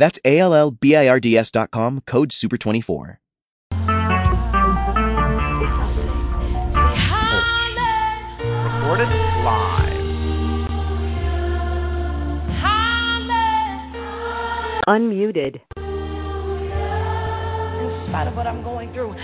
That's 0.00 0.18
A-L-L-B-I-R-D-S 0.24 1.50
dot 1.50 1.70
com, 1.70 2.00
code 2.06 2.30
SUPER24. 2.30 3.18
Recorded 8.64 9.08
live. 9.44 10.00
Unmuted. 14.88 15.60
in 17.80 18.08
spite 18.08 18.26
of 18.26 18.34
what 18.34 18.46
I'm 18.46 18.62
going 18.62 18.94
through. 18.94 19.14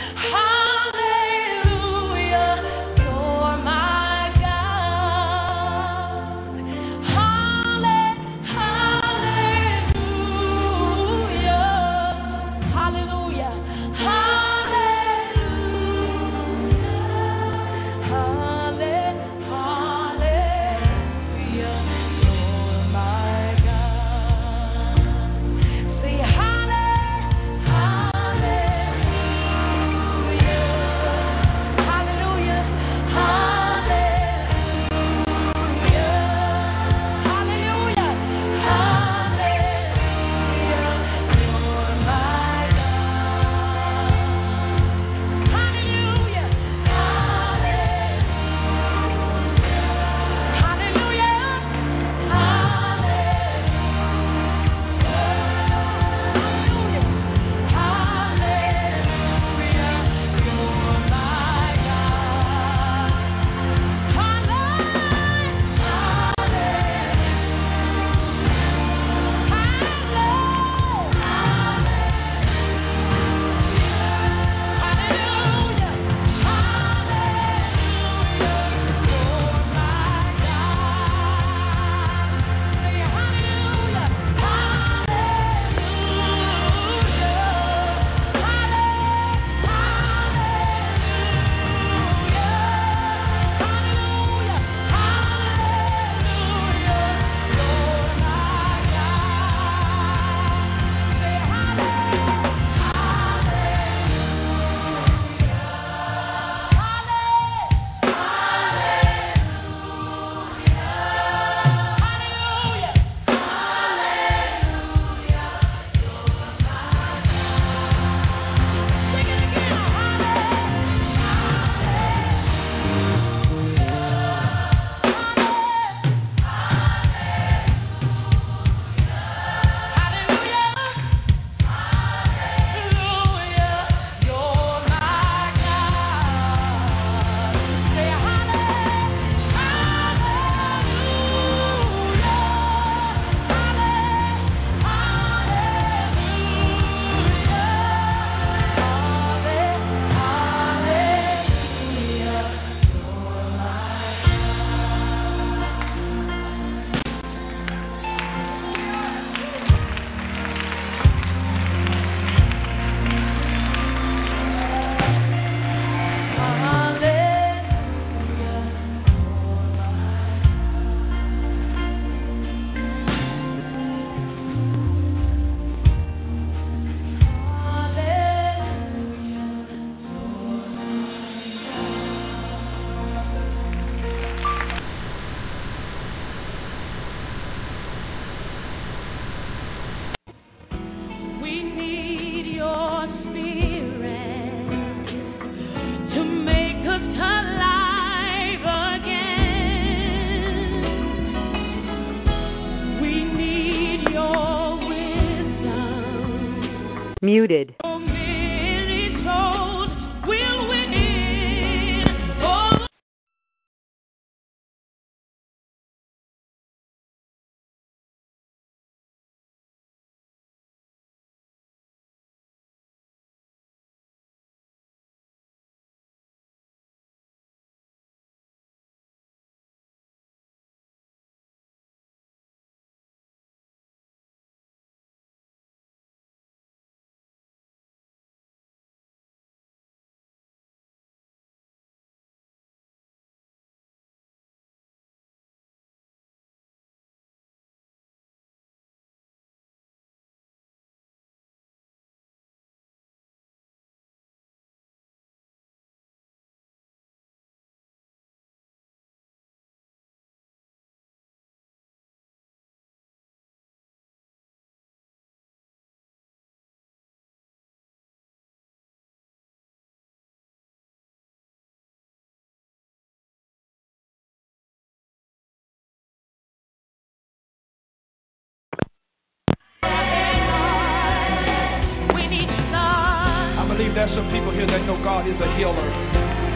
There's 284.07 284.23
some 284.23 284.31
people 284.31 284.55
here 284.55 284.71
that 284.71 284.87
know 284.87 284.95
God 285.03 285.27
is 285.27 285.35
a 285.35 285.51
healer. 285.59 285.83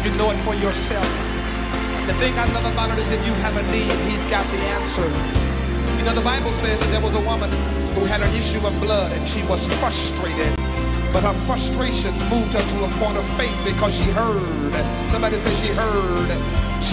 You 0.07 0.15
know 0.15 0.31
it 0.31 0.39
for 0.47 0.55
yourself. 0.55 1.11
The 2.07 2.15
thing 2.23 2.39
I 2.39 2.47
love 2.47 2.63
about 2.63 2.95
it 2.95 3.03
is 3.03 3.11
if 3.11 3.27
you 3.27 3.35
have 3.43 3.59
a 3.59 3.65
need, 3.67 3.91
He's 4.07 4.23
got 4.31 4.47
the 4.47 4.55
answer. 4.55 5.11
You 5.99 6.07
know, 6.07 6.15
the 6.15 6.23
Bible 6.23 6.55
says 6.63 6.79
that 6.79 6.95
there 6.95 7.03
was 7.03 7.11
a 7.11 7.25
woman 7.27 7.51
who 7.99 8.07
had 8.07 8.23
an 8.23 8.31
issue 8.31 8.63
of 8.63 8.71
blood 8.79 9.11
and 9.11 9.27
she 9.35 9.43
was 9.51 9.59
frustrated. 9.83 10.55
But 11.11 11.27
her 11.27 11.35
frustration 11.51 12.15
moved 12.31 12.55
her 12.55 12.63
to 12.63 12.77
a 12.87 12.91
point 13.03 13.19
of 13.19 13.27
faith 13.35 13.59
because 13.67 13.91
she 13.99 14.15
heard. 14.15 14.71
Somebody 15.11 15.43
say 15.43 15.51
she 15.67 15.75
heard. 15.75 16.31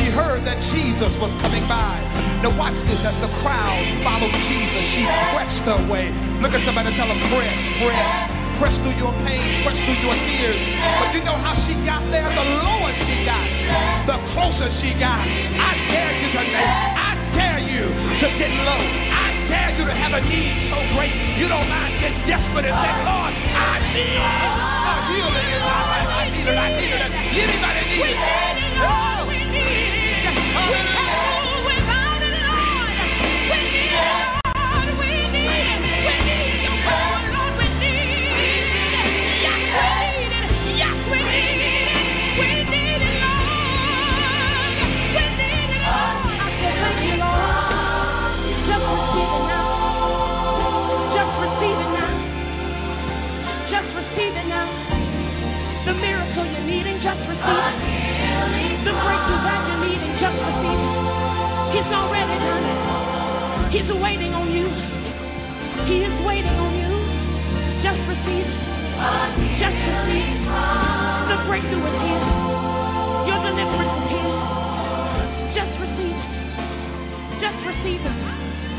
She 0.01 0.09
heard 0.09 0.42
that 0.42 0.57
Jesus 0.74 1.13
was 1.21 1.30
coming 1.38 1.69
by. 1.69 2.01
Now 2.42 2.50
watch 2.57 2.74
this 2.89 2.98
as 3.06 3.13
the 3.21 3.30
crowd 3.45 3.86
followed 4.01 4.33
Jesus. 4.50 4.83
She 4.98 5.06
pressed 5.06 5.69
her 5.69 5.86
way. 5.86 6.09
Look 6.42 6.57
at 6.57 6.65
somebody 6.65 6.98
tell 6.98 7.13
her, 7.13 7.19
press, 7.30 7.54
press. 7.77 8.37
Press 8.57 8.74
through 8.81 8.98
your 8.98 9.13
pain, 9.21 9.62
press 9.62 9.77
through 9.86 10.01
your 10.01 10.18
tears. 10.18 10.57
But 10.98 11.13
you 11.13 11.21
know 11.21 11.38
how 11.38 11.54
she 11.69 11.77
got 11.86 12.01
there? 12.09 12.25
The 12.25 12.45
lower 12.65 12.89
she 13.06 13.21
got, 13.21 13.45
the 14.09 14.18
closer 14.33 14.69
she 14.81 14.98
got. 14.98 15.21
I 15.21 15.77
dare 15.94 16.13
you 16.18 16.27
today. 16.33 16.65
I 16.65 17.12
dare 17.38 17.62
you 17.62 17.86
to 17.86 18.27
get 18.42 18.50
low. 18.65 18.81
I 18.81 19.27
dare 19.45 19.71
you 19.77 19.86
to 19.86 19.94
have 19.94 20.13
a 20.18 20.21
need 20.25 20.74
so 20.74 20.77
great 20.98 21.13
you 21.38 21.45
don't 21.45 21.69
mind 21.69 22.01
get 22.01 22.18
desperate 22.25 22.65
and 22.65 22.77
say, 22.81 22.94
Lord, 23.06 23.33
I 23.38 23.77
need 23.94 24.18
a 24.18 24.95
healing 25.06 25.50
in 25.54 25.62
my 25.62 25.81
life. 25.86 26.09
I 26.09 26.24
need 26.33 26.48
it. 26.50 26.57
I 26.57 26.69
need 26.74 26.92
it. 26.98 27.01
Anybody 27.38 27.81
need 27.94 28.09
it? 28.09 28.56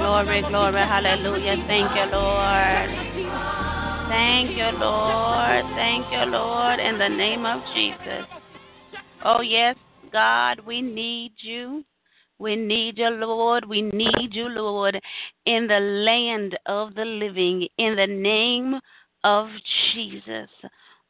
Glory, 0.09 0.41
glory, 0.41 0.81
hallelujah. 0.81 1.57
Thank 1.67 1.95
you, 1.95 2.07
Lord. 2.11 2.89
Thank 4.09 4.57
you, 4.57 4.79
Lord. 4.81 5.65
Thank 5.77 6.11
you, 6.11 6.33
Lord, 6.33 6.81
in 6.81 6.97
the 6.97 7.11
name 7.11 7.45
of 7.45 7.61
Jesus. 7.75 8.25
Oh, 9.23 9.43
yes, 9.43 9.77
God, 10.11 10.61
we 10.67 10.81
need 10.81 11.33
you. 11.43 11.85
We 12.39 12.57
need 12.57 12.97
you, 12.97 13.11
Lord. 13.11 13.69
We 13.69 13.83
need 13.83 14.31
you, 14.31 14.49
Lord, 14.49 14.99
in 15.45 15.67
the 15.67 15.79
land 15.79 16.59
of 16.65 16.95
the 16.95 17.05
living, 17.05 17.69
in 17.77 17.95
the 17.95 18.07
name 18.07 18.81
of 19.25 19.49
Jesus. 19.93 20.49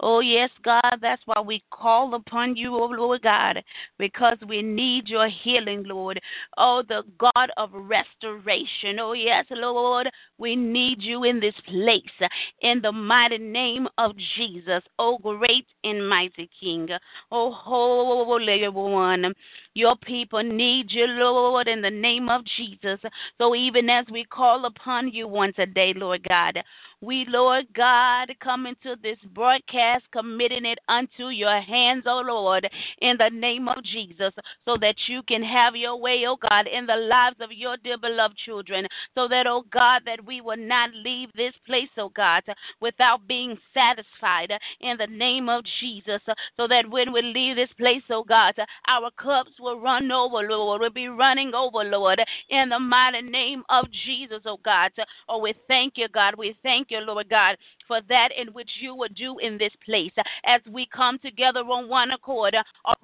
Oh, 0.01 0.21
yes, 0.21 0.51
God, 0.65 0.99
that's 1.01 1.23
why 1.27 1.41
we 1.41 1.63
call 1.71 2.15
upon 2.15 2.55
you, 2.55 2.75
oh 2.77 2.87
Lord 2.87 3.23
God, 3.23 3.63
because 3.99 4.37
we 4.49 4.63
need 4.63 5.09
your 5.09 5.29
healing, 5.29 5.83
Lord. 5.85 6.21
Oh, 6.57 6.83
the 6.89 7.03
God 7.19 7.51
of 7.57 7.71
restoration. 7.73 8.99
Oh, 9.01 9.13
yes, 9.13 9.45
Lord, 9.51 10.09
we 10.39 10.55
need 10.55 10.99
you 11.03 11.25
in 11.25 11.41
this 11.41 11.55
place, 11.67 12.31
in 12.61 12.81
the 12.81 12.93
mighty 12.93 13.39
name 13.39 13.89
of 13.99 14.13
Jesus. 14.37 14.83
Oh, 15.01 15.19
great 15.19 15.67
and 15.83 16.09
mighty 16.09 16.49
King. 16.61 16.89
Oh, 17.33 17.53
Holy 17.53 18.69
One. 18.69 19.35
Your 19.79 19.95
people 19.95 20.43
need 20.43 20.87
you, 20.91 21.07
Lord, 21.07 21.69
in 21.69 21.81
the 21.81 21.89
name 21.89 22.29
of 22.29 22.43
Jesus. 22.57 22.99
So 23.39 23.55
even 23.55 23.89
as 23.89 24.07
we 24.11 24.25
call 24.25 24.65
upon 24.65 25.13
you 25.13 25.29
once 25.29 25.55
a 25.57 25.67
day, 25.67 25.93
Lord 25.95 26.27
God, 26.29 26.59
we, 27.01 27.25
Lord 27.29 27.67
God, 27.77 28.33
come 28.43 28.67
into 28.67 28.97
this 29.01 29.19
broadcast, 29.33 30.03
committing 30.13 30.65
it 30.65 30.81
unto 30.89 31.29
your 31.29 31.61
hands, 31.61 32.03
O 32.09 32.21
Lord, 32.27 32.69
in 33.01 33.17
the 33.19 33.31
name 33.33 33.69
of 33.69 33.85
Jesus, 33.85 34.33
so 34.65 34.77
that 34.81 34.97
you 35.07 35.23
can 35.23 35.45
have 35.45 35.77
your 35.77 35.95
way, 35.95 36.25
O 36.27 36.35
God, 36.35 36.67
in 36.67 36.85
the 36.85 36.97
lives 36.97 37.37
of 37.41 37.53
your 37.53 37.77
dear 37.85 37.99
beloved 37.99 38.37
children, 38.45 38.85
so 39.15 39.29
that, 39.29 39.47
O 39.47 39.63
God, 39.73 40.03
that 40.07 40.25
we 40.27 40.41
will 40.41 40.57
not 40.57 40.91
leave 40.93 41.29
this 41.35 41.55
place, 41.67 41.89
O 41.99 42.09
God, 42.09 42.43
without 42.81 43.29
being 43.29 43.57
satisfied 43.73 44.51
in 44.81 44.97
the 44.97 45.07
name 45.07 45.49
of 45.49 45.63
Jesus, 45.79 46.21
so 46.57 46.67
that 46.67 46.91
when 46.91 47.13
we 47.13 47.23
leave 47.23 47.55
this 47.55 47.73
place, 47.79 48.03
O 48.11 48.25
God, 48.25 48.55
our 48.89 49.13
cups 49.13 49.53
will 49.61 49.68
run 49.77 50.11
over, 50.11 50.43
Lord, 50.49 50.81
We'll 50.81 50.91
be 50.91 51.09
running 51.09 51.55
over, 51.55 51.85
Lord, 51.85 52.21
in 52.51 52.69
the 52.69 52.79
mighty 52.79 53.23
name 53.23 53.63
of 53.69 53.87
Jesus, 54.07 54.41
O 54.47 54.59
God. 54.65 54.91
Oh, 55.29 55.39
we 55.39 55.55
thank 55.67 55.95
you, 55.97 56.09
God. 56.09 56.35
We 56.37 56.57
thank 56.63 56.91
you, 56.91 57.01
Lord 57.01 57.29
God, 57.29 57.57
for 57.87 58.01
that 58.09 58.29
in 58.37 58.53
which 58.53 58.71
you 58.81 58.95
would 58.95 59.15
do 59.15 59.39
in 59.39 59.59
this 59.59 59.73
place 59.85 60.13
as 60.45 60.61
we 60.71 60.87
come 60.95 61.19
together 61.19 61.61
on 61.61 61.89
one 61.89 62.11
accord 62.11 62.55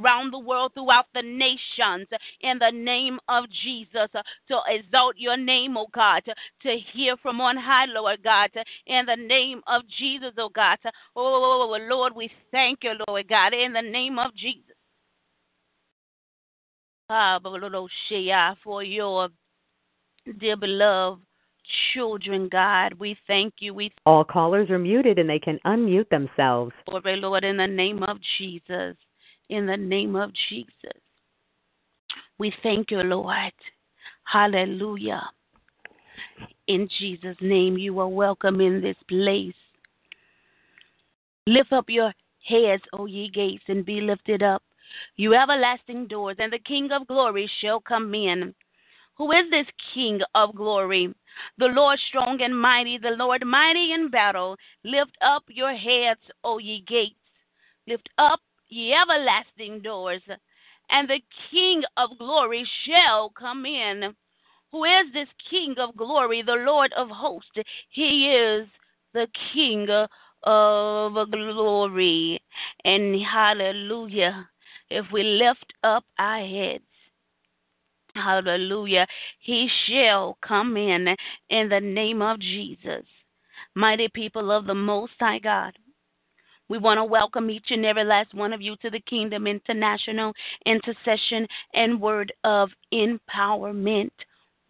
around 0.00 0.32
the 0.32 0.38
world 0.38 0.72
throughout 0.74 1.06
the 1.14 1.22
nations 1.22 2.06
in 2.40 2.58
the 2.58 2.70
name 2.72 3.18
of 3.28 3.44
Jesus 3.64 4.08
to 4.48 4.60
exalt 4.68 5.16
your 5.18 5.36
name, 5.36 5.76
oh 5.76 5.88
God, 5.92 6.22
to 6.24 6.76
hear 6.92 7.16
from 7.18 7.40
on 7.40 7.56
high, 7.56 7.86
Lord 7.86 8.22
God, 8.22 8.50
in 8.86 9.06
the 9.06 9.16
name 9.16 9.62
of 9.66 9.82
Jesus, 9.98 10.32
oh 10.38 10.48
God. 10.48 10.78
Oh, 11.16 11.76
Lord, 11.88 12.14
we 12.14 12.30
thank 12.50 12.80
you, 12.82 12.92
Lord 13.08 13.28
God, 13.28 13.52
in 13.52 13.72
the 13.72 13.82
name 13.82 14.18
of 14.18 14.34
Jesus. 14.34 14.73
Ah, 17.16 17.38
for 18.64 18.82
your 18.82 19.28
dear 20.40 20.56
beloved 20.56 21.22
children, 21.92 22.48
God. 22.50 22.94
We 22.94 23.16
thank 23.28 23.54
you. 23.60 23.72
We 23.72 23.92
All 24.04 24.24
callers 24.24 24.68
are 24.68 24.80
muted 24.80 25.20
and 25.20 25.30
they 25.30 25.38
can 25.38 25.60
unmute 25.64 26.08
themselves. 26.08 26.72
Lord, 26.88 27.04
Lord, 27.06 27.44
in 27.44 27.56
the 27.56 27.68
name 27.68 28.02
of 28.02 28.18
Jesus. 28.36 28.96
In 29.48 29.64
the 29.64 29.76
name 29.76 30.16
of 30.16 30.32
Jesus. 30.48 31.00
We 32.38 32.52
thank 32.64 32.90
you, 32.90 32.98
Lord. 32.98 33.52
Hallelujah. 34.24 35.22
In 36.66 36.88
Jesus' 36.98 37.36
name, 37.40 37.78
you 37.78 38.00
are 38.00 38.08
welcome 38.08 38.60
in 38.60 38.80
this 38.80 38.96
place. 39.08 39.54
Lift 41.46 41.72
up 41.72 41.84
your 41.86 42.12
heads, 42.44 42.82
O 42.92 43.06
ye 43.06 43.28
gates, 43.28 43.62
and 43.68 43.86
be 43.86 44.00
lifted 44.00 44.42
up, 44.42 44.63
you 45.16 45.34
everlasting 45.34 46.06
doors, 46.06 46.36
and 46.38 46.52
the 46.52 46.58
King 46.58 46.90
of 46.92 47.06
glory 47.06 47.50
shall 47.60 47.80
come 47.80 48.14
in. 48.14 48.54
Who 49.16 49.30
is 49.30 49.48
this 49.50 49.66
King 49.94 50.20
of 50.34 50.54
glory? 50.54 51.14
The 51.58 51.66
Lord 51.66 51.98
strong 52.08 52.40
and 52.42 52.58
mighty, 52.58 52.98
the 52.98 53.10
Lord 53.10 53.44
mighty 53.46 53.92
in 53.92 54.10
battle. 54.10 54.56
Lift 54.82 55.16
up 55.20 55.44
your 55.48 55.72
heads, 55.72 56.20
O 56.42 56.58
ye 56.58 56.84
gates. 56.86 57.14
Lift 57.86 58.08
up 58.18 58.40
ye 58.68 58.92
everlasting 58.92 59.82
doors, 59.82 60.22
and 60.90 61.08
the 61.08 61.20
King 61.50 61.82
of 61.96 62.18
glory 62.18 62.68
shall 62.86 63.30
come 63.30 63.64
in. 63.66 64.14
Who 64.72 64.84
is 64.84 65.12
this 65.12 65.28
King 65.48 65.76
of 65.78 65.96
glory? 65.96 66.42
The 66.42 66.64
Lord 66.66 66.92
of 66.94 67.08
hosts. 67.08 67.50
He 67.90 68.28
is 68.30 68.66
the 69.12 69.28
King 69.52 69.88
of 70.42 71.30
glory. 71.30 72.42
And 72.84 73.22
hallelujah. 73.22 74.48
If 74.90 75.06
we 75.12 75.22
lift 75.22 75.72
up 75.82 76.04
our 76.18 76.44
heads, 76.46 76.84
hallelujah, 78.14 79.06
he 79.40 79.68
shall 79.86 80.38
come 80.46 80.76
in 80.76 81.16
in 81.50 81.68
the 81.68 81.80
name 81.80 82.22
of 82.22 82.40
Jesus. 82.40 83.04
Mighty 83.74 84.08
people 84.08 84.50
of 84.50 84.66
the 84.66 84.74
Most 84.74 85.14
High 85.18 85.40
God. 85.40 85.72
We 86.68 86.78
want 86.78 86.98
to 86.98 87.04
welcome 87.04 87.50
each 87.50 87.70
and 87.70 87.84
every 87.84 88.04
last 88.04 88.32
one 88.34 88.52
of 88.52 88.62
you 88.62 88.76
to 88.82 88.90
the 88.90 89.00
Kingdom 89.00 89.46
International 89.46 90.32
Intercession 90.64 91.46
and 91.74 92.00
Word 92.00 92.32
of 92.42 92.70
Empowerment 92.92 94.12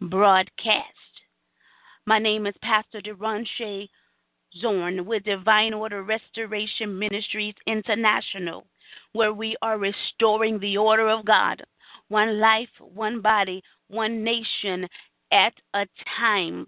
broadcast. 0.01 0.85
My 2.05 2.19
name 2.19 2.47
is 2.47 2.55
Pastor 2.61 3.01
Deronche 3.01 3.89
Zorn 4.59 5.05
with 5.05 5.23
Divine 5.23 5.73
Order 5.73 6.03
Restoration 6.03 6.99
Ministries 6.99 7.55
International, 7.65 8.65
where 9.13 9.33
we 9.33 9.55
are 9.61 9.77
restoring 9.77 10.59
the 10.59 10.77
order 10.77 11.09
of 11.09 11.25
God, 11.25 11.63
one 12.07 12.39
life, 12.39 12.69
one 12.79 13.21
body, 13.21 13.61
one 13.87 14.23
nation 14.23 14.87
at 15.31 15.53
a 15.73 15.85
time. 16.17 16.67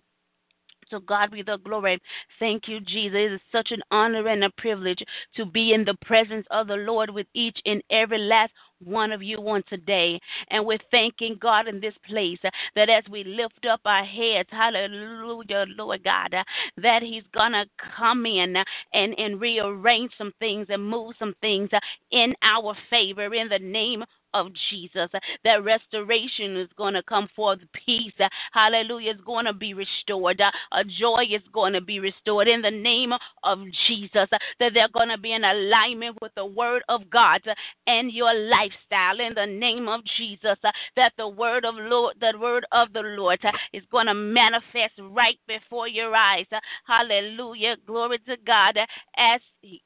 To 0.92 1.00
God 1.02 1.32
be 1.32 1.42
the 1.42 1.58
glory. 1.58 2.00
Thank 2.40 2.68
you, 2.68 2.80
Jesus. 2.80 3.16
It 3.16 3.34
is 3.34 3.42
such 3.52 3.72
an 3.72 3.82
honor 3.92 4.28
and 4.28 4.44
a 4.44 4.50
privilege 4.58 5.04
to 5.36 5.46
be 5.46 5.74
in 5.74 5.84
the 5.84 5.96
presence 6.06 6.46
of 6.52 6.68
the 6.68 6.76
Lord 6.76 7.10
with 7.10 7.28
each 7.34 7.58
and 7.66 7.82
every 7.90 8.20
last 8.20 8.52
one 8.84 9.12
of 9.12 9.24
you 9.24 9.38
on 9.50 9.64
today. 9.70 10.20
And 10.50 10.66
we're 10.66 10.78
thanking 10.92 11.38
God 11.42 11.68
in 11.68 11.80
this 11.80 11.96
place 12.08 12.40
that 12.76 12.90
as 12.90 13.04
we 13.10 13.24
lift 13.24 13.66
up 13.70 13.82
our 13.86 14.06
heads, 14.06 14.50
hallelujah, 14.52 15.66
Lord 15.78 16.04
God, 16.04 16.36
that 16.78 17.02
He's 17.02 17.24
going 17.34 17.54
to 17.54 17.66
come 17.98 18.26
in 18.26 18.56
and, 18.94 19.18
and 19.18 19.42
rearrange 19.42 20.12
some 20.18 20.34
things 20.40 20.68
and 20.70 20.88
move 20.88 21.14
some 21.20 21.34
things 21.42 21.70
in 22.12 22.34
our 22.44 22.76
favor 22.90 23.34
in 23.34 23.50
the 23.50 23.60
name 23.60 24.04
of 24.34 24.48
Jesus. 24.70 25.10
That 25.44 25.64
restoration 25.64 26.58
is 26.58 26.70
going 26.78 26.94
to 26.94 27.04
come 27.04 27.28
forth. 27.36 27.60
Peace, 27.86 28.14
hallelujah, 28.54 29.12
is 29.12 29.22
going 29.26 29.46
to 29.46 29.54
be 29.54 29.74
restored. 29.74 30.40
A 30.40 30.84
joy 30.84 31.24
is 31.30 31.42
going 31.54 31.74
to 31.74 31.82
be 31.82 32.00
restored 32.00 32.48
in 32.48 32.62
the 32.62 32.72
name 32.72 33.14
of 33.44 33.60
Jesus. 33.88 34.28
That 34.60 34.72
they're 34.74 34.90
going 34.94 35.10
to 35.10 35.18
be 35.18 35.34
in 35.34 35.44
alignment 35.44 36.18
with 36.22 36.34
the 36.36 36.46
word 36.46 36.84
of 36.90 37.10
God 37.10 37.42
and 37.86 38.12
your 38.12 38.34
lifestyle 38.34 39.20
in 39.20 39.34
the 39.34 39.46
name 39.46 39.88
of 39.88 40.02
Jesus. 40.18 40.58
That 40.96 41.14
the 41.18 41.28
word 41.28 41.66
of 41.66 41.76
Lord, 41.78 42.16
the 42.20 42.34
word 42.40 42.66
of 42.72 42.94
the 42.94 43.02
Lord 43.02 43.40
is 43.74 43.84
going 43.92 44.08
to 44.08 44.14
manifest 44.14 44.94
right 45.00 45.40
before 45.48 45.88
your 45.88 46.16
eyes. 46.16 46.46
Hallelujah. 46.86 47.76
Glory 47.86 48.20
to 48.28 48.38
God 48.46 48.78
as 49.18 49.42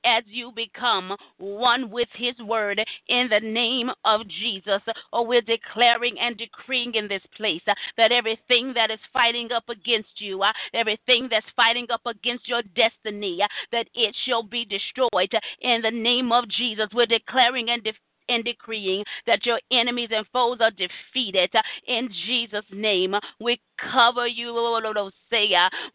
as 0.05 0.23
you 0.27 0.51
become 0.55 1.15
one 1.37 1.89
with 1.89 2.07
his 2.15 2.37
word 2.39 2.81
in 3.07 3.27
the 3.29 3.39
name 3.39 3.89
of 4.05 4.21
Jesus. 4.27 4.81
Oh, 5.13 5.23
we're 5.23 5.41
declaring 5.41 6.17
and 6.19 6.37
decreeing 6.37 6.95
in 6.95 7.07
this 7.07 7.23
place 7.35 7.61
uh, 7.67 7.73
that 7.97 8.11
everything 8.11 8.73
that 8.75 8.91
is 8.91 8.99
fighting 9.13 9.51
up 9.51 9.67
against 9.69 10.19
you, 10.19 10.41
uh, 10.43 10.53
everything 10.73 11.27
that's 11.29 11.45
fighting 11.55 11.87
up 11.91 12.01
against 12.05 12.47
your 12.47 12.61
destiny, 12.75 13.39
uh, 13.43 13.47
that 13.71 13.87
it 13.93 14.15
shall 14.25 14.43
be 14.43 14.65
destroyed 14.65 15.31
in 15.61 15.81
the 15.81 15.91
name 15.91 16.31
of 16.31 16.47
Jesus. 16.49 16.87
We're 16.93 17.05
declaring 17.05 17.69
and 17.69 17.83
defending 17.83 18.10
and 18.31 18.43
decreeing 18.43 19.03
that 19.27 19.45
your 19.45 19.59
enemies 19.71 20.09
and 20.11 20.25
foes 20.33 20.57
are 20.61 20.71
defeated 20.71 21.51
in 21.87 22.09
Jesus' 22.25 22.65
name. 22.71 23.15
We 23.39 23.59
cover 23.91 24.27
you, 24.27 24.53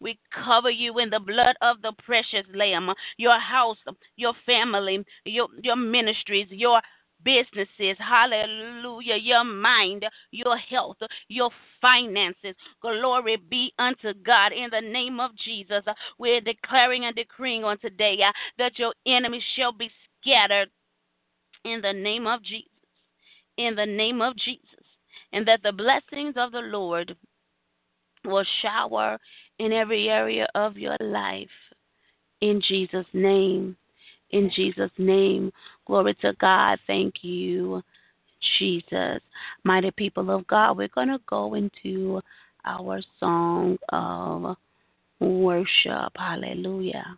we 0.00 0.19
cover 0.45 0.71
you 0.71 0.99
in 0.99 1.11
the 1.11 1.21
blood 1.21 1.57
of 1.62 1.83
the 1.83 1.93
precious 2.05 2.47
Lamb. 2.55 2.90
Your 3.16 3.38
house, 3.38 3.78
your 4.16 4.35
family, 4.45 5.05
your 5.25 5.49
your 5.62 5.76
ministries, 5.76 6.49
your 6.50 6.81
businesses, 7.25 7.97
hallelujah, 7.99 9.16
your 9.16 9.45
mind, 9.45 10.05
your 10.31 10.57
health, 10.57 10.99
your 11.28 11.50
finances. 11.81 12.55
Glory 12.81 13.37
be 13.37 13.73
unto 13.78 14.14
God 14.25 14.52
in 14.52 14.69
the 14.71 14.81
name 14.81 15.21
of 15.21 15.31
Jesus. 15.37 15.83
We're 16.19 16.40
declaring 16.40 17.05
and 17.05 17.16
decreeing 17.16 17.64
on 17.64 17.78
today 17.78 18.19
uh, 18.26 18.33
that 18.59 18.78
your 18.78 18.95
enemies 19.07 19.43
shall 19.57 19.73
be 19.73 19.90
scattered 20.21 20.69
in 21.67 21.81
the 21.83 21.93
name 21.93 22.27
of 22.27 22.43
Jesus. 22.43 22.71
In 23.59 23.75
the 23.75 23.87
name 23.87 24.23
of 24.23 24.37
Jesus. 24.37 24.63
And 25.33 25.47
that 25.49 25.63
the 25.63 25.73
blessings 25.73 26.35
of 26.37 26.53
the 26.53 26.61
Lord 26.61 27.17
will 28.25 28.45
shower 28.63 29.19
in 29.59 29.73
every 29.73 30.09
area 30.09 30.47
of 30.55 30.77
your 30.77 30.97
life. 31.01 31.49
In 32.41 32.63
Jesus' 32.67 33.07
name. 33.13 33.77
In 34.31 34.51
Jesus' 34.55 34.91
name. 34.99 35.53
Glory 35.87 36.15
to 36.23 36.33
God. 36.41 36.79
Thank 36.87 37.15
you, 37.23 37.83
Jesus. 38.59 39.21
Mighty 39.65 39.91
people 39.91 40.31
of 40.31 40.47
God, 40.47 40.77
we're 40.77 40.89
going 40.89 41.09
to 41.09 41.21
go 41.27 41.55
into 41.55 42.21
our 42.65 43.01
song 43.19 43.79
of 43.91 44.57
worship. 45.21 46.13
Hallelujah. 46.17 47.17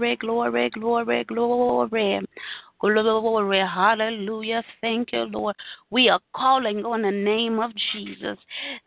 Glory, 0.00 0.16
glory, 0.16 0.70
glory, 0.70 1.24
glory, 1.24 2.20
glory. 2.80 3.58
Hallelujah. 3.58 4.62
Thank 4.80 5.12
you, 5.12 5.24
Lord. 5.24 5.54
We 5.90 6.08
are 6.08 6.20
calling 6.34 6.84
on 6.86 7.02
the 7.02 7.10
name 7.10 7.60
of 7.60 7.72
Jesus. 7.92 8.38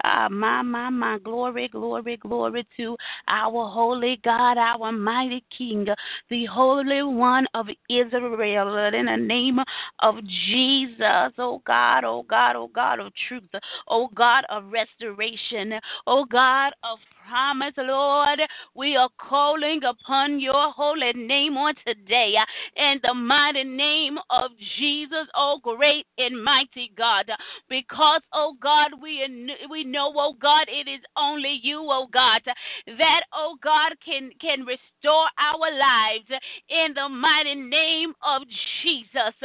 Ah, 0.03 0.27
my, 0.29 0.63
my, 0.63 0.89
my. 0.89 1.19
Glory, 1.19 1.67
glory, 1.67 2.17
glory 2.17 2.65
to 2.77 2.97
our 3.27 3.69
holy 3.69 4.19
God, 4.23 4.57
our 4.57 4.91
mighty 4.91 5.43
King, 5.55 5.85
the 6.29 6.45
Holy 6.45 7.03
One 7.03 7.45
of 7.53 7.67
Israel. 7.89 8.75
In 8.93 9.05
the 9.05 9.17
name 9.17 9.59
of 9.99 10.15
Jesus, 10.49 11.33
oh 11.37 11.61
God, 11.65 12.03
oh 12.03 12.25
God, 12.27 12.55
oh 12.55 12.71
God 12.73 12.99
of 12.99 13.13
truth, 13.27 13.43
oh 13.87 14.09
God 14.15 14.45
of 14.49 14.71
restoration, 14.71 15.73
oh 16.07 16.25
God 16.25 16.73
of 16.83 16.97
promise, 17.27 17.73
Lord. 17.77 18.39
We 18.75 18.95
are 18.95 19.09
calling 19.19 19.81
upon 19.83 20.39
your 20.39 20.71
holy 20.71 21.13
name 21.13 21.57
on 21.57 21.73
today 21.85 22.33
uh, 22.39 22.81
in 22.81 22.99
the 23.03 23.13
mighty 23.13 23.63
name 23.63 24.17
of 24.29 24.51
Jesus, 24.77 25.27
oh 25.35 25.59
great 25.61 26.05
and 26.17 26.43
mighty 26.43 26.91
God. 26.97 27.29
Because, 27.69 28.21
oh 28.33 28.55
God, 28.61 28.91
we 29.01 29.21
we 29.69 29.83
know, 29.83 30.11
oh 30.15 30.35
God, 30.41 30.65
it 30.67 30.89
is 30.89 31.01
only 31.17 31.59
you, 31.61 31.79
oh 31.89 32.07
God, 32.11 32.41
that, 32.85 33.21
oh 33.33 33.55
God, 33.63 33.93
can 34.05 34.31
can 34.41 34.65
restore 34.65 34.92
our 35.09 35.71
lives 35.71 36.29
in 36.69 36.93
the 36.93 37.09
mighty 37.09 37.55
name 37.55 38.13
of 38.23 38.43
Jesus. 38.81 39.35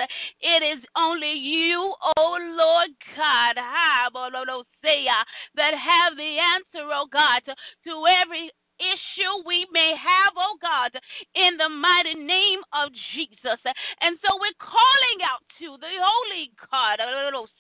It 0.40 0.62
is 0.62 0.85
only 0.97 1.33
you, 1.33 1.94
oh 2.16 2.38
Lord 2.40 2.90
God, 3.16 3.57
that 5.57 5.75
have 5.75 6.16
the 6.16 6.38
answer, 6.38 6.88
oh 6.92 7.07
God, 7.12 7.42
to 7.47 8.05
every 8.23 8.51
issue 8.79 9.42
we 9.47 9.66
may 9.73 9.94
have, 9.99 10.33
oh 10.37 10.57
God, 10.62 10.94
in 11.35 11.57
the 11.59 11.68
mighty 11.68 12.14
name 12.14 12.61
of 12.73 12.90
Jesus. 13.14 13.61
And 14.01 14.18
so 14.23 14.38
we're 14.38 14.59
calling 14.62 15.18
out 15.27 15.42
to 15.59 15.77
the 15.79 15.94
Holy 15.99 16.51
God, 16.71 17.03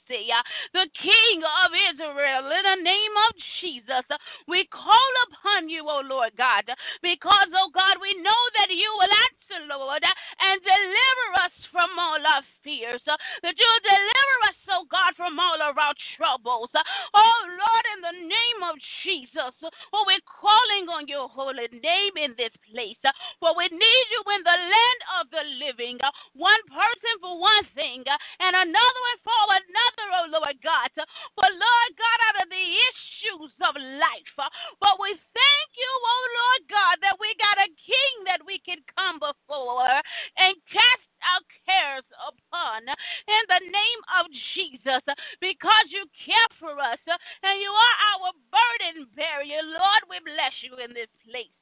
the 0.08 0.86
King 0.96 1.38
of 1.44 1.70
Israel, 1.92 2.48
in 2.48 2.64
the 2.64 2.80
name 2.82 3.14
of 3.28 3.32
Jesus. 3.60 4.06
We 4.48 4.66
call 4.72 5.12
upon 5.28 5.68
you, 5.68 5.84
O 5.88 6.00
Lord 6.04 6.32
God, 6.36 6.64
because, 7.02 7.50
O 7.52 7.70
God, 7.72 8.00
we 8.00 8.16
know 8.22 8.42
that 8.58 8.70
you 8.72 8.90
will 8.96 9.12
answer, 9.12 9.60
Lord, 9.68 10.02
and 10.02 10.56
deliver 10.64 11.28
us 11.44 11.54
from 11.72 11.90
all 11.98 12.20
our 12.20 12.44
fears, 12.64 13.02
that 13.06 13.56
you'll 13.56 13.84
deliver 13.84 14.36
us, 14.48 14.60
oh 14.68 14.84
God, 14.90 15.16
from 15.16 15.38
all 15.38 15.60
of 15.60 15.76
our 15.78 15.94
troubles. 16.16 16.70
Oh 17.14 17.40
Lord, 17.48 17.84
in 17.96 18.00
the 18.04 18.16
name 18.28 18.60
of 18.68 18.76
Jesus, 19.04 19.54
oh, 19.64 20.04
we're 20.06 20.28
calling 20.28 20.86
on 20.92 21.08
your 21.08 21.28
holy 21.28 21.68
name 21.72 22.14
in 22.20 22.36
this 22.36 22.52
place. 22.68 22.98
Uh, 23.04 23.12
For 23.40 23.56
we 23.56 23.68
need 23.72 24.06
you 24.12 24.22
in 24.36 24.42
the 24.44 24.58
land 24.58 25.00
of 25.20 25.24
the 25.32 25.44
living. 25.64 25.96
Uh, 26.00 26.12
one 26.36 26.60
person 26.68 27.14
for 27.20 27.40
one 27.40 27.66
thing, 27.74 28.04
uh, 28.04 28.18
and 28.40 28.54
another 28.54 29.00
one 29.08 29.20
for 29.24 29.42
another, 29.48 29.97
oh 30.14 30.28
Lord 30.30 30.56
God. 30.62 30.90
For 30.94 31.48
Lord 31.48 31.90
God, 31.98 32.18
out 32.30 32.42
of 32.44 32.48
the 32.50 32.66
issues 32.90 33.52
of 33.62 33.74
life. 33.76 34.34
But 34.80 34.96
we 35.00 35.12
thank 35.14 35.70
you, 35.76 35.92
oh 35.92 36.24
Lord 36.38 36.62
God, 36.70 36.96
that 37.02 37.18
we 37.18 37.30
got 37.38 37.58
a 37.58 37.70
king 37.82 38.14
that 38.26 38.42
we 38.44 38.58
can 38.62 38.80
come 38.94 39.18
before 39.18 39.90
and 40.38 40.54
cast 40.70 41.08
our 41.18 41.42
cares 41.66 42.06
upon 42.24 42.86
in 42.86 43.42
the 43.50 43.62
name 43.68 44.02
of 44.20 44.30
Jesus 44.54 45.04
because 45.42 45.86
you 45.90 46.06
care 46.24 46.50
for 46.62 46.78
us 46.78 47.02
and 47.42 47.56
you 47.60 47.72
are 47.74 47.96
our 48.14 48.30
burden 48.48 49.10
bearer. 49.18 49.44
Lord, 49.44 50.02
we 50.08 50.18
bless 50.22 50.54
you 50.62 50.78
in 50.78 50.94
this 50.94 51.10
place. 51.26 51.52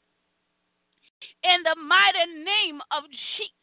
In 1.43 1.65
the 1.65 1.77
mighty 1.81 2.45
name 2.45 2.81
of 2.93 3.09
Jesus. 3.37 3.55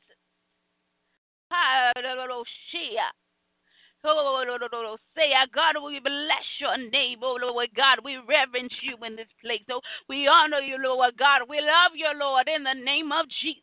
Oh, 4.06 4.98
say, 5.16 5.32
God, 5.54 5.76
we 5.84 6.00
bless 6.00 6.48
your 6.60 6.78
name, 6.78 7.20
oh 7.22 7.38
Lord 7.40 7.70
God. 7.76 8.00
We 8.04 8.18
reverence 8.18 8.74
you 8.82 8.98
in 9.06 9.16
this 9.16 9.28
place. 9.42 9.64
Oh, 9.72 9.80
we 10.10 10.28
honor 10.28 10.60
you, 10.60 10.78
Lord 11.04 11.18
God. 11.18 11.42
We 11.50 11.60
love 11.60 11.92
you, 11.96 12.08
Lord, 12.16 12.48
in 12.48 12.64
the 12.64 12.80
name 12.80 13.12
of 13.12 13.26
Jesus. 13.44 13.60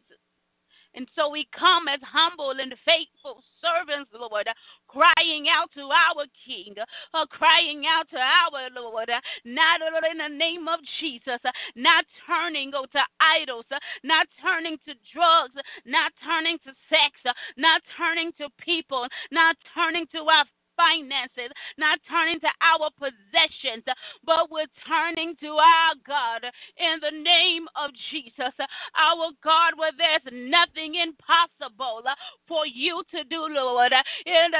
And 0.92 1.09
so 1.16 1.31
we 1.31 1.48
come 1.57 1.88
as 1.88 2.00
humble 2.05 2.50
and 2.50 2.74
faithful 2.85 3.40
servants, 3.62 4.11
Lord, 4.12 4.44
crying 4.88 5.46
out 5.48 5.70
to 5.72 5.88
our 5.88 6.26
King, 6.44 6.74
uh, 7.14 7.24
crying 7.31 7.85
out 7.88 8.11
to 8.11 8.18
our 8.18 8.68
Lord, 8.74 9.09
uh, 9.09 9.20
not 9.46 9.81
in 10.11 10.18
the 10.18 10.37
name 10.37 10.68
of 10.68 10.81
Jesus, 11.00 11.40
uh, 11.46 11.53
not 11.76 12.05
turning 12.26 12.72
oh, 12.74 12.85
to 12.92 13.00
idols, 13.20 13.64
uh, 13.70 13.79
not 14.05 14.26
turning 14.42 14.76
to 14.85 14.92
drugs, 15.14 15.55
not 15.87 16.12
turning 16.26 16.59
to 16.66 16.74
sex, 16.90 17.16
uh, 17.24 17.33
not 17.57 17.81
turning 17.96 18.33
to 18.37 18.48
people, 18.59 19.07
not 19.33 19.57
turning 19.72 20.05
to 20.12 20.18
our 20.29 20.44
finances, 20.81 21.53
not 21.77 22.01
turning 22.09 22.40
to 22.40 22.49
our 22.64 22.88
possessions, 22.97 23.85
but 24.25 24.51
we're 24.51 24.64
turning 24.88 25.37
to 25.40 25.61
our 25.61 25.95
God 26.07 26.45
in 26.77 26.97
the 27.05 27.12
name 27.12 27.69
of 27.77 27.90
Jesus. 28.11 28.55
Our 28.97 29.31
God, 29.45 29.77
where 29.77 29.93
there's 29.93 30.25
nothing 30.33 30.95
impossible 30.97 32.03
for 32.49 32.64
you 32.66 33.03
to 33.12 33.25
do, 33.25 33.47
Lord. 33.51 33.93
In 34.25 34.51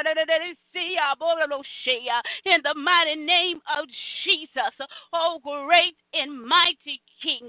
the 2.63 2.75
mighty 2.77 3.17
name 3.17 3.61
of 3.79 3.87
Jesus, 4.25 4.75
oh 5.13 5.41
great 5.43 5.97
and 6.13 6.43
mighty 6.47 7.01
King. 7.23 7.49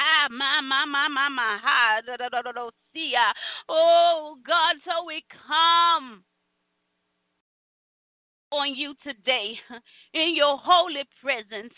Ah, 0.00 0.28
my, 0.30 0.60
my, 0.62 0.86
my, 0.86 1.08
my, 1.08 1.28
my. 1.28 1.58
Oh, 3.68 4.36
God, 4.46 4.76
so 4.84 5.04
we 5.06 5.22
come 5.46 6.24
on 8.50 8.74
you 8.74 8.94
today 9.02 9.54
in 10.14 10.34
your 10.34 10.58
holy 10.58 11.04
presence, 11.22 11.74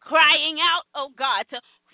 crying 0.00 0.58
out, 0.60 0.84
oh 0.94 1.10
God, 1.16 1.44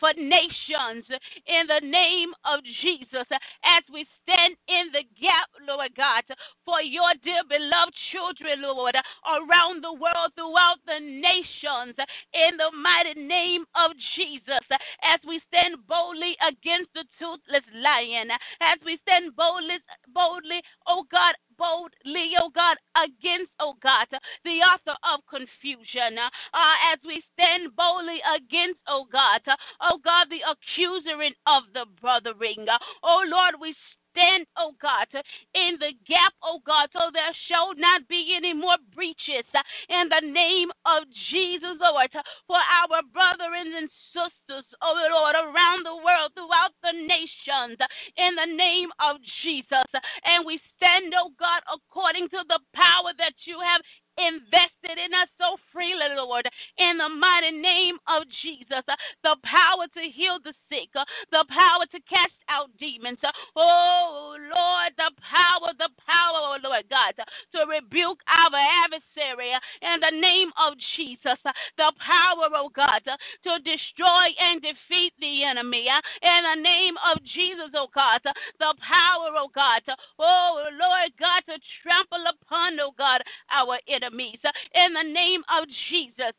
for 0.00 0.12
nations 0.16 1.04
in 1.46 1.68
the 1.68 1.84
name 1.84 2.32
of 2.48 2.64
Jesus 2.80 3.28
as 3.62 3.84
we 3.92 4.08
stand 4.24 4.56
in 4.66 4.88
the 4.96 5.04
gap, 5.20 5.52
Lord 5.68 5.92
God, 5.94 6.24
for 6.64 6.80
your 6.80 7.12
dear 7.22 7.44
beloved 7.46 7.92
children, 8.10 8.64
Lord, 8.64 8.96
around 9.28 9.84
the 9.84 9.92
world, 9.92 10.32
throughout 10.34 10.80
the 10.88 10.98
nations, 11.04 11.94
in 12.32 12.56
the 12.56 12.72
mighty 12.72 13.20
name 13.20 13.68
of 13.76 13.92
Jesus, 14.16 14.64
as 15.04 15.20
we 15.28 15.38
stand 15.52 15.76
boldly 15.86 16.34
against 16.40 16.90
the 16.96 17.04
toothless 17.20 17.68
lion, 17.76 18.32
as 18.64 18.80
we 18.84 18.98
stand 19.04 19.36
boldly, 19.36 19.76
boldly, 20.16 20.64
oh 20.88 21.04
God, 21.12 21.36
boldly, 21.60 22.32
oh 22.40 22.48
God, 22.48 22.80
against, 22.96 23.52
oh 23.60 23.76
God, 23.82 24.08
the 24.44 24.64
author 24.64 24.96
of 25.04 25.20
confusion. 25.28 26.16
Uh, 26.16 26.76
as 26.88 26.98
we 27.04 27.20
stand 27.36 27.76
boldly 27.76 28.24
against, 28.24 28.80
oh 28.88 29.04
God, 29.12 29.44
oh 29.84 30.00
God, 30.02 30.32
the 30.32 30.40
accuser 30.48 31.20
of 31.46 31.62
the 31.76 31.84
brothering. 32.00 32.64
Oh 33.04 33.22
Lord, 33.28 33.60
we 33.60 33.76
stand, 34.10 34.46
oh 34.56 34.72
God, 34.80 35.06
in 35.54 35.78
the 35.78 35.92
gap, 36.06 36.34
oh 36.42 36.60
God, 36.66 36.88
so 36.92 37.10
there 37.12 37.34
shall 37.48 37.74
not 37.76 38.06
be 38.08 38.34
any 38.36 38.54
more 38.54 38.76
breaches 38.94 39.46
uh, 39.54 39.62
in 39.88 40.08
the 40.08 40.22
name 40.26 40.70
of 40.86 41.04
Jesus, 41.30 41.78
oh 41.82 41.94
Lord, 41.94 42.10
for 42.46 42.58
our 42.58 43.02
brothers 43.12 43.70
and 43.70 43.90
sisters, 44.12 44.66
oh 44.82 44.94
Lord, 45.10 45.34
around 45.34 45.86
the 45.86 45.96
world, 45.96 46.32
throughout 46.34 46.74
the 46.82 46.94
nations, 46.94 47.78
uh, 47.80 47.88
in 48.16 48.34
the 48.34 48.50
name 48.50 48.90
of 49.00 49.16
Jesus. 49.42 49.88
And 50.24 50.44
we 50.46 50.60
stand, 50.76 51.12
oh 51.16 51.32
God, 51.38 51.62
according 51.70 52.28
to 52.30 52.40
the 52.48 52.60
power 52.74 53.12
that 53.18 53.34
you 53.44 53.58
have 53.60 53.82
invested 54.18 54.96
in 54.98 55.14
us 55.14 55.28
so 55.38 55.56
freely, 55.72 56.10
Lord, 56.16 56.48
in 56.78 56.98
the 56.98 57.08
mighty 57.08 57.52
name 57.52 57.96
of 58.08 58.24
Jesus. 58.42 58.84
The 59.22 59.36
power 59.44 59.86
to 59.86 60.02
heal 60.10 60.38
the 60.42 60.54
sick, 60.68 60.90
the 60.94 61.44
power 61.48 61.84
to 61.90 61.98
cast 62.08 62.36
out 62.48 62.70
demons. 62.78 63.18
Oh, 63.56 64.36
Lord, 64.36 64.92
the 64.96 65.10
power, 65.22 65.72
the 65.78 65.90
power, 66.02 66.56
oh, 66.56 66.58
Lord 66.62 66.84
God, 66.90 67.14
to 67.54 67.60
rebuke 67.70 68.20
our 68.26 68.58
adversary 68.84 69.52
in 69.82 69.96
the 70.00 70.14
name 70.18 70.50
of 70.58 70.74
Jesus. 70.96 71.38
The 71.76 71.92
power, 72.00 72.48
oh 72.54 72.70
God, 72.74 73.02
to 73.06 73.52
destroy 73.62 74.26
and 74.38 74.60
defeat 74.60 75.12
the 75.20 75.44
enemy. 75.44 75.86
In 75.86 76.40
the 76.44 76.60
name 76.60 76.94
of 77.06 77.22
Jesus, 77.24 77.70
oh 77.74 77.88
God, 77.94 78.20
the 78.24 78.74
power, 78.82 79.30
oh 79.38 79.50
God, 79.54 79.82
oh 80.18 80.64
Lord 80.74 81.10
God, 81.18 81.42
to 81.46 81.56
trample 81.82 82.24
upon, 82.26 82.78
oh 82.80 82.92
God, 82.96 83.22
our 83.52 83.78
enemies. 84.00 84.38
In 84.74 84.92
the 84.92 85.12
name 85.12 85.42
of 85.56 85.66
Jesus. 85.90 86.34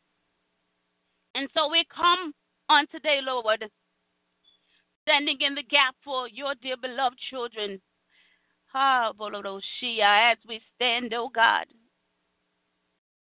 And 1.34 1.48
so 1.54 1.70
we 1.70 1.84
come 1.94 2.32
on 2.68 2.86
today, 2.88 3.20
Lord, 3.22 3.64
standing 5.02 5.38
in 5.40 5.54
the 5.54 5.62
gap 5.62 5.94
for 6.04 6.28
your 6.28 6.54
dear 6.62 6.76
beloved 6.80 7.18
children. 7.30 7.80
Ah, 8.74 9.10
as 9.10 10.38
we 10.48 10.60
stand, 10.74 11.12
oh 11.14 11.30
God. 11.34 11.66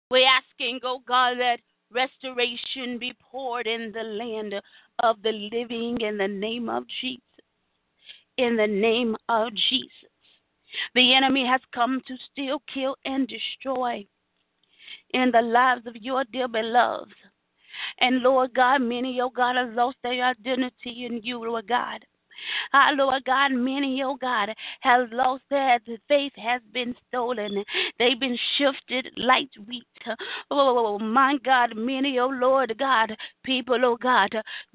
We're 0.09 0.27
asking, 0.27 0.79
oh 0.83 1.01
God, 1.07 1.35
that 1.39 1.59
restoration 1.91 2.97
be 2.97 3.13
poured 3.31 3.67
in 3.67 3.91
the 3.91 4.03
land 4.03 4.55
of 5.03 5.21
the 5.21 5.31
living 5.31 6.01
in 6.01 6.17
the 6.17 6.27
name 6.27 6.69
of 6.69 6.83
Jesus. 7.01 7.21
In 8.37 8.55
the 8.55 8.67
name 8.67 9.15
of 9.29 9.49
Jesus. 9.69 10.09
The 10.95 11.15
enemy 11.15 11.45
has 11.45 11.61
come 11.73 12.01
to 12.07 12.15
steal, 12.31 12.61
kill, 12.73 12.95
and 13.05 13.27
destroy 13.27 14.05
in 15.11 15.31
the 15.31 15.41
lives 15.41 15.85
of 15.85 15.95
your 15.95 16.23
dear 16.31 16.47
beloved. 16.47 17.13
And 17.99 18.21
Lord 18.21 18.53
God, 18.53 18.81
many, 18.81 19.19
oh 19.21 19.29
God, 19.29 19.55
have 19.55 19.73
lost 19.73 19.97
their 20.03 20.23
identity 20.23 21.05
in 21.05 21.21
you, 21.23 21.39
Lord 21.39 21.67
God. 21.67 22.05
Ah, 22.73 22.91
Lord 22.93 23.23
God, 23.25 23.51
many, 23.51 24.01
oh 24.03 24.15
God, 24.15 24.49
have 24.81 25.11
lost 25.11 25.43
their 25.49 25.79
faith 26.07 26.33
has 26.35 26.61
been 26.73 26.95
stolen. 27.07 27.63
They've 27.99 28.19
been 28.19 28.37
shifted 28.57 29.09
like 29.17 29.49
wheat. 29.67 29.83
Oh, 30.51 30.99
my 30.99 31.37
God, 31.43 31.75
many, 31.75 32.19
oh 32.19 32.27
Lord 32.27 32.77
God, 32.77 33.15
people, 33.43 33.83
oh 33.83 33.97
God, 33.97 34.29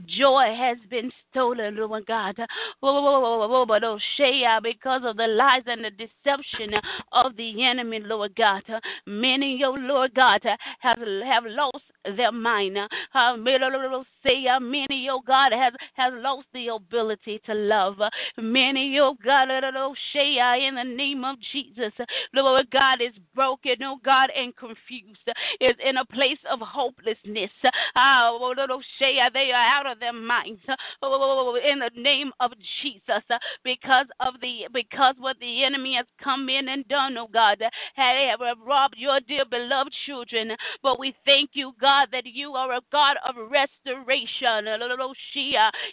joy 0.07 0.55
has 0.57 0.79
been 0.90 1.11
stolen, 1.31 1.77
Lord 1.77 2.07
God. 2.07 2.37
Oh, 2.83 3.64
but 3.66 3.85
oh, 3.85 3.98
Shea, 4.16 4.59
because 4.62 5.03
of 5.05 5.16
the 5.16 5.27
lies 5.27 5.62
and 5.66 5.85
the 5.85 5.90
deception 5.90 6.75
of 7.12 7.37
the 7.37 7.64
enemy, 7.64 8.01
Lord 8.01 8.35
God. 8.37 8.62
Many, 9.07 9.62
oh 9.64 9.77
Lord 9.79 10.14
God, 10.14 10.40
have, 10.81 10.98
have 10.98 11.44
lost 11.46 11.85
their 12.16 12.33
mind. 12.33 12.77
Uh, 13.14 13.37
many, 13.37 15.09
oh 15.11 15.20
God, 15.27 15.53
has 15.53 15.72
has 15.94 16.12
lost 16.16 16.46
the 16.53 16.68
ability 16.68 17.40
to 17.46 17.52
love. 17.55 17.97
Many, 18.38 18.99
oh 19.01 19.15
God, 19.25 19.49
oh, 19.51 19.61
oh, 19.62 19.71
oh, 19.77 19.95
say 20.12 20.37
in 20.67 20.75
the 20.75 20.85
name 20.85 21.25
of 21.25 21.37
Jesus, 21.53 21.93
Lord 22.35 22.71
God 22.71 23.01
is 23.01 23.12
broken, 23.35 23.77
oh 23.85 23.99
God, 24.05 24.31
and 24.37 24.55
confused, 24.57 25.29
is 25.61 25.77
in 25.85 25.97
a 25.97 26.05
place 26.05 26.38
of 26.51 26.61
hopelessness. 26.61 27.51
Ah, 27.97 28.31
oh, 28.33 28.55
say 28.99 29.19
they 29.33 29.51
are 29.53 29.81
out 29.81 29.91
of 29.91 30.01
their 30.01 30.12
minds. 30.12 30.62
Oh, 31.03 31.57
in 31.57 31.79
the 31.79 31.91
name 31.97 32.33
of 32.41 32.53
Jesus, 32.83 33.25
because 33.65 34.07
of 34.21 34.35
the 34.41 34.69
because 34.73 35.15
what 35.19 35.38
the 35.41 35.65
enemy 35.65 35.95
has 35.97 36.07
come 36.23 36.49
in 36.49 36.69
and 36.69 36.87
done, 36.88 37.17
oh 37.19 37.29
God, 37.33 37.62
have 37.97 38.59
robbed 38.67 38.97
your 38.97 39.21
dear 39.21 39.45
beloved 39.45 39.93
children. 40.07 40.53
But 40.83 40.99
we 40.99 41.15
thank 41.25 41.51
you. 41.55 41.73
God, 41.81 42.09
that 42.12 42.27
you 42.27 42.53
are 42.53 42.73
a 42.73 42.81
God 42.91 43.17
of 43.27 43.35
restoration. 43.51 44.67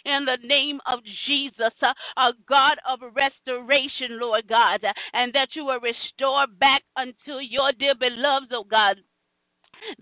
In 0.04 0.24
the 0.24 0.38
name 0.44 0.80
of 0.86 1.00
Jesus, 1.26 1.49
Uh, 1.58 1.92
a 2.16 2.32
God 2.48 2.78
of 2.88 3.00
restoration, 3.14 4.18
Lord 4.20 4.48
God, 4.48 4.80
and 5.12 5.32
that 5.32 5.50
you 5.54 5.64
will 5.64 5.80
restore 5.80 6.46
back 6.46 6.82
unto 6.96 7.38
your 7.40 7.72
dear 7.72 7.94
beloved, 7.94 8.52
oh 8.52 8.64
God 8.64 8.96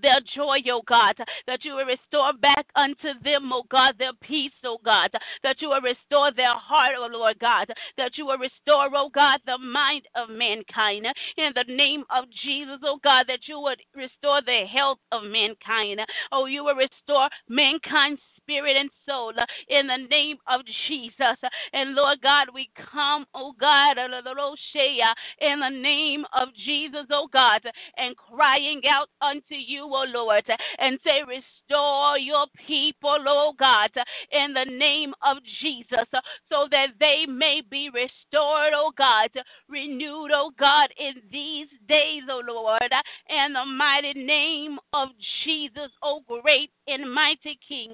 their 0.02 0.20
joy, 0.34 0.58
oh 0.70 0.82
God, 0.86 1.16
that 1.46 1.64
you 1.64 1.74
will 1.74 1.86
restore 1.86 2.32
back 2.32 2.66
unto 2.76 3.18
them, 3.22 3.52
oh 3.52 3.64
God, 3.70 3.94
their 3.98 4.12
peace, 4.22 4.52
oh 4.64 4.78
God, 4.84 5.10
that 5.42 5.60
you 5.60 5.68
will 5.68 5.80
restore 5.80 6.32
their 6.32 6.54
heart, 6.54 6.92
oh 6.98 7.08
Lord 7.10 7.38
God, 7.38 7.68
that 7.96 8.16
you 8.16 8.26
will 8.26 8.38
restore, 8.38 8.88
oh 8.94 9.10
God, 9.14 9.40
the 9.46 9.58
mind 9.58 10.02
of 10.16 10.30
mankind 10.30 11.06
in 11.36 11.52
the 11.54 11.72
name 11.72 12.04
of 12.10 12.24
Jesus, 12.44 12.78
oh 12.82 12.98
God, 13.02 13.26
that 13.28 13.46
you 13.46 13.60
would 13.60 13.80
restore 13.94 14.42
the 14.42 14.64
health 14.70 14.98
of 15.12 15.22
mankind. 15.24 16.00
Oh, 16.32 16.46
you 16.46 16.64
will 16.64 16.76
restore 16.76 17.28
mankind's 17.48 18.20
spirit 18.48 18.76
and 18.76 18.90
soul 19.06 19.32
uh, 19.38 19.44
in 19.68 19.86
the 19.86 20.08
name 20.08 20.36
of 20.48 20.62
Jesus. 20.88 21.36
And 21.72 21.94
Lord 21.94 22.20
God, 22.22 22.48
we 22.54 22.70
come, 22.92 23.26
oh 23.34 23.54
God, 23.60 23.98
in 23.98 25.60
the 25.60 25.70
name 25.70 26.24
of 26.34 26.48
Jesus, 26.64 27.06
oh 27.10 27.28
God, 27.32 27.60
and 27.96 28.16
crying 28.16 28.80
out 28.90 29.08
unto 29.20 29.54
you, 29.54 29.84
oh 29.84 30.04
Lord, 30.08 30.44
and 30.78 30.98
say, 31.04 31.20
Restore 31.20 32.18
your 32.18 32.46
people, 32.66 33.18
oh 33.26 33.52
God, 33.58 33.90
in 34.32 34.54
the 34.54 34.64
name 34.64 35.12
of 35.22 35.36
Jesus, 35.60 36.08
so 36.50 36.66
that 36.70 36.88
they 36.98 37.26
may 37.28 37.60
be 37.70 37.90
restored, 37.90 38.72
oh 38.74 38.92
God, 38.96 39.28
renewed, 39.68 40.30
oh 40.32 40.52
God, 40.58 40.88
in 40.98 41.14
these 41.30 41.68
days, 41.88 42.22
oh 42.30 42.42
Lord, 42.46 42.92
in 43.28 43.52
the 43.52 43.64
mighty 43.66 44.14
name 44.14 44.78
of 44.94 45.08
Jesus, 45.44 45.90
oh 46.02 46.22
great 46.26 46.70
and 46.86 47.12
mighty 47.12 47.58
King 47.68 47.92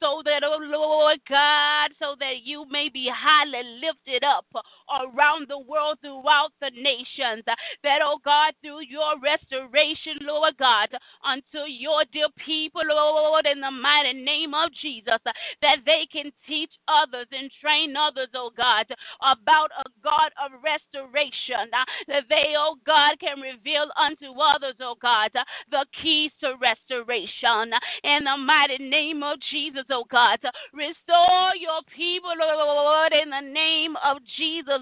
so 0.00 0.22
that, 0.24 0.42
oh 0.44 0.58
Lord 0.60 1.18
God, 1.28 1.90
so 1.98 2.14
that 2.20 2.44
you 2.44 2.64
may 2.70 2.88
be 2.88 3.10
highly 3.12 3.62
lifted 3.82 4.24
up 4.24 4.46
around 4.88 5.48
the 5.48 5.58
world 5.58 5.98
throughout 6.00 6.50
the 6.60 6.70
nations. 6.70 7.44
Uh, 7.46 7.54
that, 7.82 8.00
oh 8.02 8.18
God, 8.24 8.54
through 8.62 8.82
your 8.88 9.18
restoration, 9.20 10.18
Lord 10.22 10.54
God, 10.58 10.88
unto 11.24 11.66
your 11.68 12.04
dear 12.12 12.28
people, 12.44 12.82
Lord, 12.88 13.46
in 13.46 13.60
the 13.60 13.70
mighty 13.70 14.12
name 14.12 14.54
of 14.54 14.70
Jesus, 14.80 15.20
uh, 15.26 15.32
that 15.62 15.78
they 15.84 16.06
can 16.10 16.30
teach 16.46 16.70
others 16.86 17.26
and 17.32 17.50
train 17.60 17.96
others, 17.96 18.28
oh 18.34 18.50
God, 18.56 18.86
about 19.20 19.70
a 19.78 19.88
God 20.02 20.30
of 20.38 20.52
restoration. 20.62 21.68
Uh, 21.72 21.84
that 22.08 22.24
they, 22.28 22.54
oh 22.56 22.76
God, 22.86 23.18
can 23.20 23.40
reveal 23.40 23.88
unto 23.98 24.38
others, 24.38 24.74
oh 24.80 24.96
God, 25.00 25.30
the 25.70 25.84
keys 26.02 26.30
to 26.40 26.54
restoration. 26.60 27.72
In 28.04 28.24
the 28.24 28.36
mighty 28.36 28.78
name 28.78 29.22
of 29.22 29.38
Jesus, 29.50 29.84
oh 29.90 30.04
God. 30.10 30.38
Restore 30.72 31.56
your 31.58 31.80
people, 31.96 32.32
Lord, 32.38 33.12
in 33.12 33.30
the 33.30 33.40
name 33.40 33.94
of 34.04 34.18
Jesus. 34.36 34.80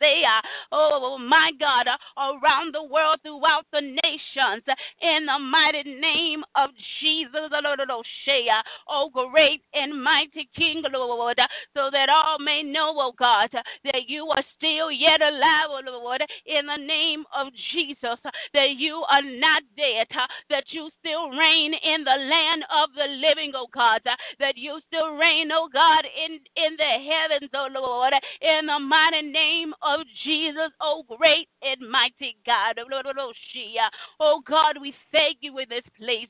Say, 0.00 0.22
uh, 0.22 0.40
oh 0.72 1.18
my 1.18 1.50
God, 1.58 1.86
uh, 1.88 1.96
around 2.18 2.74
the 2.74 2.84
world, 2.84 3.18
throughout 3.22 3.66
the 3.72 3.80
nations, 3.80 4.64
in 5.02 5.26
the 5.26 5.38
mighty 5.38 5.84
name 5.84 6.44
of 6.54 6.70
Jesus. 7.00 7.50
Uh, 7.52 8.62
oh, 8.88 9.10
great 9.12 9.62
and 9.74 10.02
mighty 10.02 10.48
King, 10.56 10.82
Lord, 10.92 11.38
so 11.74 11.90
that 11.92 12.08
all 12.08 12.38
may 12.38 12.62
know, 12.62 12.94
oh 12.96 13.12
God, 13.18 13.50
that 13.52 14.08
you 14.08 14.26
are 14.26 14.44
still 14.56 14.90
yet 14.90 15.20
alive, 15.20 15.68
oh 15.70 15.80
Lord, 15.84 16.22
in 16.46 16.66
the 16.66 16.76
name 16.76 17.24
of 17.36 17.48
Jesus, 17.72 18.18
that 18.54 18.70
you 18.76 19.04
are 19.10 19.22
not 19.22 19.62
dead, 19.76 20.06
that 20.50 20.64
you 20.70 20.90
still 21.00 21.30
reign 21.30 21.74
in 21.74 22.04
the 22.04 22.10
land 22.10 22.64
of 22.70 22.90
the 22.94 23.06
living, 23.28 23.52
oh 23.54 23.66
God, 23.72 24.00
that 24.38 24.56
you 24.56 24.80
still 24.86 25.14
reign, 25.14 25.50
oh 25.52 25.68
God, 25.72 26.04
in, 26.04 26.40
in 26.56 26.76
the 26.76 27.10
heavens, 27.10 27.50
oh 27.54 27.68
Lord, 27.72 28.12
in 28.40 28.66
the 28.66 28.78
mighty 28.78 29.22
name 29.22 29.72
of 29.82 30.00
Jesus, 30.24 30.72
oh 30.80 31.04
great 31.08 31.48
and 31.62 31.90
mighty 31.90 32.36
God. 32.46 32.78
Lord 32.90 33.06
Shia. 33.06 33.88
Oh 34.20 34.40
God, 34.46 34.76
we 34.80 34.94
thank 35.12 35.38
you 35.40 35.58
in 35.58 35.68
this 35.68 35.84
place. 35.98 36.28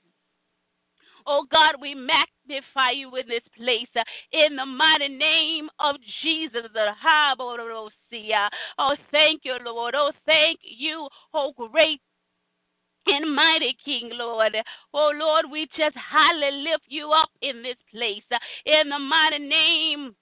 Oh 1.26 1.44
God, 1.50 1.74
we 1.80 1.94
magnify 1.94 2.92
you 2.94 3.14
in 3.16 3.28
this 3.28 3.42
place 3.56 3.88
uh, 3.96 4.02
in 4.32 4.56
the 4.56 4.64
mighty 4.64 5.08
name 5.08 5.68
of 5.78 5.96
Jesus. 6.22 6.62
Oh, 8.78 8.96
thank 9.10 9.42
you, 9.44 9.56
Lord. 9.64 9.94
Oh, 9.94 10.10
thank 10.24 10.60
you, 10.62 11.08
oh 11.34 11.52
great 11.70 12.00
and 13.08 13.34
mighty 13.34 13.76
King, 13.84 14.10
Lord. 14.12 14.56
Oh, 14.94 15.12
Lord, 15.14 15.46
we 15.50 15.66
just 15.76 15.96
highly 15.96 16.62
lift 16.62 16.84
you 16.88 17.10
up 17.10 17.30
in 17.42 17.62
this 17.62 17.76
place 17.90 18.22
in 18.66 18.88
the 18.88 18.98
mighty 18.98 19.38
name 19.38 20.14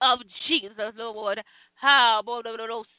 of 0.00 0.18
Jesus, 0.46 0.92
Lord. 0.96 1.40
How, 1.74 2.22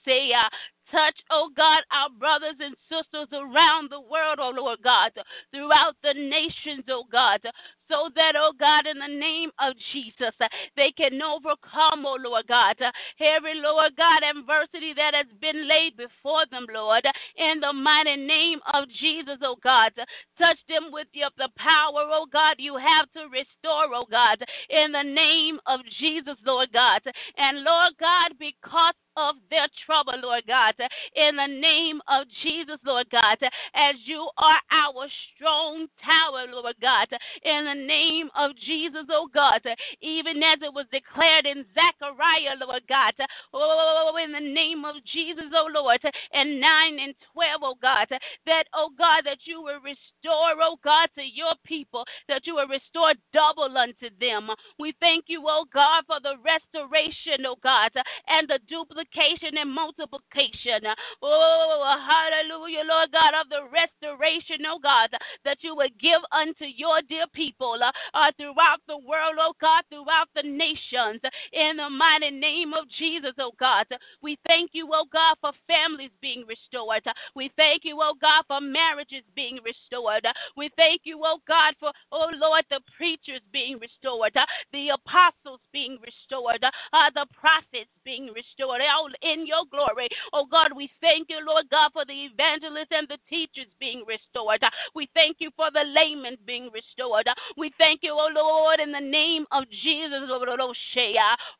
say, 0.05 0.32
uh, 0.34 0.49
touch, 0.91 1.17
oh 1.32 1.49
God, 1.56 1.82
our 1.91 2.10
brothers 2.17 2.58
and 2.60 2.75
sisters 2.89 3.30
around 3.34 3.89
the 3.89 4.02
world, 4.02 4.39
oh 4.41 4.54
Lord 4.56 4.80
God, 4.84 5.12
throughout 5.52 5.95
the 6.04 6.13
nations, 6.13 6.86
oh 6.89 7.06
God, 7.12 7.41
so 7.89 8.10
that, 8.15 8.34
oh 8.38 8.54
God, 8.60 8.86
in 8.86 8.99
the 8.99 9.19
name 9.19 9.49
of 9.60 9.73
Jesus, 9.93 10.34
they 10.75 10.91
can 10.95 11.21
overcome, 11.21 12.06
oh 12.06 12.17
Lord 12.21 12.45
God, 12.47 12.75
every, 13.19 13.56
Lord 13.56 13.97
God, 13.97 14.21
adversity 14.21 14.93
that 14.95 15.13
has 15.13 15.28
been 15.41 15.67
laid 15.67 15.97
before 15.97 16.45
them, 16.52 16.67
Lord, 16.71 17.06
in 17.38 17.60
the 17.60 17.73
mighty 17.73 18.15
name 18.15 18.60
of 18.73 18.86
Jesus, 19.02 19.38
oh 19.41 19.58
God. 19.63 19.91
Touch 20.38 20.60
them 20.69 20.91
with 20.91 21.08
the, 21.13 21.30
the 21.38 21.49
power, 21.58 22.06
oh 22.13 22.28
God, 22.32 22.56
you 22.60 22.78
have 22.78 23.10
to 23.13 23.30
restore, 23.30 23.89
oh 23.93 24.06
God, 24.10 24.38
in 24.69 24.91
the 24.91 25.04
name 25.04 25.60
of 25.65 25.80
Jesus, 25.99 26.38
Lord 26.45 26.69
God. 26.71 27.02
And 27.38 27.63
Lord 27.63 27.93
God, 27.99 28.38
because 28.39 28.93
of 29.17 29.36
their 29.50 29.67
trouble, 29.86 30.13
Lord 30.22 30.43
God. 30.48 30.74
In 31.15 31.36
the 31.36 31.48
name 31.48 32.02
of 32.08 32.28
Jesus, 32.43 32.78
Lord 32.86 33.08
God, 33.12 33.38
as 33.76 33.95
you 34.06 34.30
are 34.38 34.62
our 34.72 35.08
strong 35.36 35.88
tower, 36.04 36.45
Lord 36.50 36.76
God. 36.82 37.08
In 37.43 37.65
the 37.65 37.86
name 37.86 38.30
of 38.38 38.52
Jesus, 38.65 39.06
oh 39.10 39.28
God, 39.34 39.62
even 40.02 40.41
as 40.43 40.60
it 40.62 40.74
was 40.74 40.86
declared 40.91 41.45
in 41.45 41.65
Zechariah, 41.74 42.56
Lord 42.60 42.84
God. 42.88 43.13
Oh, 43.54 44.15
in 44.24 44.32
the 44.32 44.39
name 44.39 44.86
of 44.86 44.95
Jesus, 45.12 45.52
oh 45.54 45.69
Lord, 45.74 46.00
and 46.34 46.60
9 46.60 47.00
and 47.00 47.13
12, 47.34 47.62
oh 47.63 47.76
God, 47.82 48.08
that, 48.45 48.63
oh 48.74 48.89
God, 48.98 49.24
that 49.26 49.39
you 49.45 49.62
will 49.62 49.82
restore, 49.84 50.56
oh 50.62 50.78
God, 50.84 51.10
to 51.15 51.24
your 51.24 51.54
people, 51.65 52.06
that 52.28 52.45
you 52.45 52.56
will 52.56 52.67
restore 52.67 53.13
double 53.34 53.78
unto 53.78 54.10
them. 54.19 54.50
We 54.80 54.93
thank 55.00 55.26
you, 55.28 55.43
oh 55.48 55.65
God, 55.74 56.04
for 56.08 56.19
the 56.22 56.36
restoration, 56.43 57.45
oh 57.45 57.58
God, 57.62 57.91
and 58.28 58.48
the 58.48 58.60
duplication 58.67 59.09
and 59.15 59.74
multiplication. 59.74 60.86
Oh, 61.22 61.95
hallelujah, 62.08 62.84
Lord 62.88 63.12
God, 63.12 63.34
of 63.39 63.50
the 63.50 63.65
restoration, 63.72 64.65
oh 64.67 64.80
God, 64.82 65.10
that 65.45 65.58
you 65.62 65.76
would 65.76 66.00
give 66.00 66.22
unto 66.32 66.65
your 66.65 67.02
dear 67.08 67.26
people 67.34 67.78
uh, 67.82 68.32
throughout 68.38 68.80
the 68.88 68.98
world, 68.98 69.36
oh 69.39 69.54
God, 69.60 69.84
throughout 69.89 70.30
the 70.36 70.43
nations. 70.43 71.22
In 71.54 71.78
the 71.78 71.89
mighty 71.89 72.32
name 72.32 72.74
of 72.74 72.86
Jesus, 72.98 73.34
oh 73.39 73.52
God, 73.60 73.86
we 74.22 74.38
thank 74.48 74.72
you, 74.74 74.89
oh 74.93 75.06
God, 75.12 75.36
for 75.41 75.52
families 75.67 76.12
being 76.22 76.45
restored. 76.48 77.04
We 77.36 77.52
thank 77.58 77.84
you, 77.84 78.00
oh 78.02 78.13
God, 78.22 78.43
for 78.48 78.62
marriages 78.62 79.24
being 79.36 79.60
restored. 79.65 80.26
We 80.56 80.69
thank 80.78 81.02
you, 81.04 81.19
oh 81.24 81.39
God, 81.48 81.74
for, 81.80 81.91
oh 82.12 82.30
Lord, 82.36 82.63
the 82.69 82.80
preachers 82.95 83.41
being 83.52 83.80
restored, 83.80 84.38
the 84.72 84.89
apostles 84.89 85.62
being 85.74 85.98
restored, 86.04 86.63
uh, 86.63 87.10
the 87.13 87.26
prophets 87.34 87.91
being 88.04 88.32
restored, 88.34 88.82
in 89.21 89.45
your 89.45 89.65
glory. 89.71 90.10
Oh 90.34 90.45
God, 90.49 90.71
we 90.75 90.89
thank 91.02 91.30
you, 91.30 91.39
Lord 91.45 91.65
God, 91.69 91.91
for 91.93 92.06
the 92.06 92.13
evangelists 92.13 92.91
and 92.91 93.08
the 93.08 93.17
teachers 93.30 93.67
being 93.80 94.04
restored. 94.08 94.63
We 94.95 95.10
thank 95.13 95.38
you 95.39 95.52
for 95.56 95.69
the 95.71 95.84
laymen 95.86 96.38
being 96.45 96.69
restored. 96.73 97.28
We 97.58 97.71
thank 97.78 98.02
you, 98.04 98.13
oh 98.13 98.30
Lord, 98.34 98.80
in 98.80 98.91
the 98.91 98.99
name 98.99 99.45
of 99.52 99.63
Jesus. 99.84 100.30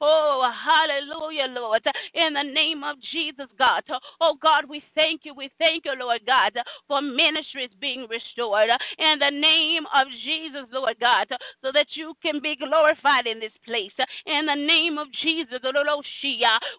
Oh, 0.02 0.52
hallelujah, 0.52 1.48
Lord. 1.50 1.82
In 2.14 2.34
the 2.34 2.44
name 2.44 2.84
of 2.84 2.98
Jesus, 3.12 3.48
God. 3.58 3.84
Oh 4.22 4.36
God, 4.42 4.66
we 4.68 4.84
thank 4.96 5.22
you. 5.24 5.34
We 5.34 5.50
thank 5.58 5.86
you, 5.86 5.94
Lord 6.00 6.22
God, 6.26 6.54
for 6.88 7.02
ministries 7.02 7.70
being 7.80 8.08
restored. 8.10 8.70
In 8.98 9.20
the 9.20 9.32
name 9.32 9.84
of 9.94 10.08
Jesus, 10.24 10.66
Lord 10.72 10.96
God, 11.00 11.28
so 11.62 11.72
that 11.74 11.88
you 11.94 12.14
can 12.22 12.40
be 12.42 12.56
glorified 12.56 13.28
in 13.28 13.40
this 13.40 13.52
place. 13.66 13.92
In 14.26 14.46
the 14.46 14.56
name 14.56 14.98
of 14.98 15.08
Jesus, 15.22 15.60
oh, 15.64 16.02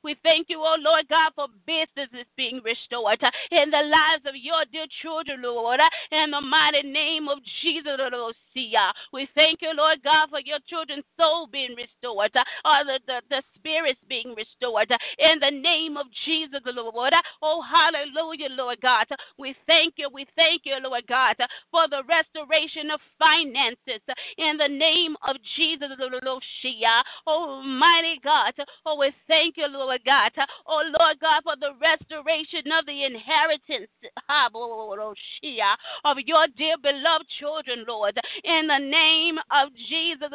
we 0.02 0.16
thank 0.22 0.39
you, 0.48 0.60
oh 0.62 0.76
Lord 0.78 1.08
God, 1.08 1.32
for 1.34 1.46
businesses 1.66 2.26
being 2.36 2.60
restored 2.64 3.18
uh, 3.22 3.30
in 3.50 3.70
the 3.70 3.82
lives 3.82 4.24
of 4.26 4.34
your 4.36 4.62
dear 4.70 4.86
children, 5.02 5.42
Lord. 5.42 5.80
Uh, 5.80 5.90
in 6.14 6.30
the 6.30 6.40
mighty 6.40 6.86
name 6.86 7.28
of 7.28 7.38
Jesus, 7.62 7.98
oh, 7.98 8.30
uh, 8.30 8.92
we 9.12 9.28
thank 9.34 9.62
you, 9.62 9.72
Lord 9.74 9.98
God, 10.04 10.30
for 10.30 10.40
your 10.44 10.58
children's 10.68 11.04
soul 11.18 11.48
being 11.50 11.74
restored, 11.74 12.30
or 12.64 12.78
the, 12.86 13.00
the, 13.06 13.20
the 13.28 13.42
spirits 13.58 14.00
being 14.08 14.34
restored. 14.36 14.90
In 15.18 15.40
the 15.40 15.50
name 15.50 15.96
of 15.96 16.06
Jesus, 16.24 16.60
Lord. 16.64 17.12
Oh, 17.42 17.49
hallelujah, 18.30 18.56
Lord 18.56 18.80
God. 18.80 19.06
We 19.38 19.54
thank 19.66 19.94
you, 19.96 20.08
we 20.12 20.26
thank 20.36 20.62
you, 20.64 20.76
Lord 20.82 21.06
God, 21.08 21.36
for 21.70 21.88
the 21.88 22.02
restoration 22.08 22.90
of 22.90 23.00
finances. 23.18 24.02
In 24.38 24.56
the 24.56 24.68
name 24.68 25.16
of 25.26 25.36
Jesus, 25.56 25.90
Almighty 27.26 28.20
God. 28.22 28.52
Oh, 28.86 28.96
we 28.98 29.12
thank 29.26 29.56
you, 29.56 29.66
Lord 29.68 30.00
God. 30.04 30.30
Oh, 30.66 30.82
Lord 30.98 31.20
God, 31.20 31.42
for 31.44 31.56
the 31.58 31.72
restoration 31.80 32.70
of 32.78 32.86
the 32.86 33.04
inheritance 33.04 33.90
of 36.04 36.16
your 36.24 36.46
dear 36.56 36.76
beloved 36.82 37.26
children, 37.38 37.84
Lord. 37.86 38.18
In 38.44 38.66
the 38.66 38.78
name 38.78 39.38
of 39.50 39.68
Jesus, 39.88 40.28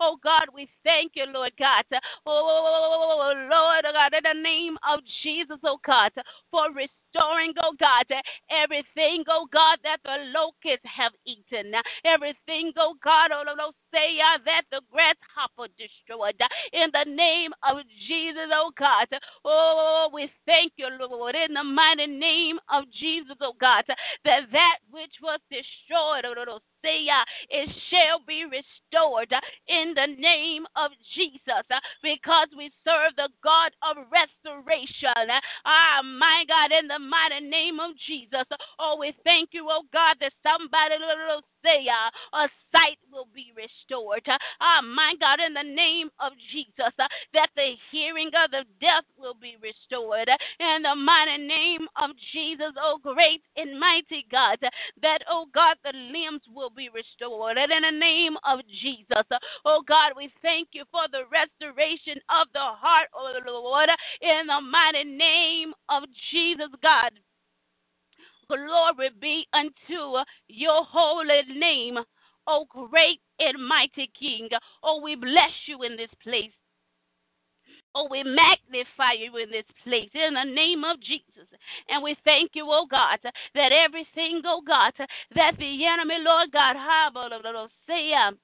oh 0.00 0.16
God, 0.22 0.46
we 0.54 0.68
thank 0.84 1.12
you, 1.14 1.24
Lord 1.32 1.52
God. 1.58 1.84
Oh 2.26 3.32
Lord, 3.50 3.84
God, 3.84 4.12
in 4.14 4.22
the 4.22 4.42
name 4.42 4.76
of 4.88 5.00
Jesus, 5.22 5.58
oh 5.64 5.78
God, 5.84 6.12
for 6.50 6.61
restoring 6.68 6.88
restoring, 7.14 7.52
oh 7.62 7.74
God, 7.78 8.06
everything, 8.50 9.24
oh 9.28 9.46
God, 9.52 9.78
that 9.84 9.98
the 10.04 10.32
locusts 10.34 10.86
have 10.96 11.12
eaten, 11.26 11.72
everything, 12.04 12.72
oh 12.76 12.94
God, 13.02 13.30
oh 13.32 13.42
Lord, 13.46 13.74
say 13.92 14.18
uh, 14.20 14.38
that 14.44 14.62
the 14.70 14.80
grasshopper 14.90 15.68
destroyed. 15.78 16.40
In 16.72 16.90
the 16.92 17.10
name 17.10 17.52
of 17.68 17.78
Jesus, 18.08 18.48
oh 18.52 18.72
God, 18.78 19.08
oh, 19.44 20.10
we 20.12 20.30
thank 20.46 20.72
you, 20.76 20.88
Lord, 21.00 21.34
in 21.34 21.54
the 21.54 21.64
mighty 21.64 22.06
name 22.06 22.58
of 22.72 22.84
Jesus, 22.98 23.36
oh 23.40 23.54
God, 23.60 23.84
that 24.24 24.40
that 24.52 24.78
which 24.90 25.14
was 25.22 25.40
destroyed, 25.50 26.24
oh 26.24 26.34
Lord, 26.36 26.48
uh, 26.48 26.58
Uh, 26.84 27.24
it 27.50 27.70
shall 27.90 28.18
be 28.26 28.44
restored 28.44 29.32
uh, 29.32 29.40
in 29.68 29.94
the 29.94 30.06
name 30.18 30.66
of 30.74 30.90
Jesus 31.14 31.64
uh, 31.70 31.78
because 32.02 32.48
we 32.56 32.70
serve 32.84 33.14
the 33.16 33.28
God 33.42 33.70
of 33.86 34.02
restoration. 34.10 35.30
Ah, 35.64 36.02
my 36.02 36.44
God, 36.48 36.74
in 36.76 36.88
the 36.88 36.98
mighty 36.98 37.46
name 37.46 37.78
of 37.78 37.92
Jesus. 38.06 38.46
Oh, 38.78 38.96
we 38.98 39.14
thank 39.22 39.50
you, 39.52 39.68
oh 39.70 39.82
God, 39.92 40.16
that 40.20 40.32
somebody 40.42 40.96
will 40.98 41.42
say 41.64 41.86
uh, 41.88 42.10
a 42.36 42.48
sight 42.70 42.98
will 43.12 43.28
be 43.34 43.52
restored. 43.56 44.26
Ah, 44.60 44.80
my 44.82 45.14
God, 45.20 45.40
in 45.40 45.54
the 45.54 45.62
name 45.62 46.10
of 46.20 46.32
Jesus, 46.52 46.92
uh, 46.98 47.08
that 47.34 47.50
the 47.56 47.74
hearing 47.90 48.30
of 48.34 48.50
the 48.50 48.64
deaf 48.80 49.04
will 49.18 49.34
be 49.34 49.56
restored. 49.62 50.28
In 50.60 50.82
the 50.82 50.94
mighty 50.94 51.38
name 51.38 51.86
of 51.96 52.10
Jesus, 52.32 52.72
oh 52.80 52.98
great 53.02 53.42
and 53.56 53.78
mighty 53.78 54.26
God, 54.30 54.58
that, 55.02 55.18
oh 55.28 55.46
God, 55.54 55.76
the 55.84 55.92
limbs 55.92 56.42
will 56.54 56.70
be 56.70 56.88
restored. 56.88 57.58
And 57.58 57.72
in 57.72 57.82
the 57.82 57.98
name 57.98 58.36
of 58.44 58.60
Jesus, 58.82 59.26
oh 59.64 59.82
God, 59.86 60.12
we 60.16 60.32
thank 60.42 60.68
you 60.72 60.84
for 60.90 61.02
the 61.10 61.24
restoration 61.30 62.18
of 62.30 62.48
the 62.52 62.60
heart, 62.60 63.08
oh 63.14 63.38
Lord, 63.46 63.88
in 64.20 64.46
the 64.46 64.60
mighty 64.60 65.04
name 65.04 65.72
of 65.88 66.04
Jesus, 66.30 66.68
God. 66.82 67.12
Glory 68.48 69.10
be 69.20 69.46
unto 69.52 70.24
your 70.48 70.84
holy 70.84 71.42
name, 71.54 71.98
O 72.46 72.66
great 72.68 73.20
and 73.38 73.66
mighty 73.66 74.10
King. 74.18 74.48
Oh, 74.82 75.00
we 75.00 75.14
bless 75.14 75.52
you 75.66 75.82
in 75.82 75.96
this 75.96 76.10
place. 76.22 76.52
Oh, 77.94 78.08
we 78.10 78.22
magnify 78.22 79.12
you 79.18 79.36
in 79.36 79.50
this 79.50 79.66
place 79.84 80.08
in 80.14 80.34
the 80.34 80.44
name 80.44 80.82
of 80.82 80.98
Jesus. 81.00 81.48
And 81.88 82.02
we 82.02 82.16
thank 82.24 82.52
you, 82.54 82.66
oh 82.68 82.86
God, 82.90 83.18
that 83.22 83.72
everything, 83.72 84.40
oh 84.46 84.62
God, 84.66 84.92
that 85.34 85.52
the 85.58 85.86
enemy, 85.86 86.16
Lord 86.20 86.50
God, 86.52 86.76
say, 87.86 88.12
um, 88.14 88.38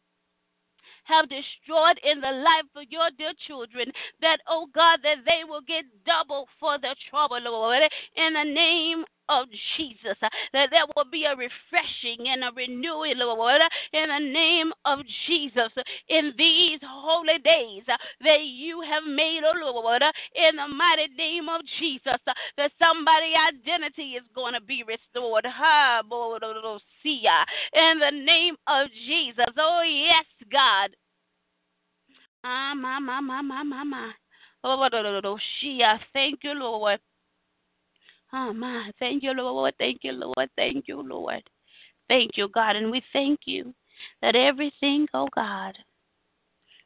have 1.05 1.29
destroyed 1.31 1.99
in 2.05 2.21
the 2.21 2.45
life 2.45 2.69
of 2.77 2.85
your 2.91 3.09
dear 3.17 3.33
children, 3.47 3.91
that, 4.21 4.39
oh 4.47 4.67
God, 4.75 5.01
that 5.03 5.25
they 5.25 5.49
will 5.49 5.63
get 5.63 5.85
double 6.05 6.47
for 6.61 6.79
their 6.79 6.95
trouble, 7.09 7.41
Lord, 7.41 7.81
in 8.17 8.35
the 8.35 8.45
name 8.45 9.05
of 9.29 9.47
Jesus, 9.77 10.17
uh, 10.23 10.29
that 10.53 10.71
there 10.71 10.87
will 10.97 11.05
be 11.11 11.25
a 11.25 11.37
refreshing 11.37 12.29
and 12.29 12.45
a 12.45 12.51
renewing, 12.55 13.19
Lord, 13.19 13.61
in 13.93 14.09
the 14.09 14.19
name 14.19 14.73
of 14.85 15.01
Jesus, 15.27 15.73
in 16.09 16.33
these 16.37 16.81
holy 16.83 17.39
days 17.45 17.83
uh, 17.89 17.97
that 18.23 18.45
you 18.45 18.81
have 18.83 19.05
made, 19.05 19.43
oh 19.45 19.55
Lord, 19.59 20.03
in 20.35 20.57
the 20.57 20.69
mighty 20.69 21.09
name 21.17 21.49
of 21.49 21.61
Jesus, 21.79 22.21
uh, 22.27 22.33
that 22.57 22.73
somebody's 22.79 23.35
identity 23.55 24.13
is 24.13 24.25
going 24.35 24.55
to 24.55 24.61
be 24.61 24.83
restored. 24.83 25.47
In 27.73 27.99
the 27.99 28.11
name 28.13 28.57
of 28.67 28.89
Jesus. 29.07 29.47
Oh, 29.59 29.83
yes, 29.83 30.25
God. 30.51 30.91
Ah, 32.45 32.75
my, 32.75 32.99
my, 32.99 33.21
my, 33.21 33.43
my, 33.43 33.63
my, 33.63 33.85
my. 33.85 34.13
Thank 36.13 36.43
you, 36.43 36.55
Lord. 36.55 37.01
Oh, 38.33 38.53
my. 38.53 38.91
Thank 38.99 39.23
you, 39.23 39.33
Lord. 39.33 39.75
Thank 39.79 40.01
you, 40.03 40.13
Lord. 40.13 40.51
Thank 40.57 40.87
you, 40.87 41.01
Lord. 41.01 41.43
Thank 42.09 42.33
you, 42.37 42.49
God. 42.49 42.77
And 42.77 42.91
we 42.91 43.03
thank 43.13 43.41
you 43.47 43.75
that 44.23 44.37
everything, 44.37 45.07
oh 45.15 45.29
God, 45.35 45.77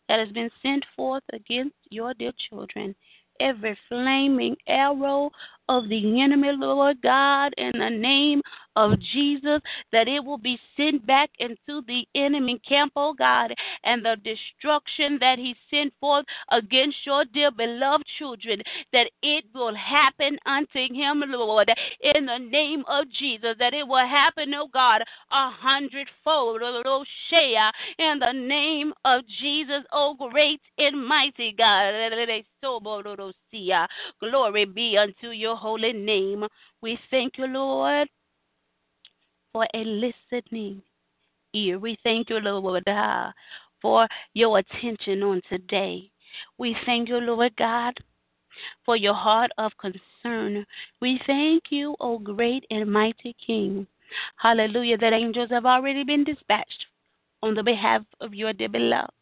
that 0.09 0.19
has 0.21 0.29
been 0.31 0.51
sent 0.63 0.85
forth 0.97 1.23
against 1.33 1.77
your 1.91 2.15
dear 2.15 2.33
children, 2.51 2.95
every 3.41 3.77
flaming 3.89 4.57
arrow 4.67 5.31
of 5.73 5.89
the 5.89 6.21
enemy, 6.21 6.51
Lord 6.53 7.01
God, 7.03 7.55
in 7.57 7.73
the 7.79 7.89
name 7.89 8.43
of 8.77 9.01
Jesus, 9.01 9.61
that 9.91 10.07
it 10.07 10.23
will 10.23 10.39
be 10.39 10.59
sent 10.77 11.07
back 11.07 11.31
into 11.39 11.83
the 11.87 12.07
enemy 12.15 12.61
camp, 12.69 12.93
oh 12.95 13.15
God, 13.15 13.55
and 13.85 14.05
the 14.05 14.17
destruction 14.23 15.17
that 15.21 15.39
he 15.39 15.55
sent 15.71 15.93
forth 15.99 16.27
against 16.51 16.99
your 17.07 17.25
dear 17.25 17.51
beloved 17.51 18.05
children, 18.19 18.63
that 18.93 19.07
it 19.23 19.45
will 19.55 19.75
happen 19.75 20.39
unto 20.45 20.93
him, 20.93 21.25
Lord, 21.27 21.71
in 22.03 22.27
the 22.27 22.39
name 22.39 22.85
of 22.87 23.07
Jesus, 23.19 23.57
that 23.59 23.73
it 23.73 23.87
will 23.87 24.07
happen, 24.07 24.53
oh 24.55 24.69
God, 24.73 25.01
a 25.31 25.51
hundredfold, 25.51 26.61
oh 26.63 27.05
Shea, 27.31 27.57
in 27.99 28.19
the 28.19 28.33
name 28.33 28.93
of 29.05 29.23
Jesus, 29.41 29.85
oh 29.93 30.15
great 30.19 30.61
and 30.77 31.07
mighty 31.07 31.55
God. 31.57 31.95
Glory 34.21 34.65
be 34.65 34.97
unto 34.97 35.29
your 35.29 35.57
holy 35.57 35.93
name. 35.93 36.45
We 36.81 36.99
thank 37.11 37.39
you, 37.39 37.47
Lord 37.47 38.09
for 39.53 39.67
a 39.75 39.85
listening 39.85 40.83
ear. 41.53 41.79
We 41.79 41.99
thank 42.03 42.31
you, 42.31 42.39
Lord, 42.41 42.89
uh, 42.89 43.31
for 43.81 44.09
your 44.35 44.59
attention 44.59 45.23
on 45.23 45.43
today. 45.49 46.11
We 46.59 46.75
thank 46.87 47.09
you, 47.09 47.19
Lord 47.19 47.55
God, 47.57 47.95
for 48.85 48.97
your 48.97 49.15
heart 49.15 49.51
of 49.59 49.73
concern. 49.79 50.65
We 51.01 51.21
thank 51.27 51.65
you, 51.71 51.95
O 52.01 52.19
great 52.19 52.65
and 52.71 52.91
mighty 52.91 53.37
King. 53.47 53.87
Hallelujah, 54.37 54.99
that 54.99 55.13
angels 55.13 55.51
have 55.51 55.67
already 55.67 56.05
been 56.05 56.25
dispatched 56.25 56.87
on 57.43 57.55
the 57.55 57.63
behalf 57.63 58.03
of 58.21 58.35
your 58.35 58.53
dear 58.53 58.69
beloved 58.69 59.13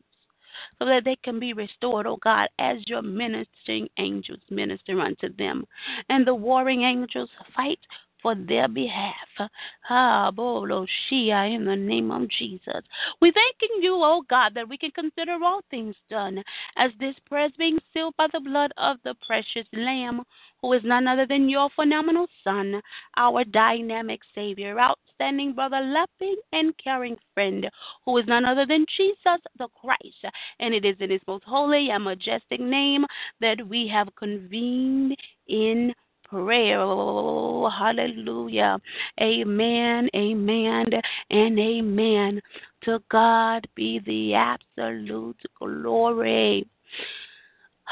so 0.81 0.87
that 0.87 1.05
they 1.05 1.17
can 1.23 1.39
be 1.39 1.53
restored, 1.53 2.07
oh 2.07 2.19
God, 2.23 2.49
as 2.59 2.79
your 2.87 3.03
ministering 3.03 3.89
angels 3.99 4.41
minister 4.51 4.99
unto 5.01 5.29
them. 5.37 5.65
And 6.09 6.27
the 6.27 6.35
warring 6.35 6.83
angels 6.83 7.29
fight 7.55 7.79
for 8.23 8.35
their 8.35 8.69
behalf. 8.69 9.51
Ah, 9.89 10.31
Shia, 10.31 11.55
in 11.55 11.65
the 11.65 11.77
name 11.77 12.11
of 12.11 12.29
Jesus. 12.29 12.83
We 13.21 13.33
thanking 13.33 13.83
you, 13.83 13.95
oh 13.95 14.23
God, 14.29 14.55
that 14.55 14.69
we 14.69 14.79
can 14.79 14.91
consider 14.93 15.37
all 15.43 15.61
things 15.71 15.95
done 16.09 16.43
as 16.77 16.91
this 16.99 17.15
prayer 17.29 17.47
is 17.47 17.53
being 17.59 17.79
sealed 17.93 18.15
by 18.17 18.27
the 18.33 18.41
blood 18.41 18.73
of 18.77 18.97
the 19.05 19.15
precious 19.27 19.67
Lamb, 19.73 20.23
who 20.61 20.73
is 20.73 20.83
none 20.85 21.07
other 21.07 21.27
than 21.27 21.49
your 21.49 21.71
phenomenal 21.75 22.27
Son, 22.45 22.81
our 23.17 23.45
dynamic 23.45 24.21
Savior, 24.35 24.79
outstanding 25.21 25.53
brother, 25.53 25.81
loving 25.81 26.37
and 26.53 26.75
caring 26.83 27.17
friend, 27.35 27.69
who 28.05 28.17
is 28.19 28.27
none 28.27 28.45
other 28.45 28.67
than 28.67 28.87
Jesus 28.97 29.41
the 29.59 29.69
Christ. 29.81 30.35
And 30.59 30.75
it 30.75 30.85
is 30.85 30.97
in 31.01 31.11
his 31.11 31.21
most 31.27 31.45
holy 31.45 31.91
and 31.91 32.05
majestic 32.05 32.61
name 32.61 33.05
that 33.41 33.67
we 33.69 33.89
have 33.89 34.09
convened 34.17 35.17
in 35.49 35.93
prayer. 36.25 36.79
hallelujah. 36.79 38.79
Amen, 39.21 40.09
amen, 40.15 40.87
and 41.31 41.59
amen. 41.59 42.41
To 42.85 43.03
God 43.11 43.67
be 43.75 44.01
the 44.07 44.35
absolute 44.35 45.41
glory. 45.59 46.67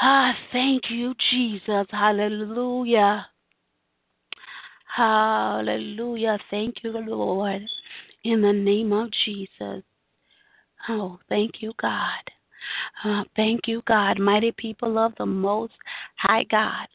Ah, 0.01 0.33
thank 0.51 0.83
you, 0.89 1.13
Jesus. 1.29 1.85
Hallelujah. 1.91 3.27
Hallelujah. 4.99 6.37
Thank 6.49 6.83
you, 6.83 6.91
Lord. 6.91 7.61
In 8.25 8.41
the 8.41 8.51
name 8.51 8.91
of 8.91 9.09
Jesus. 9.23 9.81
Oh, 10.89 11.17
thank 11.29 11.61
you, 11.61 11.71
God. 11.81 12.21
Uh, 13.05 13.23
thank 13.37 13.61
you, 13.65 13.81
God. 13.87 14.19
Mighty 14.19 14.51
people 14.51 14.99
of 14.99 15.13
the 15.17 15.25
Most 15.25 15.71
High 16.17 16.43
God. 16.51 16.87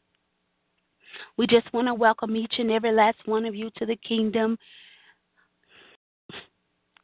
We 1.38 1.46
just 1.46 1.72
want 1.72 1.86
to 1.88 1.94
welcome 1.94 2.36
each 2.36 2.52
and 2.59 2.70
every 2.70 2.92
last 2.92 3.16
one 3.24 3.46
of 3.46 3.55
you 3.55 3.70
to 3.78 3.86
the 3.86 3.96
kingdom. 3.96 4.59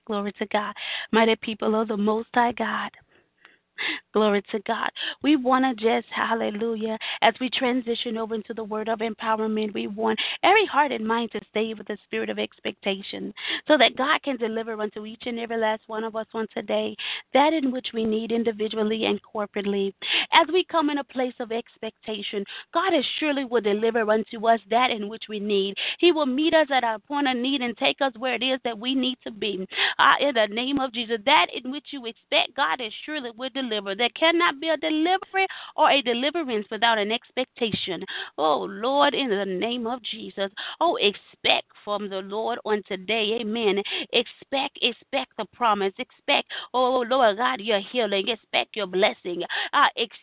Glory 0.06 0.32
to 0.32 0.46
God. 0.48 0.74
Mighty 1.12 1.36
people 1.36 1.80
of 1.80 1.88
the 1.88 1.96
Most 1.96 2.28
High 2.34 2.52
God. 2.52 2.90
Glory 4.12 4.42
to 4.50 4.58
God. 4.66 4.90
We 5.22 5.36
want 5.36 5.64
to 5.64 5.82
just, 5.82 6.06
hallelujah, 6.14 6.98
as 7.22 7.34
we 7.40 7.48
transition 7.50 8.16
over 8.16 8.34
into 8.34 8.54
the 8.54 8.64
word 8.64 8.88
of 8.88 8.98
empowerment, 8.98 9.72
we 9.72 9.86
want 9.86 10.18
every 10.42 10.66
heart 10.66 10.92
and 10.92 11.06
mind 11.06 11.30
to 11.32 11.40
stay 11.50 11.74
with 11.74 11.86
the 11.86 11.98
spirit 12.04 12.30
of 12.30 12.38
expectation 12.38 13.32
so 13.66 13.78
that 13.78 13.96
God 13.96 14.22
can 14.22 14.36
deliver 14.36 14.80
unto 14.80 15.06
each 15.06 15.22
and 15.26 15.38
every 15.38 15.58
last 15.58 15.82
one 15.86 16.04
of 16.04 16.16
us 16.16 16.26
on 16.34 16.46
today 16.52 16.96
that 17.32 17.52
in 17.52 17.70
which 17.70 17.88
we 17.94 18.04
need 18.04 18.32
individually 18.32 19.04
and 19.04 19.20
corporately. 19.22 19.92
As 20.32 20.46
we 20.52 20.64
come 20.64 20.90
in 20.90 20.98
a 20.98 21.04
place 21.04 21.34
of 21.40 21.52
expectation, 21.52 22.44
God 22.74 22.94
is 22.94 23.04
surely 23.18 23.44
will 23.44 23.60
deliver 23.60 24.10
unto 24.10 24.46
us 24.46 24.60
that 24.70 24.90
in 24.90 25.08
which 25.08 25.24
we 25.28 25.38
need. 25.38 25.76
He 25.98 26.12
will 26.12 26.26
meet 26.26 26.54
us 26.54 26.66
at 26.72 26.84
our 26.84 26.98
point 26.98 27.28
of 27.28 27.36
need 27.36 27.60
and 27.60 27.76
take 27.76 28.00
us 28.00 28.12
where 28.18 28.34
it 28.34 28.42
is 28.42 28.60
that 28.64 28.78
we 28.78 28.94
need 28.94 29.18
to 29.24 29.30
be. 29.30 29.66
Uh, 29.98 30.14
in 30.20 30.34
the 30.34 30.46
name 30.54 30.78
of 30.78 30.92
Jesus, 30.92 31.18
that 31.26 31.46
in 31.52 31.70
which 31.70 31.86
you 31.90 32.06
expect, 32.06 32.56
God 32.56 32.80
is 32.80 32.92
surely 33.04 33.30
will 33.36 33.50
deliver 33.54 33.69
There 33.70 34.08
cannot 34.18 34.60
be 34.60 34.68
a 34.68 34.76
delivery 34.76 35.46
or 35.76 35.90
a 35.90 36.02
deliverance 36.02 36.66
without 36.70 36.98
an 36.98 37.12
expectation. 37.12 38.04
Oh, 38.38 38.66
Lord, 38.68 39.14
in 39.14 39.30
the 39.30 39.44
name 39.44 39.86
of 39.86 40.02
Jesus. 40.02 40.50
Oh, 40.80 40.96
expect 40.96 41.66
from 41.84 42.08
the 42.08 42.20
Lord 42.20 42.58
on 42.64 42.82
today. 42.88 43.38
Amen. 43.40 43.82
Expect, 44.12 44.78
expect 44.82 45.32
the 45.38 45.46
promise. 45.52 45.92
Expect, 45.98 46.50
oh, 46.74 47.04
Lord 47.08 47.36
God, 47.36 47.60
your 47.60 47.80
healing. 47.92 48.28
Expect 48.28 48.76
your 48.76 48.86
blessing. 48.86 49.42
Uh, 49.72 49.86
expect 49.96 50.20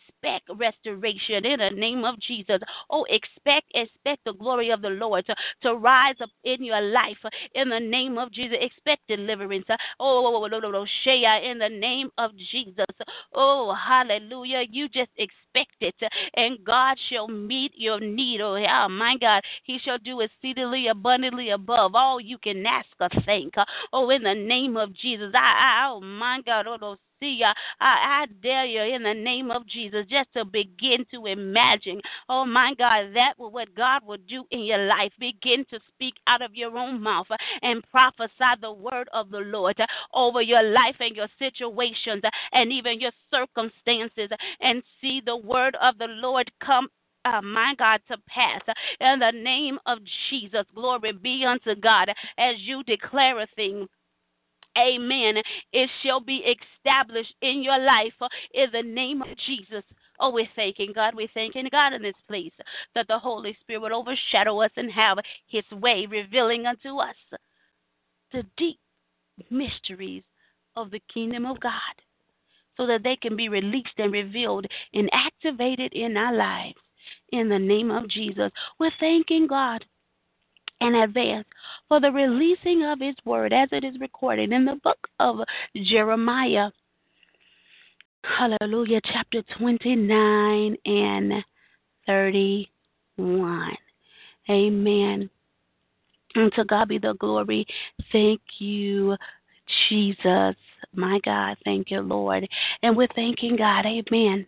restoration 0.56 1.44
in 1.44 1.60
the 1.60 1.70
name 1.70 2.04
of 2.04 2.18
Jesus. 2.20 2.60
Oh, 2.90 3.04
expect, 3.08 3.66
expect 3.74 4.24
the 4.24 4.34
glory 4.34 4.70
of 4.70 4.82
the 4.82 4.90
Lord 4.90 5.26
to, 5.26 5.34
to 5.62 5.74
rise 5.74 6.16
up 6.22 6.30
in 6.44 6.64
your 6.64 6.80
life 6.80 7.18
in 7.54 7.68
the 7.68 7.80
name 7.80 8.18
of 8.18 8.32
Jesus. 8.32 8.56
Expect 8.60 9.02
deliverance. 9.08 9.66
Oh, 10.00 10.44
in 10.44 11.58
the 11.58 11.68
name 11.68 12.10
of 12.18 12.30
Jesus. 12.50 12.86
Oh, 13.32 13.74
hallelujah. 13.74 14.64
You 14.70 14.88
just 14.88 15.10
expect 15.16 15.47
it, 15.80 15.94
and 16.34 16.58
God 16.64 16.96
shall 17.10 17.28
meet 17.28 17.72
your 17.76 18.00
need. 18.00 18.40
Oh, 18.40 18.56
oh 18.56 18.88
my 18.88 19.16
God. 19.20 19.42
He 19.64 19.78
shall 19.78 19.98
do 19.98 20.20
exceedingly 20.20 20.88
abundantly 20.88 21.50
above 21.50 21.94
all 21.94 22.20
you 22.20 22.38
can 22.38 22.64
ask 22.66 22.88
or 23.00 23.08
think. 23.24 23.54
Oh, 23.92 24.10
in 24.10 24.22
the 24.22 24.34
name 24.34 24.76
of 24.76 24.94
Jesus. 24.94 25.32
I, 25.34 25.38
I 25.38 25.88
oh, 25.90 26.00
my 26.00 26.40
God. 26.44 26.66
Oh, 26.66 26.76
those 26.80 26.98
see. 27.20 27.40
Uh, 27.44 27.52
I, 27.80 28.22
I 28.22 28.26
dare 28.42 28.64
you 28.64 28.94
in 28.94 29.02
the 29.02 29.14
name 29.14 29.50
of 29.50 29.66
Jesus 29.66 30.06
just 30.08 30.32
to 30.34 30.44
begin 30.44 31.04
to 31.12 31.26
imagine, 31.26 32.00
oh 32.28 32.44
my 32.44 32.74
God, 32.76 33.14
that 33.14 33.34
what 33.36 33.74
God 33.74 34.02
will 34.06 34.18
do 34.28 34.44
in 34.50 34.60
your 34.60 34.86
life. 34.86 35.12
Begin 35.18 35.64
to 35.70 35.78
speak 35.88 36.14
out 36.26 36.42
of 36.42 36.54
your 36.54 36.76
own 36.76 37.02
mouth 37.02 37.26
uh, 37.30 37.36
and 37.62 37.82
prophesy 37.90 38.30
the 38.60 38.72
word 38.72 39.08
of 39.12 39.30
the 39.30 39.38
Lord 39.38 39.78
uh, 39.80 39.86
over 40.14 40.42
your 40.42 40.62
life 40.62 40.96
and 41.00 41.16
your 41.16 41.28
situations 41.38 42.22
and 42.52 42.72
even 42.72 43.00
your 43.00 43.12
circumstances 43.32 44.30
and 44.60 44.82
see 45.00 45.20
the 45.24 45.36
word 45.48 45.76
of 45.80 45.98
the 45.98 46.06
Lord 46.08 46.50
come 46.64 46.88
uh, 47.24 47.42
my 47.42 47.74
God, 47.78 48.00
to 48.08 48.16
pass. 48.28 48.60
In 49.00 49.18
the 49.18 49.32
name 49.32 49.78
of 49.86 49.98
Jesus, 50.30 50.64
glory 50.74 51.12
be 51.12 51.44
unto 51.44 51.74
God 51.78 52.08
as 52.38 52.54
you 52.58 52.82
declare 52.84 53.40
a 53.40 53.46
thing 53.56 53.86
Amen. 54.76 55.42
It 55.72 55.90
shall 56.02 56.20
be 56.20 56.44
established 56.44 57.34
in 57.42 57.62
your 57.62 57.78
life 57.78 58.12
in 58.54 58.66
the 58.72 58.82
name 58.82 59.22
of 59.22 59.28
Jesus. 59.46 59.82
Oh, 60.20 60.32
we're 60.32 60.48
thanking 60.54 60.92
God. 60.94 61.14
We're 61.14 61.28
thanking 61.34 61.68
God 61.70 61.94
in 61.94 62.02
this 62.02 62.14
place 62.28 62.52
that 62.94 63.08
the 63.08 63.18
Holy 63.18 63.56
Spirit 63.60 63.82
would 63.82 63.92
overshadow 63.92 64.62
us 64.62 64.70
and 64.76 64.90
have 64.92 65.18
His 65.48 65.64
way, 65.72 66.06
revealing 66.06 66.66
unto 66.66 66.98
us 66.98 67.16
the 68.32 68.44
deep 68.56 68.78
mysteries 69.50 70.22
of 70.76 70.90
the 70.90 71.02
kingdom 71.12 71.46
of 71.46 71.58
God 71.60 71.72
so 72.78 72.86
that 72.86 73.02
they 73.02 73.16
can 73.16 73.36
be 73.36 73.50
released 73.50 73.98
and 73.98 74.12
revealed 74.12 74.66
and 74.94 75.10
activated 75.12 75.92
in 75.92 76.16
our 76.16 76.34
lives. 76.34 76.78
In 77.32 77.50
the 77.50 77.58
name 77.58 77.90
of 77.90 78.08
Jesus, 78.08 78.50
we're 78.78 78.90
thanking 78.98 79.46
God 79.46 79.84
in 80.80 80.94
advance 80.94 81.46
for 81.88 82.00
the 82.00 82.10
releasing 82.10 82.84
of 82.84 83.00
his 83.00 83.16
word 83.24 83.52
as 83.52 83.68
it 83.72 83.84
is 83.84 83.98
recorded 84.00 84.52
in 84.52 84.64
the 84.64 84.76
book 84.84 84.98
of 85.18 85.40
Jeremiah. 85.74 86.70
Hallelujah, 88.22 89.00
chapter 89.12 89.42
29 89.58 90.76
and 90.84 91.32
31. 92.06 93.76
Amen. 94.50 95.30
And 96.34 96.52
to 96.54 96.64
God 96.64 96.88
be 96.88 96.98
the 96.98 97.14
glory. 97.14 97.66
Thank 98.12 98.40
you, 98.58 99.16
Jesus. 99.88 100.54
My 100.94 101.20
God, 101.24 101.56
thank 101.64 101.90
you, 101.90 102.00
Lord. 102.00 102.48
And 102.82 102.96
we're 102.96 103.08
thanking 103.14 103.56
God, 103.56 103.84
amen, 103.86 104.46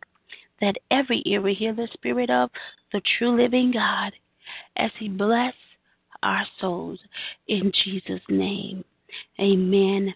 that 0.61 0.77
every 0.91 1.23
ear 1.27 1.41
will 1.41 1.55
hear 1.55 1.75
the 1.75 1.89
Spirit 1.93 2.31
of 2.31 2.51
the 2.93 3.01
true 3.19 3.41
living 3.41 3.73
God 3.73 4.13
as 4.77 4.91
He 4.99 5.09
bless 5.09 5.55
our 6.23 6.45
souls 6.61 6.99
in 7.49 7.73
Jesus' 7.85 8.21
name. 8.29 8.85
Amen. 9.39 10.15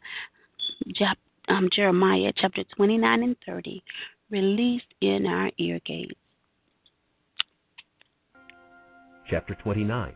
Um, 1.48 1.68
Jeremiah 1.72 2.32
chapter 2.36 2.64
29 2.76 3.22
and 3.22 3.36
30, 3.44 3.82
released 4.30 4.84
in 5.00 5.26
our 5.26 5.50
ear 5.58 5.80
gates. 5.84 6.14
chapter 9.28 9.56
29. 9.62 10.12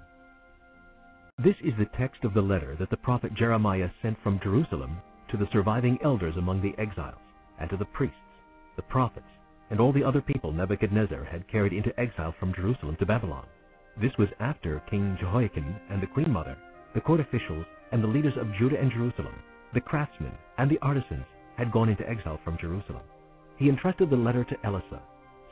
This 1.43 1.55
is 1.65 1.73
the 1.79 1.87
text 1.99 2.25
of 2.25 2.35
the 2.35 2.41
letter 2.41 2.77
that 2.79 2.91
the 2.91 2.97
prophet 2.97 3.35
Jeremiah 3.35 3.89
sent 4.03 4.17
from 4.23 4.41
Jerusalem 4.43 4.99
to 5.31 5.37
the 5.37 5.49
surviving 5.53 5.99
elders 6.03 6.37
among 6.37 6.61
the 6.63 6.75
exiles, 6.79 7.21
and 7.61 7.69
to 7.71 7.77
the 7.77 7.85
priests, 7.85 8.17
the 8.77 8.83
prophets, 8.83 9.27
and 9.71 9.81
all 9.81 9.93
the 9.93 10.05
other 10.05 10.21
people 10.21 10.53
Nebuchadnezzar 10.53 11.25
had 11.25 11.49
carried 11.49 11.73
into 11.73 11.99
exile 12.01 12.35
from 12.39 12.55
Jerusalem 12.55 12.97
to 12.97 13.07
Babylon. 13.07 13.47
This 14.01 14.17
was 14.19 14.29
after 14.41 14.81
King 14.89 15.17
Jehoiakim 15.21 15.75
and 15.91 16.03
the 16.03 16.07
queen 16.07 16.33
mother, 16.33 16.57
the 16.95 17.01
court 17.01 17.21
officials, 17.21 17.67
and 17.93 18.03
the 18.03 18.09
leaders 18.09 18.37
of 18.39 18.53
Judah 18.59 18.79
and 18.81 18.91
Jerusalem, 18.91 19.35
the 19.75 19.81
craftsmen, 19.81 20.33
and 20.57 20.71
the 20.71 20.79
artisans 20.81 21.25
had 21.57 21.73
gone 21.73 21.89
into 21.89 22.09
exile 22.09 22.41
from 22.45 22.57
Jerusalem. 22.59 23.03
He 23.57 23.69
entrusted 23.69 24.09
the 24.09 24.17
letter 24.17 24.45
to 24.45 24.57
Elasah, 24.65 25.03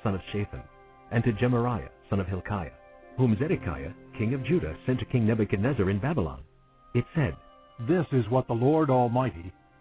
son 0.03 0.15
of 0.15 0.21
Shaphan, 0.33 0.63
and 1.11 1.25
to 1.25 1.33
Gemariah, 1.33 1.89
son 2.09 2.21
of 2.21 2.29
Hilkiah, 2.29 2.71
whom 3.17 3.37
Zedekiah, 3.39 3.93
king 4.17 4.35
of 4.35 4.45
Judah, 4.45 4.77
sent 4.87 5.01
to 5.01 5.05
King 5.07 5.27
Nebuchadnezzar 5.27 5.91
in 5.91 5.99
Babylon. 5.99 6.43
It 6.95 7.05
said, 7.15 7.35
This 7.89 8.07
is 8.13 8.29
what 8.31 8.47
the 8.47 8.55
Lord 8.55 8.91
Almighty, 8.91 9.53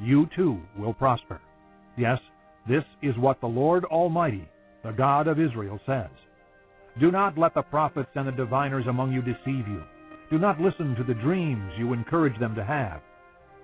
you 0.00 0.28
too 0.34 0.60
will 0.78 0.94
prosper. 0.94 1.40
Yes, 1.96 2.18
this 2.68 2.84
is 3.02 3.16
what 3.18 3.40
the 3.40 3.46
Lord 3.46 3.84
Almighty, 3.84 4.48
the 4.84 4.92
God 4.92 5.26
of 5.26 5.40
Israel, 5.40 5.80
says. 5.86 6.10
Do 7.00 7.10
not 7.10 7.38
let 7.38 7.54
the 7.54 7.62
prophets 7.62 8.10
and 8.14 8.28
the 8.28 8.32
diviners 8.32 8.86
among 8.86 9.12
you 9.12 9.22
deceive 9.22 9.66
you. 9.68 9.82
Do 10.30 10.38
not 10.38 10.60
listen 10.60 10.94
to 10.94 11.04
the 11.04 11.14
dreams 11.14 11.72
you 11.78 11.92
encourage 11.92 12.38
them 12.38 12.54
to 12.54 12.64
have. 12.64 13.00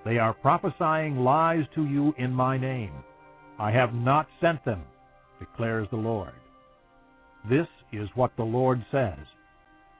They 0.04 0.18
are 0.18 0.32
prophesying 0.32 1.18
lies 1.18 1.64
to 1.74 1.84
you 1.84 2.14
in 2.18 2.32
my 2.32 2.56
name. 2.56 2.92
I 3.58 3.70
have 3.70 3.92
not 3.92 4.28
sent 4.40 4.64
them, 4.64 4.82
declares 5.40 5.88
the 5.90 5.96
Lord. 5.96 6.32
This 7.48 7.66
is 7.92 8.08
what 8.14 8.32
the 8.36 8.44
Lord 8.44 8.84
says. 8.90 9.18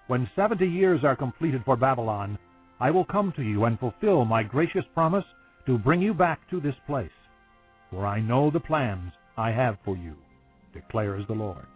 When 0.06 0.30
seventy 0.34 0.66
years 0.66 1.04
are 1.04 1.16
completed 1.16 1.62
for 1.64 1.76
Babylon, 1.76 2.38
I 2.80 2.90
will 2.90 3.04
come 3.04 3.32
to 3.36 3.42
you 3.42 3.64
and 3.64 3.78
fulfill 3.78 4.24
my 4.24 4.42
gracious 4.42 4.84
promise 4.94 5.24
to 5.68 5.76
bring 5.76 6.00
you 6.00 6.14
back 6.14 6.40
to 6.48 6.62
this 6.62 6.74
place. 6.86 7.10
For 7.90 8.06
I 8.06 8.22
know 8.22 8.50
the 8.50 8.58
plans 8.58 9.12
I 9.36 9.50
have 9.50 9.76
for 9.84 9.98
you, 9.98 10.14
declares 10.72 11.26
the 11.28 11.34
Lord. 11.34 11.66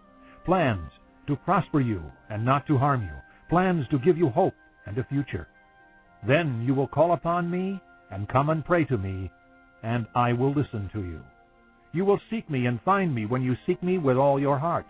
Plans 0.47 0.91
to 1.27 1.37
prosper 1.37 1.79
you 1.79 2.03
and 2.31 2.43
not 2.43 2.67
to 2.69 2.79
harm 2.79 3.03
you, 3.03 3.15
plans 3.51 3.85
to 3.91 3.99
give 3.99 4.17
you 4.17 4.31
hope 4.31 4.55
and 4.87 4.97
a 4.97 5.05
future. 5.05 5.47
Then 6.27 6.65
you 6.67 6.73
will 6.75 6.89
call 6.89 7.13
upon 7.13 7.51
me 7.51 7.83
and 8.11 8.31
come 8.31 8.49
and 8.49 8.65
pray 8.65 8.87
to 8.87 8.97
me, 8.97 9.31
and 9.83 10.07
I 10.15 10.33
will 10.33 10.55
listen 10.55 10.89
to 10.95 11.01
you. 11.01 11.21
You 11.93 12.07
will 12.07 12.21
seek 12.31 12.49
me 12.49 12.65
and 12.65 12.81
find 12.87 13.15
me 13.15 13.27
when 13.27 13.43
you 13.43 13.55
seek 13.67 13.83
me 13.83 13.99
with 13.99 14.17
all 14.17 14.41
your 14.41 14.59
heart. 14.59 14.87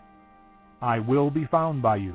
I 0.80 1.00
will 1.00 1.28
be 1.28 1.48
found 1.50 1.82
by 1.82 1.96
you, 1.96 2.14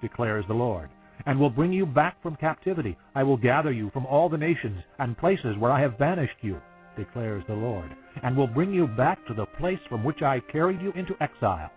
declares 0.00 0.44
the 0.46 0.54
Lord, 0.54 0.88
and 1.26 1.38
will 1.38 1.50
bring 1.50 1.72
you 1.72 1.86
back 1.86 2.22
from 2.22 2.36
captivity. 2.36 2.96
I 3.14 3.22
will 3.22 3.36
gather 3.36 3.72
you 3.72 3.90
from 3.90 4.06
all 4.06 4.28
the 4.28 4.38
nations 4.38 4.80
and 4.98 5.18
places 5.18 5.56
where 5.58 5.72
I 5.72 5.80
have 5.80 5.98
banished 5.98 6.36
you, 6.42 6.60
declares 6.96 7.44
the 7.46 7.54
Lord, 7.54 7.90
and 8.22 8.36
will 8.36 8.46
bring 8.46 8.72
you 8.72 8.86
back 8.86 9.24
to 9.26 9.34
the 9.34 9.46
place 9.46 9.80
from 9.88 10.04
which 10.04 10.22
I 10.22 10.40
carried 10.52 10.80
you 10.80 10.92
into 10.92 11.16
exile. 11.20 11.70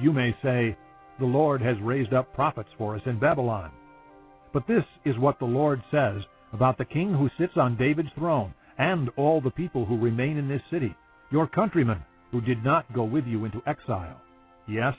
You 0.00 0.12
may 0.12 0.34
say, 0.42 0.76
The 1.18 1.26
Lord 1.26 1.60
has 1.62 1.76
raised 1.80 2.12
up 2.12 2.34
prophets 2.34 2.70
for 2.78 2.96
us 2.96 3.02
in 3.06 3.18
Babylon. 3.18 3.70
But 4.52 4.66
this 4.66 4.84
is 5.04 5.18
what 5.18 5.38
the 5.38 5.44
Lord 5.44 5.82
says 5.90 6.22
about 6.52 6.76
the 6.78 6.84
king 6.84 7.14
who 7.14 7.30
sits 7.38 7.56
on 7.56 7.76
David's 7.76 8.10
throne, 8.14 8.52
and 8.78 9.08
all 9.16 9.40
the 9.40 9.50
people 9.50 9.84
who 9.84 9.98
remain 9.98 10.36
in 10.36 10.48
this 10.48 10.62
city, 10.70 10.94
your 11.30 11.46
countrymen 11.46 12.02
who 12.30 12.40
did 12.40 12.64
not 12.64 12.90
go 12.92 13.04
with 13.04 13.26
you 13.26 13.44
into 13.44 13.62
exile. 13.66 14.20
Yes, 14.66 14.94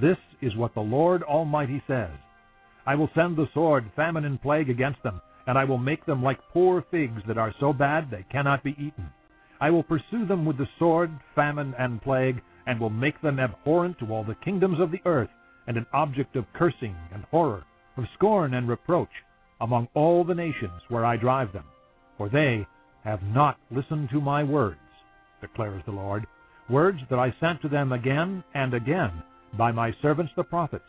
this 0.00 0.16
is 0.40 0.54
what 0.56 0.74
the 0.74 0.80
Lord 0.80 1.22
Almighty 1.22 1.82
says. 1.86 2.10
I 2.88 2.94
will 2.94 3.10
send 3.14 3.36
the 3.36 3.50
sword, 3.52 3.84
famine, 3.94 4.24
and 4.24 4.40
plague 4.40 4.70
against 4.70 5.02
them, 5.02 5.20
and 5.46 5.58
I 5.58 5.64
will 5.64 5.76
make 5.76 6.06
them 6.06 6.22
like 6.22 6.40
poor 6.54 6.82
figs 6.90 7.20
that 7.26 7.36
are 7.36 7.54
so 7.60 7.74
bad 7.74 8.10
they 8.10 8.24
cannot 8.32 8.64
be 8.64 8.70
eaten. 8.78 9.12
I 9.60 9.68
will 9.68 9.82
pursue 9.82 10.24
them 10.24 10.46
with 10.46 10.56
the 10.56 10.66
sword, 10.78 11.10
famine, 11.34 11.74
and 11.78 12.00
plague, 12.00 12.40
and 12.66 12.80
will 12.80 12.88
make 12.88 13.20
them 13.20 13.38
abhorrent 13.38 13.98
to 13.98 14.10
all 14.10 14.24
the 14.24 14.36
kingdoms 14.36 14.80
of 14.80 14.90
the 14.90 15.02
earth, 15.04 15.28
and 15.66 15.76
an 15.76 15.84
object 15.92 16.34
of 16.34 16.50
cursing 16.54 16.96
and 17.12 17.24
horror, 17.24 17.62
of 17.98 18.04
scorn 18.14 18.54
and 18.54 18.66
reproach, 18.66 19.12
among 19.60 19.88
all 19.92 20.24
the 20.24 20.34
nations 20.34 20.80
where 20.88 21.04
I 21.04 21.18
drive 21.18 21.52
them. 21.52 21.66
For 22.16 22.30
they 22.30 22.66
have 23.04 23.22
not 23.22 23.58
listened 23.70 24.08
to 24.12 24.20
my 24.22 24.42
words, 24.42 24.80
declares 25.42 25.82
the 25.84 25.92
Lord, 25.92 26.26
words 26.70 27.00
that 27.10 27.18
I 27.18 27.34
sent 27.38 27.60
to 27.60 27.68
them 27.68 27.92
again 27.92 28.42
and 28.54 28.72
again 28.72 29.12
by 29.58 29.72
my 29.72 29.94
servants 30.00 30.32
the 30.36 30.44
prophets. 30.44 30.88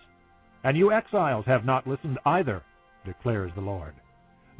And 0.64 0.78
you 0.78 0.92
exiles 0.92 1.46
have 1.46 1.66
not 1.66 1.88
listened 1.88 2.20
either, 2.26 2.62
declares 3.06 3.52
the 3.56 3.62
Lord. 3.62 3.94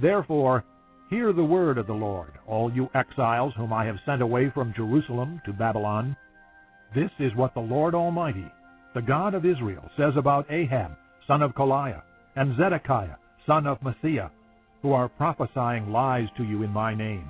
Therefore, 0.02 0.64
hear 1.10 1.34
the 1.34 1.44
word 1.44 1.78
of 1.78 1.88
the 1.88 1.94
Lord, 1.94 2.32
all 2.48 2.72
you 2.72 2.90
exiles 2.94 3.54
whom 3.58 3.74
I 3.74 3.86
have 3.86 3.98
sent 4.06 4.22
away 4.22 4.50
from 4.54 4.74
Jerusalem 4.76 5.42
to 5.46 5.52
Babylon. 5.52 6.16
This 6.96 7.12
is 7.20 7.36
what 7.36 7.54
the 7.54 7.60
Lord 7.60 7.94
Almighty, 7.96 8.46
the 8.96 9.02
God 9.02 9.34
of 9.34 9.46
Israel, 9.46 9.84
says 9.98 10.14
about 10.16 10.50
Ahab, 10.52 10.96
son 11.28 11.42
of 11.42 11.52
Kolaiah, 11.54 12.02
and 12.36 12.56
Zedekiah, 12.58 13.16
son 13.46 13.68
of 13.68 13.80
Maaseiah, 13.82 14.32
who 14.82 14.94
are 14.94 15.10
prophesying 15.10 15.92
lies 15.92 16.28
to 16.38 16.44
you 16.44 16.64
in 16.64 16.70
my 16.70 16.96
name. 16.96 17.30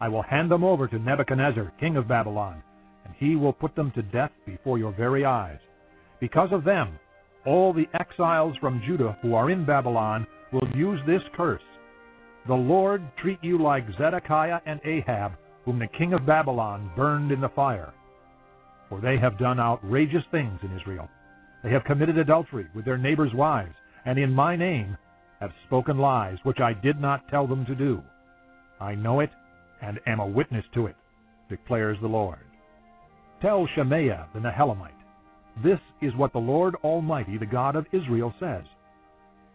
I 0.00 0.08
will 0.08 0.22
hand 0.22 0.50
them 0.50 0.62
over 0.62 0.86
to 0.86 0.98
Nebuchadnezzar, 0.98 1.72
king 1.80 1.96
of 1.96 2.06
Babylon, 2.06 2.62
and 3.04 3.14
he 3.18 3.34
will 3.34 3.52
put 3.52 3.74
them 3.74 3.90
to 3.92 4.02
death 4.02 4.30
before 4.46 4.78
your 4.78 4.92
very 4.92 5.24
eyes. 5.24 5.58
Because 6.20 6.50
of 6.52 6.64
them, 6.64 6.98
all 7.48 7.72
the 7.72 7.88
exiles 7.98 8.54
from 8.60 8.82
Judah 8.86 9.16
who 9.22 9.34
are 9.34 9.50
in 9.50 9.64
Babylon 9.64 10.26
will 10.52 10.68
use 10.74 11.00
this 11.06 11.22
curse. 11.34 11.62
The 12.46 12.54
Lord 12.54 13.02
treat 13.22 13.38
you 13.42 13.60
like 13.60 13.86
Zedekiah 13.96 14.60
and 14.66 14.80
Ahab, 14.84 15.32
whom 15.64 15.78
the 15.78 15.88
king 15.98 16.12
of 16.12 16.26
Babylon 16.26 16.90
burned 16.94 17.32
in 17.32 17.40
the 17.40 17.48
fire. 17.48 17.94
For 18.90 19.00
they 19.00 19.16
have 19.16 19.38
done 19.38 19.58
outrageous 19.58 20.24
things 20.30 20.60
in 20.62 20.78
Israel. 20.78 21.08
They 21.64 21.70
have 21.70 21.84
committed 21.84 22.18
adultery 22.18 22.66
with 22.74 22.84
their 22.84 22.98
neighbors' 22.98 23.34
wives, 23.34 23.74
and 24.04 24.18
in 24.18 24.30
my 24.30 24.54
name 24.54 24.98
have 25.40 25.50
spoken 25.66 25.96
lies 25.96 26.36
which 26.42 26.60
I 26.60 26.74
did 26.74 27.00
not 27.00 27.28
tell 27.30 27.46
them 27.46 27.64
to 27.64 27.74
do. 27.74 28.02
I 28.78 28.94
know 28.94 29.20
it 29.20 29.30
and 29.80 29.98
am 30.06 30.20
a 30.20 30.26
witness 30.26 30.64
to 30.74 30.86
it, 30.86 30.96
declares 31.48 31.96
the 32.02 32.08
Lord. 32.08 32.44
Tell 33.40 33.66
Shemaiah 33.74 34.26
the 34.34 34.40
Nehelamite, 34.40 34.92
this 35.62 35.80
is 36.00 36.14
what 36.14 36.32
the 36.32 36.38
Lord 36.38 36.74
Almighty, 36.84 37.38
the 37.38 37.46
God 37.46 37.76
of 37.76 37.86
Israel, 37.92 38.32
says. 38.38 38.64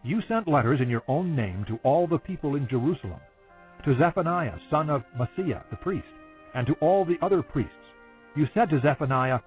You 0.02 0.20
sent 0.28 0.48
letters 0.48 0.80
in 0.82 0.90
your 0.90 1.02
own 1.08 1.34
name 1.34 1.64
to 1.68 1.78
all 1.82 2.06
the 2.06 2.18
people 2.18 2.56
in 2.56 2.68
Jerusalem, 2.68 3.20
to 3.84 3.96
Zephaniah, 3.98 4.58
son 4.70 4.90
of 4.90 5.02
Maaseiah, 5.18 5.62
the 5.70 5.76
priest, 5.76 6.06
and 6.54 6.66
to 6.66 6.74
all 6.74 7.04
the 7.04 7.18
other 7.22 7.42
priests. 7.42 7.72
You 8.36 8.46
said 8.52 8.68
to 8.70 8.80
Zephaniah, 8.80 9.40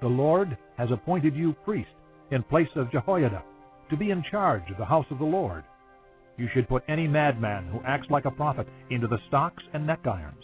The 0.00 0.08
Lord 0.08 0.56
has 0.78 0.90
appointed 0.90 1.34
you 1.34 1.54
priest 1.64 1.90
in 2.30 2.42
place 2.42 2.68
of 2.76 2.90
Jehoiada, 2.90 3.42
to 3.90 3.96
be 3.96 4.10
in 4.10 4.24
charge 4.30 4.70
of 4.70 4.78
the 4.78 4.84
house 4.84 5.06
of 5.10 5.18
the 5.18 5.24
Lord. 5.24 5.64
You 6.38 6.48
should 6.54 6.68
put 6.68 6.84
any 6.88 7.06
madman 7.06 7.68
who 7.68 7.82
acts 7.86 8.08
like 8.08 8.24
a 8.24 8.30
prophet 8.30 8.66
into 8.90 9.06
the 9.06 9.18
stocks 9.28 9.62
and 9.74 9.86
neck 9.86 10.00
irons. 10.06 10.42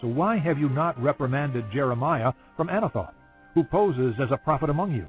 So 0.00 0.06
why 0.06 0.38
have 0.38 0.58
you 0.58 0.68
not 0.68 1.00
reprimanded 1.02 1.64
Jeremiah 1.72 2.32
from 2.56 2.68
Anathoth, 2.68 3.14
who 3.54 3.64
poses 3.64 4.14
as 4.20 4.30
a 4.30 4.36
prophet 4.36 4.70
among 4.70 4.92
you? 4.92 5.06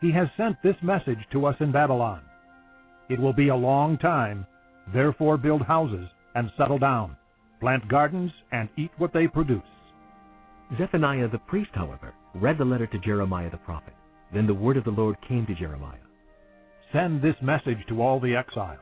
He 0.00 0.12
has 0.12 0.28
sent 0.36 0.56
this 0.62 0.76
message 0.82 1.18
to 1.32 1.46
us 1.46 1.56
in 1.60 1.72
Babylon. 1.72 2.22
It 3.08 3.18
will 3.18 3.32
be 3.32 3.48
a 3.48 3.56
long 3.56 3.98
time, 3.98 4.46
therefore 4.92 5.36
build 5.36 5.62
houses 5.62 6.08
and 6.34 6.50
settle 6.56 6.78
down, 6.78 7.16
plant 7.60 7.88
gardens 7.88 8.30
and 8.52 8.68
eat 8.76 8.90
what 8.98 9.12
they 9.12 9.26
produce. 9.26 9.62
Zephaniah 10.78 11.28
the 11.28 11.38
priest, 11.38 11.70
however, 11.74 12.12
read 12.34 12.58
the 12.58 12.64
letter 12.64 12.86
to 12.88 12.98
Jeremiah 12.98 13.50
the 13.50 13.56
prophet. 13.58 13.94
Then 14.34 14.46
the 14.46 14.54
word 14.54 14.76
of 14.76 14.84
the 14.84 14.90
Lord 14.90 15.16
came 15.26 15.46
to 15.46 15.54
Jeremiah. 15.54 15.98
Send 16.92 17.22
this 17.22 17.36
message 17.40 17.78
to 17.88 18.02
all 18.02 18.20
the 18.20 18.34
exiles. 18.34 18.80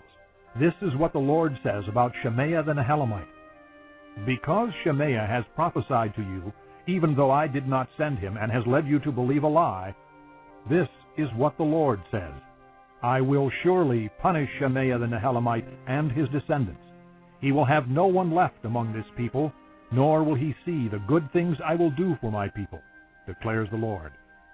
This 0.59 0.75
is 0.83 0.97
what 0.97 1.13
the 1.13 1.19
Lord 1.19 1.59
says 1.63 1.85
about 1.89 2.13
Shemaiah 2.23 2.63
the 2.63 2.73
Nehelamite. 2.73 3.27
Because 4.27 4.71
Shemaiah 4.83 5.27
has 5.27 5.45
prophesied 5.55 6.15
to 6.17 6.23
you, 6.23 6.53
even 6.87 7.15
though 7.17 7.31
I 7.31 7.47
did 7.47 7.67
not 7.67 7.89
send 7.97 8.19
him, 8.19 8.37
and 8.37 8.51
has 8.53 8.67
led 8.67 8.87
you 8.87 8.99
to 9.01 9.13
believe 9.13 9.45
a 9.45 9.49
lie, 9.49 9.95
this 10.69 10.89
is 11.17 11.29
what 11.37 11.57
the 11.57 11.65
Lord 11.65 12.01
says. 12.11 12.33
I 13.03 13.21
will 13.21 13.51
surely 13.63 14.11
punish 14.21 14.49
Shemaiah 14.59 14.99
the 14.99 15.07
Nehelamite 15.07 15.69
and 15.87 16.11
his 16.11 16.29
descendants. 16.31 16.81
He 17.41 17.53
will 17.53 17.65
have 17.65 17.89
no 17.89 18.07
one 18.07 18.35
left 18.35 18.65
among 18.65 18.93
this 18.93 19.05
people, 19.17 19.53
nor 19.93 20.23
will 20.23 20.35
he 20.35 20.55
see 20.65 20.89
the 20.89 21.03
good 21.07 21.31
things 21.33 21.57
I 21.65 21.75
will 21.75 21.91
do 21.91 22.17
for 22.21 22.31
my 22.31 22.49
people, 22.49 22.81
declares 23.27 23.69
the 23.71 23.77
Lord, 23.77 24.13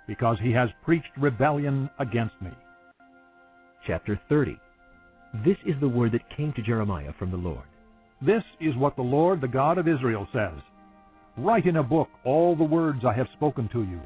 because 0.09 0.37
he 0.43 0.53
has 0.53 0.69
preached 0.85 1.17
rebellion 1.17 1.89
against 1.99 2.35
me. 2.43 2.51
Chapter 3.87 4.21
30 4.29 4.57
This 5.45 5.57
is 5.65 5.77
the 5.81 5.89
word 5.89 6.13
that 6.13 6.37
came 6.37 6.53
to 6.55 6.63
Jeremiah 6.63 7.13
from 7.19 7.31
the 7.31 7.37
Lord. 7.37 7.65
This 8.21 8.43
is 8.61 8.77
what 8.77 8.97
the 8.97 9.03
Lord, 9.03 9.41
the 9.41 9.49
God 9.49 9.79
of 9.79 9.89
Israel, 9.89 10.27
says 10.33 10.61
Write 11.37 11.67
in 11.67 11.77
a 11.77 11.83
book 11.83 12.09
all 12.25 12.57
the 12.57 12.65
words 12.65 13.05
I 13.05 13.13
have 13.15 13.29
spoken 13.35 13.69
to 13.73 13.83
you. 13.83 14.01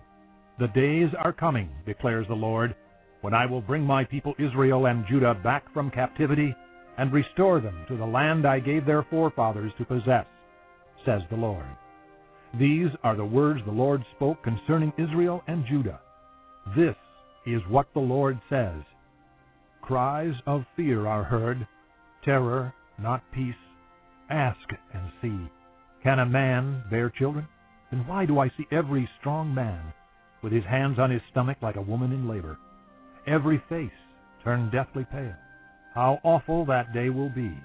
The 0.58 0.68
days 0.68 1.10
are 1.18 1.32
coming, 1.32 1.68
declares 1.86 2.26
the 2.28 2.34
Lord, 2.34 2.74
when 3.22 3.34
I 3.34 3.46
will 3.46 3.60
bring 3.60 3.82
my 3.82 4.04
people 4.04 4.34
Israel 4.38 4.86
and 4.86 5.06
Judah 5.08 5.34
back 5.34 5.64
from 5.72 5.90
captivity 5.90 6.54
and 6.98 7.12
restore 7.12 7.60
them 7.60 7.84
to 7.88 7.96
the 7.96 8.04
land 8.04 8.46
I 8.46 8.60
gave 8.60 8.86
their 8.86 9.02
forefathers 9.10 9.72
to 9.78 9.84
possess, 9.84 10.26
says 11.04 11.22
the 11.30 11.36
Lord. 11.36 11.66
These 12.58 12.90
are 13.02 13.16
the 13.16 13.24
words 13.24 13.60
the 13.64 13.72
Lord 13.72 14.04
spoke 14.14 14.42
concerning 14.44 14.92
Israel 14.96 15.42
and 15.48 15.64
Judah. 15.66 16.00
This 16.76 16.94
is 17.46 17.62
what 17.68 17.86
the 17.94 18.00
Lord 18.00 18.38
says 18.48 18.82
Cries 19.82 20.34
of 20.46 20.64
fear 20.76 21.06
are 21.06 21.24
heard, 21.24 21.66
terror, 22.24 22.72
not 22.98 23.22
peace. 23.32 23.54
Ask 24.30 24.68
and 24.92 25.10
see. 25.20 25.50
Can 26.04 26.18
a 26.18 26.26
man 26.26 26.84
bear 26.90 27.08
children? 27.08 27.48
Then 27.90 28.06
why 28.06 28.26
do 28.26 28.38
I 28.38 28.50
see 28.50 28.66
every 28.70 29.08
strong 29.18 29.54
man 29.54 29.80
with 30.42 30.52
his 30.52 30.64
hands 30.64 30.98
on 30.98 31.10
his 31.10 31.22
stomach 31.30 31.56
like 31.62 31.76
a 31.76 31.82
woman 31.82 32.12
in 32.12 32.28
labor? 32.28 32.58
Every 33.26 33.62
face 33.70 33.90
turned 34.44 34.70
deathly 34.70 35.06
pale. 35.10 35.34
How 35.94 36.20
awful 36.22 36.66
that 36.66 36.92
day 36.92 37.08
will 37.08 37.30
be! 37.30 37.56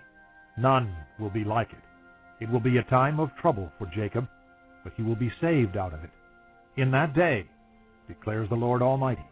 None 0.57 0.95
will 1.19 1.29
be 1.29 1.43
like 1.43 1.71
it. 1.71 2.43
It 2.43 2.49
will 2.49 2.61
be 2.61 2.77
a 2.77 2.83
time 2.83 3.19
of 3.19 3.35
trouble 3.41 3.73
for 3.77 3.91
Jacob, 3.93 4.25
but 4.85 4.93
he 4.95 5.03
will 5.03 5.17
be 5.17 5.33
saved 5.41 5.75
out 5.75 5.93
of 5.93 6.05
it. 6.05 6.11
In 6.77 6.91
that 6.91 7.13
day, 7.13 7.45
declares 8.07 8.47
the 8.47 8.55
Lord 8.55 8.81
Almighty, 8.81 9.25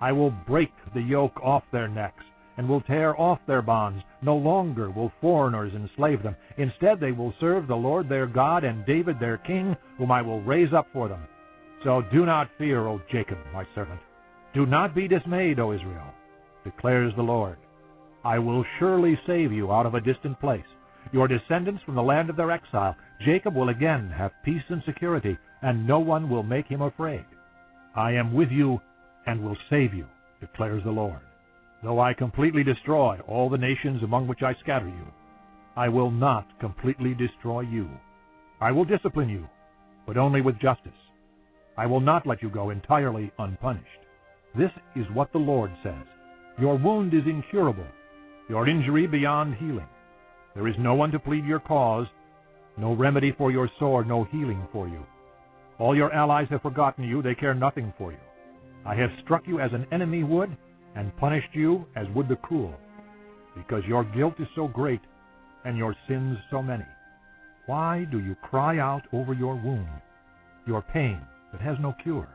I 0.00 0.12
will 0.12 0.30
break 0.30 0.70
the 0.94 1.02
yoke 1.02 1.40
off 1.42 1.64
their 1.72 1.88
necks 1.88 2.24
and 2.56 2.68
will 2.68 2.80
tear 2.82 3.18
off 3.20 3.38
their 3.46 3.62
bonds. 3.62 4.02
No 4.22 4.36
longer 4.36 4.90
will 4.90 5.12
foreigners 5.20 5.72
enslave 5.74 6.22
them. 6.22 6.36
Instead, 6.58 7.00
they 7.00 7.12
will 7.12 7.34
serve 7.40 7.66
the 7.66 7.74
Lord 7.74 8.08
their 8.08 8.26
God 8.26 8.64
and 8.64 8.84
David 8.86 9.18
their 9.18 9.38
king, 9.38 9.76
whom 9.98 10.10
I 10.10 10.22
will 10.22 10.42
raise 10.42 10.72
up 10.72 10.86
for 10.92 11.08
them. 11.08 11.26
So 11.84 12.02
do 12.12 12.24
not 12.24 12.50
fear, 12.58 12.86
O 12.86 13.00
Jacob, 13.10 13.38
my 13.52 13.66
servant. 13.74 14.00
Do 14.54 14.66
not 14.66 14.94
be 14.94 15.08
dismayed, 15.08 15.58
O 15.58 15.72
Israel, 15.72 16.12
declares 16.64 17.12
the 17.16 17.22
Lord. 17.22 17.56
I 18.24 18.38
will 18.38 18.64
surely 18.78 19.18
save 19.26 19.50
you 19.50 19.72
out 19.72 19.86
of 19.86 19.94
a 19.94 20.00
distant 20.00 20.38
place, 20.38 20.64
your 21.10 21.26
descendants 21.26 21.82
from 21.84 21.96
the 21.96 22.02
land 22.02 22.30
of 22.30 22.36
their 22.36 22.52
exile. 22.52 22.94
Jacob 23.24 23.56
will 23.56 23.70
again 23.70 24.10
have 24.16 24.30
peace 24.44 24.62
and 24.68 24.82
security, 24.84 25.36
and 25.62 25.86
no 25.86 25.98
one 25.98 26.28
will 26.28 26.44
make 26.44 26.66
him 26.66 26.82
afraid. 26.82 27.24
I 27.96 28.12
am 28.12 28.32
with 28.32 28.50
you 28.50 28.80
and 29.26 29.42
will 29.42 29.56
save 29.68 29.92
you, 29.92 30.06
declares 30.40 30.84
the 30.84 30.90
Lord. 30.90 31.20
Though 31.82 32.00
I 32.00 32.14
completely 32.14 32.62
destroy 32.62 33.18
all 33.26 33.50
the 33.50 33.58
nations 33.58 34.02
among 34.02 34.28
which 34.28 34.42
I 34.42 34.54
scatter 34.62 34.86
you, 34.86 35.06
I 35.76 35.88
will 35.88 36.10
not 36.10 36.46
completely 36.60 37.14
destroy 37.14 37.62
you. 37.62 37.88
I 38.60 38.70
will 38.70 38.84
discipline 38.84 39.28
you, 39.28 39.48
but 40.06 40.16
only 40.16 40.42
with 40.42 40.60
justice. 40.60 40.92
I 41.76 41.86
will 41.86 42.00
not 42.00 42.26
let 42.26 42.42
you 42.42 42.50
go 42.50 42.70
entirely 42.70 43.32
unpunished. 43.38 43.86
This 44.56 44.70
is 44.94 45.06
what 45.14 45.32
the 45.32 45.38
Lord 45.38 45.72
says. 45.82 46.04
Your 46.60 46.76
wound 46.76 47.14
is 47.14 47.26
incurable, 47.26 47.86
your 48.48 48.68
injury 48.68 49.06
beyond 49.06 49.56
healing. 49.56 49.88
There 50.54 50.68
is 50.68 50.74
no 50.78 50.94
one 50.94 51.10
to 51.12 51.18
plead 51.18 51.46
your 51.46 51.60
cause, 51.60 52.06
no 52.76 52.94
remedy 52.94 53.32
for 53.36 53.50
your 53.50 53.70
sore, 53.78 54.04
no 54.04 54.24
healing 54.24 54.68
for 54.72 54.86
you. 54.86 55.04
All 55.78 55.96
your 55.96 56.12
allies 56.12 56.48
have 56.50 56.62
forgotten 56.62 57.04
you, 57.04 57.22
they 57.22 57.34
care 57.34 57.54
nothing 57.54 57.92
for 57.98 58.12
you. 58.12 58.18
I 58.84 58.94
have 58.94 59.10
struck 59.24 59.48
you 59.48 59.58
as 59.58 59.72
an 59.72 59.86
enemy 59.90 60.22
would, 60.22 60.56
and 60.94 61.16
punished 61.16 61.54
you 61.54 61.86
as 61.96 62.06
would 62.14 62.28
the 62.28 62.36
cruel, 62.36 62.74
because 63.56 63.84
your 63.86 64.04
guilt 64.04 64.34
is 64.38 64.48
so 64.54 64.68
great, 64.68 65.00
and 65.64 65.76
your 65.76 65.94
sins 66.08 66.38
so 66.50 66.62
many. 66.62 66.86
Why 67.66 68.06
do 68.10 68.18
you 68.18 68.34
cry 68.42 68.78
out 68.78 69.02
over 69.12 69.32
your 69.32 69.54
wound, 69.54 70.02
your 70.66 70.82
pain 70.82 71.20
that 71.52 71.60
has 71.60 71.76
no 71.80 71.94
cure? 72.02 72.28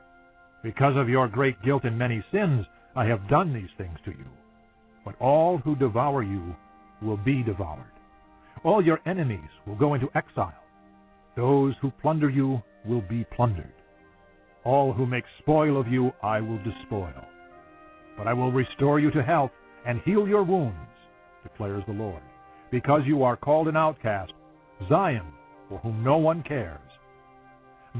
Because 0.63 0.95
of 0.95 1.09
your 1.09 1.27
great 1.27 1.61
guilt 1.63 1.83
and 1.83 1.97
many 1.97 2.23
sins, 2.31 2.65
I 2.95 3.05
have 3.05 3.29
done 3.29 3.53
these 3.53 3.69
things 3.77 3.97
to 4.05 4.11
you 4.11 4.25
but 5.07 5.15
all 5.21 5.57
who 5.59 5.73
devour 5.73 6.21
you 6.21 6.53
will 7.01 7.15
be 7.15 7.41
devoured. 7.41 7.93
All 8.65 8.83
your 8.83 8.99
enemies 9.05 9.49
will 9.65 9.77
go 9.77 9.93
into 9.93 10.09
exile. 10.15 10.53
Those 11.37 11.75
who 11.81 11.91
plunder 12.01 12.29
you 12.29 12.61
will 12.85 12.99
be 12.99 13.25
plundered. 13.33 13.71
All 14.65 14.91
who 14.91 15.05
make 15.05 15.23
spoil 15.39 15.79
of 15.79 15.87
you 15.87 16.11
I 16.21 16.41
will 16.41 16.57
despoil. 16.57 17.23
But 18.17 18.27
I 18.27 18.33
will 18.33 18.51
restore 18.51 18.99
you 18.99 19.11
to 19.11 19.23
health 19.23 19.51
and 19.85 20.01
heal 20.01 20.27
your 20.27 20.43
wounds, 20.43 20.75
declares 21.43 21.83
the 21.85 21.93
Lord, 21.93 22.21
because 22.71 23.01
you 23.05 23.23
are 23.23 23.37
called 23.37 23.67
an 23.67 23.77
outcast, 23.77 24.33
Zion, 24.89 25.27
for 25.69 25.77
whom 25.79 26.03
no 26.03 26.17
one 26.17 26.43
cares. 26.43 26.79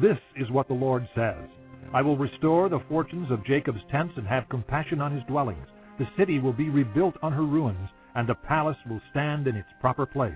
This 0.01 0.18
is 0.36 0.51
what 0.51 0.68
the 0.68 0.74
Lord 0.74 1.07
says 1.15 1.47
I 1.93 2.01
will 2.01 2.18
restore 2.18 2.68
the 2.68 2.82
fortunes 2.89 3.32
of 3.32 3.45
Jacob's 3.45 3.82
tents 3.89 4.13
and 4.18 4.28
have 4.28 4.49
compassion 4.49 4.99
on 4.99 5.13
his 5.13 5.24
dwellings. 5.28 5.68
The 5.97 6.07
city 6.18 6.39
will 6.39 6.53
be 6.53 6.70
rebuilt 6.70 7.15
on 7.22 7.32
her 7.32 7.45
ruins, 7.45 7.89
and 8.15 8.28
the 8.28 8.36
palace 8.36 8.78
will 8.89 9.01
stand 9.11 9.47
in 9.47 9.55
its 9.55 9.70
proper 9.80 10.05
place. 10.05 10.34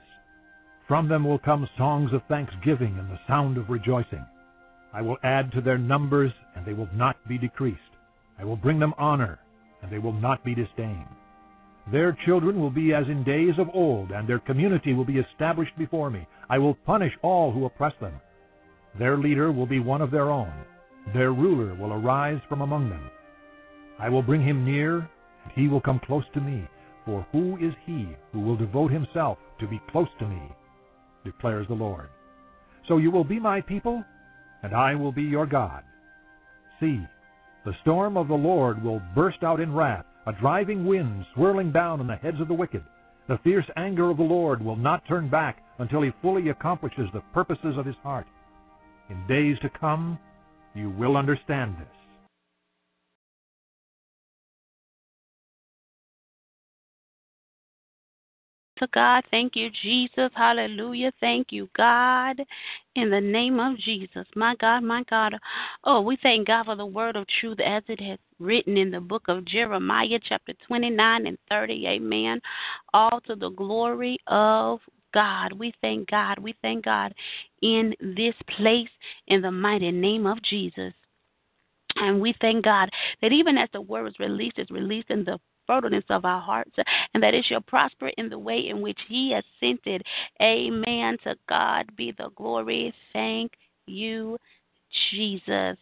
From 0.88 1.08
them 1.08 1.26
will 1.26 1.40
come 1.40 1.68
songs 1.78 2.14
of 2.14 2.22
thanksgiving 2.28 2.98
and 2.98 3.10
the 3.10 3.20
sound 3.28 3.58
of 3.58 3.70
rejoicing. 3.70 4.26
I 4.94 5.02
will 5.02 5.18
add 5.24 5.52
to 5.52 5.62
their 5.62 5.78
numbers, 5.78 6.32
and 6.56 6.66
they 6.66 6.74
will 6.74 6.90
not 6.94 7.18
be 7.28 7.38
decreased. 7.38 7.80
I 8.40 8.46
will 8.46 8.56
bring 8.56 8.80
them 8.80 8.94
honor, 8.98 9.40
and 9.82 9.92
they 9.92 9.98
will 10.00 10.14
not 10.14 10.44
be 10.44 10.56
disdained. 10.56 11.08
Their 11.92 12.18
children 12.26 12.60
will 12.60 12.70
be 12.70 12.94
as 12.94 13.08
in 13.08 13.24
days 13.24 13.56
of 13.58 13.70
old, 13.74 14.12
and 14.12 14.28
their 14.28 14.40
community 14.40 14.94
will 14.94 15.06
be 15.06 15.18
established 15.18 15.78
before 15.78 16.10
me. 16.10 16.28
I 16.50 16.60
will 16.60 16.76
punish 16.86 17.14
all 17.22 17.52
who 17.52 17.66
oppress 17.66 17.94
them. 18.00 18.14
Their 19.00 19.18
leader 19.18 19.52
will 19.52 19.66
be 19.66 19.80
one 19.80 20.02
of 20.02 20.12
their 20.12 20.30
own. 20.30 20.54
Their 21.14 21.32
ruler 21.32 21.74
will 21.76 21.94
arise 21.94 22.40
from 22.48 22.62
among 22.62 22.90
them. 22.90 23.10
I 24.00 24.10
will 24.10 24.22
bring 24.22 24.44
him 24.44 24.66
near 24.66 24.98
and 25.44 25.54
he 25.56 25.68
will 25.68 25.82
come 25.82 26.00
close 26.06 26.26
to 26.34 26.42
me. 26.42 26.68
For 27.06 27.26
who 27.32 27.58
is 27.58 27.74
he 27.86 28.10
who 28.32 28.42
will 28.42 28.56
devote 28.56 28.92
himself 28.92 29.38
to 29.60 29.68
be 29.68 29.82
close 29.92 30.10
to 30.20 30.28
me? 30.28 30.42
declares 31.24 31.68
the 31.68 31.74
Lord. 31.74 32.10
So 32.88 32.98
you 32.98 33.12
will 33.12 33.24
be 33.24 33.40
my 33.40 33.62
people, 33.62 34.04
and 34.64 34.76
I 34.76 34.96
will 34.96 35.12
be 35.12 35.24
your 35.24 35.46
God. 35.46 35.84
See, 36.80 37.00
the 37.66 37.76
storm 37.82 38.18
of 38.18 38.28
the 38.28 38.34
Lord 38.34 38.84
will 38.84 39.02
burst 39.14 39.44
out 39.44 39.60
in 39.60 39.74
wrath, 39.74 40.06
a 40.26 40.34
driving 40.34 40.86
wind 40.86 41.26
swirling 41.34 41.72
down 41.72 42.00
on 42.00 42.08
the 42.08 42.16
heads 42.16 42.40
of 42.42 42.48
the 42.48 42.54
wicked. 42.54 42.84
The 43.28 43.40
fierce 43.44 43.66
anger 43.78 44.10
of 44.10 44.18
the 44.18 44.24
Lord 44.24 44.64
will 44.64 44.76
not 44.76 45.06
turn 45.08 45.30
back 45.30 45.64
until 45.78 46.02
he 46.02 46.12
fully 46.22 46.50
accomplishes 46.50 47.08
the 47.14 47.22
purposes 47.34 47.78
of 47.78 47.86
his 47.86 47.96
heart. 48.04 48.28
In 49.10 49.28
days 49.28 49.58
to 49.62 49.70
come, 49.70 50.18
you 50.74 50.90
will 50.90 51.18
understand 51.18 51.76
this. 51.78 52.01
To 58.82 58.88
God. 58.94 59.24
Thank 59.32 59.56
you, 59.56 59.70
Jesus. 59.84 60.32
Hallelujah. 60.36 61.12
Thank 61.20 61.48
you, 61.52 61.70
God. 61.78 62.42
In 62.96 63.10
the 63.10 63.22
name 63.22 63.60
of 63.60 63.78
Jesus. 63.78 64.26
My 64.36 64.56
God, 64.60 64.84
my 64.84 65.04
God. 65.10 65.36
Oh, 65.84 66.02
we 66.02 66.18
thank 66.22 66.48
God 66.48 66.66
for 66.66 66.76
the 66.76 66.86
word 66.86 67.16
of 67.16 67.26
truth 67.40 67.60
as 67.66 67.84
it 67.88 68.02
has 68.02 68.20
written 68.40 68.78
in 68.78 68.92
the 68.92 69.00
book 69.00 69.24
of 69.28 69.46
Jeremiah, 69.46 70.20
chapter 70.28 70.54
29 70.68 71.28
and 71.28 71.38
30. 71.50 71.88
Amen. 71.88 72.42
All 72.94 73.22
to 73.28 73.36
the 73.36 73.50
glory 73.50 74.18
of 74.28 74.80
God. 75.14 75.54
We 75.54 75.74
thank 75.82 76.10
God. 76.10 76.40
We 76.40 76.56
thank 76.62 76.86
God 76.86 77.14
in 77.62 77.94
this 78.00 78.36
place 78.58 78.90
in 79.28 79.42
the 79.42 79.52
mighty 79.52 79.92
name 79.92 80.26
of 80.26 80.42
Jesus. 80.44 80.94
And 81.98 82.20
we 82.20 82.34
thank 82.42 82.66
God 82.66 82.90
that 83.22 83.32
even 83.32 83.58
as 83.58 83.70
the 83.74 83.82
word 83.82 84.04
was 84.04 84.20
released, 84.20 84.58
it's 84.58 84.72
released 84.72 85.10
in 85.10 85.24
the 85.24 85.40
fertileness 85.72 86.04
of 86.10 86.26
our 86.26 86.42
hearts, 86.42 86.76
and 87.14 87.24
that 87.24 87.34
it 87.34 87.46
shall 87.46 87.62
prosper 87.62 88.10
in 88.18 88.30
the 88.30 88.40
way 88.40 88.68
in 88.68 88.82
which 88.82 89.00
He 89.08 89.32
has 89.32 89.44
sent 89.60 89.80
it. 89.86 90.02
Amen. 90.42 91.18
To 91.24 91.36
God 91.48 91.86
be 91.96 92.14
the 92.18 92.30
glory. 92.36 92.94
Thank 93.14 93.54
you, 93.86 94.38
Jesus. 95.12 95.78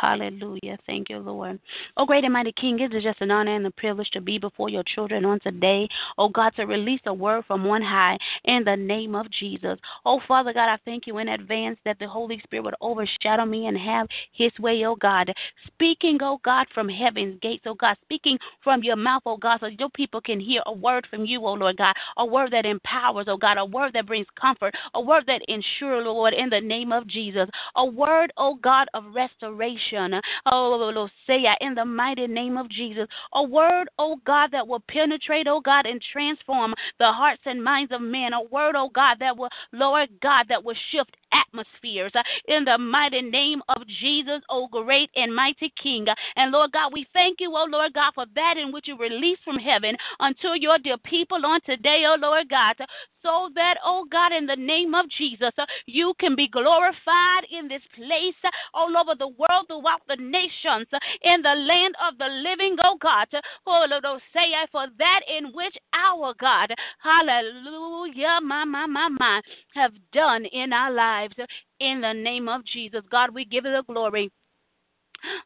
Hallelujah. 0.00 0.78
Thank 0.86 1.10
you, 1.10 1.18
Lord. 1.18 1.58
Oh, 1.96 2.06
great 2.06 2.24
and 2.24 2.32
mighty 2.32 2.52
King, 2.52 2.78
it 2.80 2.94
is 2.94 3.02
just 3.02 3.20
an 3.20 3.30
honor 3.30 3.56
and 3.56 3.66
a 3.66 3.70
privilege 3.70 4.10
to 4.10 4.20
be 4.20 4.38
before 4.38 4.68
your 4.68 4.84
children 4.94 5.24
on 5.24 5.40
today. 5.40 5.88
Oh, 6.16 6.28
God, 6.28 6.52
to 6.56 6.64
release 6.64 7.00
a 7.06 7.14
word 7.14 7.44
from 7.46 7.64
one 7.64 7.82
high 7.82 8.16
in 8.44 8.64
the 8.64 8.76
name 8.76 9.14
of 9.14 9.30
Jesus. 9.30 9.78
Oh, 10.04 10.20
Father 10.28 10.52
God, 10.52 10.72
I 10.72 10.78
thank 10.84 11.06
you 11.06 11.18
in 11.18 11.28
advance 11.28 11.78
that 11.84 11.98
the 11.98 12.08
Holy 12.08 12.40
Spirit 12.44 12.64
would 12.64 12.74
overshadow 12.80 13.44
me 13.44 13.66
and 13.66 13.76
have 13.76 14.06
his 14.32 14.52
way, 14.58 14.84
oh 14.84 14.96
God. 14.96 15.32
Speaking, 15.66 16.18
oh 16.22 16.38
God, 16.44 16.66
from 16.74 16.88
heaven's 16.88 17.38
gates, 17.40 17.64
oh 17.66 17.74
God. 17.74 17.96
Speaking 18.02 18.38
from 18.62 18.82
your 18.82 18.96
mouth, 18.96 19.22
oh 19.26 19.36
God, 19.36 19.60
so 19.60 19.66
your 19.66 19.90
people 19.90 20.20
can 20.20 20.40
hear 20.40 20.62
a 20.66 20.72
word 20.72 21.06
from 21.10 21.24
you, 21.24 21.44
oh 21.44 21.54
Lord 21.54 21.76
God. 21.76 21.94
A 22.16 22.24
word 22.24 22.52
that 22.52 22.66
empowers, 22.66 23.26
oh 23.28 23.36
God. 23.36 23.58
A 23.58 23.64
word 23.64 23.92
that 23.94 24.06
brings 24.06 24.26
comfort. 24.40 24.74
A 24.94 25.00
word 25.00 25.24
that 25.26 25.42
ensures, 25.48 26.04
oh, 26.06 26.12
Lord, 26.12 26.34
in 26.34 26.48
the 26.48 26.60
name 26.60 26.92
of 26.92 27.06
Jesus. 27.06 27.48
A 27.76 27.84
word, 27.84 28.32
oh 28.36 28.54
God, 28.62 28.88
of 28.94 29.04
restoration 29.14 29.79
salvation. 29.88 30.20
Oh, 30.46 31.08
say 31.26 31.44
in 31.60 31.74
the 31.74 31.84
mighty 31.84 32.26
name 32.26 32.56
of 32.56 32.68
Jesus. 32.68 33.06
A 33.34 33.42
word, 33.42 33.88
oh 33.98 34.20
God, 34.26 34.50
that 34.52 34.66
will 34.66 34.82
penetrate, 34.88 35.46
oh 35.48 35.60
God, 35.60 35.86
and 35.86 36.02
transform 36.12 36.74
the 36.98 37.12
hearts 37.12 37.42
and 37.46 37.62
minds 37.62 37.92
of 37.92 38.00
men. 38.00 38.32
A 38.32 38.42
word, 38.42 38.74
oh 38.76 38.90
God, 38.94 39.16
that 39.20 39.36
will, 39.36 39.50
Lord 39.72 40.08
God, 40.22 40.46
that 40.48 40.62
will 40.62 40.76
shift 40.90 41.16
atmospheres 41.32 42.12
uh, 42.14 42.22
in 42.48 42.64
the 42.64 42.78
mighty 42.78 43.22
name 43.22 43.62
of 43.68 43.86
Jesus, 44.00 44.40
O 44.48 44.68
great 44.68 45.10
and 45.16 45.34
mighty 45.34 45.72
King. 45.82 46.06
And 46.36 46.52
Lord 46.52 46.72
God, 46.72 46.92
we 46.92 47.06
thank 47.12 47.40
you, 47.40 47.50
O 47.50 47.66
Lord 47.68 47.94
God, 47.94 48.12
for 48.14 48.26
that 48.34 48.54
in 48.56 48.72
which 48.72 48.88
you 48.88 48.96
release 48.96 49.38
from 49.44 49.58
heaven 49.58 49.96
unto 50.18 50.48
your 50.58 50.78
dear 50.78 50.98
people 50.98 51.44
on 51.44 51.60
today, 51.66 52.04
O 52.06 52.16
Lord 52.18 52.48
God, 52.48 52.76
so 53.22 53.50
that, 53.54 53.74
oh 53.84 54.06
God, 54.10 54.32
in 54.32 54.46
the 54.46 54.56
name 54.56 54.94
of 54.94 55.04
Jesus, 55.18 55.52
uh, 55.58 55.66
you 55.86 56.14
can 56.18 56.34
be 56.34 56.48
glorified 56.48 57.44
in 57.50 57.68
this 57.68 57.82
place 57.94 58.34
uh, 58.44 58.50
all 58.72 58.96
over 58.96 59.14
the 59.18 59.28
world, 59.28 59.66
throughout 59.66 60.00
the 60.08 60.16
nations, 60.16 60.88
in 61.22 61.42
the 61.42 61.54
land 61.54 61.94
of 62.06 62.16
the 62.18 62.26
living, 62.26 62.76
oh 62.84 62.96
God. 63.00 63.26
Oh 63.66 63.84
oh, 64.04 64.18
say 64.32 64.50
for 64.72 64.86
that 64.98 65.20
in 65.28 65.52
which 65.52 65.76
our 65.94 66.34
God, 66.40 66.72
hallelujah, 67.02 68.38
my, 68.42 68.64
my, 68.64 68.86
my, 68.86 69.08
my, 69.08 69.40
have 69.74 69.92
done 70.12 70.44
in 70.46 70.72
our 70.72 70.90
lives 70.90 71.19
lives 71.20 71.34
in 71.80 72.00
the 72.00 72.12
name 72.12 72.48
of 72.48 72.64
Jesus. 72.64 73.02
God, 73.10 73.34
we 73.34 73.44
give 73.44 73.64
you 73.64 73.72
the 73.72 73.82
glory. 73.92 74.30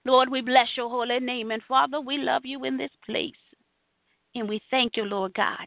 Lord, 0.04 0.28
we 0.28 0.40
bless 0.40 0.68
your 0.76 0.88
holy 0.88 1.20
name. 1.20 1.50
And 1.50 1.62
Father, 1.66 2.00
we 2.00 2.18
love 2.18 2.42
you 2.44 2.64
in 2.64 2.76
this 2.76 2.90
place. 3.04 3.32
And 4.34 4.48
we 4.48 4.60
thank 4.70 4.96
you, 4.96 5.04
Lord 5.04 5.34
God. 5.34 5.66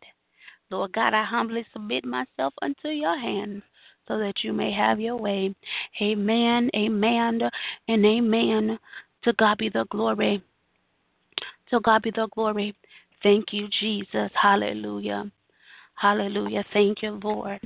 Lord 0.70 0.94
God, 0.94 1.14
I 1.14 1.24
humbly 1.24 1.66
submit 1.72 2.06
myself 2.06 2.54
unto 2.62 2.90
your 2.90 3.18
hands 3.18 3.64
so 4.08 4.18
that 4.18 4.44
you 4.44 4.54
may 4.54 4.72
have 4.72 5.00
your 5.00 5.16
way. 5.16 5.56
Amen, 6.02 6.70
amen, 6.76 7.42
and 7.88 8.06
amen. 8.06 8.80
To 9.24 9.34
God 9.34 9.58
be 9.58 9.70
the 9.70 9.86
glory. 9.90 10.44
To 11.70 11.80
God 11.80 12.02
be 12.02 12.12
the 12.12 12.28
glory. 12.34 12.76
Thank 13.24 13.52
you, 13.52 13.68
Jesus. 13.80 14.32
Hallelujah. 14.42 15.30
Hallelujah. 15.96 16.64
Thank 16.74 17.02
you, 17.02 17.20
Lord. 17.24 17.60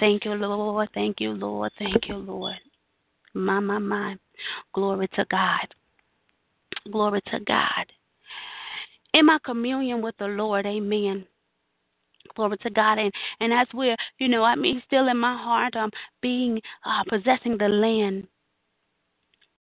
Thank 0.00 0.24
you, 0.24 0.32
Lord. 0.32 0.88
Thank 0.94 1.20
you, 1.20 1.32
Lord. 1.32 1.70
Thank 1.78 2.08
you, 2.08 2.16
Lord. 2.16 2.56
My, 3.34 3.60
my, 3.60 3.78
my. 3.78 4.16
Glory 4.74 5.08
to 5.14 5.26
God. 5.30 5.68
Glory 6.90 7.20
to 7.30 7.40
God. 7.40 7.86
In 9.12 9.26
my 9.26 9.38
communion 9.44 10.00
with 10.00 10.16
the 10.18 10.26
Lord, 10.26 10.64
amen. 10.64 11.26
Glory 12.34 12.56
to 12.58 12.70
God. 12.70 12.98
And 12.98 13.12
and 13.40 13.52
as 13.52 13.66
we're, 13.74 13.96
you 14.18 14.28
know, 14.28 14.42
I 14.42 14.54
mean, 14.54 14.82
still 14.86 15.08
in 15.08 15.18
my 15.18 15.36
heart, 15.36 15.76
um, 15.76 15.90
being 16.22 16.60
uh, 16.86 17.02
possessing 17.08 17.58
the 17.58 17.68
land 17.68 18.26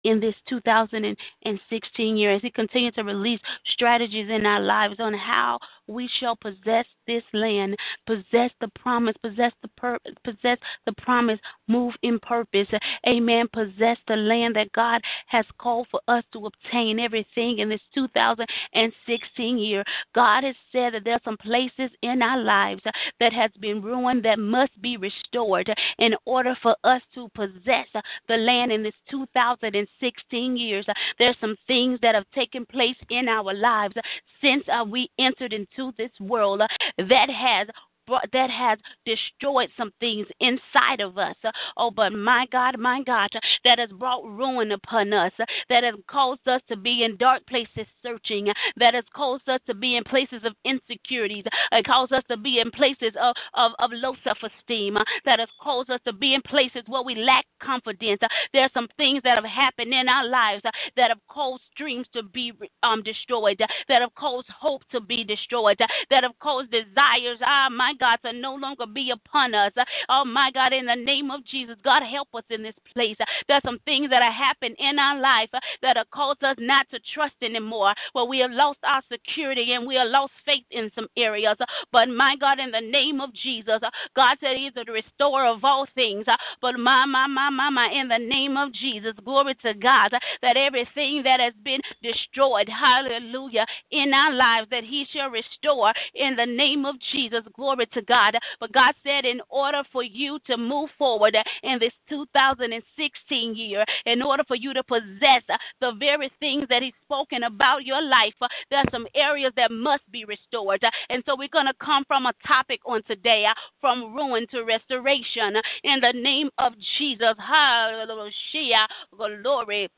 in 0.03 0.19
this 0.19 0.36
2016 0.49 2.17
year 2.17 2.33
as 2.33 2.41
He 2.41 2.49
continues 2.49 2.93
to 2.95 3.03
release 3.03 3.39
strategies 3.67 4.29
in 4.29 4.45
our 4.45 4.61
lives 4.61 4.95
on 4.99 5.13
how 5.13 5.59
we 5.88 6.09
shall 6.19 6.36
possess 6.36 6.86
this 7.08 7.24
land, 7.34 7.76
possess 8.06 8.51
the 8.62 8.70
promise, 8.80 9.16
possess 9.22 9.51
the 9.62 9.70
pur- 9.78 9.99
possess 10.24 10.58
the 10.86 10.93
promise, 10.93 11.39
move 11.68 11.93
in 12.03 12.20
purpose. 12.20 12.68
Amen. 13.08 13.47
Possess 13.53 13.97
the 14.08 14.16
land 14.16 14.56
that 14.56 14.72
God 14.74 15.01
has 15.28 15.45
called 15.58 15.88
for 15.91 16.01
us 16.08 16.24
to 16.34 16.47
obtain 16.47 16.99
everything 16.99 17.60
in 17.60 17.70
this 17.70 17.82
2016 17.93 19.58
year. 19.58 19.84
God 20.14 20.43
has 20.43 20.56
said 20.72 20.93
that 20.93 21.03
there 21.03 21.14
are 21.14 21.22
some 21.24 21.38
places 21.38 21.91
in 22.01 22.22
our 22.22 22.41
lives 22.41 22.82
that 23.20 23.34
has 23.34 23.51
been 23.60 23.82
ruined 23.82 24.24
that 24.26 24.39
must 24.39 24.80
be 24.82 24.97
restored 24.97 25.74
in 25.99 26.14
order 26.26 26.56
for 26.62 26.76
us 26.84 27.01
to 27.14 27.30
possess 27.36 27.88
the 28.28 28.36
land 28.38 28.72
in 28.72 28.84
this 28.84 28.93
2016 29.10 30.58
years. 30.58 30.86
There's 31.20 31.36
some 31.39 31.56
things 31.68 31.99
that 32.01 32.16
have 32.16 32.30
taken 32.34 32.66
place 32.66 32.95
in 33.10 33.28
our 33.28 33.53
lives 33.53 33.95
since 34.41 34.64
uh, 34.72 34.84
we 34.84 35.10
entered 35.20 35.53
into 35.53 35.91
this 35.97 36.12
world 36.20 36.62
that 36.98 37.30
has 37.30 37.68
that 38.08 38.49
has 38.49 38.80
destroyed 39.06 39.70
some 39.78 39.91
things 39.99 40.28
inside 40.39 41.01
of 41.01 41.18
us. 41.18 41.36
Oh, 41.78 41.91
but 41.91 42.12
my 42.14 42.45
God, 42.51 42.80
my 42.80 43.01
God, 43.03 43.30
that 43.64 43.80
has 43.80 43.89
brought 43.91 44.24
ruin 44.26 44.72
upon 44.72 45.14
us, 45.14 45.32
that 45.70 45.84
has 45.84 45.95
caused 46.08 46.47
us 46.47 46.62
to 46.70 46.78
be 46.78 47.03
in 47.03 47.18
dark 47.18 47.45
places 47.47 47.88
searching, 48.01 48.47
that 48.78 48.93
has 48.93 49.03
caused 49.16 49.47
us 49.49 49.60
to 49.68 49.74
be 49.74 49.97
in 49.97 50.03
places 50.03 50.41
of 50.43 50.53
insecurities, 50.64 51.43
it 51.72 51.86
caused 51.86 52.14
us 52.14 52.24
to 52.30 52.38
be 52.38 52.60
in 52.60 52.72
places 52.72 53.14
of, 53.22 53.36
of, 53.53 53.72
of 53.80 53.91
low 53.93 54.16
self 54.24 54.38
esteem, 54.43 54.97
that 55.26 55.39
has 55.39 55.49
caused 55.62 55.89
us 55.89 55.99
to 56.06 56.14
be 56.14 56.34
in 56.34 56.41
places 56.43 56.84
where 56.88 57.03
we 57.03 57.16
lack 57.16 57.45
confidence. 57.62 58.22
There 58.53 58.64
are 58.64 58.70
some 58.74 58.88
things 58.97 59.22
that 59.24 59.36
have 59.36 59.45
happened 59.45 59.93
in 59.93 60.08
our 60.08 60.28
lives 60.28 60.62
that 60.95 61.10
have 61.10 61.20
caused 61.28 61.64
dreams 61.78 62.08
to 62.14 62.24
be 62.24 62.53
um, 62.84 63.03
destroyed, 63.03 63.60
that 63.60 64.01
have 64.01 64.14
caused 64.16 64.47
hope 64.49 64.82
to 64.91 65.01
be 65.01 65.24
destroyed, 65.24 65.78
that 66.10 66.24
have 66.24 66.38
caused 66.39 66.72
desires, 66.72 67.39
ah, 67.45 67.68
my 67.72 67.93
God, 68.00 68.18
to 68.26 68.34
no 68.34 68.56
longer 68.56 68.86
be 68.86 69.12
upon 69.12 69.54
us. 69.54 69.72
Oh, 70.10 70.26
my 70.26 70.52
God, 70.52 70.74
in 70.74 70.86
the 70.86 70.96
name 70.96 71.32
of 71.32 71.46
Jesus, 71.46 71.76
God, 71.84 72.04
help 72.04 72.30
us 72.34 72.43
in 72.50 72.64
this 72.64 72.76
place. 72.93 73.18
There's 73.48 73.64
some 73.64 73.80
things 73.86 74.10
that 74.10 74.22
have 74.22 74.34
happened 74.34 74.76
in 74.80 75.00
our 75.00 75.20
life 75.20 75.50
that 75.82 75.98
have 75.98 76.10
caused 76.12 76.43
us 76.43 76.56
not 76.60 76.88
to 76.91 77.00
trust 77.14 77.36
anymore, 77.41 77.93
where 78.14 78.26
we 78.26 78.39
have 78.39 78.52
lost 78.52 78.80
our 78.84 79.02
security 79.12 79.74
and 79.74 79.88
we 79.88 79.96
have 79.96 80.08
lost 80.08 80.34
faith 80.46 80.66
in 80.72 80.91
some 80.96 81.08
areas. 81.18 81.58
But, 81.91 82.10
my 82.10 82.36
God, 82.39 82.60
in 82.60 82.72
the 82.72 82.82
name 82.82 83.22
of 83.22 83.34
Jesus, 83.34 83.80
God 84.16 84.38
said 84.39 84.58
He's 84.58 84.74
the 84.74 84.91
restorer 84.91 85.48
of 85.48 85.64
all 85.64 85.86
things. 85.96 86.26
But, 86.62 86.78
my, 86.78 87.06
my, 87.06 87.28
my, 87.28 87.50
my, 87.50 87.70
my, 87.70 87.89
in 87.89 88.08
the 88.08 88.18
name 88.18 88.58
of 88.58 88.74
Jesus, 88.74 89.14
glory 89.24 89.56
to 89.64 89.74
God, 89.74 90.12
that 90.41 90.58
everything 90.58 91.24
that 91.24 91.39
has 91.39 91.54
been 91.64 91.80
destroyed, 92.02 92.70
hallelujah, 92.70 93.66
in 93.91 94.14
our 94.14 94.34
lives, 94.34 94.68
that 94.72 94.84
He 94.84 95.06
shall 95.14 95.30
restore 95.30 95.93
in 96.14 96.36
the 96.36 96.46
name 96.46 96.86
of 96.86 96.96
Jesus. 97.12 97.43
Glory 97.56 97.84
to 97.93 98.01
God. 98.03 98.36
But 98.59 98.71
God 98.71 98.93
said, 99.03 99.25
in 99.25 99.41
order 99.49 99.83
for 99.91 100.03
you 100.03 100.39
to 100.47 100.57
move 100.57 100.89
forward 100.97 101.36
in 101.63 101.79
this 101.79 101.93
2016 102.09 103.55
year, 103.55 103.86
in 104.05 104.21
order 104.21 104.43
for 104.47 104.55
you 104.55 104.73
to 104.73 104.83
possess 104.83 105.43
the 105.81 105.93
very 105.99 106.31
things 106.39 106.65
that 106.69 106.81
He's 106.81 106.93
spoken 107.03 107.43
about 107.43 107.86
your 107.86 108.01
life, 108.01 108.33
there 108.69 108.79
are 108.79 108.91
some 108.91 109.07
areas 109.15 109.53
that 109.55 109.71
must 109.71 110.09
be 110.11 110.25
restored. 110.25 110.83
And 111.09 111.23
so 111.25 111.36
we're 111.38 111.47
going 111.49 111.67
to 111.67 111.86
come 111.86 112.03
from 112.07 112.25
a 112.25 112.33
topic 112.45 112.79
on 112.86 113.03
today 113.03 113.45
uh, 113.49 113.53
from 113.81 114.15
ruin 114.15 114.45
to 114.51 114.63
restoration 114.63 115.55
in 115.83 115.99
the 116.01 116.13
name 116.13 116.49
of 116.57 116.73
Jesus. 116.97 117.36
Hallelujah. 117.38 118.88
Glory 119.15 119.89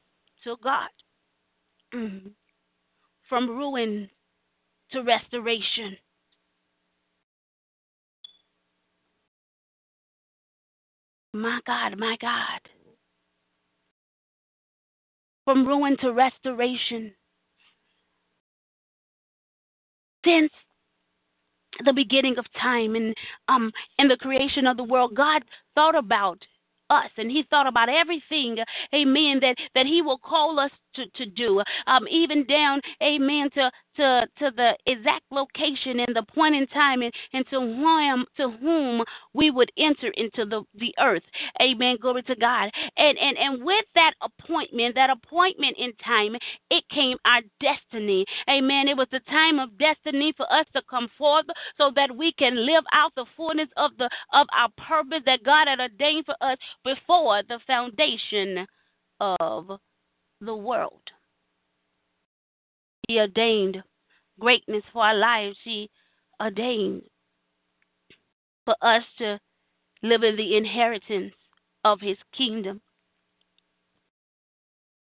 to 0.43 0.55
God. 0.63 0.89
Mm-hmm. 1.93 2.29
From 3.29 3.49
ruin 3.49 4.09
to 4.91 5.01
restoration. 5.01 5.97
My 11.37 11.59
God, 11.67 11.97
my 11.99 12.17
God. 12.19 12.59
From 15.45 15.67
ruin 15.67 15.95
to 16.01 16.11
restoration. 16.11 17.13
Since 20.25 20.51
the 21.85 21.93
beginning 21.93 22.37
of 22.39 22.45
time 22.59 22.95
and 22.95 23.15
um 23.47 23.71
in 23.99 24.07
the 24.07 24.17
creation 24.17 24.65
of 24.65 24.77
the 24.77 24.83
world, 24.83 25.13
God 25.15 25.43
thought 25.75 25.95
about 25.95 26.39
us 26.89 27.11
and 27.17 27.29
he 27.29 27.43
thought 27.49 27.67
about 27.67 27.89
everything 27.89 28.57
amen 28.95 29.39
that 29.41 29.55
that 29.75 29.85
he 29.85 30.01
will 30.01 30.17
call 30.17 30.59
us 30.59 30.71
to, 30.97 31.05
to 31.15 31.25
do 31.25 31.61
um 31.87 32.07
even 32.09 32.45
down 32.45 32.81
amen 33.01 33.49
to 33.55 33.71
to 33.97 34.27
to 34.37 34.51
the 34.55 34.71
exact 34.85 35.23
location 35.31 35.99
and 35.99 36.15
the 36.15 36.23
point 36.33 36.55
in 36.55 36.65
time 36.67 37.01
and, 37.01 37.13
and 37.33 37.45
to 37.49 37.59
whom 37.59 38.25
to 38.37 38.51
whom 38.61 39.03
we 39.33 39.51
would 39.51 39.71
enter 39.77 40.09
into 40.15 40.45
the 40.45 40.63
the 40.75 40.93
earth. 40.99 41.23
Amen. 41.61 41.97
Glory 41.99 42.23
to 42.23 42.35
god. 42.35 42.69
And 42.97 43.17
and 43.17 43.37
and 43.37 43.63
with 43.63 43.85
that 43.95 44.13
appointment 44.21 44.95
that 44.95 45.09
appointment 45.09 45.75
in 45.77 45.91
time 46.05 46.35
it 46.69 46.83
came 46.93 47.17
our 47.25 47.41
destiny. 47.59 48.25
Amen. 48.49 48.87
It 48.87 48.95
was 48.95 49.07
the 49.11 49.19
time 49.21 49.59
of 49.59 49.77
destiny 49.77 50.33
for 50.37 50.51
us 50.51 50.65
to 50.75 50.81
come 50.89 51.09
forth 51.17 51.45
so 51.77 51.91
that 51.95 52.15
we 52.15 52.31
can 52.33 52.65
live 52.65 52.83
out 52.93 53.11
the 53.15 53.25
fullness 53.35 53.69
of 53.75 53.91
the 53.97 54.09
of 54.33 54.47
our 54.55 54.69
purpose 54.77 55.23
that 55.25 55.43
god 55.43 55.67
had 55.67 55.79
ordained 55.79 56.25
for 56.25 56.35
us 56.41 56.57
before 56.83 57.41
the 57.49 57.59
foundation 57.65 58.65
of 59.19 59.79
the 60.41 60.55
world. 60.55 61.01
He 63.07 63.19
ordained 63.19 63.83
greatness 64.39 64.83
for 64.91 65.03
our 65.03 65.15
lives. 65.15 65.57
He 65.63 65.89
ordained 66.41 67.03
for 68.65 68.75
us 68.81 69.03
to 69.19 69.39
live 70.03 70.23
in 70.23 70.35
the 70.35 70.57
inheritance 70.57 71.33
of 71.83 71.99
His 72.01 72.17
kingdom. 72.37 72.81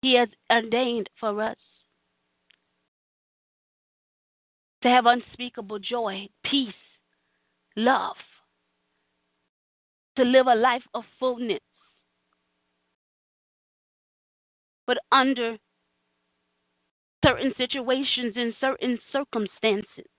He 0.02 0.16
has 0.16 0.30
ordained 0.52 1.10
for 1.20 1.42
us 1.44 1.58
to 4.82 4.88
have 4.88 5.06
unspeakable 5.06 5.80
joy, 5.80 6.28
peace, 6.50 6.74
love, 7.76 8.16
to 10.16 10.24
live 10.24 10.48
a 10.48 10.56
life 10.56 10.84
of 10.94 11.04
fullness. 11.20 11.60
But 14.90 14.98
under 15.12 15.56
certain 17.24 17.54
situations 17.58 18.34
and 18.36 18.56
certain 18.60 18.98
circumstances, 19.12 20.10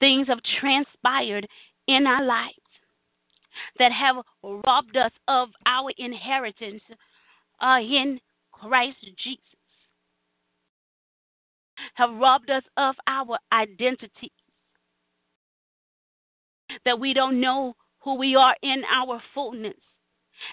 things 0.00 0.26
have 0.26 0.40
transpired 0.58 1.46
in 1.86 2.04
our 2.04 2.24
lives 2.24 2.56
that 3.78 3.92
have 3.92 4.16
robbed 4.42 4.96
us 4.96 5.12
of 5.28 5.50
our 5.66 5.92
inheritance 5.98 6.82
uh, 7.60 7.78
in 7.80 8.18
Christ 8.50 8.96
Jesus, 9.22 9.38
have 11.94 12.10
robbed 12.16 12.50
us 12.50 12.64
of 12.76 12.96
our 13.06 13.38
identity, 13.52 14.32
that 16.84 16.98
we 16.98 17.14
don't 17.14 17.40
know 17.40 17.76
who 18.00 18.16
we 18.16 18.34
are 18.34 18.56
in 18.64 18.82
our 18.92 19.22
fullness. 19.32 19.76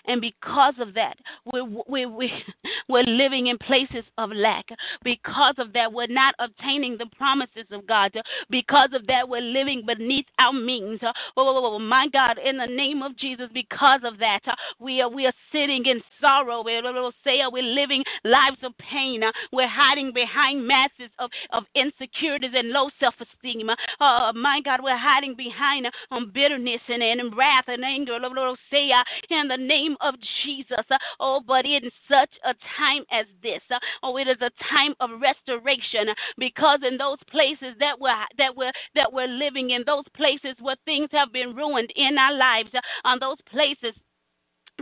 And 0.06 0.22
because 0.22 0.76
of 0.80 0.94
that, 0.94 1.18
we're, 1.46 1.66
we're, 1.88 2.10
we're, 2.10 2.30
we're 2.90 3.04
living 3.04 3.48
in 3.48 3.58
places 3.58 4.04
of 4.18 4.32
lack. 4.34 4.66
Because 5.04 5.56
of 5.58 5.74
that, 5.74 5.92
we're 5.92 6.08
not 6.08 6.36
obtaining 6.40 6.98
the 6.98 7.08
promises 7.18 7.66
of 7.72 7.88
God. 7.88 8.12
Because 8.50 8.90
of 8.94 9.06
that, 9.08 9.28
we're 9.28 9.42
living 9.42 9.84
beneath 9.86 10.26
our 10.40 10.54
means. 10.54 11.00
Oh, 11.04 11.12
oh, 11.38 11.48
oh, 11.48 11.76
oh 11.76 11.80
my 11.80 12.08
God, 12.12 12.38
in 12.44 12.58
the 12.58 12.66
name 12.66 13.02
of 13.02 13.18
Jesus, 13.18 13.48
because 13.54 14.02
of 14.04 14.18
that, 14.20 14.42
we 14.80 15.02
are, 15.02 15.10
we 15.10 15.26
are 15.26 15.34
sitting 15.52 15.86
in 15.86 16.02
sorrow. 16.22 16.64
We're, 16.64 16.82
we're 16.84 17.64
living 17.64 18.04
lives 18.24 18.58
of 18.64 18.74
pain. 18.78 19.22
We're 19.52 19.68
hiding 19.68 20.12
behind 20.14 20.66
masses 20.66 21.12
of, 21.20 21.30
of 21.52 21.64
insecurities 21.76 22.52
and 22.54 22.70
low 22.70 22.90
self 23.00 23.16
esteem. 23.20 23.70
Oh, 24.00 24.32
my 24.36 24.62
God, 24.64 24.80
we're 24.84 24.98
hiding 24.98 25.36
behind 25.36 25.88
um, 26.12 26.32
bitterness 26.34 26.82
and, 26.88 27.04
and 27.04 27.36
wrath 27.36 27.66
and 27.68 27.84
anger. 27.84 28.16
In 28.16 29.48
the 29.48 29.58
name 29.58 29.77
name 29.78 29.96
of 30.02 30.16
Jesus. 30.44 30.86
Oh, 31.20 31.42
but 31.46 31.66
in 31.66 31.90
such 32.10 32.34
a 32.46 32.54
time 32.78 33.04
as 33.12 33.26
this, 33.42 33.62
oh, 34.04 34.18
it 34.18 34.28
is 34.28 34.38
a 34.42 34.52
time 34.74 34.94
of 35.00 35.22
restoration 35.22 36.08
because 36.38 36.80
in 36.88 36.98
those 36.98 37.18
places 37.30 37.76
that 37.80 38.00
we're 38.00 38.14
that 38.38 38.56
we're 38.56 38.72
that 38.96 39.12
we're 39.12 39.28
living 39.28 39.72
in, 39.72 39.84
those 39.86 40.06
places 40.16 40.56
where 40.60 40.76
things 40.86 41.10
have 41.12 41.32
been 41.32 41.56
ruined 41.56 41.92
in 41.96 42.18
our 42.18 42.34
lives, 42.34 42.70
on 43.04 43.20
those 43.20 43.38
places 43.52 43.94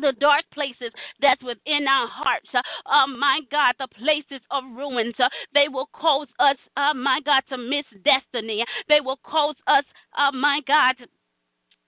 the 0.02 0.14
dark 0.20 0.44
places 0.54 0.92
that's 1.22 1.42
within 1.42 1.88
our 1.88 2.08
hearts. 2.08 2.50
Uh, 2.54 2.62
oh 2.88 3.08
my 3.08 3.40
God, 3.50 3.76
the 3.80 3.88
places 3.96 4.44
of 4.52 4.64
ruins. 4.76 5.16
Uh, 5.18 5.30
they 5.54 5.68
will 5.70 5.90
cause 5.94 6.28
us, 6.40 6.58
uh, 6.76 6.94
my 6.94 7.22
God, 7.26 7.44
to 7.50 7.58
miss 7.58 7.86
destiny. 8.04 8.64
They 8.90 9.00
will 9.00 9.20
cause 9.24 9.56
us, 9.68 9.86
uh, 10.18 10.32
my 10.34 10.60
God, 10.68 10.96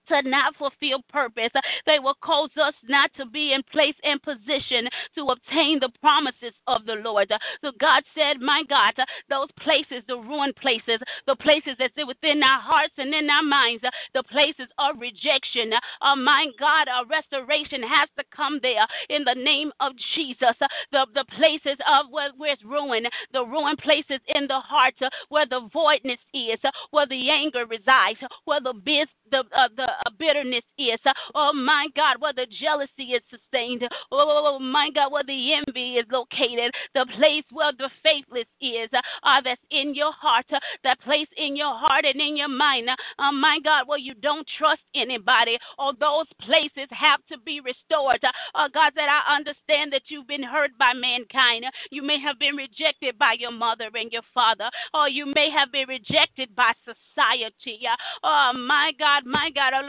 to 0.08 0.28
not 0.28 0.56
fulfill 0.56 1.02
purpose. 1.10 1.50
They 1.86 1.98
will 1.98 2.16
cause 2.22 2.50
us 2.60 2.74
not 2.88 3.10
to 3.16 3.26
be 3.26 3.52
in 3.52 3.62
place 3.72 3.94
and 4.02 4.22
position 4.22 4.88
to 5.14 5.26
obtain 5.26 5.78
the 5.80 5.90
promises 6.00 6.54
of 6.66 6.86
the 6.86 6.94
Lord. 6.94 7.32
So 7.60 7.72
God 7.80 8.02
said, 8.14 8.40
My 8.40 8.62
God, 8.68 8.94
those 9.28 9.48
places, 9.60 10.02
the 10.08 10.16
ruined 10.16 10.56
places, 10.56 11.00
the 11.26 11.36
places 11.36 11.76
that 11.78 11.90
sit 11.96 12.06
within 12.06 12.42
our 12.42 12.60
hearts 12.60 12.94
and 12.98 13.14
in 13.14 13.28
our 13.30 13.42
minds, 13.42 13.82
the 14.14 14.22
places 14.24 14.68
of 14.78 15.00
rejection, 15.00 15.72
oh 16.02 16.16
my 16.16 16.46
God, 16.58 16.88
a 16.88 17.06
restoration 17.06 17.82
has 17.82 18.08
to 18.18 18.24
come 18.34 18.58
there 18.62 18.86
in 19.08 19.24
the 19.24 19.34
name 19.34 19.70
of 19.80 19.92
Jesus. 20.14 20.56
The, 20.92 21.06
the 21.14 21.24
places 21.36 21.78
of 21.86 22.10
where, 22.10 22.30
where 22.36 22.52
it's 22.52 22.64
ruined, 22.64 23.08
the 23.32 23.44
ruined 23.44 23.78
places 23.78 24.20
in 24.34 24.46
the 24.46 24.60
heart 24.60 24.94
where 25.28 25.46
the 25.46 25.68
voidness 25.72 26.18
is, 26.32 26.58
where 26.90 27.06
the 27.06 27.30
anger 27.30 27.66
resides, 27.66 28.18
where 28.44 28.60
the 28.60 28.72
biz, 28.72 29.08
the 29.30 29.44
uh, 29.56 29.68
the 29.76 29.88
uh, 30.04 30.10
bitterness 30.18 30.64
is. 30.78 30.98
Oh 31.34 31.52
my 31.52 31.86
God, 31.96 32.20
where 32.20 32.32
the 32.32 32.46
jealousy 32.60 33.14
is 33.14 33.22
sustained. 33.30 33.82
Oh 34.10 34.58
my 34.58 34.90
God, 34.94 35.12
where 35.12 35.24
the 35.24 35.54
envy 35.54 35.94
is 35.94 36.06
located. 36.10 36.72
The 36.94 37.06
place 37.16 37.44
where 37.52 37.72
the 37.76 37.90
faithless 38.02 38.48
is. 38.60 38.88
Uh, 38.92 39.40
that's 39.42 39.60
in 39.70 39.94
your 39.94 40.12
heart. 40.12 40.46
That 40.84 41.00
place 41.00 41.28
in 41.36 41.56
your 41.56 41.74
heart 41.74 42.04
and 42.04 42.20
in 42.20 42.36
your 42.36 42.48
mind. 42.48 42.88
Oh 43.18 43.32
my 43.32 43.58
God, 43.62 43.86
where 43.86 43.98
you 43.98 44.14
don't 44.14 44.46
trust 44.58 44.82
anybody. 44.94 45.58
Or 45.78 45.92
those 45.98 46.26
places 46.40 46.88
have 46.90 47.20
to 47.30 47.38
be 47.44 47.60
restored. 47.60 48.20
Oh 48.54 48.68
God 48.72 48.92
that 48.96 49.08
I 49.08 49.36
understand 49.36 49.92
that 49.92 50.02
you've 50.08 50.28
been 50.28 50.42
hurt 50.42 50.70
by 50.78 50.92
mankind. 50.94 51.64
You 51.90 52.02
may 52.02 52.20
have 52.20 52.38
been 52.38 52.56
rejected 52.56 53.18
by 53.18 53.36
your 53.38 53.52
mother 53.52 53.90
and 53.94 54.12
your 54.12 54.22
father. 54.32 54.70
Or 54.94 55.08
you 55.08 55.26
may 55.26 55.50
have 55.50 55.72
been 55.72 55.88
rejected 55.88 56.54
by 56.54 56.72
society. 56.84 57.80
Oh 58.22 58.52
my 58.56 58.92
God. 58.98 59.24
My 59.26 59.50
God, 59.54 59.72
a 59.72 59.87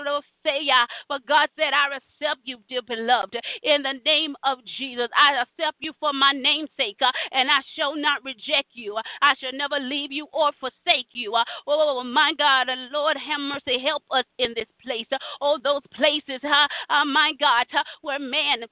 but 1.07 1.25
God 1.27 1.49
said, 1.57 1.73
I 1.73 1.95
accept 1.95 2.41
you, 2.43 2.57
dear 2.69 2.81
beloved, 2.81 3.37
in 3.63 3.81
the 3.81 3.93
name 4.05 4.35
of 4.43 4.59
Jesus. 4.77 5.07
I 5.15 5.41
accept 5.41 5.77
you 5.79 5.93
for 5.99 6.13
my 6.13 6.31
namesake, 6.33 6.97
uh, 7.01 7.11
and 7.31 7.49
I 7.49 7.59
shall 7.75 7.95
not 7.95 8.23
reject 8.23 8.69
you. 8.73 8.97
I 9.21 9.33
shall 9.39 9.53
never 9.53 9.79
leave 9.79 10.11
you 10.11 10.27
or 10.33 10.51
forsake 10.59 11.09
you. 11.13 11.33
Uh, 11.35 11.43
oh, 11.67 12.03
my 12.03 12.33
God, 12.37 12.67
Lord, 12.91 13.17
have 13.17 13.39
mercy, 13.39 13.79
help 13.83 14.03
us 14.11 14.25
in 14.37 14.53
this 14.55 14.69
place. 14.83 15.07
Oh, 15.41 15.57
those 15.63 15.81
places, 15.93 16.39
huh? 16.43 16.67
Uh, 16.89 17.05
my 17.05 17.33
God, 17.39 17.65
where 18.01 18.19
man 18.19 18.63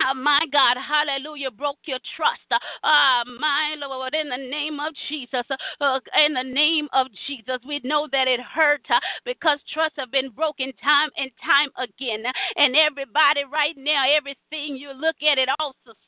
Oh, 0.00 0.14
my 0.14 0.40
God, 0.52 0.76
hallelujah, 0.78 1.50
broke 1.50 1.78
your 1.86 1.98
trust. 2.16 2.46
Uh, 2.52 3.24
my 3.40 3.74
Lord, 3.78 4.14
in 4.14 4.28
the 4.28 4.36
name 4.36 4.78
of 4.78 4.94
Jesus, 5.08 5.44
uh, 5.80 6.00
in 6.24 6.34
the 6.34 6.44
name 6.44 6.88
of 6.92 7.08
Jesus, 7.26 7.58
we 7.66 7.80
know 7.82 8.08
that 8.12 8.28
it 8.28 8.40
hurt 8.40 8.82
uh, 8.90 9.00
because 9.24 9.58
trust 9.72 9.94
have 9.98 10.12
been 10.12 10.30
broken 10.30 10.72
time 10.82 11.10
and 11.16 11.30
time 11.44 11.70
again. 11.76 12.22
And 12.56 12.76
everybody 12.76 13.42
right 13.52 13.74
now, 13.76 14.04
everything 14.16 14.76
you 14.76 14.92
look 14.92 15.16
at, 15.22 15.38
it 15.38 15.48
also 15.58 15.98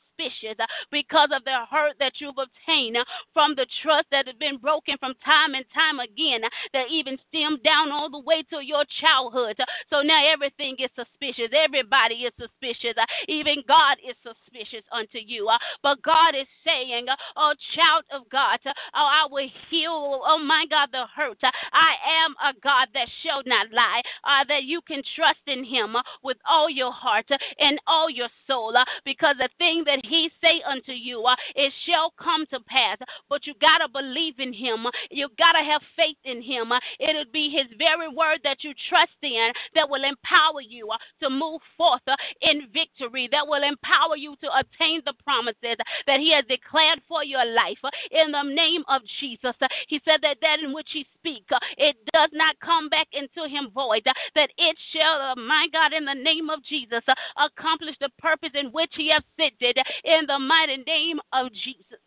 uh, 0.59 0.65
because 0.91 1.29
of 1.33 1.43
the 1.43 1.65
hurt 1.69 1.95
that 1.99 2.13
you've 2.19 2.37
obtained 2.37 2.97
uh, 2.97 3.05
from 3.33 3.55
the 3.55 3.65
trust 3.81 4.07
that 4.11 4.27
has 4.27 4.35
been 4.37 4.57
broken 4.57 4.97
from 4.99 5.13
time 5.23 5.55
and 5.55 5.65
time 5.73 5.99
again, 5.99 6.43
uh, 6.43 6.49
that 6.73 6.85
even 6.91 7.17
stemmed 7.29 7.63
down 7.63 7.91
all 7.91 8.09
the 8.09 8.19
way 8.19 8.43
to 8.49 8.59
your 8.63 8.83
childhood. 8.99 9.57
So 9.89 10.01
now 10.01 10.21
everything 10.25 10.75
is 10.79 10.89
suspicious. 10.95 11.51
Everybody 11.53 12.27
is 12.27 12.33
suspicious. 12.39 12.95
Even 13.27 13.63
God 13.67 13.97
is 14.03 14.15
suspicious 14.21 14.85
unto 14.91 15.17
you. 15.17 15.49
But 15.83 16.01
God 16.01 16.35
is 16.35 16.47
saying, 16.65 17.07
Oh, 17.35 17.53
child 17.75 18.03
of 18.11 18.29
God, 18.29 18.59
oh, 18.65 18.71
I 18.93 19.27
will 19.29 19.49
heal, 19.69 20.21
oh 20.25 20.39
my 20.39 20.65
God, 20.69 20.89
the 20.91 21.05
hurt. 21.15 21.37
I 21.43 21.93
am 22.23 22.35
a 22.43 22.53
God 22.61 22.87
that 22.93 23.07
shall 23.23 23.41
not 23.45 23.71
lie, 23.71 24.01
uh, 24.23 24.43
that 24.47 24.63
you 24.63 24.81
can 24.81 25.01
trust 25.15 25.41
in 25.47 25.63
Him 25.63 25.95
with 26.23 26.37
all 26.49 26.69
your 26.69 26.91
heart 26.91 27.25
and 27.59 27.79
all 27.87 28.09
your 28.09 28.29
soul, 28.47 28.73
because 29.05 29.35
the 29.39 29.49
thing 29.57 29.83
that 29.85 30.05
he 30.11 30.29
say 30.43 30.61
unto 30.67 30.91
you, 30.91 31.23
uh, 31.23 31.35
it 31.55 31.71
shall 31.87 32.11
come 32.19 32.45
to 32.47 32.59
pass. 32.67 32.97
But 33.29 33.47
you 33.47 33.53
got 33.61 33.79
to 33.79 33.87
believe 33.87 34.39
in 34.39 34.51
him. 34.51 34.85
You 35.09 35.29
got 35.39 35.53
to 35.53 35.63
have 35.63 35.81
faith 35.95 36.19
in 36.25 36.41
him. 36.41 36.71
It'll 36.99 37.31
be 37.31 37.49
his 37.49 37.71
very 37.79 38.09
word 38.09 38.39
that 38.43 38.63
you 38.63 38.73
trust 38.89 39.15
in 39.23 39.51
that 39.75 39.89
will 39.89 40.03
empower 40.03 40.59
you 40.59 40.89
uh, 40.91 40.97
to 41.23 41.29
move 41.29 41.61
forth 41.77 42.03
uh, 42.07 42.15
in 42.41 42.67
victory, 42.73 43.29
that 43.31 43.47
will 43.47 43.63
empower 43.63 44.17
you 44.17 44.35
to 44.43 44.49
attain 44.59 45.01
the 45.05 45.13
promises 45.23 45.79
that 46.07 46.19
he 46.19 46.33
has 46.35 46.43
declared 46.51 46.99
for 47.07 47.23
your 47.23 47.45
life. 47.45 47.79
In 48.11 48.31
the 48.31 48.43
name 48.43 48.83
of 48.89 49.01
Jesus, 49.19 49.55
he 49.87 50.01
said 50.03 50.19
that 50.21 50.37
that 50.41 50.59
in 50.63 50.73
which 50.73 50.89
he 50.91 51.05
speak, 51.15 51.45
it 51.77 51.95
does 52.13 52.29
not 52.33 52.59
come 52.59 52.89
back 52.89 53.07
into 53.13 53.47
him 53.47 53.71
void, 53.73 54.03
that 54.35 54.49
it 54.57 54.75
shall, 54.91 55.35
my 55.37 55.67
God, 55.71 55.93
in 55.93 56.03
the 56.03 56.13
name 56.13 56.49
of 56.49 56.59
Jesus, 56.67 57.03
accomplish 57.37 57.95
the 57.99 58.09
purpose 58.19 58.51
in 58.55 58.67
which 58.71 58.91
he 58.97 59.09
has 59.09 59.23
sent 59.39 59.53
it 59.61 59.77
in 60.03 60.25
the 60.27 60.39
mighty 60.39 60.77
name 60.77 61.19
of 61.33 61.51
Jesus. 61.53 61.99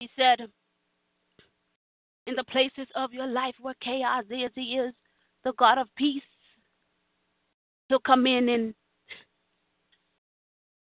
He 0.00 0.08
said, 0.16 0.48
in 2.26 2.34
the 2.34 2.44
places 2.44 2.88
of 2.94 3.12
your 3.12 3.26
life 3.26 3.54
where 3.60 3.74
chaos 3.80 4.24
is, 4.30 4.50
He 4.54 4.76
is 4.76 4.92
the 5.44 5.52
God 5.58 5.78
of 5.78 5.88
peace. 5.96 6.22
He'll 7.88 8.00
come 8.00 8.26
in 8.26 8.48
and 8.48 8.74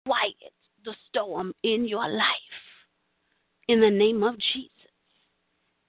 quiet 0.07 0.53
the 0.85 0.95
storm 1.09 1.53
in 1.63 1.89
your 1.89 2.09
life. 2.09 2.25
In 3.69 3.81
the 3.81 3.91
name 3.91 4.23
of 4.23 4.37
Jesus. 4.53 4.71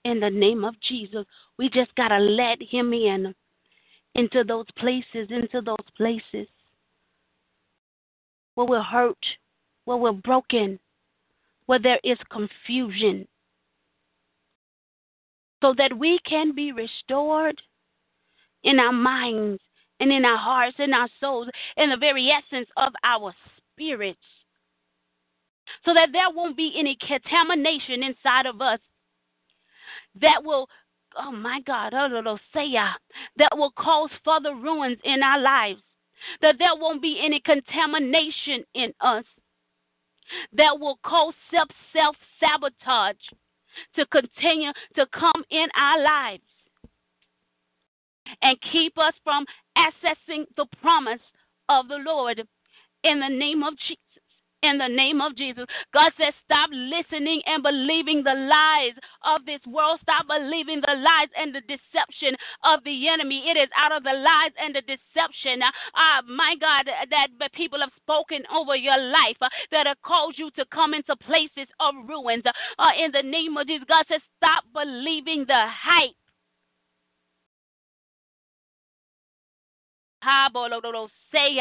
In 0.03 0.19
the 0.19 0.29
name 0.29 0.63
of 0.63 0.75
Jesus. 0.81 1.25
We 1.57 1.69
just 1.69 1.93
got 1.95 2.07
to 2.09 2.17
let 2.17 2.57
Him 2.61 2.93
in 2.93 3.35
into 4.15 4.43
those 4.43 4.65
places, 4.77 5.27
into 5.29 5.61
those 5.61 5.75
places 5.97 6.47
where 8.55 8.65
we're 8.65 8.81
hurt, 8.81 9.17
where 9.85 9.97
we're 9.97 10.11
broken, 10.11 10.79
where 11.65 11.79
there 11.79 11.99
is 12.03 12.17
confusion 12.29 13.27
so 15.65 15.73
that 15.77 15.97
we 15.97 16.19
can 16.29 16.53
be 16.53 16.71
restored 16.71 17.59
in 18.63 18.79
our 18.79 18.91
minds 18.91 19.59
and 19.99 20.11
in 20.11 20.25
our 20.25 20.37
hearts, 20.37 20.75
and 20.77 20.93
our 20.93 21.07
souls, 21.21 21.47
in 21.77 21.89
the 21.89 21.97
very 21.97 22.29
essence 22.29 22.67
of 22.75 22.91
our 23.03 23.33
spirits. 23.71 24.19
So 25.85 25.93
that 25.93 26.09
there 26.11 26.29
won't 26.35 26.57
be 26.57 26.73
any 26.77 26.97
contamination 26.99 28.03
inside 28.03 28.45
of 28.45 28.61
us 28.61 28.79
that 30.21 30.43
will, 30.43 30.67
oh 31.17 31.31
my 31.31 31.61
God, 31.65 31.93
oh 31.93 32.37
saya, 32.53 32.77
uh, 32.77 32.93
that 33.37 33.57
will 33.57 33.71
cause 33.71 34.09
further 34.25 34.53
ruins 34.53 34.97
in 35.05 35.23
our 35.23 35.39
lives. 35.39 35.81
That 36.41 36.55
there 36.59 36.75
won't 36.75 37.01
be 37.01 37.21
any 37.23 37.39
contamination 37.45 38.65
in 38.73 38.93
us 38.99 39.23
that 40.53 40.79
will 40.79 40.99
cause 41.05 41.33
self 41.51 41.69
self 41.93 42.15
sabotage 42.39 43.15
to 43.95 44.05
continue 44.07 44.71
to 44.95 45.05
come 45.13 45.43
in 45.51 45.67
our 45.77 46.01
lives 46.01 46.43
and 48.41 48.57
keep 48.71 48.97
us 48.97 49.13
from 49.23 49.45
accessing 49.77 50.45
the 50.57 50.65
promise 50.81 51.19
of 51.69 51.87
the 51.87 51.97
Lord 51.97 52.41
in 53.03 53.19
the 53.19 53.29
name 53.29 53.63
of 53.63 53.73
Jesus 53.87 54.04
in 54.63 54.77
the 54.77 54.87
name 54.87 55.21
of 55.21 55.35
Jesus. 55.35 55.65
God 55.93 56.11
says, 56.17 56.33
stop 56.43 56.69
listening 56.71 57.41
and 57.45 57.61
believing 57.61 58.23
the 58.23 58.33
lies 58.33 58.93
of 59.23 59.45
this 59.45 59.61
world. 59.67 59.99
Stop 60.01 60.27
believing 60.27 60.81
the 60.81 60.95
lies 60.95 61.29
and 61.37 61.53
the 61.53 61.61
deception 61.61 62.35
of 62.63 62.83
the 62.83 63.07
enemy. 63.07 63.45
It 63.49 63.57
is 63.57 63.69
out 63.77 63.91
of 63.91 64.03
the 64.03 64.13
lies 64.13 64.53
and 64.59 64.75
the 64.75 64.81
deception, 64.81 65.61
uh, 65.61 66.21
my 66.27 66.55
God, 66.59 66.85
that 67.09 67.27
the 67.39 67.49
people 67.53 67.79
have 67.79 67.93
spoken 67.97 68.43
over 68.53 68.75
your 68.75 68.97
life 68.97 69.37
uh, 69.41 69.49
that 69.71 69.87
have 69.87 70.01
caused 70.01 70.39
you 70.39 70.49
to 70.57 70.65
come 70.73 70.93
into 70.93 71.15
places 71.17 71.69
of 71.79 71.93
ruins. 72.07 72.43
Uh, 72.79 72.91
in 72.97 73.11
the 73.11 73.23
name 73.23 73.57
of 73.57 73.67
Jesus, 73.67 73.85
God 73.87 74.05
says, 74.09 74.21
stop 74.37 74.63
believing 74.73 75.45
the 75.47 75.67
hype. 75.67 76.15
Say 81.31 81.59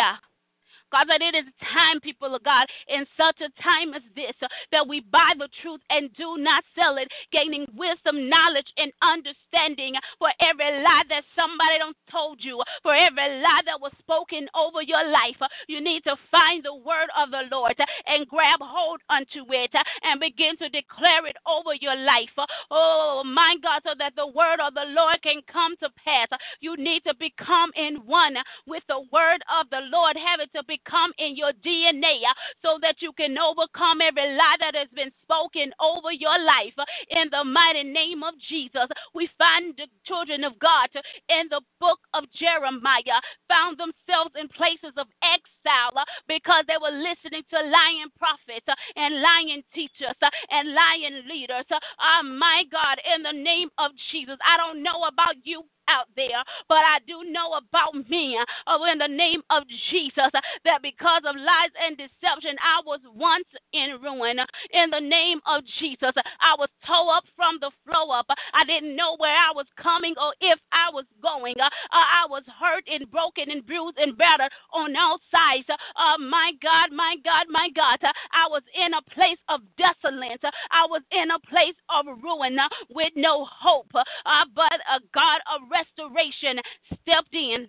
God, 0.95 1.11
that 1.11 1.27
it 1.27 1.35
is 1.35 1.51
time, 1.75 1.99
people 1.99 2.39
of 2.39 2.47
God, 2.47 2.71
in 2.87 3.03
such 3.19 3.43
a 3.43 3.51
time 3.59 3.99
as 3.99 4.07
this, 4.15 4.39
uh, 4.39 4.47
that 4.71 4.87
we 4.87 5.03
buy 5.11 5.35
the 5.35 5.51
truth 5.59 5.83
and 5.91 6.07
do 6.15 6.39
not 6.39 6.63
sell 6.79 7.03
it, 7.03 7.11
gaining 7.35 7.67
wisdom, 7.75 8.31
knowledge, 8.31 8.71
and 8.79 8.95
understanding 9.03 9.99
for 10.23 10.31
every 10.39 10.71
lie 10.87 11.03
that 11.11 11.27
somebody 11.35 11.83
done 11.83 11.99
told 12.07 12.39
you, 12.39 12.63
for 12.87 12.95
every 12.95 13.43
lie 13.43 13.67
that 13.67 13.83
was 13.83 13.91
spoken 13.99 14.47
over 14.55 14.87
your 14.87 15.03
life. 15.11 15.35
Uh, 15.43 15.51
you 15.67 15.83
need 15.83 16.07
to 16.07 16.15
find 16.31 16.63
the 16.63 16.79
word 16.87 17.11
of 17.19 17.35
the 17.35 17.43
Lord 17.51 17.75
uh, 17.75 17.87
and 18.07 18.31
grab 18.31 18.63
hold 18.63 19.03
unto 19.11 19.43
it 19.51 19.75
and 20.07 20.23
begin 20.23 20.55
to 20.63 20.71
declare 20.71 21.27
it 21.27 21.35
over 21.43 21.75
your 21.75 21.99
life. 21.99 22.31
Oh, 22.71 23.27
my 23.27 23.59
God, 23.67 23.83
so 23.83 23.99
that 23.99 24.15
the 24.15 24.31
word 24.31 24.63
of 24.63 24.79
the 24.79 24.87
Lord 24.95 25.19
can 25.27 25.43
come 25.51 25.75
to 25.83 25.91
pass. 25.99 26.31
You 26.61 26.79
need 26.79 27.03
to 27.03 27.15
become 27.19 27.75
in 27.75 27.99
one 28.07 28.39
with 28.67 28.87
the 28.87 29.03
word 29.11 29.43
of 29.51 29.67
the 29.75 29.83
Lord. 29.91 30.15
Have 30.15 30.39
it 30.39 30.55
to 30.55 30.63
be 30.63 30.79
come 30.89 31.13
in 31.19 31.37
your 31.37 31.53
DNA 31.65 32.23
uh, 32.25 32.35
so 32.63 32.79
that 32.81 33.01
you 33.01 33.13
can 33.13 33.37
overcome 33.39 34.01
every 34.01 34.37
lie 34.37 34.57
that 34.61 34.75
has 34.75 34.89
been 34.95 35.11
spoken 35.23 35.73
over 35.81 36.13
your 36.13 36.37
life. 36.45 36.75
Uh, 36.79 36.85
in 37.11 37.29
the 37.31 37.45
mighty 37.45 37.83
name 37.83 38.23
of 38.23 38.35
Jesus, 38.49 38.89
we 39.15 39.29
find 39.39 39.75
the 39.77 39.87
children 40.07 40.45
of 40.45 40.59
God 40.59 40.89
in 41.29 41.49
the 41.51 41.61
book 41.81 41.99
of 42.15 42.25
Jeremiah 42.39 43.21
found 43.49 43.79
themselves 43.79 44.33
in 44.39 44.49
places 44.49 44.95
of 44.97 45.07
exile 45.23 45.97
uh, 45.97 46.05
because 46.29 46.65
they 46.69 46.81
were 46.81 46.95
listening 46.95 47.43
to 47.51 47.59
lying 47.59 48.11
prophets 48.19 48.67
and 48.97 49.21
lying 49.21 49.63
teachers 49.75 50.17
and 50.51 50.75
lying 50.75 51.25
leaders. 51.29 51.67
Oh 51.71 52.23
my 52.23 52.65
God, 52.71 52.99
in 53.05 53.23
the 53.23 53.33
name 53.33 53.69
of 53.79 53.91
Jesus, 54.13 54.37
I 54.45 54.57
don't 54.57 54.83
know 54.83 55.05
about 55.09 55.37
you, 55.45 55.65
out 55.89 56.09
there, 56.17 56.43
but 56.69 56.83
I 56.83 56.99
do 57.07 57.31
know 57.31 57.55
about 57.55 57.95
me 58.09 58.39
oh, 58.67 58.85
in 58.91 58.99
the 58.99 59.09
name 59.09 59.43
of 59.51 59.65
Jesus 59.91 60.33
that 60.65 60.83
because 60.83 61.23
of 61.27 61.37
lies 61.37 61.75
and 61.81 61.97
deception, 61.97 62.57
I 62.63 62.81
was 62.87 63.01
once 63.15 63.49
in 63.73 63.99
ruin. 64.03 64.39
In 64.73 64.91
the 64.91 65.01
name 65.01 65.41
of 65.47 65.63
Jesus, 65.81 66.13
I 66.41 66.55
was 66.59 66.69
tore 66.87 67.15
up 67.15 67.25
from 67.37 67.59
the 67.61 67.71
flow 67.85 68.11
up. 68.11 68.27
I 68.53 68.65
didn't 68.65 68.97
know 68.97 69.17
where 69.19 69.35
I 69.35 69.53
was 69.55 69.67
coming 69.81 70.15
or 70.21 70.33
if 70.41 70.59
I 70.73 70.91
was 70.93 71.05
going. 71.23 71.55
Uh, 71.61 71.69
I 71.93 72.27
was 72.29 72.43
hurt 72.61 72.85
and 72.89 73.11
broken 73.11 73.51
and 73.51 73.65
bruised 73.67 73.99
and 73.99 74.17
battered 74.17 74.53
on 74.73 74.97
all 74.97 75.19
sides. 75.31 75.69
Uh, 75.69 76.19
my 76.19 76.53
God, 76.63 76.91
my 76.93 77.17
God, 77.25 77.47
my 77.51 77.69
God. 77.75 77.99
I 78.33 78.49
was 78.49 78.63
in 78.75 78.95
a 78.95 79.03
place 79.15 79.41
of 79.49 79.61
desolate. 79.77 80.43
I 80.71 80.87
was 80.89 81.03
in 81.13 81.31
a 81.31 81.41
place 81.51 81.77
of 81.91 82.07
ruin 82.23 82.57
with 82.91 83.13
no 83.17 83.47
hope. 83.51 83.91
Uh, 83.95 84.45
but 84.55 84.79
a 84.91 85.01
God 85.13 85.41
of 85.53 85.63
restoration 85.75 86.59
stepped 87.03 87.35
in. 87.35 87.69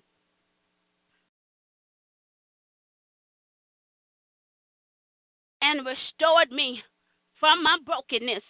And 5.62 5.86
restored 5.86 6.52
me 6.52 6.82
from 7.40 7.64
my 7.64 7.78
brokenness. 7.86 8.44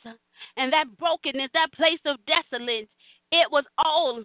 And 0.57 0.73
that 0.73 0.85
brokenness, 0.97 1.49
that 1.53 1.71
place 1.73 1.99
of 2.05 2.17
desolate, 2.25 2.89
it 3.31 3.49
was 3.51 3.63
all 3.77 4.23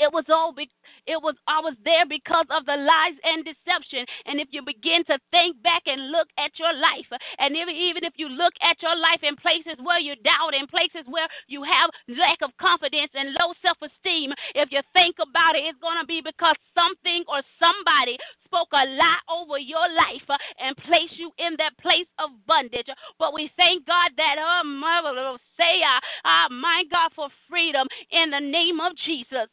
it 0.00 0.12
was 0.12 0.24
all 0.30 0.52
be, 0.54 0.70
it 1.06 1.18
was 1.20 1.34
I 1.46 1.60
was 1.60 1.74
there 1.84 2.06
because 2.06 2.46
of 2.50 2.66
the 2.66 2.78
lies 2.78 3.18
and 3.24 3.44
deception. 3.44 4.06
And 4.26 4.40
if 4.40 4.48
you 4.50 4.62
begin 4.62 5.04
to 5.10 5.18
think 5.30 5.60
back 5.62 5.82
and 5.86 6.10
look 6.10 6.28
at 6.38 6.54
your 6.58 6.72
life, 6.72 7.10
and 7.38 7.54
if, 7.56 7.68
even 7.68 8.04
if 8.04 8.14
you 8.16 8.28
look 8.28 8.54
at 8.62 8.78
your 8.82 8.94
life 8.94 9.22
in 9.22 9.34
places 9.36 9.74
where 9.82 9.98
you 9.98 10.14
doubt, 10.22 10.54
in 10.54 10.66
places 10.70 11.02
where 11.10 11.26
you 11.50 11.62
have 11.66 11.90
lack 12.14 12.38
of 12.42 12.54
confidence 12.62 13.10
and 13.14 13.34
low 13.42 13.50
self-esteem, 13.62 14.32
if 14.54 14.70
you 14.70 14.80
think 14.94 15.16
about 15.18 15.58
it, 15.58 15.66
it's 15.66 15.82
gonna 15.82 16.06
be 16.06 16.22
because 16.22 16.56
something 16.74 17.26
or 17.26 17.42
somebody 17.58 18.16
spoke 18.46 18.70
a 18.72 18.84
lie 18.86 19.22
over 19.28 19.58
your 19.58 19.84
life 19.92 20.28
and 20.62 20.76
placed 20.88 21.18
you 21.18 21.30
in 21.38 21.58
that 21.58 21.76
place 21.82 22.08
of 22.18 22.30
bondage. 22.46 22.88
But 23.18 23.34
we 23.34 23.50
thank 23.56 23.86
God 23.86 24.14
that, 24.16 24.36
oh, 24.38 25.36
say, 25.58 25.82
uh, 25.82 26.00
uh, 26.28 26.48
my 26.54 26.84
God, 26.90 27.10
for 27.14 27.28
freedom 27.50 27.86
in 28.10 28.30
the 28.30 28.40
name 28.40 28.80
of 28.80 28.96
Jesus 29.04 29.50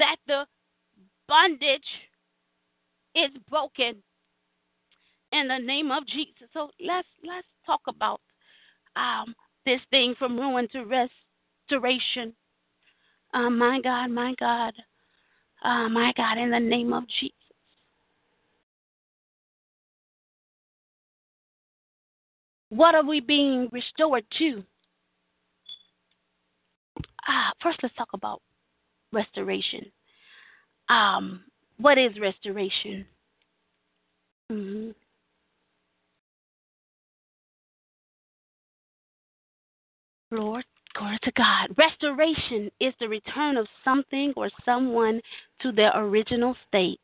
that 0.00 0.16
the 0.26 0.44
bondage 1.28 1.80
is 3.14 3.30
broken 3.48 4.02
in 5.32 5.48
the 5.48 5.58
name 5.58 5.90
of 5.90 6.06
Jesus. 6.06 6.48
So 6.52 6.70
let's 6.84 7.08
let's 7.24 7.46
talk 7.64 7.80
about 7.86 8.20
um, 8.96 9.34
this 9.64 9.80
thing 9.90 10.14
from 10.18 10.38
ruin 10.38 10.68
to 10.72 10.84
restoration. 10.84 12.34
Uh, 13.32 13.50
my 13.50 13.80
God, 13.80 14.10
my 14.10 14.34
God, 14.40 14.72
uh, 15.62 15.88
my 15.88 16.12
God, 16.16 16.38
in 16.38 16.50
the 16.50 16.58
name 16.58 16.92
of 16.92 17.04
Jesus. 17.20 17.36
What 22.70 22.94
are 22.94 23.04
we 23.04 23.20
being 23.20 23.68
restored 23.72 24.24
to? 24.38 24.62
Ah, 27.28 27.52
first, 27.62 27.78
let's 27.82 27.94
talk 27.96 28.08
about 28.14 28.40
restoration. 29.12 29.90
Um, 30.88 31.44
what 31.78 31.98
is 31.98 32.12
restoration? 32.20 33.06
Mm-hmm. 34.50 34.90
Lord, 40.32 40.64
glory 40.94 41.18
to 41.22 41.32
God. 41.32 41.68
Restoration 41.76 42.70
is 42.80 42.94
the 43.00 43.08
return 43.08 43.56
of 43.56 43.66
something 43.84 44.32
or 44.36 44.48
someone 44.64 45.20
to 45.62 45.72
their 45.72 45.92
original 45.96 46.54
state. 46.68 47.00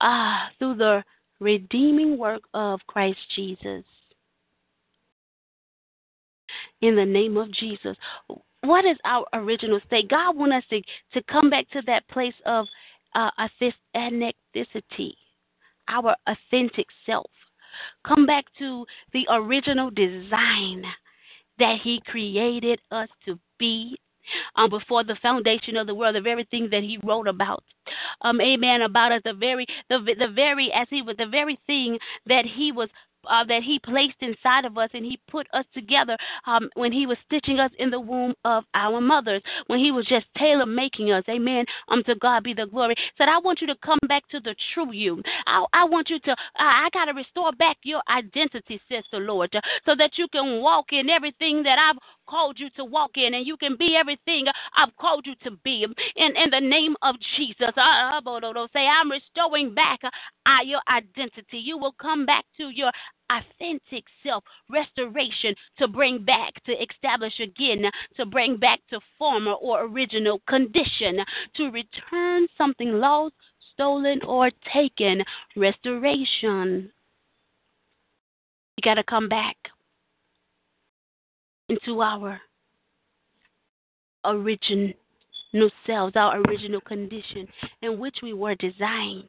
Ah, 0.00 0.48
through 0.58 0.76
the 0.76 1.02
redeeming 1.40 2.18
work 2.18 2.42
of 2.54 2.80
Christ 2.86 3.18
Jesus. 3.34 3.84
In 6.80 6.94
the 6.96 7.04
name 7.04 7.36
of 7.36 7.50
Jesus 7.52 7.96
what 8.66 8.84
is 8.84 8.96
our 9.04 9.24
original 9.32 9.80
state? 9.86 10.08
God 10.08 10.36
wants 10.36 10.56
us 10.56 10.64
to, 10.70 10.82
to 11.20 11.32
come 11.32 11.50
back 11.50 11.68
to 11.70 11.82
that 11.86 12.06
place 12.08 12.34
of 12.44 12.66
uh, 13.14 13.30
authenticity, 13.40 15.16
our 15.88 16.14
authentic 16.26 16.86
self. 17.04 17.30
Come 18.06 18.26
back 18.26 18.44
to 18.58 18.86
the 19.12 19.26
original 19.30 19.90
design 19.90 20.84
that 21.58 21.78
He 21.82 22.00
created 22.06 22.80
us 22.90 23.08
to 23.26 23.38
be 23.58 23.98
um, 24.56 24.70
before 24.70 25.04
the 25.04 25.16
foundation 25.22 25.76
of 25.76 25.86
the 25.86 25.94
world, 25.94 26.16
the 26.16 26.20
very 26.20 26.44
thing 26.50 26.68
that 26.70 26.82
He 26.82 26.98
wrote 27.04 27.28
about. 27.28 27.64
Um, 28.22 28.40
amen. 28.40 28.82
About 28.82 29.12
us, 29.12 29.22
the 29.24 29.34
very, 29.34 29.66
the, 29.88 29.98
the 30.18 30.32
very, 30.34 30.72
as 30.72 30.88
He 30.90 31.02
was, 31.02 31.16
the 31.16 31.26
very 31.26 31.58
thing 31.66 31.98
that 32.26 32.44
He 32.44 32.72
was 32.72 32.88
uh, 33.28 33.44
that 33.44 33.62
He 33.62 33.78
placed 33.78 34.16
inside 34.20 34.64
of 34.64 34.78
us, 34.78 34.90
and 34.94 35.04
He 35.04 35.18
put 35.28 35.46
us 35.52 35.64
together 35.74 36.16
um, 36.46 36.68
when 36.74 36.92
He 36.92 37.06
was 37.06 37.18
stitching 37.26 37.60
us 37.60 37.70
in 37.78 37.90
the 37.90 38.00
womb 38.00 38.34
of 38.44 38.64
our 38.74 39.00
mothers, 39.00 39.42
when 39.66 39.78
He 39.78 39.90
was 39.90 40.06
just 40.06 40.26
tailor 40.38 40.66
making 40.66 41.12
us. 41.12 41.24
Amen. 41.28 41.64
Unto 41.88 42.14
God 42.16 42.44
be 42.44 42.54
the 42.54 42.66
glory. 42.66 42.94
Said, 43.18 43.28
I 43.28 43.38
want 43.38 43.60
you 43.60 43.66
to 43.68 43.76
come 43.84 43.98
back 44.08 44.28
to 44.30 44.40
the 44.40 44.54
true 44.74 44.92
you. 44.92 45.22
I, 45.46 45.64
I 45.72 45.84
want 45.84 46.10
you 46.10 46.18
to, 46.20 46.36
I, 46.58 46.86
I 46.86 46.88
got 46.92 47.06
to 47.06 47.12
restore 47.12 47.52
back 47.52 47.78
your 47.82 48.02
identity, 48.08 48.80
the 48.88 49.18
Lord, 49.18 49.54
so 49.84 49.94
that 49.96 50.12
you 50.16 50.26
can 50.28 50.60
walk 50.60 50.86
in 50.92 51.08
everything 51.10 51.62
that 51.62 51.78
I've 51.78 51.96
called 52.28 52.58
you 52.58 52.68
to 52.70 52.84
walk 52.84 53.12
in 53.16 53.34
and 53.34 53.46
you 53.46 53.56
can 53.56 53.76
be 53.76 53.96
everything 53.98 54.46
I've 54.76 54.94
called 54.96 55.26
you 55.26 55.34
to 55.44 55.52
be. 55.64 55.86
In, 56.16 56.36
in 56.36 56.50
the 56.50 56.60
name 56.60 56.96
of 57.02 57.16
Jesus, 57.36 57.72
uh, 57.76 57.80
uh, 57.80 58.66
say, 58.72 58.86
I'm 58.86 59.10
restoring 59.10 59.74
back 59.74 60.00
uh, 60.04 60.62
your 60.64 60.80
identity. 60.88 61.58
You 61.58 61.78
will 61.78 61.94
come 62.00 62.26
back 62.26 62.44
to 62.58 62.70
your 62.70 62.90
authentic 63.30 64.04
self 64.22 64.44
restoration 64.70 65.54
to 65.78 65.88
bring 65.88 66.24
back, 66.24 66.52
to 66.64 66.72
establish 66.72 67.38
again, 67.40 67.82
to 68.16 68.26
bring 68.26 68.56
back 68.56 68.80
to 68.90 69.00
former 69.18 69.52
or 69.52 69.84
original 69.84 70.40
condition, 70.48 71.18
to 71.56 71.70
return 71.70 72.46
something 72.56 72.92
lost, 72.94 73.34
stolen, 73.74 74.20
or 74.22 74.50
taken. 74.72 75.22
Restoration. 75.56 76.90
You 78.76 78.82
got 78.82 78.94
to 78.94 79.04
come 79.04 79.28
back 79.28 79.56
into 81.68 82.00
our 82.00 82.40
original 84.24 84.92
selves, 85.86 86.14
our 86.16 86.40
original 86.42 86.80
condition 86.80 87.46
in 87.82 87.98
which 87.98 88.16
we 88.22 88.32
were 88.32 88.54
designed. 88.56 89.28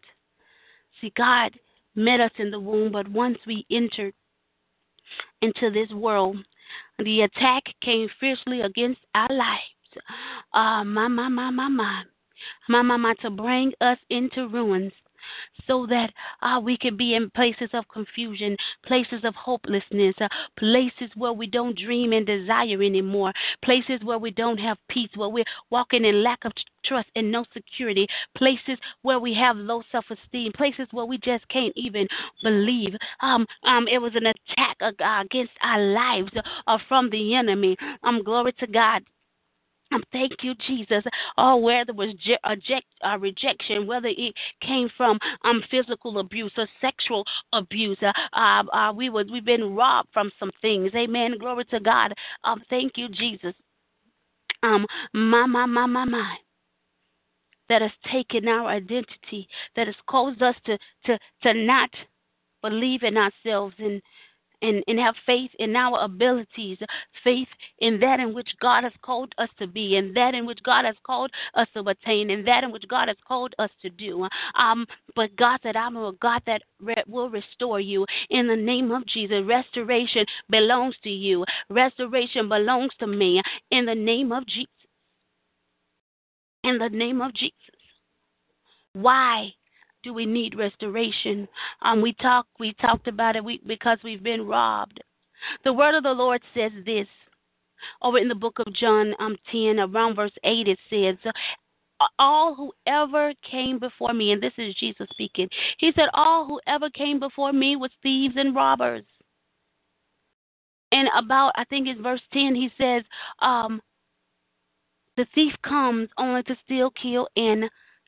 See, 1.00 1.12
God 1.16 1.52
met 1.96 2.20
us 2.20 2.32
in 2.38 2.52
the 2.52 2.60
womb, 2.60 2.92
but 2.92 3.08
once 3.08 3.38
we 3.46 3.66
entered 3.72 4.14
into 5.42 5.72
this 5.72 5.90
world, 5.92 6.38
the 7.00 7.22
attack 7.22 7.64
came 7.82 8.10
fiercely 8.20 8.62
against 8.62 9.00
our 9.16 9.30
lives. 9.30 9.62
Ah, 10.54 10.80
uh, 10.80 10.84
my, 10.84 11.08
my, 11.08 11.28
my, 11.30 11.50
my, 11.50 11.68
my. 11.68 12.04
My, 12.70 12.82
my, 12.84 13.14
to 13.22 13.32
bring 13.32 13.74
us 13.82 13.98
into 14.10 14.48
ruins 14.48 14.92
so 15.68 15.86
that 15.88 16.12
uh, 16.42 16.60
we 16.60 16.78
can 16.78 16.98
be 16.98 17.16
in 17.16 17.30
places 17.32 17.70
of 17.74 17.88
confusion, 17.90 18.56
places 18.86 19.22
of 19.24 19.36
hopelessness, 19.36 20.16
uh, 20.22 20.28
places 20.58 21.10
where 21.16 21.34
we 21.34 21.48
don't 21.48 21.78
dream 21.78 22.14
and 22.14 22.26
desire 22.26 22.82
anymore, 22.82 23.34
places 23.64 24.00
where 24.04 24.18
we 24.18 24.32
don't 24.32 24.58
have 24.58 24.78
peace, 24.90 25.10
where 25.16 25.30
we're 25.30 25.44
walking 25.70 26.06
in 26.06 26.24
lack 26.24 26.40
of 26.46 26.52
trust 26.86 27.10
and 27.16 27.32
no 27.32 27.46
security, 27.54 28.08
places 28.36 28.78
where 29.02 29.20
we 29.20 29.34
have 29.34 29.58
low 29.58 29.84
self 29.92 30.06
esteem, 30.10 30.52
places 30.54 30.88
where 30.92 31.06
we 31.06 31.18
just 31.18 31.48
can't 31.50 31.74
even 31.76 32.08
believe. 32.44 32.94
Um, 33.22 33.46
um, 33.64 33.88
it 33.88 34.00
was 34.00 34.14
an 34.16 34.28
attack 34.28 34.78
uh, 34.82 35.22
against 35.22 35.54
our 35.62 35.80
lives 35.80 36.32
uh, 36.68 36.78
from 36.88 37.10
the 37.10 37.36
enemy. 37.36 37.76
Um, 38.04 38.24
glory 38.24 38.54
to 38.60 38.68
God. 38.68 39.04
Thank 40.12 40.44
you, 40.44 40.54
Jesus. 40.68 41.04
Oh, 41.38 41.58
whether 41.58 41.92
it 41.92 41.96
was 41.96 42.14
je- 42.24 42.38
uh, 43.04 43.18
rejection, 43.20 43.88
whether 43.88 44.10
it 44.10 44.34
came 44.62 44.90
from 44.98 45.18
um, 45.44 45.64
physical 45.72 46.20
abuse 46.20 46.52
or 46.58 46.68
sexual 46.82 47.24
abuse, 47.54 47.98
uh, 48.02 48.12
uh, 48.34 48.64
uh, 48.74 48.94
we 48.94 49.10
was 49.10 49.28
we've 49.32 49.46
been 49.46 49.76
robbed 49.76 50.10
from 50.12 50.32
some 50.40 50.52
things. 50.62 50.92
Amen. 50.96 51.38
Glory 51.40 51.66
to 51.66 51.80
God. 51.80 52.14
Um, 52.44 52.62
thank 52.70 52.94
you, 52.98 53.08
Jesus. 53.10 53.54
Um, 54.64 54.86
my 55.14 55.46
my 55.46 55.66
my 55.66 55.86
my 55.86 56.06
my. 56.06 56.36
That 57.70 57.82
has 57.82 57.92
taken 58.12 58.48
our 58.48 58.68
identity, 58.68 59.48
that 59.76 59.88
has 59.88 59.96
caused 60.10 60.42
us 60.42 60.56
to 60.66 60.78
to 61.06 61.20
to 61.44 61.54
not 61.54 61.90
believe 62.62 63.04
in 63.04 63.18
ourselves 63.18 63.76
and 63.80 64.02
and, 64.62 64.84
and 64.88 65.00
have 65.00 65.16
faith 65.26 65.52
in 65.60 65.76
our 65.76 66.04
abilities, 66.04 66.78
faith 67.24 67.48
in 67.80 68.00
that 68.00 68.20
in 68.20 68.34
which 68.34 68.50
God 68.62 68.84
has 68.84 68.94
called 69.02 69.34
us 69.38 69.50
to 69.60 69.68
be, 69.68 69.96
and 69.98 70.16
that 70.16 70.34
in 70.34 70.46
which 70.46 70.60
God 70.64 70.86
has 70.86 70.96
called 71.06 71.32
us 71.56 71.68
to 71.74 71.88
attain, 71.88 72.30
and 72.30 72.48
that 72.48 72.64
in 72.64 72.72
which 72.72 72.88
God 72.88 73.08
has 73.08 73.18
called 73.28 73.54
us 73.60 73.70
to 73.82 73.90
do. 73.90 74.28
Um, 74.58 74.86
but 75.16 75.36
God 75.36 75.60
said, 75.64 75.76
I'm 75.76 75.96
a 75.96 76.14
God 76.22 76.42
that 76.48 76.62
re- 76.80 77.04
will 77.08 77.30
restore 77.30 77.80
you 77.80 78.06
in 78.30 78.48
the 78.48 78.56
name 78.56 78.92
of 78.92 79.06
Jesus. 79.08 79.44
Restoration 79.46 80.26
belongs 80.50 80.96
to 81.04 81.10
you, 81.10 81.46
restoration 81.70 82.50
belongs 82.50 82.92
to 83.00 83.08
me 83.08 83.42
in 83.72 83.86
the 83.86 83.96
name 83.96 84.32
of 84.32 84.46
Jesus. 84.48 84.68
In 86.64 86.78
the 86.78 86.90
name 86.90 87.22
of 87.22 87.34
Jesus. 87.34 87.54
Why? 88.94 89.54
Do 90.04 90.14
we 90.14 90.26
need 90.26 90.58
restoration? 90.58 91.48
Um, 91.82 92.02
we 92.02 92.14
talk, 92.14 92.48
we 92.60 92.74
talked 92.82 93.08
about 93.08 93.36
it 93.36 93.44
we, 93.44 93.62
because 93.66 93.98
we've 94.04 94.24
been 94.24 94.46
robbed. 94.46 95.02
The 95.64 95.74
word 95.74 95.96
of 95.96 96.04
the 96.04 96.12
Lord 96.12 96.42
says 96.54 96.72
this 96.86 97.08
over 98.02 98.18
in 98.18 98.28
the 98.28 98.36
book 98.36 98.60
of 98.60 98.74
John 98.74 99.14
um, 99.20 99.36
10, 99.52 99.80
around 99.80 100.16
verse 100.16 100.32
8, 100.44 100.68
it 100.68 100.80
says, 100.90 101.16
all 102.20 102.56
whoever 102.86 103.34
came 103.50 103.80
before 103.80 104.14
me, 104.14 104.32
and 104.32 104.42
this 104.42 104.54
is 104.58 104.76
Jesus 104.76 105.08
speaking, 105.12 105.50
he 105.78 105.92
said, 105.96 106.10
All 106.14 106.46
whoever 106.48 106.90
came 106.90 107.20
before 107.20 107.54
me 107.54 107.76
was 107.76 107.92
thieves 108.04 108.36
and 108.38 108.56
robbers. 108.56 109.04
And 110.92 111.10
about, 111.18 111.54
I 111.56 111.64
think 111.66 111.88
it's 111.88 112.00
verse 112.00 112.22
10, 112.34 112.56
he 112.56 112.70
says, 112.78 113.04
um, 113.40 113.82
The 115.18 115.26
thief 115.34 115.54
comes 115.64 116.10
only 116.18 116.44
to 116.44 116.56
steal, 116.66 116.92
kill, 116.92 117.28
and 117.36 117.66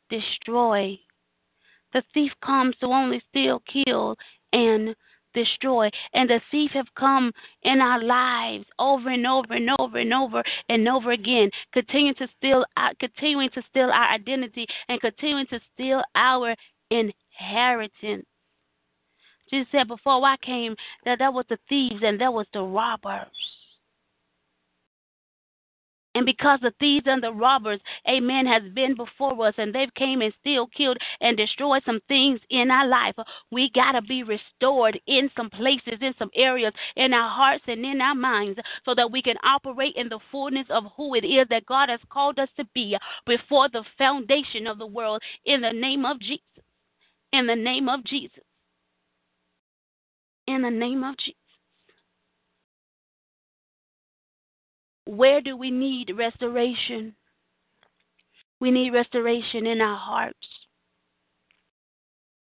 destroy. 0.09 0.99
The 1.93 2.03
thief 2.13 2.31
comes 2.45 2.75
to 2.77 2.87
only 2.87 3.21
steal, 3.29 3.61
kill, 3.61 4.15
and 4.53 4.95
destroy. 5.33 5.89
And 6.13 6.29
the 6.29 6.41
thief 6.51 6.71
have 6.71 6.93
come 6.95 7.31
in 7.63 7.81
our 7.81 8.01
lives 8.01 8.65
over 8.77 9.09
and 9.09 9.25
over 9.25 9.53
and 9.53 9.69
over 9.79 9.97
and 9.97 10.13
over 10.13 10.43
and 10.69 10.87
over 10.87 11.11
again, 11.11 11.49
continuing 11.73 12.15
to 12.15 12.27
steal, 12.37 12.65
our, 12.77 12.93
continuing 12.99 13.49
to 13.51 13.61
steal 13.69 13.89
our 13.91 14.13
identity 14.13 14.65
and 14.87 14.99
continuing 15.01 15.47
to 15.47 15.59
steal 15.73 16.03
our 16.15 16.55
inheritance. 16.91 18.25
Jesus 19.49 19.67
said, 19.71 19.87
"Before 19.87 20.23
I 20.23 20.37
came, 20.37 20.75
that 21.05 21.19
there 21.19 21.31
was 21.31 21.45
the 21.49 21.57
thieves 21.67 22.03
and 22.03 22.19
there 22.19 22.31
was 22.31 22.47
the 22.53 22.61
robbers." 22.61 23.27
And 26.15 26.25
because 26.25 26.59
the 26.61 26.73
thieves 26.79 27.05
and 27.07 27.21
the 27.21 27.31
robbers, 27.31 27.79
amen, 28.09 28.47
has 28.47 28.63
been 28.73 28.95
before 28.95 29.45
us 29.45 29.53
and 29.57 29.73
they've 29.73 29.93
came 29.93 30.21
and 30.21 30.33
still 30.39 30.67
killed 30.67 30.97
and 31.21 31.37
destroyed 31.37 31.83
some 31.85 31.99
things 32.07 32.39
in 32.49 32.71
our 32.71 32.87
life, 32.87 33.13
we 33.51 33.69
got 33.75 33.91
to 33.91 34.01
be 34.01 34.23
restored 34.23 34.99
in 35.05 35.29
some 35.35 35.51
places, 35.51 35.99
in 36.01 36.13
some 36.17 36.31
areas, 36.35 36.73
in 36.95 37.13
our 37.13 37.29
hearts 37.29 37.63
and 37.67 37.85
in 37.85 38.01
our 38.01 38.15
minds 38.15 38.59
so 38.85 38.95
that 38.95 39.11
we 39.11 39.21
can 39.21 39.35
operate 39.43 39.95
in 39.95 40.09
the 40.09 40.19
fullness 40.31 40.65
of 40.71 40.85
who 40.97 41.13
it 41.13 41.23
is 41.23 41.47
that 41.49 41.65
God 41.67 41.89
has 41.89 41.99
called 42.09 42.39
us 42.39 42.49
to 42.57 42.65
be 42.73 42.97
before 43.27 43.69
the 43.69 43.83
foundation 43.97 44.65
of 44.65 44.79
the 44.79 44.87
world 44.87 45.21
in 45.45 45.61
the 45.61 45.71
name 45.71 46.05
of 46.05 46.19
Jesus. 46.19 46.43
In 47.33 47.45
the 47.45 47.55
name 47.55 47.87
of 47.87 48.03
Jesus. 48.03 48.43
In 50.47 50.63
the 50.63 50.71
name 50.71 51.03
of 51.03 51.15
Jesus. 51.17 51.48
Where 55.09 55.41
do 55.41 55.57
we 55.57 55.71
need 55.71 56.11
restoration? 56.15 57.15
We 58.59 58.69
need 58.69 58.91
restoration 58.91 59.65
in 59.65 59.81
our 59.81 59.97
hearts. 59.97 60.47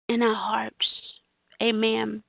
In 0.08 0.22
our 0.22 0.36
hearts. 0.36 0.86
Amen. 1.64 2.22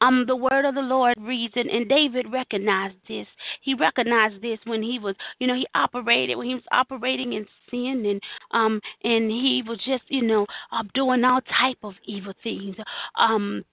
Um, 0.00 0.24
the 0.28 0.36
word 0.36 0.64
of 0.64 0.76
the 0.76 0.80
Lord 0.80 1.14
reads, 1.18 1.54
and, 1.56 1.68
and 1.68 1.88
David 1.88 2.30
recognized 2.30 2.94
this. 3.08 3.26
He 3.62 3.74
recognized 3.74 4.40
this 4.40 4.60
when 4.64 4.84
he 4.84 5.00
was, 5.00 5.16
you 5.40 5.48
know, 5.48 5.56
he 5.56 5.66
operated 5.74 6.38
when 6.38 6.46
he 6.46 6.54
was 6.54 6.62
operating 6.70 7.32
in 7.32 7.44
sin, 7.68 8.04
and 8.06 8.22
um, 8.52 8.80
and 9.02 9.28
he 9.28 9.64
was 9.66 9.78
just, 9.84 10.04
you 10.06 10.22
know, 10.22 10.46
uh, 10.70 10.84
doing 10.94 11.24
all 11.24 11.40
type 11.60 11.78
of 11.82 11.94
evil 12.04 12.34
things. 12.44 12.76
Um, 13.18 13.64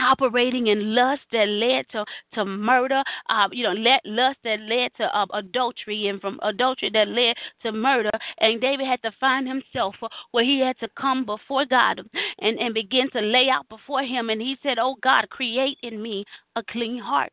operating 0.00 0.68
in 0.68 0.94
lust 0.94 1.22
that 1.32 1.48
led 1.48 1.88
to 1.90 2.04
to 2.34 2.44
murder, 2.44 3.02
uh, 3.28 3.48
you 3.52 3.62
know, 3.62 3.72
let, 3.72 4.00
lust 4.04 4.38
that 4.44 4.60
led 4.60 4.90
to 4.96 5.04
uh, 5.16 5.26
adultery, 5.34 6.08
and 6.08 6.20
from 6.20 6.38
adultery 6.42 6.90
that 6.92 7.08
led 7.08 7.36
to 7.62 7.72
murder. 7.72 8.10
And 8.38 8.60
David 8.60 8.86
had 8.86 9.02
to 9.02 9.12
find 9.20 9.46
himself 9.46 9.94
where 10.32 10.44
he 10.44 10.60
had 10.60 10.78
to 10.80 10.88
come 10.98 11.24
before 11.24 11.64
God 11.64 12.00
and 12.40 12.58
and 12.58 12.74
begin 12.74 13.10
to 13.10 13.20
lay 13.20 13.48
out 13.48 13.68
before 13.68 14.02
Him. 14.02 14.30
And 14.30 14.40
he 14.40 14.56
said, 14.62 14.78
"Oh 14.78 14.96
God, 15.02 15.28
create 15.30 15.78
in 15.82 16.02
me 16.02 16.24
a 16.56 16.62
clean 16.62 16.98
heart." 16.98 17.32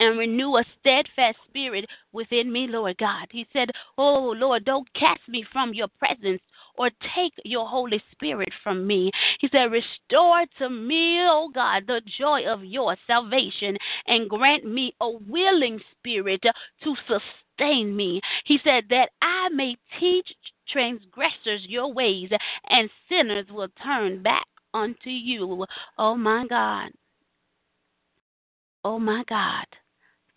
and 0.00 0.18
renew 0.18 0.56
a 0.56 0.64
steadfast 0.80 1.36
spirit 1.48 1.86
within 2.12 2.50
me, 2.50 2.66
Lord 2.66 2.96
God. 2.98 3.26
He 3.30 3.46
said, 3.52 3.70
Oh, 3.98 4.34
Lord, 4.36 4.64
don't 4.64 4.90
cast 4.94 5.20
me 5.28 5.44
from 5.52 5.74
your 5.74 5.88
presence 5.98 6.40
or 6.78 6.90
take 7.14 7.32
your 7.44 7.68
Holy 7.68 8.02
Spirit 8.12 8.50
from 8.62 8.86
me. 8.86 9.10
He 9.40 9.48
said, 9.50 9.70
Restore 9.70 10.44
to 10.58 10.70
me, 10.70 11.20
O 11.22 11.50
God, 11.54 11.84
the 11.86 12.00
joy 12.18 12.46
of 12.46 12.64
your 12.64 12.96
salvation 13.06 13.76
and 14.06 14.28
grant 14.28 14.64
me 14.64 14.94
a 15.00 15.10
willing 15.10 15.80
spirit 15.92 16.42
to 16.42 16.94
sustain 17.06 17.96
me. 17.96 18.20
He 18.44 18.58
said, 18.64 18.84
That 18.90 19.10
I 19.22 19.48
may 19.50 19.76
teach 19.98 20.26
transgressors 20.68 21.62
your 21.66 21.92
ways 21.92 22.30
and 22.68 22.90
sinners 23.08 23.46
will 23.50 23.68
turn 23.82 24.22
back 24.22 24.46
unto 24.74 25.10
you. 25.10 25.64
Oh 25.98 26.16
my 26.16 26.46
God. 26.48 26.90
Oh 28.84 28.98
my 28.98 29.24
God. 29.28 29.66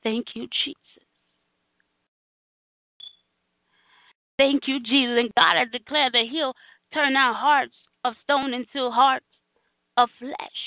Thank 0.03 0.27
you, 0.33 0.47
Jesus. 0.63 0.77
Thank 4.39 4.69
you, 4.69 4.79
Jesus. 4.79 5.17
And 5.19 5.31
God 5.35 5.57
has 5.57 5.67
declared 5.69 6.13
that 6.13 6.29
He'll 6.31 6.55
turn 6.93 7.17
our 7.17 7.33
hearts 7.33 7.75
of 8.05 8.13
stone 8.23 8.53
into 8.53 8.89
hearts 8.89 9.25
of 9.97 10.07
flesh. 10.17 10.61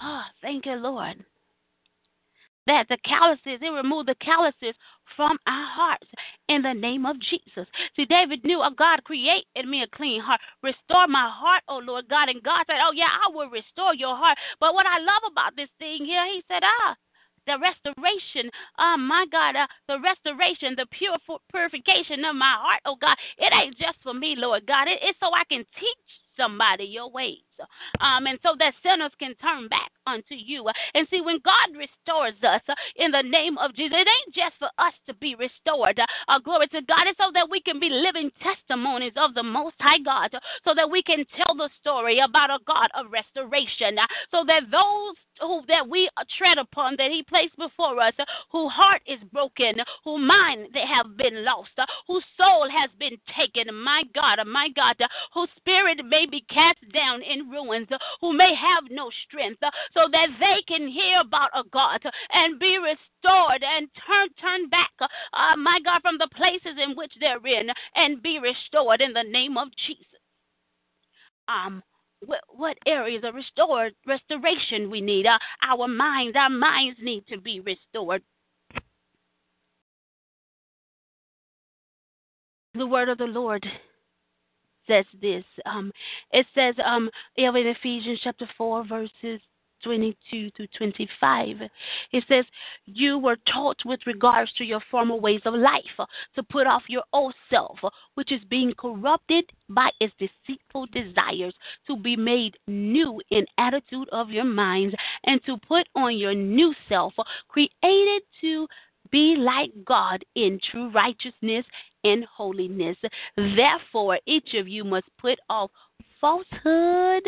Oh, 0.00 0.22
thank 0.40 0.66
you, 0.66 0.76
Lord. 0.76 1.16
That 2.68 2.86
the 2.88 2.96
calluses, 3.04 3.58
He 3.60 3.68
removed 3.68 4.08
the 4.08 4.14
calluses 4.24 4.76
from 5.16 5.36
our 5.48 5.66
hearts 5.66 6.06
in 6.48 6.62
the 6.62 6.72
name 6.72 7.06
of 7.06 7.16
Jesus. 7.18 7.66
See, 7.96 8.04
David 8.04 8.44
knew, 8.44 8.62
oh 8.62 8.70
God, 8.70 9.02
create 9.02 9.46
in 9.56 9.68
me 9.68 9.82
a 9.82 9.96
clean 9.96 10.20
heart. 10.20 10.40
Restore 10.62 11.08
my 11.08 11.28
heart, 11.28 11.64
oh 11.66 11.82
Lord 11.84 12.08
God. 12.08 12.28
And 12.28 12.40
God 12.40 12.62
said, 12.68 12.78
Oh, 12.86 12.92
yeah, 12.94 13.10
I 13.10 13.34
will 13.34 13.50
restore 13.50 13.96
your 13.96 14.14
heart. 14.14 14.38
But 14.60 14.74
what 14.74 14.86
I 14.86 15.00
love 15.00 15.32
about 15.32 15.56
this 15.56 15.70
thing 15.80 16.04
here, 16.04 16.24
He 16.26 16.40
said, 16.46 16.62
Ah, 16.62 16.94
the 17.46 17.58
restoration, 17.58 18.50
oh 18.78 18.96
my 18.98 19.26
God, 19.30 19.56
uh, 19.56 19.66
the 19.88 19.98
restoration, 20.00 20.74
the 20.76 20.86
pure 20.90 21.16
purification 21.50 22.24
of 22.24 22.36
my 22.36 22.54
heart, 22.58 22.80
oh 22.86 22.96
God. 23.00 23.16
It 23.38 23.52
ain't 23.52 23.78
just 23.78 23.98
for 24.02 24.14
me, 24.14 24.34
Lord 24.36 24.66
God. 24.66 24.88
It, 24.88 24.98
it's 25.02 25.18
so 25.20 25.30
I 25.34 25.44
can 25.48 25.64
teach 25.78 26.08
somebody 26.36 26.84
your 26.84 27.10
ways. 27.10 27.44
Um, 28.00 28.26
and 28.26 28.38
so 28.42 28.54
that 28.58 28.74
sinners 28.82 29.12
can 29.18 29.34
turn 29.36 29.68
back 29.68 29.90
unto 30.06 30.34
you. 30.34 30.66
And 30.94 31.06
see, 31.10 31.20
when 31.20 31.38
God 31.44 31.76
restores 31.76 32.34
us 32.42 32.62
uh, 32.68 32.74
in 32.96 33.10
the 33.10 33.22
name 33.22 33.58
of 33.58 33.74
Jesus, 33.74 33.96
it 33.98 34.08
ain't 34.08 34.34
just 34.34 34.58
for 34.58 34.70
us 34.78 34.94
to 35.06 35.14
be 35.14 35.34
restored. 35.34 35.98
Uh, 35.98 36.38
glory 36.40 36.66
to 36.68 36.82
God. 36.82 37.06
It's 37.06 37.18
so 37.18 37.30
that 37.34 37.48
we 37.50 37.60
can 37.60 37.78
be 37.78 37.88
living 37.90 38.30
testimonies 38.42 39.14
of 39.16 39.34
the 39.34 39.42
Most 39.42 39.76
High 39.80 40.02
God, 40.04 40.30
so 40.64 40.74
that 40.74 40.90
we 40.90 41.02
can 41.02 41.24
tell 41.36 41.54
the 41.54 41.70
story 41.80 42.20
about 42.20 42.50
a 42.50 42.58
God 42.66 42.88
of 42.94 43.12
restoration, 43.12 43.98
uh, 43.98 44.06
so 44.30 44.44
that 44.46 44.70
those 44.70 45.16
who 45.40 45.62
that 45.68 45.88
we 45.88 46.08
tread 46.38 46.58
upon 46.58 46.94
that 46.96 47.10
he 47.10 47.22
placed 47.22 47.56
before 47.56 48.00
us 48.00 48.14
uh, 48.18 48.24
whose 48.50 48.70
heart 48.72 49.02
is 49.06 49.18
broken 49.32 49.74
whose 50.04 50.20
mind 50.20 50.68
they 50.72 50.84
have 50.86 51.16
been 51.16 51.44
lost 51.44 51.70
uh, 51.78 51.86
whose 52.06 52.24
soul 52.36 52.68
has 52.68 52.90
been 52.98 53.16
taken 53.36 53.72
my 53.74 54.02
god 54.14 54.38
my 54.46 54.68
god 54.74 54.94
uh, 55.00 55.08
whose 55.34 55.48
spirit 55.56 55.98
may 56.06 56.26
be 56.26 56.44
cast 56.48 56.78
down 56.92 57.22
in 57.22 57.50
ruins 57.52 57.88
who 58.20 58.32
may 58.32 58.54
have 58.54 58.84
no 58.90 59.10
strength 59.28 59.60
so 59.94 60.08
that 60.10 60.28
they 60.40 60.62
can 60.66 60.88
hear 60.88 61.20
about 61.20 61.50
a 61.54 61.62
god 61.70 62.00
and 62.32 62.58
be 62.58 62.78
restored 62.78 63.62
and 63.62 63.88
turn 64.06 64.28
turn 64.40 64.68
back 64.68 64.90
uh, 65.00 65.56
my 65.56 65.78
god 65.84 66.00
from 66.02 66.18
the 66.18 66.28
places 66.34 66.76
in 66.82 66.96
which 66.96 67.12
they're 67.20 67.46
in 67.46 67.68
and 67.94 68.22
be 68.22 68.38
restored 68.38 69.00
in 69.00 69.12
the 69.12 69.28
name 69.30 69.56
of 69.56 69.68
jesus 69.86 70.22
um 71.48 71.82
what, 72.26 72.40
what 72.48 72.76
areas 72.86 73.24
of 73.24 73.34
restored 73.34 73.94
restoration 74.06 74.90
we 74.90 75.00
need. 75.00 75.26
Uh, 75.26 75.38
our 75.68 75.88
minds, 75.88 76.36
our 76.36 76.50
minds 76.50 76.98
need 77.02 77.26
to 77.28 77.38
be 77.38 77.60
restored. 77.60 78.22
The 82.74 82.86
word 82.86 83.08
of 83.08 83.18
the 83.18 83.24
Lord 83.24 83.66
says 84.86 85.04
this. 85.20 85.44
Um, 85.66 85.92
it 86.32 86.46
says 86.54 86.74
um, 86.84 87.10
in 87.36 87.54
Ephesians 87.54 88.20
chapter 88.22 88.48
4, 88.56 88.86
verses 88.86 89.40
22 89.82 90.50
to 90.50 90.66
25. 90.78 91.56
It 92.12 92.24
says, 92.28 92.44
You 92.86 93.18
were 93.18 93.36
taught 93.52 93.78
with 93.84 94.00
regards 94.06 94.52
to 94.54 94.64
your 94.64 94.80
former 94.90 95.16
ways 95.16 95.40
of 95.44 95.54
life 95.54 96.08
to 96.34 96.42
put 96.42 96.66
off 96.66 96.82
your 96.88 97.02
old 97.12 97.34
self, 97.50 97.78
which 98.14 98.32
is 98.32 98.40
being 98.48 98.72
corrupted 98.78 99.44
by 99.68 99.90
its 100.00 100.14
deceitful 100.18 100.86
desires, 100.92 101.54
to 101.86 101.96
be 101.96 102.16
made 102.16 102.56
new 102.66 103.20
in 103.30 103.44
attitude 103.58 104.08
of 104.10 104.30
your 104.30 104.44
minds, 104.44 104.94
and 105.24 105.40
to 105.46 105.56
put 105.66 105.86
on 105.94 106.16
your 106.16 106.34
new 106.34 106.74
self, 106.88 107.14
created 107.48 108.22
to 108.40 108.66
be 109.10 109.36
like 109.36 109.70
God 109.84 110.24
in 110.36 110.58
true 110.70 110.90
righteousness 110.90 111.66
and 112.04 112.24
holiness. 112.24 112.96
Therefore, 113.36 114.18
each 114.26 114.54
of 114.54 114.68
you 114.68 114.84
must 114.84 115.06
put 115.18 115.38
off 115.48 115.70
falsehood, 116.22 117.24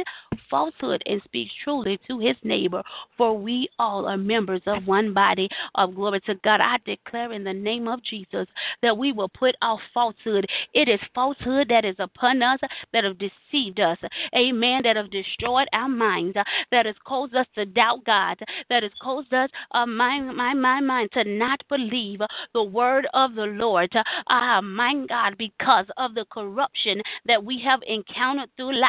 falsehood, 0.48 1.02
and 1.04 1.20
speaks 1.24 1.52
truly 1.64 1.98
to 2.06 2.20
his 2.20 2.36
neighbor. 2.44 2.80
For 3.18 3.36
we 3.36 3.68
all 3.78 4.06
are 4.06 4.16
members 4.16 4.62
of 4.66 4.86
one 4.86 5.12
body 5.12 5.48
of 5.74 5.96
glory 5.96 6.20
to 6.20 6.36
God. 6.44 6.60
I 6.60 6.76
declare 6.86 7.32
in 7.32 7.42
the 7.42 7.52
name 7.52 7.88
of 7.88 8.02
Jesus 8.04 8.46
that 8.82 8.96
we 8.96 9.10
will 9.12 9.28
put 9.28 9.56
off 9.60 9.80
falsehood. 9.92 10.46
It 10.72 10.88
is 10.88 11.00
falsehood 11.12 11.66
that 11.70 11.84
is 11.84 11.96
upon 11.98 12.40
us 12.42 12.60
that 12.92 13.02
have 13.02 13.18
deceived 13.18 13.80
us. 13.80 13.98
Amen. 14.34 14.82
That 14.84 14.96
have 14.96 15.10
destroyed 15.10 15.66
our 15.72 15.88
minds. 15.88 16.36
That 16.70 16.86
has 16.86 16.94
caused 17.04 17.34
us 17.34 17.46
to 17.56 17.66
doubt 17.66 18.04
God. 18.06 18.38
That 18.70 18.84
has 18.84 18.92
caused 19.02 19.34
us, 19.34 19.50
uh, 19.72 19.86
my, 19.86 20.20
my, 20.20 20.54
my 20.54 20.80
mind, 20.80 21.10
to 21.14 21.24
not 21.24 21.60
believe 21.68 22.20
the 22.52 22.62
word 22.62 23.08
of 23.12 23.34
the 23.34 23.46
Lord. 23.46 23.90
Ah, 24.28 24.58
uh, 24.58 24.62
my 24.62 24.94
God, 25.08 25.36
because 25.36 25.86
of 25.96 26.14
the 26.14 26.26
corruption 26.30 27.02
that 27.26 27.44
we 27.44 27.60
have 27.64 27.80
encountered 27.88 28.50
through 28.56 28.78
life. 28.78 28.83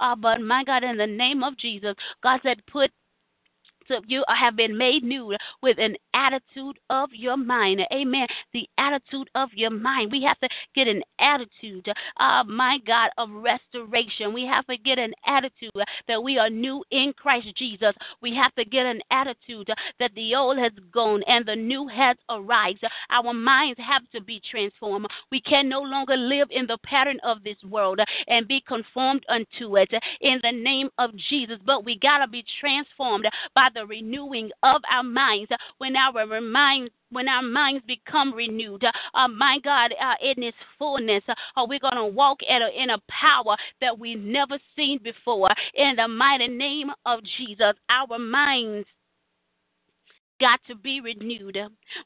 Uh, 0.00 0.16
but 0.16 0.40
my 0.40 0.64
God, 0.64 0.84
in 0.84 0.96
the 0.96 1.06
name 1.06 1.42
of 1.42 1.56
Jesus, 1.56 1.94
God 2.22 2.40
said, 2.42 2.58
put 2.70 2.90
of 3.90 4.04
you 4.06 4.24
have 4.28 4.56
been 4.56 4.76
made 4.76 5.02
new 5.02 5.34
with 5.62 5.78
an 5.78 5.96
attitude 6.14 6.78
of 6.90 7.10
your 7.12 7.36
mind. 7.36 7.80
Amen. 7.92 8.26
The 8.52 8.68
attitude 8.78 9.28
of 9.34 9.50
your 9.54 9.70
mind. 9.70 10.12
We 10.12 10.22
have 10.22 10.38
to 10.40 10.48
get 10.74 10.88
an 10.88 11.02
attitude, 11.20 11.88
uh, 12.18 12.44
my 12.44 12.78
God, 12.86 13.10
of 13.18 13.30
restoration. 13.30 14.32
We 14.32 14.46
have 14.46 14.66
to 14.66 14.76
get 14.76 14.98
an 14.98 15.12
attitude 15.26 15.72
that 16.06 16.22
we 16.22 16.38
are 16.38 16.50
new 16.50 16.84
in 16.90 17.12
Christ 17.16 17.48
Jesus. 17.56 17.94
We 18.20 18.34
have 18.34 18.54
to 18.56 18.64
get 18.64 18.86
an 18.86 19.00
attitude 19.10 19.70
that 19.98 20.10
the 20.14 20.34
old 20.34 20.58
has 20.58 20.72
gone 20.92 21.22
and 21.26 21.46
the 21.46 21.56
new 21.56 21.88
has 21.88 22.16
arrived. 22.30 22.84
Our 23.10 23.32
minds 23.32 23.78
have 23.78 24.02
to 24.12 24.20
be 24.20 24.40
transformed. 24.50 25.06
We 25.30 25.40
can 25.40 25.68
no 25.68 25.80
longer 25.80 26.16
live 26.16 26.48
in 26.50 26.66
the 26.66 26.78
pattern 26.84 27.18
of 27.24 27.42
this 27.44 27.56
world 27.68 28.00
and 28.26 28.48
be 28.48 28.62
conformed 28.66 29.24
unto 29.28 29.76
it 29.76 29.90
in 30.20 30.40
the 30.42 30.52
name 30.52 30.88
of 30.98 31.10
Jesus. 31.30 31.58
But 31.64 31.84
we 31.84 31.98
got 31.98 32.18
to 32.18 32.28
be 32.28 32.44
transformed 32.60 33.26
by 33.54 33.68
the 33.74 33.77
renewing 33.86 34.50
of 34.62 34.82
our 34.90 35.02
minds. 35.02 35.50
When 35.78 35.96
our 35.96 36.40
minds 36.40 36.90
when 37.10 37.26
our 37.26 37.42
minds 37.42 37.82
become 37.86 38.34
renewed, 38.34 38.84
uh, 38.84 39.28
my 39.28 39.58
God, 39.64 39.92
uh, 39.92 40.14
in 40.22 40.42
its 40.42 40.56
fullness, 40.78 41.22
uh, 41.26 41.34
are 41.56 41.66
we 41.66 41.78
going 41.78 41.96
to 41.96 42.04
walk 42.04 42.38
a, 42.42 42.82
in 42.82 42.90
a 42.90 42.98
power 43.08 43.56
that 43.80 43.98
we've 43.98 44.20
never 44.20 44.58
seen 44.76 44.98
before? 45.02 45.48
In 45.74 45.96
the 45.96 46.06
mighty 46.06 46.48
name 46.48 46.90
of 47.06 47.20
Jesus, 47.38 47.72
our 47.88 48.18
minds 48.18 48.86
got 50.38 50.60
to 50.68 50.74
be 50.74 51.00
renewed. 51.00 51.56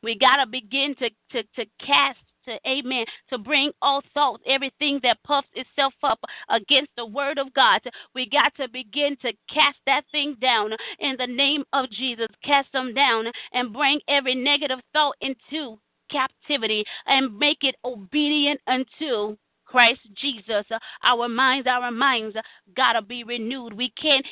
We 0.03 0.17
got 0.17 0.37
to 0.37 0.47
begin 0.47 0.95
to, 1.01 1.43
to 1.43 1.67
cast 1.85 2.19
to 2.45 2.59
amen 2.67 3.05
to 3.29 3.39
bring 3.39 3.71
all 3.81 4.03
thoughts 4.15 4.43
everything 4.47 5.01
that 5.03 5.23
puffs 5.25 5.49
itself 5.55 5.95
up 6.03 6.21
against 6.51 6.91
the 6.97 7.07
word 7.07 7.39
of 7.39 7.53
god 7.55 7.81
we 8.15 8.29
got 8.29 8.55
to 8.55 8.69
begin 8.69 9.17
to 9.21 9.33
cast 9.53 9.79
that 9.87 10.03
thing 10.13 10.37
down 10.41 10.71
in 11.01 11.17
the 11.19 11.27
name 11.27 11.65
of 11.73 11.91
jesus 11.91 12.29
cast 12.45 12.71
them 12.73 12.95
down 12.95 13.25
and 13.53 13.73
bring 13.73 14.01
every 14.09 14.35
negative 14.35 14.79
thought 14.93 15.15
into 15.21 15.79
captivity 16.11 16.85
and 17.07 17.37
make 17.39 17.59
it 17.63 17.75
obedient 17.85 18.61
unto 18.67 19.37
Christ 19.65 20.01
Jesus. 20.21 20.67
Our 21.03 21.29
minds, 21.29 21.67
our 21.67 21.91
minds 21.91 22.37
gotta 22.77 23.01
be 23.01 23.25
renewed. 23.25 23.73
We 23.73 23.91
can't 23.91 24.27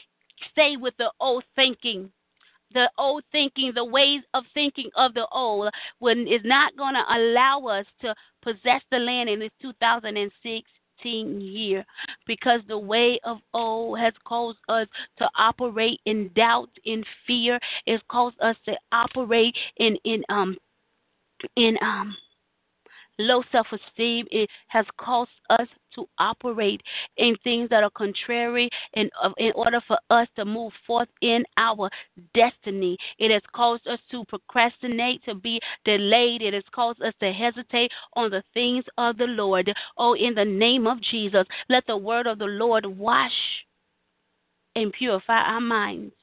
stay 0.53 0.77
with 0.77 0.95
the 0.99 1.11
old 1.19 1.45
thinking 1.57 2.13
the 2.73 2.91
old 2.99 3.25
thinking, 3.33 3.73
the 3.75 3.85
ways 3.85 4.23
of 4.35 4.45
thinking 4.55 4.91
of 4.97 5.15
the 5.15 5.27
old, 5.33 5.73
when 5.99 6.27
is 6.27 6.43
not 6.45 6.77
going 6.77 6.95
to 6.95 7.05
allow 7.09 7.67
us 7.67 7.87
to 8.01 8.15
possess 8.43 8.83
the 8.91 8.99
land 8.99 9.29
in 9.29 9.41
this 9.41 9.51
2016 9.61 11.41
year 11.41 11.85
because 12.27 12.61
the 12.69 12.79
way 12.79 13.19
of 13.25 13.39
old 13.55 13.99
has 13.99 14.13
caused 14.25 14.59
us 14.69 14.87
to 15.19 15.29
operate 15.37 16.01
in 16.07 16.31
doubt, 16.35 16.71
in 16.85 17.03
fear. 17.27 17.59
It's 17.87 18.03
caused 18.09 18.41
us 18.41 18.57
to 18.67 18.75
operate 18.93 19.57
in 19.79 19.97
in 20.05 20.23
um 20.29 20.57
in 21.57 21.77
um 21.83 22.15
low 23.21 23.43
self 23.53 23.67
esteem. 23.73 24.27
It 24.31 24.49
has 24.69 24.87
caused 24.99 25.31
us 25.51 25.69
to 25.95 26.07
operate 26.19 26.81
in 27.17 27.35
things 27.43 27.69
that 27.71 27.83
are 27.83 27.91
contrary 27.91 28.71
in, 28.95 29.11
uh, 29.23 29.31
in 29.39 29.53
order 29.55 29.81
for 29.87 29.99
us 30.11 30.29
to 30.37 30.45
move 30.45 30.73
forth 30.87 31.09
in 31.21 31.45
our 31.57 31.91
destiny. 32.35 32.97
It 33.19 33.31
has 33.31 33.43
caused 33.55 33.87
us 33.87 33.99
to 34.11 34.25
procrastinate, 34.27 35.25
to 35.25 35.35
be 35.35 35.61
delayed. 35.85 36.43
It 36.43 36.55
has 36.55 36.65
caused 36.73 37.03
us 37.03 37.15
to 37.21 37.33
hesitate 37.33 37.91
on 38.15 38.31
the 38.31 38.43
things 38.55 38.85
of 38.99 39.17
the 39.17 39.25
Lord. 39.25 39.73
Oh, 39.99 40.15
in 40.15 40.35
the 40.35 40.45
name 40.45 40.87
of 40.87 41.01
Jesus, 41.03 41.45
let 41.69 41.85
the 41.87 41.97
word 41.97 42.27
of 42.27 42.39
the 42.39 42.47
Lord 42.47 42.87
wash 42.87 43.33
and 44.77 44.93
purify 44.93 45.43
our 45.43 45.61
minds 45.61 46.15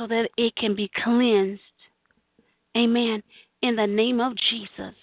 so 0.00 0.06
that 0.06 0.28
it 0.36 0.54
can 0.56 0.74
be 0.74 0.90
cleansed. 1.02 1.62
Amen 2.76 3.22
in 3.62 3.76
the 3.76 3.86
name 3.86 4.20
of 4.20 4.34
Jesus. 4.50 4.94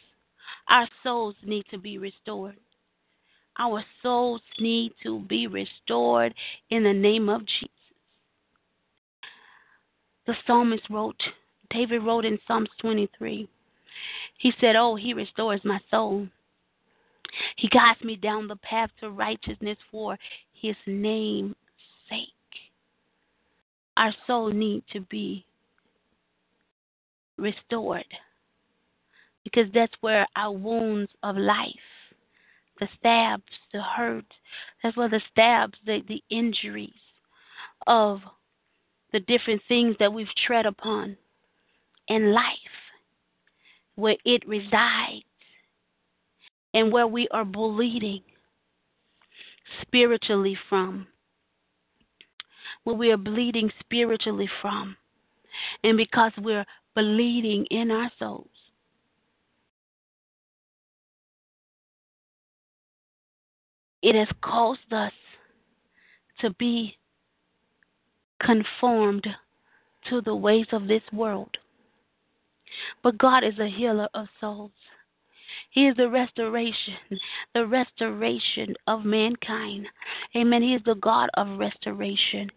Our 0.69 0.87
souls 1.03 1.35
need 1.43 1.65
to 1.71 1.77
be 1.77 1.97
restored. 1.97 2.57
Our 3.57 3.83
souls 4.01 4.41
need 4.59 4.93
to 5.03 5.21
be 5.21 5.47
restored 5.47 6.33
in 6.69 6.83
the 6.83 6.93
name 6.93 7.29
of 7.29 7.41
Jesus. 7.45 7.69
The 10.27 10.35
psalmist 10.45 10.83
wrote, 10.89 11.21
David 11.69 12.03
wrote 12.03 12.25
in 12.25 12.39
Psalms 12.47 12.69
23, 12.81 13.47
he 14.39 14.53
said, 14.59 14.75
Oh, 14.75 14.95
he 14.95 15.13
restores 15.13 15.61
my 15.63 15.79
soul. 15.89 16.27
He 17.57 17.67
guides 17.67 18.01
me 18.03 18.15
down 18.15 18.47
the 18.47 18.55
path 18.57 18.89
to 18.99 19.09
righteousness 19.09 19.77
for 19.91 20.17
his 20.53 20.75
name's 20.85 21.55
sake. 22.09 22.27
Our 23.97 24.13
soul 24.25 24.51
needs 24.51 24.85
to 24.93 25.01
be 25.01 25.45
restored 27.37 28.05
because 29.45 29.67
that's 29.73 29.93
where 30.01 30.27
our 30.35 30.51
wounds 30.51 31.11
of 31.23 31.37
life, 31.37 31.69
the 32.81 32.87
stabs, 32.99 33.43
the 33.71 33.81
hurt, 33.81 34.25
that's 34.83 34.97
where 34.97 35.07
the 35.07 35.21
stabs, 35.31 35.75
the, 35.85 36.01
the 36.09 36.21
injuries 36.29 36.91
of 37.87 38.19
the 39.13 39.21
different 39.21 39.61
things 39.69 39.95
that 39.99 40.11
we've 40.11 40.27
tread 40.45 40.65
upon 40.65 41.15
in 42.09 42.33
life, 42.33 42.43
where 43.95 44.17
it 44.25 44.45
resides 44.45 45.23
and 46.73 46.91
where 46.91 47.07
we 47.07 47.27
are 47.29 47.45
bleeding 47.45 48.21
spiritually 49.81 50.57
from. 50.67 51.07
Where 52.83 52.95
we 52.95 53.11
are 53.11 53.17
bleeding 53.17 53.71
spiritually 53.79 54.49
from. 54.61 54.97
And 55.83 55.95
because 55.95 56.33
we're 56.37 56.65
bleeding 56.95 57.65
in 57.71 57.91
our 57.91 58.11
souls. 58.19 58.49
It 64.05 64.13
has 64.13 64.27
caused 64.41 64.93
us 64.93 65.11
to 66.39 66.51
be 66.59 66.95
conformed 68.39 69.25
to 70.07 70.21
the 70.21 70.35
ways 70.35 70.67
of 70.73 70.87
this 70.87 71.01
world. 71.11 71.57
But 73.01 73.17
God 73.17 73.43
is 73.43 73.57
a 73.57 73.67
healer 73.67 74.07
of 74.13 74.27
souls. 74.39 74.69
He 75.71 75.87
is 75.87 75.97
the 75.97 76.07
restoration, 76.07 76.93
the 77.55 77.65
restoration 77.65 78.75
of 78.85 79.05
mankind. 79.05 79.87
Amen. 80.35 80.61
He 80.61 80.75
is 80.75 80.83
the 80.85 80.93
God 81.01 81.31
of 81.33 81.57
restoration. 81.57 82.51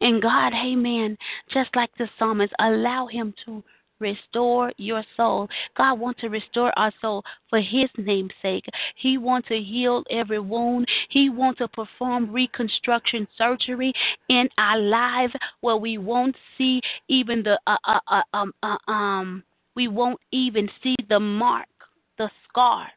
And 0.00 0.22
God, 0.22 0.52
amen, 0.52 1.18
just 1.52 1.74
like 1.74 1.90
the 1.98 2.08
psalmist, 2.16 2.52
allow 2.60 3.08
him 3.08 3.34
to 3.44 3.64
restore 4.02 4.72
your 4.76 5.02
soul. 5.16 5.48
God 5.76 5.98
wants 5.98 6.20
to 6.20 6.28
restore 6.28 6.76
our 6.78 6.92
soul 7.00 7.22
for 7.48 7.60
His 7.60 7.88
name's 7.96 8.32
sake. 8.42 8.66
He 8.96 9.16
wants 9.16 9.48
to 9.48 9.58
heal 9.58 10.04
every 10.10 10.40
wound. 10.40 10.86
He 11.08 11.30
wants 11.30 11.58
to 11.58 11.68
perform 11.68 12.30
reconstruction 12.30 13.26
surgery 13.38 13.92
in 14.28 14.48
our 14.58 14.78
lives 14.78 15.32
where 15.62 15.76
we 15.76 15.96
won't 15.98 16.36
see 16.58 16.80
even 17.08 17.42
the 17.42 17.58
uh, 17.66 17.76
uh, 17.84 18.00
uh, 18.08 18.22
um, 18.34 18.52
uh, 18.62 18.90
um 18.90 19.42
we 19.74 19.88
won't 19.88 20.20
even 20.32 20.68
see 20.82 20.96
the 21.08 21.18
mark, 21.18 21.68
the 22.18 22.30
scar 22.48 22.88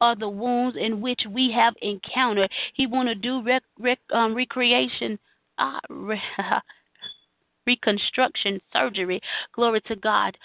or 0.00 0.14
the 0.14 0.28
wounds 0.28 0.76
in 0.78 1.00
which 1.00 1.22
we 1.30 1.50
have 1.52 1.74
encountered. 1.82 2.50
He 2.74 2.86
want 2.86 3.08
to 3.08 3.14
do 3.14 3.42
rec- 3.42 3.62
rec- 3.78 4.12
um, 4.12 4.34
recreation, 4.34 5.18
uh, 5.58 5.80
re- 5.88 6.20
reconstruction 7.68 8.60
surgery. 8.72 9.20
Glory 9.54 9.82
to 9.82 9.96
God. 9.96 10.36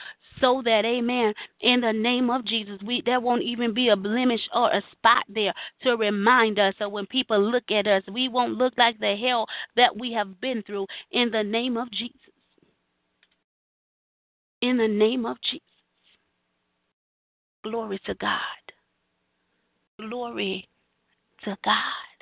So 0.41 0.61
that, 0.65 0.83
amen, 0.83 1.33
in 1.61 1.79
the 1.81 1.93
name 1.93 2.29
of 2.29 2.43
Jesus, 2.45 2.79
we 2.85 3.01
there 3.05 3.21
won't 3.21 3.43
even 3.43 3.73
be 3.73 3.89
a 3.89 3.95
blemish 3.95 4.41
or 4.53 4.69
a 4.71 4.81
spot 4.91 5.23
there 5.29 5.53
to 5.83 5.95
remind 5.95 6.59
us. 6.59 6.73
So 6.79 6.89
when 6.89 7.05
people 7.05 7.39
look 7.39 7.71
at 7.71 7.87
us, 7.87 8.03
we 8.11 8.27
won't 8.29 8.53
look 8.53 8.73
like 8.77 8.99
the 8.99 9.15
hell 9.15 9.45
that 9.75 9.97
we 9.97 10.11
have 10.13 10.41
been 10.41 10.63
through 10.63 10.87
in 11.11 11.31
the 11.31 11.43
name 11.43 11.77
of 11.77 11.89
Jesus. 11.91 12.17
In 14.61 14.77
the 14.77 14.87
name 14.87 15.25
of 15.25 15.37
Jesus. 15.49 15.61
Glory 17.63 17.99
to 18.05 18.13
God. 18.15 18.39
Glory 19.99 20.67
to 21.45 21.55
God. 21.63 22.17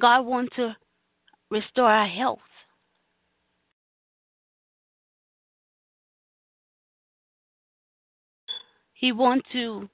God 0.00 0.22
wants 0.22 0.56
to 0.56 0.74
restore 1.50 1.90
our 1.90 2.08
health. 2.08 2.40
He 9.02 9.10
wants 9.10 9.48
to 9.50 9.88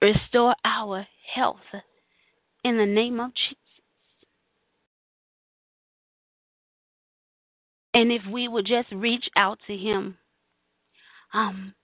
restore 0.00 0.54
our 0.64 1.04
health 1.34 1.56
in 2.62 2.78
the 2.78 2.86
name 2.86 3.18
of 3.18 3.32
Jesus. 3.34 3.58
And 7.92 8.12
if 8.12 8.22
we 8.30 8.46
would 8.46 8.66
just 8.66 8.86
reach 8.92 9.28
out 9.34 9.58
to 9.66 9.76
Him, 9.76 10.16
um, 11.32 11.74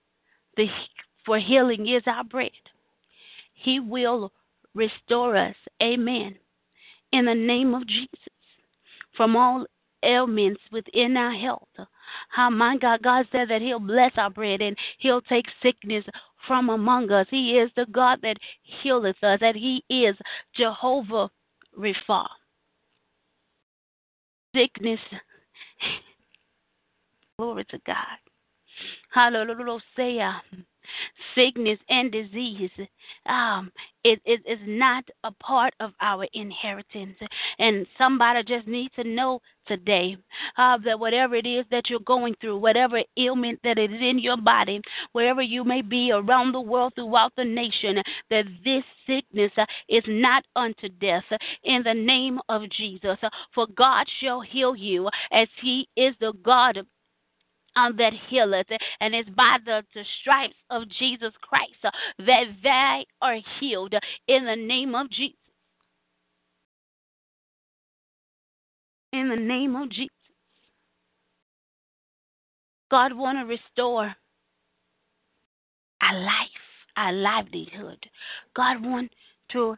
the 0.55 0.67
for 1.25 1.37
healing 1.37 1.89
is 1.89 2.03
our 2.05 2.23
bread. 2.23 2.51
He 3.53 3.81
will 3.81 4.31
restore 4.73 5.35
us. 5.35 5.55
Amen. 5.83 6.35
In 7.11 7.25
the 7.25 7.35
name 7.35 7.73
of 7.73 7.85
Jesus, 7.85 8.29
from 9.17 9.35
all 9.35 9.65
ailments 10.03 10.61
within 10.71 11.17
our 11.17 11.33
health. 11.33 11.69
How 12.29 12.49
my 12.49 12.77
God, 12.77 13.01
God 13.01 13.25
said 13.31 13.49
that 13.49 13.61
He'll 13.61 13.79
bless 13.79 14.11
our 14.17 14.29
bread 14.29 14.61
and 14.61 14.77
He'll 14.99 15.21
take 15.21 15.45
sickness 15.61 16.05
from 16.47 16.69
among 16.69 17.11
us. 17.11 17.27
He 17.29 17.57
is 17.57 17.69
the 17.75 17.85
God 17.91 18.19
that 18.23 18.37
healeth 18.81 19.23
us, 19.23 19.39
that 19.41 19.55
He 19.55 19.83
is 19.89 20.15
Jehovah 20.55 21.29
Rapha. 21.77 22.25
Sickness, 24.55 24.99
glory 27.37 27.65
to 27.65 27.79
God. 27.85 28.17
Hallelujah 29.11 30.41
sickness 31.35 31.79
and 31.89 32.11
disease 32.11 32.71
um, 33.27 33.71
it, 34.03 34.19
it 34.25 34.41
is 34.47 34.59
not 34.65 35.03
a 35.23 35.31
part 35.31 35.73
of 35.79 35.91
our 36.01 36.25
inheritance. 36.33 37.15
And 37.59 37.85
somebody 37.97 38.43
just 38.43 38.67
needs 38.67 38.93
to 38.95 39.03
know 39.03 39.41
today 39.67 40.17
uh, 40.57 40.77
that 40.83 40.99
whatever 40.99 41.35
it 41.35 41.45
is 41.45 41.65
that 41.71 41.89
you're 41.89 41.99
going 41.99 42.35
through, 42.41 42.57
whatever 42.57 43.01
ailment 43.17 43.59
that 43.63 43.77
is 43.77 43.91
in 43.91 44.17
your 44.17 44.37
body, 44.37 44.81
wherever 45.11 45.41
you 45.41 45.63
may 45.63 45.81
be 45.81 46.11
around 46.11 46.51
the 46.51 46.61
world, 46.61 46.93
throughout 46.95 47.31
the 47.37 47.45
nation, 47.45 48.01
that 48.29 48.45
this 48.65 48.83
sickness 49.05 49.51
uh, 49.57 49.65
is 49.87 50.03
not 50.07 50.43
unto 50.55 50.89
death 50.99 51.23
in 51.63 51.83
the 51.83 51.93
name 51.93 52.39
of 52.49 52.69
Jesus. 52.71 53.17
For 53.53 53.67
God 53.77 54.07
shall 54.19 54.41
heal 54.41 54.75
you 54.75 55.09
as 55.31 55.47
He 55.61 55.87
is 55.95 56.15
the 56.19 56.33
God 56.43 56.79
um, 57.75 57.95
that 57.97 58.13
healeth, 58.29 58.67
and 58.99 59.15
it's 59.15 59.29
by 59.29 59.57
the, 59.65 59.83
the 59.93 60.03
stripes 60.21 60.55
of 60.69 60.83
Jesus 60.99 61.33
Christ 61.41 61.71
uh, 61.83 61.91
that 62.19 62.45
they 62.63 63.05
are 63.21 63.37
healed 63.59 63.93
in 64.27 64.45
the 64.45 64.55
name 64.55 64.95
of 64.95 65.09
Jesus. 65.09 65.37
In 69.13 69.29
the 69.29 69.35
name 69.35 69.75
of 69.75 69.89
Jesus. 69.89 70.09
God 72.89 73.13
want 73.13 73.37
to 73.39 73.45
restore 73.45 74.13
our 76.01 76.19
life, 76.19 76.61
our 76.97 77.13
livelihood. 77.13 77.99
God 78.55 78.83
want 78.83 79.11
to 79.51 79.77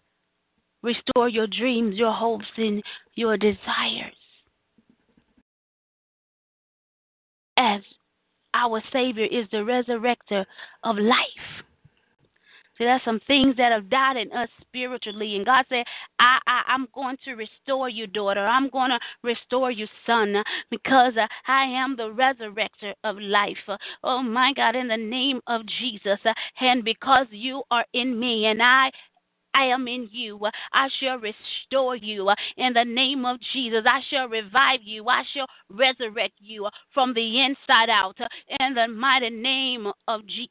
restore 0.81 1.29
your 1.29 1.47
dreams, 1.47 1.95
your 1.95 2.13
hopes, 2.13 2.45
and 2.57 2.83
your 3.15 3.37
desires. 3.37 4.15
As 7.63 7.81
our 8.53 8.83
Savior 8.91 9.25
is 9.25 9.47
the 9.51 9.57
resurrector 9.57 10.45
of 10.83 10.97
life. 10.97 11.63
See, 12.77 12.85
there's 12.85 13.01
some 13.05 13.19
things 13.27 13.55
that 13.57 13.71
have 13.71 13.87
died 13.87 14.17
in 14.17 14.31
us 14.31 14.49
spiritually, 14.61 15.35
and 15.35 15.45
God 15.45 15.63
said, 15.69 15.83
I, 16.19 16.39
I, 16.47 16.63
I'm 16.67 16.87
going 16.95 17.17
to 17.23 17.33
restore 17.33 17.87
you, 17.87 18.07
daughter. 18.07 18.43
I'm 18.43 18.67
going 18.69 18.89
to 18.89 18.99
restore 19.21 19.69
you, 19.69 19.85
son, 20.07 20.35
because 20.71 21.13
uh, 21.15 21.27
I 21.47 21.65
am 21.65 21.95
the 21.95 22.09
resurrector 22.09 22.93
of 23.03 23.17
life. 23.19 23.57
Oh, 24.03 24.23
my 24.23 24.53
God, 24.55 24.75
in 24.75 24.87
the 24.87 24.97
name 24.97 25.39
of 25.45 25.61
Jesus, 25.79 26.17
uh, 26.25 26.33
and 26.61 26.83
because 26.83 27.27
you 27.29 27.61
are 27.69 27.85
in 27.93 28.19
me, 28.19 28.47
and 28.47 28.61
I 28.61 28.89
I 29.53 29.65
am 29.65 29.87
in 29.87 30.09
you. 30.11 30.39
I 30.73 30.89
shall 30.99 31.17
restore 31.17 31.95
you 31.95 32.29
in 32.57 32.73
the 32.73 32.85
name 32.85 33.25
of 33.25 33.37
Jesus. 33.53 33.83
I 33.85 34.01
shall 34.09 34.27
revive 34.27 34.81
you. 34.83 35.07
I 35.07 35.23
shall 35.33 35.47
resurrect 35.69 36.33
you 36.39 36.67
from 36.93 37.13
the 37.13 37.41
inside 37.41 37.89
out 37.89 38.17
in 38.59 38.73
the 38.73 38.87
mighty 38.87 39.29
name 39.29 39.87
of 40.07 40.25
Jesus. 40.27 40.49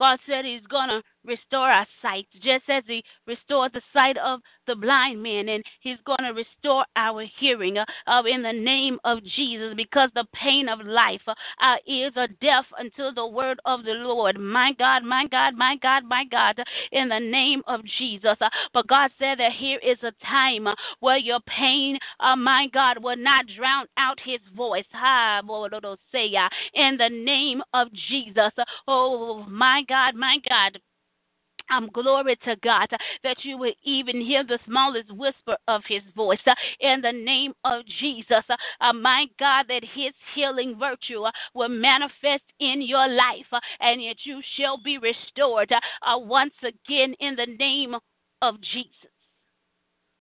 God 0.00 0.18
said 0.28 0.44
He's 0.44 0.66
going 0.68 0.88
to 0.88 1.02
restore 1.28 1.70
our 1.70 1.86
sight, 2.02 2.26
just 2.42 2.64
as 2.68 2.82
He 2.86 3.04
restored 3.26 3.72
the 3.72 3.82
sight 3.92 4.16
of 4.16 4.40
the 4.66 4.74
blind 4.74 5.22
man, 5.22 5.48
and 5.48 5.62
He's 5.80 5.98
going 6.04 6.24
to 6.24 6.32
restore 6.32 6.84
our 6.96 7.24
hearing 7.38 7.78
uh, 7.78 8.22
in 8.26 8.42
the 8.42 8.52
name 8.52 8.98
of 9.04 9.18
Jesus, 9.36 9.74
because 9.76 10.10
the 10.14 10.26
pain 10.34 10.68
of 10.68 10.80
life, 10.84 11.20
uh, 11.26 11.34
our 11.60 11.78
ears 11.86 12.12
are 12.16 12.28
deaf 12.40 12.64
until 12.78 13.14
the 13.14 13.26
word 13.26 13.60
of 13.64 13.84
the 13.84 13.92
Lord. 13.92 14.38
My 14.38 14.72
God, 14.78 15.04
my 15.04 15.26
God, 15.30 15.54
my 15.54 15.76
God, 15.80 16.04
my 16.04 16.24
God, 16.30 16.58
in 16.92 17.08
the 17.08 17.20
name 17.20 17.62
of 17.66 17.80
Jesus. 17.98 18.36
Uh, 18.40 18.48
but 18.72 18.88
God 18.88 19.10
said 19.18 19.38
that 19.38 19.52
here 19.52 19.78
is 19.82 19.98
a 20.02 20.12
time 20.26 20.66
uh, 20.66 20.74
where 21.00 21.18
your 21.18 21.40
pain, 21.40 21.98
uh, 22.20 22.36
my 22.36 22.66
God, 22.72 23.02
will 23.02 23.16
not 23.16 23.44
drown 23.56 23.86
out 23.96 24.18
His 24.24 24.40
voice. 24.56 24.84
Ha, 24.92 25.42
in 26.74 26.96
the 26.96 27.08
name 27.10 27.62
of 27.74 27.88
Jesus. 28.08 28.52
Oh, 28.86 29.44
my 29.48 29.82
God, 29.88 30.14
my 30.14 30.38
God. 30.48 30.78
Um, 31.70 31.90
glory 31.92 32.36
to 32.44 32.56
God 32.62 32.88
that 33.22 33.36
you 33.42 33.58
would 33.58 33.74
even 33.84 34.20
hear 34.20 34.44
the 34.44 34.58
smallest 34.66 35.12
whisper 35.12 35.56
of 35.66 35.82
his 35.86 36.02
voice 36.16 36.38
in 36.80 37.00
the 37.02 37.12
name 37.12 37.52
of 37.64 37.82
Jesus. 38.00 38.44
Uh 38.80 38.92
my 38.92 39.26
God, 39.38 39.66
that 39.68 39.82
his 39.94 40.12
healing 40.34 40.76
virtue 40.78 41.22
uh, 41.22 41.30
will 41.54 41.68
manifest 41.68 42.44
in 42.60 42.82
your 42.82 43.08
life 43.08 43.46
uh, 43.52 43.60
and 43.80 44.00
that 44.00 44.16
you 44.24 44.40
shall 44.56 44.78
be 44.82 44.98
restored 44.98 45.72
once 46.06 46.54
again 46.62 47.14
in 47.20 47.36
the 47.36 47.46
name 47.58 47.94
of 48.42 48.54
Jesus. 48.72 49.10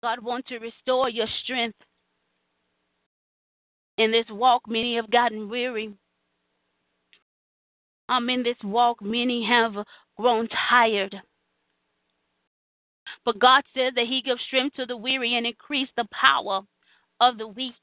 God 0.02 0.24
wants 0.24 0.50
to 0.50 0.58
restore 0.58 1.10
your 1.10 1.28
strength. 1.44 1.78
In 3.98 4.12
this 4.12 4.26
walk, 4.30 4.64
many 4.68 4.96
have 4.96 5.12
gotten 5.12 5.48
weary. 5.50 5.94
Um, 8.10 8.30
in 8.30 8.42
this 8.44 8.58
walk, 8.64 9.02
many 9.02 9.46
have 9.48 9.74
grown 10.22 10.48
tired. 10.70 11.16
But 13.26 13.40
God 13.40 13.64
says 13.76 13.94
that 13.96 14.08
He 14.08 14.22
gives 14.22 14.42
strength 14.48 14.76
to 14.76 14.86
the 14.86 14.96
weary 14.96 15.36
and 15.36 15.46
increase 15.46 15.90
the 15.98 16.08
power 16.12 16.62
of 17.20 17.38
the 17.38 17.48
weak. 17.48 17.74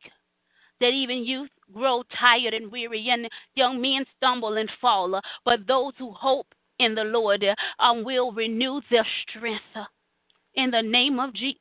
That 0.81 0.91
even 0.91 1.25
youth 1.25 1.51
grow 1.75 2.05
tired 2.19 2.55
and 2.55 2.71
weary, 2.71 3.09
and 3.11 3.29
young 3.57 3.81
men 3.81 4.05
stumble 4.17 4.57
and 4.57 4.71
fall. 4.81 5.21
But 5.45 5.67
those 5.67 5.93
who 5.99 6.13
hope 6.13 6.47
in 6.79 6.95
the 6.95 7.03
Lord 7.03 7.45
um, 7.81 8.05
will 8.05 8.31
renew 8.31 8.81
their 8.89 9.07
strength 9.29 9.65
in 10.55 10.71
the 10.71 10.83
name 10.83 11.19
of 11.19 11.35
Jesus. 11.35 11.59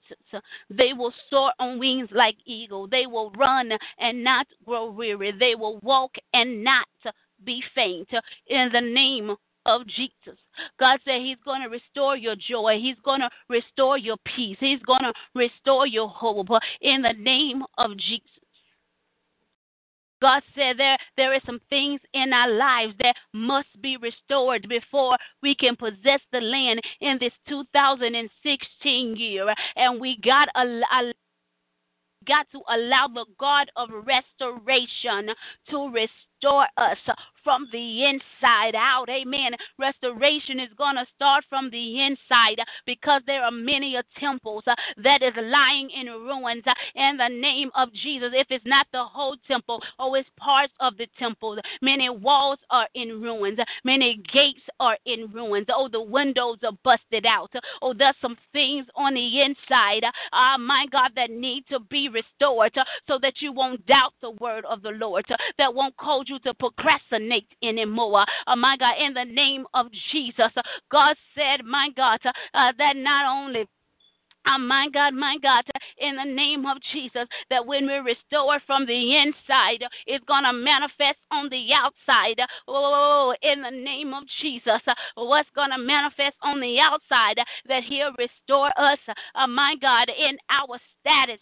They 0.70 0.94
will 0.94 1.14
soar 1.30 1.52
on 1.60 1.80
wings 1.80 2.10
like 2.12 2.36
eagle. 2.46 2.88
They 2.88 3.08
will 3.08 3.32
run 3.32 3.72
and 4.00 4.24
not 4.24 4.46
grow 4.66 4.92
weary. 4.92 5.34
They 5.38 5.56
will 5.56 5.80
walk 5.80 6.12
and 6.34 6.64
not 6.64 6.88
be 7.44 7.64
faint 7.74 8.10
in 8.48 8.70
the 8.72 8.82
name 8.82 9.36
of 9.68 9.86
Jesus. 9.86 10.40
God 10.80 11.00
said 11.06 11.22
He's 11.22 11.38
going 11.46 11.62
to 11.62 11.70
restore 11.70 12.18
your 12.18 12.36
joy. 12.36 12.80
He's 12.82 12.98
going 13.04 13.20
to 13.20 13.30
restore 13.50 13.98
your 13.98 14.18
peace. 14.36 14.58
He's 14.60 14.82
going 14.82 15.04
to 15.04 15.14
restore 15.36 15.86
your 15.86 16.10
hope 16.10 16.48
in 16.82 17.04
the 17.04 17.14
name 17.14 17.64
of 17.78 17.96
Jesus. 17.98 18.32
God 20.20 20.42
said 20.56 20.78
there 20.80 20.98
there 21.16 21.34
is 21.36 21.42
some 21.46 21.60
things 21.70 22.02
in 22.14 22.34
our 22.34 22.50
lives 22.50 22.94
that 23.00 23.16
must 23.34 23.70
be 23.82 23.98
restored 23.98 24.68
before 24.68 25.16
we 25.44 25.54
can 25.54 25.76
possess 25.76 26.22
the 26.32 26.40
land 26.40 26.82
in 27.02 27.18
this 27.20 27.34
2016 27.48 29.16
year, 29.16 29.54
and 29.76 30.02
we 30.02 30.18
got 30.24 30.48
a, 30.56 30.82
a 30.92 31.14
got 32.28 32.48
to 32.52 32.62
allow 32.70 33.08
the 33.08 33.26
God 33.40 33.70
of 33.76 33.90
restoration 34.06 35.34
to 35.70 35.90
restore 35.90 36.68
us 36.78 36.98
from 37.48 37.66
the 37.72 38.04
inside 38.04 38.76
out. 38.76 39.08
Amen. 39.08 39.52
Restoration 39.80 40.60
is 40.60 40.68
going 40.78 40.96
to 40.96 41.06
start 41.16 41.46
from 41.48 41.70
the 41.70 42.02
inside 42.02 42.60
because 42.86 43.22
there 43.26 43.42
are 43.42 43.52
many 43.52 43.96
temples 44.20 44.66
uh, 44.68 44.76
that 45.02 45.24
is 45.24 45.32
lying 45.38 45.90
in 45.90 46.08
ruins 46.08 46.64
uh, 46.68 46.74
in 46.96 47.16
the 47.16 47.30
name 47.30 47.72
of 47.74 47.88
Jesus. 47.94 48.32
If 48.34 48.48
it's 48.50 48.66
not 48.66 48.86
the 48.92 49.06
whole 49.06 49.38
temple 49.48 49.82
oh, 49.98 50.14
it's 50.16 50.28
parts 50.38 50.74
of 50.82 50.98
the 50.98 51.08
temple, 51.18 51.58
many 51.82 52.10
walls 52.10 52.60
are 52.70 52.90
in 52.96 53.22
ruins, 53.22 53.60
many 53.86 54.22
gates 54.34 54.60
are 54.82 54.98
in 55.06 55.32
ruins. 55.32 55.68
Oh, 55.70 55.88
the 55.90 56.02
windows 56.02 56.58
are 56.66 56.78
busted 56.84 57.26
out. 57.26 57.54
Oh, 57.82 57.94
there's 57.98 58.16
some 58.22 58.36
things 58.52 58.86
on 58.98 59.14
the 59.14 59.42
inside, 59.42 60.04
uh, 60.34 60.58
my 60.58 60.86
God, 60.92 61.12
that 61.16 61.30
need 61.30 61.64
to 61.70 61.80
be 61.80 62.10
restored 62.10 62.76
so 63.08 63.18
that 63.22 63.36
you 63.40 63.54
won't 63.54 63.86
doubt 63.86 64.16
the 64.22 64.32
word 64.32 64.66
of 64.66 64.82
the 64.82 64.92
Lord, 64.92 65.24
that 65.58 65.74
won't 65.74 65.96
cause 65.96 66.26
you 66.28 66.40
to 66.40 66.54
procrastinate 66.54 67.37
anymore. 67.64 68.26
Uh, 68.46 68.56
my 68.56 68.78
God, 68.78 68.96
in 69.00 69.14
the 69.14 69.26
name 69.26 69.66
of 69.74 69.88
Jesus, 70.12 70.52
uh, 70.56 70.62
God 70.92 71.16
said, 71.36 71.66
my 71.66 71.90
God, 71.96 72.20
uh, 72.26 72.32
uh 72.54 72.72
that 72.78 72.96
not 72.96 73.26
only 73.26 73.68
Oh, 74.50 74.58
my 74.58 74.88
God, 74.94 75.14
my 75.14 75.38
God, 75.42 75.66
in 75.98 76.16
the 76.16 76.24
name 76.24 76.66
of 76.66 76.78
Jesus, 76.94 77.28
that 77.50 77.66
when 77.66 77.86
we 77.86 77.96
restore 77.96 78.62
from 78.66 78.86
the 78.86 79.18
inside, 79.18 79.84
it's 80.06 80.24
going 80.26 80.46
to 80.46 80.54
manifest 80.54 81.20
on 81.32 81.50
the 81.50 81.68
outside. 81.74 82.40
Oh, 82.68 83.34
in 83.42 83.62
the 83.62 83.72
name 83.72 84.14
of 84.14 84.24
Jesus, 84.42 84.82
what's 85.16 85.50
going 85.54 85.72
to 85.72 85.78
manifest 85.78 86.36
on 86.42 86.62
the 86.62 86.80
outside, 86.80 87.36
that 87.68 87.84
He'll 87.84 88.14
restore 88.18 88.72
us, 88.80 89.00
uh, 89.36 89.48
my 89.48 89.76
God, 89.82 90.08
in 90.10 90.38
our 90.50 90.80
status. 91.02 91.42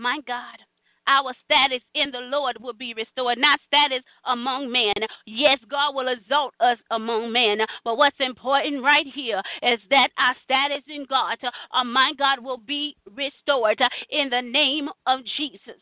My 0.00 0.18
God 0.26 0.67
our 1.08 1.34
status 1.44 1.82
in 1.94 2.10
the 2.10 2.20
Lord 2.20 2.56
will 2.60 2.74
be 2.74 2.94
restored, 2.94 3.38
not 3.38 3.60
status 3.66 4.02
among 4.26 4.70
men. 4.70 4.94
Yes, 5.26 5.58
God 5.70 5.94
will 5.94 6.08
exalt 6.08 6.54
us 6.60 6.78
among 6.90 7.32
men, 7.32 7.58
but 7.84 7.96
what's 7.96 8.16
important 8.20 8.84
right 8.84 9.06
here 9.14 9.42
is 9.62 9.80
that 9.90 10.10
our 10.18 10.36
status 10.44 10.84
in 10.86 11.06
God, 11.08 11.38
uh, 11.42 11.84
my 11.84 12.12
God, 12.18 12.44
will 12.44 12.58
be 12.58 12.96
restored 13.16 13.80
in 14.10 14.28
the 14.28 14.42
name 14.42 14.88
of 15.06 15.20
Jesus. 15.36 15.80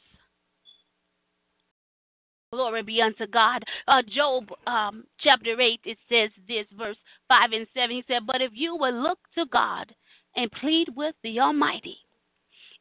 Glory 2.53 2.83
be 2.83 3.03
unto 3.03 3.27
God. 3.27 3.63
Uh, 3.89 4.03
Job 4.15 4.45
um, 4.67 5.05
chapter 5.21 5.61
8, 5.61 5.81
it 5.85 5.99
says 6.09 6.31
this, 6.47 6.65
verse 6.79 6.97
5 7.29 7.51
and 7.53 7.67
7. 7.75 7.91
He 7.91 8.05
said, 8.07 8.27
But 8.27 8.41
if 8.41 8.53
you 8.55 8.77
will 8.77 8.95
look 8.95 9.19
to 9.35 9.47
God 9.53 9.93
and 10.37 10.51
plead 10.53 10.89
with 10.95 11.15
the 11.23 11.41
Almighty, 11.41 11.99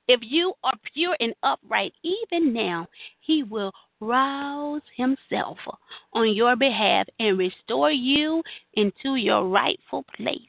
if 0.08 0.20
you 0.24 0.54
are 0.64 0.74
pure 0.94 1.16
and 1.20 1.34
upright, 1.44 1.94
even 2.04 2.54
now, 2.54 2.88
He 3.20 3.44
will 3.44 3.72
rouse 4.00 4.82
Himself 4.96 5.58
on 6.14 6.34
your 6.34 6.56
behalf 6.56 7.08
and 7.20 7.38
restore 7.38 7.92
you 7.92 8.44
into 8.74 9.16
your 9.16 9.48
rightful 9.48 10.06
place. 10.16 10.40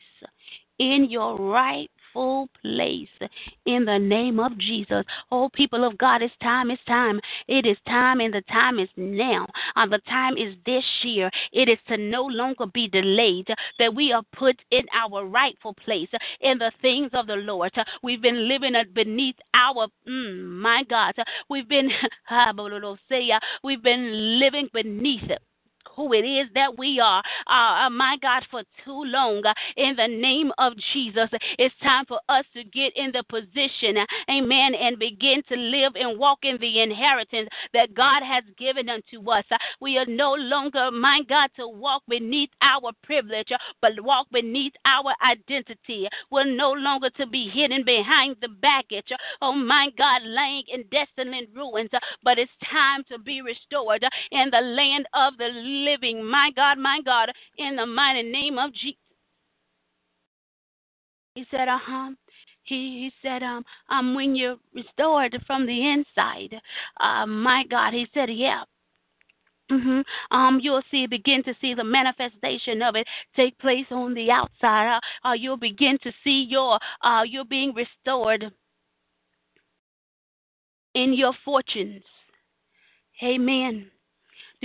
In 0.78 1.06
your 1.08 1.36
right 1.36 1.90
rightful 2.16 2.48
place 2.62 3.30
in 3.66 3.84
the 3.84 3.98
name 3.98 4.40
of 4.40 4.56
Jesus. 4.58 5.04
Oh, 5.30 5.48
people 5.52 5.84
of 5.84 5.98
God, 5.98 6.22
it's 6.22 6.34
time, 6.42 6.70
it's 6.70 6.82
time. 6.84 7.20
It 7.46 7.66
is 7.66 7.76
time, 7.86 8.20
and 8.20 8.32
the 8.32 8.42
time 8.42 8.78
is 8.78 8.88
now. 8.96 9.46
Uh, 9.76 9.86
the 9.86 10.00
time 10.08 10.36
is 10.36 10.54
this 10.64 10.84
year. 11.02 11.30
It 11.52 11.68
is 11.68 11.78
to 11.88 11.96
no 11.96 12.24
longer 12.24 12.66
be 12.66 12.88
delayed, 12.88 13.48
that 13.78 13.94
we 13.94 14.12
are 14.12 14.22
put 14.36 14.56
in 14.70 14.84
our 14.94 15.26
rightful 15.26 15.74
place 15.74 16.08
in 16.40 16.58
the 16.58 16.72
things 16.80 17.10
of 17.12 17.26
the 17.26 17.36
Lord. 17.36 17.72
We've 18.02 18.22
been 18.22 18.48
living 18.48 18.72
beneath 18.94 19.36
our, 19.54 19.88
mm, 20.08 20.44
my 20.44 20.84
God, 20.88 21.14
we've 21.50 21.68
been, 21.68 21.90
we've 23.64 23.82
been 23.82 24.38
living 24.40 24.68
beneath 24.72 25.24
it 25.24 25.42
who 25.94 26.12
it 26.12 26.24
is 26.24 26.48
that 26.54 26.78
we 26.78 27.00
are, 27.00 27.22
uh, 27.46 27.86
uh, 27.86 27.90
my 27.90 28.16
God, 28.20 28.42
for 28.50 28.62
too 28.84 29.04
long. 29.04 29.42
Uh, 29.44 29.54
in 29.76 29.96
the 29.96 30.08
name 30.08 30.52
of 30.58 30.72
Jesus, 30.92 31.28
it's 31.58 31.74
time 31.82 32.04
for 32.06 32.20
us 32.28 32.44
to 32.54 32.64
get 32.64 32.92
in 32.96 33.12
the 33.12 33.22
position, 33.28 33.96
amen, 34.30 34.74
and 34.74 34.98
begin 34.98 35.42
to 35.48 35.56
live 35.56 35.92
and 35.96 36.18
walk 36.18 36.40
in 36.42 36.58
the 36.60 36.80
inheritance 36.80 37.48
that 37.72 37.94
God 37.94 38.22
has 38.22 38.44
given 38.58 38.88
unto 38.88 39.28
us. 39.30 39.44
Uh, 39.50 39.56
we 39.80 39.98
are 39.98 40.06
no 40.06 40.34
longer, 40.34 40.90
my 40.90 41.20
God, 41.28 41.50
to 41.56 41.68
walk 41.68 42.02
beneath 42.08 42.50
our 42.62 42.92
privilege, 43.02 43.52
uh, 43.52 43.58
but 43.80 43.92
walk 44.00 44.26
beneath 44.32 44.72
our 44.84 45.14
identity. 45.24 46.08
We're 46.30 46.44
no 46.44 46.72
longer 46.72 47.10
to 47.10 47.26
be 47.26 47.48
hidden 47.48 47.84
behind 47.84 48.36
the 48.40 48.48
baggage, 48.48 49.10
oh 49.42 49.52
my 49.52 49.88
God, 49.96 50.22
laying 50.24 50.64
in 50.72 50.84
desolate 50.90 51.48
ruins, 51.54 51.90
but 52.22 52.38
it's 52.38 52.50
time 52.70 53.02
to 53.10 53.18
be 53.18 53.42
restored 53.42 54.04
in 54.30 54.50
the 54.50 54.60
land 54.60 55.06
of 55.14 55.36
the 55.38 55.46
living, 55.46 55.75
my 56.22 56.50
God, 56.54 56.78
my 56.78 57.00
God, 57.04 57.30
in 57.58 57.76
the 57.76 57.86
mighty 57.86 58.22
name 58.22 58.58
of 58.58 58.72
Jesus. 58.72 58.98
He 61.34 61.44
said, 61.50 61.68
uh 61.68 61.78
huh. 61.80 62.10
He, 62.64 62.74
he 62.74 63.12
said, 63.22 63.42
um, 63.42 63.64
um, 63.90 64.14
when 64.14 64.34
you're 64.34 64.56
restored 64.74 65.40
from 65.46 65.66
the 65.66 65.92
inside, 65.92 66.54
uh, 67.00 67.26
my 67.26 67.64
God, 67.70 67.92
he 67.92 68.08
said, 68.12 68.28
yeah. 68.32 68.64
Mm-hmm. 69.70 70.36
Um, 70.36 70.60
you'll 70.62 70.82
see, 70.90 71.06
begin 71.06 71.42
to 71.44 71.54
see 71.60 71.74
the 71.74 71.84
manifestation 71.84 72.82
of 72.82 72.94
it 72.94 73.06
take 73.34 73.58
place 73.58 73.86
on 73.90 74.14
the 74.14 74.30
outside. 74.30 74.98
Uh, 75.24 75.28
uh, 75.28 75.32
you'll 75.32 75.56
begin 75.56 75.98
to 76.02 76.12
see 76.22 76.46
your, 76.48 76.78
uh, 77.02 77.22
you're 77.22 77.44
being 77.44 77.74
restored 77.74 78.52
in 80.94 81.12
your 81.12 81.34
fortunes. 81.44 82.04
Amen. 83.22 83.90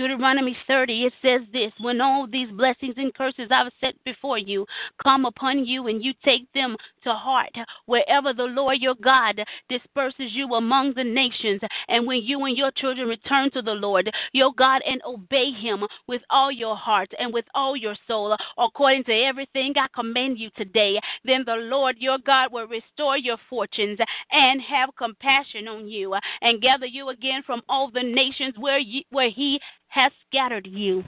Deuteronomy 0.02 0.58
30, 0.66 1.06
it 1.06 1.14
says 1.22 1.42
this 1.54 1.72
When 1.80 2.02
all 2.02 2.26
these 2.26 2.50
blessings 2.50 2.96
and 2.98 3.14
curses 3.14 3.50
I've 3.52 3.72
set 3.80 3.94
before 4.04 4.40
you 4.40 4.66
come 5.04 5.26
upon 5.26 5.64
you, 5.64 5.86
and 5.90 6.04
you 6.04 6.14
take 6.26 6.52
them 6.54 6.76
to 7.04 7.14
heart, 7.14 7.56
wherever 7.86 8.34
the 8.34 8.44
Lord 8.44 8.78
your 8.80 8.96
God 8.96 9.42
disperses 9.70 10.32
you 10.34 10.54
among 10.56 10.94
the 10.94 11.04
nations, 11.04 11.62
and 11.88 12.06
when 12.08 12.22
you 12.24 12.44
and 12.46 12.58
your 12.58 12.72
children 12.72 13.08
return 13.08 13.52
to 13.52 13.62
the 13.62 13.72
Lord 13.72 14.10
your 14.34 14.54
God 14.54 14.82
and 14.88 15.02
obey 15.06 15.52
him 15.52 15.84
with 16.08 16.22
all 16.30 16.52
your 16.52 16.76
heart 16.76 17.10
and 17.20 17.34
with 17.34 17.46
all 17.54 17.76
your 17.76 17.96
soul, 18.08 18.36
according 18.58 19.04
to 19.06 19.14
everything 19.14 19.74
I 19.76 19.88
command 19.94 20.40
you 20.40 20.50
today, 20.56 21.00
then 21.26 21.44
the 21.46 21.56
Lord 21.56 21.98
your 22.00 22.18
God 22.26 22.52
will 22.52 22.68
restore 22.68 23.18
your 23.18 23.38
fortunes 23.50 24.00
and 24.32 24.62
have 24.62 24.90
compassion 24.98 25.68
on 25.68 25.88
you 25.88 26.16
and 26.42 26.62
gather 26.62 26.86
you 26.86 27.10
again 27.10 27.42
from 27.46 27.62
all 27.70 27.92
the 27.92 28.04
nations 28.04 28.56
where, 28.58 28.80
you, 28.80 29.02
where 29.10 29.30
he 29.30 29.60
has 29.88 30.12
scattered 30.28 30.68
you. 30.68 31.04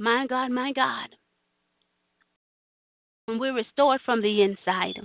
My 0.00 0.26
God, 0.28 0.50
my 0.50 0.72
God. 0.72 1.08
When 3.26 3.38
we're 3.38 3.54
restored 3.54 4.00
from 4.04 4.20
the 4.20 4.42
inside, 4.42 5.00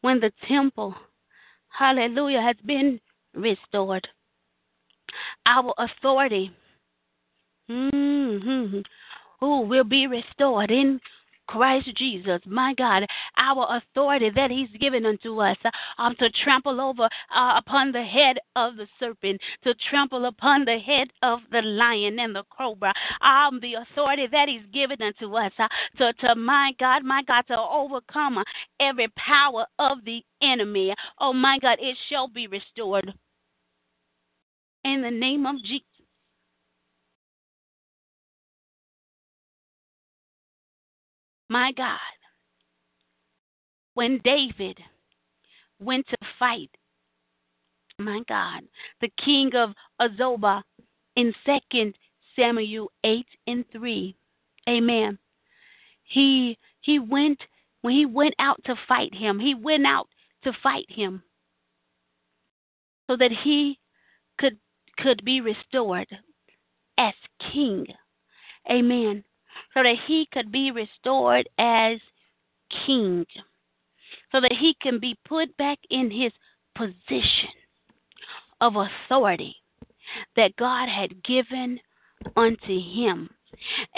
when 0.00 0.20
the 0.20 0.32
temple, 0.46 0.94
hallelujah, 1.68 2.40
has 2.40 2.56
been 2.64 3.00
restored, 3.34 4.06
our 5.46 5.74
authority 5.78 6.52
mm-hmm, 7.68 8.80
who 9.40 9.60
will 9.62 9.84
be 9.84 10.06
restored 10.06 10.70
in 10.70 11.00
Christ 11.48 11.88
Jesus, 11.96 12.40
my 12.46 12.74
God, 12.74 13.06
our 13.38 13.78
authority 13.78 14.30
that 14.36 14.50
He's 14.50 14.68
given 14.78 15.06
unto 15.06 15.40
us 15.40 15.56
um, 15.98 16.14
to 16.18 16.30
trample 16.44 16.80
over 16.80 17.08
uh, 17.34 17.54
upon 17.56 17.90
the 17.90 18.02
head 18.02 18.36
of 18.54 18.76
the 18.76 18.86
serpent, 19.00 19.40
to 19.64 19.74
trample 19.90 20.26
upon 20.26 20.64
the 20.64 20.78
head 20.78 21.08
of 21.22 21.40
the 21.50 21.62
lion 21.62 22.18
and 22.18 22.36
the 22.36 22.44
cobra, 22.56 22.92
um, 23.22 23.58
the 23.60 23.74
authority 23.74 24.26
that 24.30 24.48
He's 24.48 24.66
given 24.72 25.00
unto 25.00 25.34
us 25.34 25.52
uh, 25.58 25.68
to, 25.96 26.12
to, 26.20 26.34
my 26.34 26.72
God, 26.78 27.02
my 27.02 27.22
God, 27.22 27.42
to 27.48 27.58
overcome 27.58 28.44
every 28.78 29.08
power 29.16 29.64
of 29.78 29.98
the 30.04 30.22
enemy. 30.42 30.94
Oh, 31.18 31.32
my 31.32 31.58
God, 31.58 31.78
it 31.80 31.96
shall 32.10 32.28
be 32.28 32.46
restored. 32.46 33.12
In 34.84 35.02
the 35.02 35.10
name 35.10 35.46
of 35.46 35.56
Jesus. 35.64 35.84
My 41.48 41.72
God, 41.72 41.98
when 43.94 44.20
David 44.22 44.78
went 45.80 46.06
to 46.08 46.16
fight, 46.38 46.70
my 47.98 48.20
God, 48.28 48.62
the 49.00 49.10
king 49.24 49.54
of 49.54 49.70
Azobah 50.00 50.62
in 51.16 51.32
2 51.46 51.92
Samuel 52.36 52.92
8 53.02 53.26
and 53.46 53.64
3. 53.72 54.14
Amen. 54.68 55.18
He 56.04 56.58
he 56.80 56.98
went 56.98 57.40
when 57.80 57.94
he 57.94 58.04
went 58.04 58.34
out 58.38 58.60
to 58.64 58.74
fight 58.86 59.14
him, 59.14 59.38
he 59.38 59.54
went 59.54 59.86
out 59.86 60.08
to 60.44 60.52
fight 60.62 60.86
him 60.88 61.22
so 63.08 63.16
that 63.16 63.32
he 63.32 63.78
could 64.38 64.58
could 64.98 65.24
be 65.24 65.40
restored 65.40 66.08
as 66.98 67.14
king. 67.52 67.86
Amen 68.70 69.24
so 69.74 69.82
that 69.82 69.96
he 70.06 70.26
could 70.32 70.50
be 70.50 70.70
restored 70.70 71.48
as 71.58 71.98
king, 72.86 73.24
so 74.32 74.40
that 74.40 74.52
he 74.58 74.74
can 74.80 74.98
be 74.98 75.16
put 75.26 75.56
back 75.56 75.78
in 75.90 76.10
his 76.10 76.32
position 76.74 77.50
of 78.60 78.74
authority 78.76 79.56
that 80.36 80.56
God 80.56 80.88
had 80.88 81.22
given 81.22 81.78
unto 82.36 82.80
him. 82.80 83.30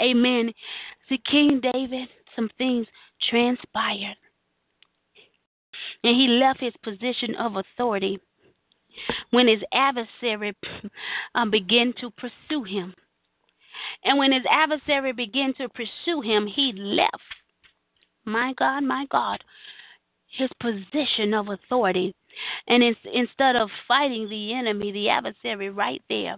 Amen. 0.01 0.51
See, 1.09 1.21
King 1.29 1.61
David, 1.73 2.07
some 2.35 2.49
things 2.57 2.87
transpired. 3.29 4.15
And 6.03 6.15
he 6.15 6.27
left 6.27 6.59
his 6.59 6.73
position 6.83 7.35
of 7.35 7.55
authority 7.55 8.19
when 9.31 9.47
his 9.47 9.61
adversary 9.73 10.55
um, 11.35 11.51
began 11.51 11.93
to 11.99 12.11
pursue 12.11 12.63
him. 12.63 12.93
And 14.03 14.17
when 14.17 14.31
his 14.31 14.43
adversary 14.49 15.13
began 15.13 15.53
to 15.55 15.69
pursue 15.69 16.21
him, 16.21 16.47
he 16.47 16.73
left. 16.75 17.17
My 18.25 18.53
God, 18.57 18.83
my 18.83 19.05
God, 19.09 19.43
his 20.37 20.49
position 20.59 21.33
of 21.33 21.49
authority. 21.49 22.13
And 22.67 22.83
instead 23.13 23.55
of 23.55 23.69
fighting 23.87 24.29
the 24.29 24.53
enemy, 24.53 24.91
the 24.91 25.09
adversary 25.09 25.69
right 25.69 26.01
there, 26.09 26.37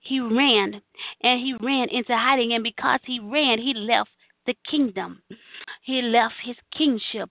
he 0.00 0.20
ran 0.20 0.80
and 1.22 1.40
he 1.40 1.56
ran 1.60 1.88
into 1.88 2.16
hiding. 2.16 2.52
And 2.52 2.62
because 2.62 3.00
he 3.04 3.18
ran, 3.18 3.58
he 3.58 3.74
left 3.74 4.10
the 4.46 4.54
kingdom. 4.70 5.22
He 5.82 6.02
left 6.02 6.34
his 6.44 6.56
kingship. 6.76 7.30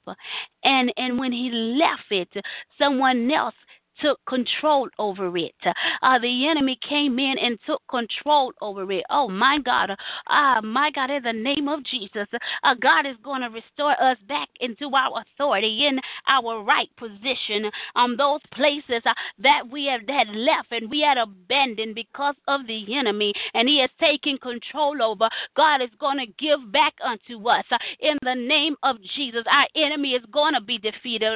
And 0.63 0.91
and 0.97 1.17
when 1.19 1.31
he 1.31 1.49
left 1.51 2.11
it, 2.11 2.29
someone 2.77 3.31
else 3.31 3.55
took 4.01 4.19
control 4.27 4.89
over 4.99 5.35
it. 5.37 5.55
Uh, 6.01 6.19
the 6.19 6.47
enemy 6.47 6.77
came 6.87 7.19
in 7.19 7.35
and 7.37 7.57
took 7.65 7.81
control 7.89 8.51
over 8.61 8.91
it. 8.91 9.03
Oh, 9.09 9.27
my 9.27 9.59
God. 9.63 9.91
Uh, 10.27 10.61
my 10.61 10.91
God, 10.93 11.09
in 11.09 11.23
the 11.23 11.33
name 11.33 11.67
of 11.67 11.83
Jesus, 11.83 12.27
uh, 12.63 12.75
God 12.81 13.05
is 13.05 13.15
going 13.23 13.41
to 13.41 13.49
restore 13.49 14.01
us 14.01 14.17
back 14.27 14.49
into 14.59 14.89
our 14.95 15.21
authority, 15.21 15.87
in 15.87 15.99
our 16.27 16.63
right 16.63 16.89
position. 16.97 17.69
Um, 17.95 18.17
those 18.17 18.41
places 18.53 19.01
uh, 19.05 19.13
that 19.39 19.63
we 19.69 19.85
have 19.85 20.01
had 20.07 20.27
left 20.29 20.71
and 20.71 20.89
we 20.89 21.01
had 21.01 21.17
abandoned 21.17 21.95
because 21.95 22.35
of 22.47 22.67
the 22.67 22.95
enemy, 22.95 23.33
and 23.53 23.67
He 23.67 23.79
has 23.81 23.89
taken 23.99 24.37
control 24.37 25.01
over. 25.01 25.29
God 25.55 25.81
is 25.81 25.89
going 25.99 26.17
to 26.17 26.25
give 26.39 26.71
back 26.71 26.93
unto 27.03 27.47
us 27.47 27.65
uh, 27.71 27.77
in 27.99 28.17
the 28.23 28.35
name 28.35 28.75
of 28.83 28.97
Jesus. 29.15 29.43
Our 29.51 29.67
enemy 29.75 30.09
is 30.09 30.23
going 30.31 30.53
to 30.53 30.61
be 30.61 30.77
defeated, 30.77 31.31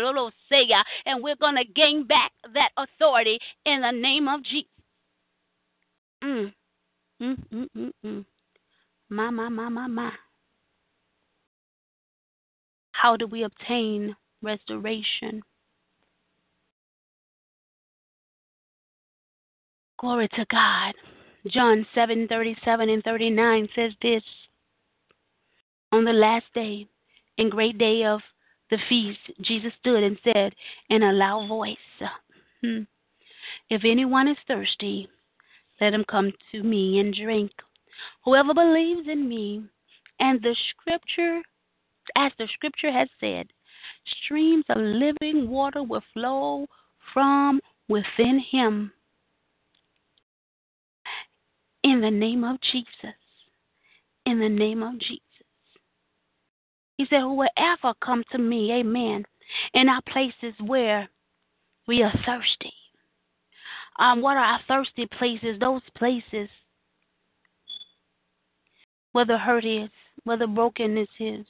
and 1.06 1.24
we're 1.24 1.36
going 1.36 1.56
to 1.56 1.66
gain 1.66 2.06
back 2.06 2.32
that 2.56 2.72
authority 2.78 3.40
in 3.66 3.82
the 3.82 3.92
name 3.92 4.28
of 4.28 4.44
Jesus. 4.44 4.70
Mm. 6.24 6.54
Mm, 7.22 7.38
mm, 7.54 7.68
mm, 7.78 7.92
mm. 8.06 8.26
My, 9.10 9.30
my, 9.30 9.50
my, 9.50 9.70
my, 9.70 9.88
my. 9.88 10.12
How 12.92 13.16
do 13.16 13.28
we 13.28 13.44
obtain 13.44 14.16
restoration? 14.42 15.44
Glory 20.00 20.28
to 20.30 20.46
God. 20.50 20.94
John 21.48 21.86
7 21.94 22.28
37 22.28 22.90
and 22.90 23.04
39 23.04 23.70
says 23.76 23.92
this 24.02 24.24
On 25.92 26.04
the 26.04 26.12
last 26.12 26.46
day 26.54 26.88
and 27.38 27.52
great 27.52 27.78
day 27.78 28.04
of 28.04 28.20
the 28.72 28.78
feast, 28.90 29.20
Jesus 29.42 29.72
stood 29.80 30.04
and 30.04 30.18
said 30.24 30.54
in 30.90 31.04
a 31.04 31.14
loud 31.14 31.48
voice, 31.48 31.78
Hmm. 32.66 32.84
If 33.70 33.84
anyone 33.86 34.28
is 34.28 34.38
thirsty, 34.48 35.08
let 35.80 35.94
him 35.94 36.06
come 36.10 36.32
to 36.52 36.64
me 36.64 37.00
and 37.00 37.14
drink. 37.14 37.52
Whoever 38.24 38.54
believes 38.54 39.08
in 39.08 39.28
me, 39.30 39.64
and 40.20 40.42
the 40.42 40.56
scripture, 40.72 41.42
as 42.16 42.32
the 42.38 42.48
scripture 42.54 42.92
has 42.92 43.08
said, 43.20 43.48
streams 44.24 44.66
of 44.70 44.78
living 44.78 45.50
water 45.50 45.84
will 45.84 46.04
flow 46.14 46.66
from 47.14 47.62
within 47.88 48.40
him. 48.52 48.92
In 51.84 52.02
the 52.02 52.12
name 52.12 52.44
of 52.44 52.58
Jesus. 52.72 53.20
In 54.26 54.40
the 54.40 54.50
name 54.50 54.82
of 54.82 54.98
Jesus. 54.98 55.22
He 56.98 57.06
said, 57.10 57.22
Whoever 57.22 57.94
come 58.04 58.24
to 58.32 58.38
me, 58.40 58.72
amen, 58.72 59.26
in 59.74 59.88
our 59.88 60.02
places 60.02 60.56
where 60.66 61.08
we 61.88 62.02
are 62.04 62.14
thirsty. 62.26 62.74
Um, 64.00 64.22
what 64.22 64.38
are 64.38 64.44
our 64.44 64.60
thirsty 64.68 65.08
places? 65.18 65.60
Those 65.60 65.82
places 65.98 66.50
where 69.14 69.26
the 69.26 69.38
hurt 69.38 69.66
is, 69.66 69.90
where 70.24 70.38
the 70.38 70.48
brokenness 70.48 71.08
is, 71.20 71.46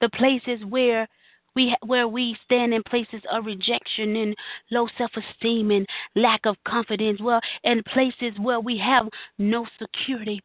the 0.00 0.08
places 0.10 0.64
where 0.68 1.06
we 1.54 1.74
where 1.86 2.08
we 2.08 2.36
stand 2.44 2.74
in 2.74 2.82
places 2.84 3.22
of 3.32 3.46
rejection 3.46 4.16
and 4.16 4.36
low 4.70 4.88
self-esteem 4.98 5.70
and 5.70 5.86
lack 6.16 6.40
of 6.46 6.56
confidence. 6.66 7.20
Well, 7.20 7.40
and 7.64 7.84
places 7.86 8.32
where 8.40 8.60
we 8.60 8.78
have 8.78 9.08
no 9.38 9.66
security. 9.80 10.40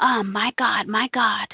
Oh 0.00 0.22
my 0.22 0.50
God, 0.58 0.86
my 0.86 1.08
God 1.14 1.46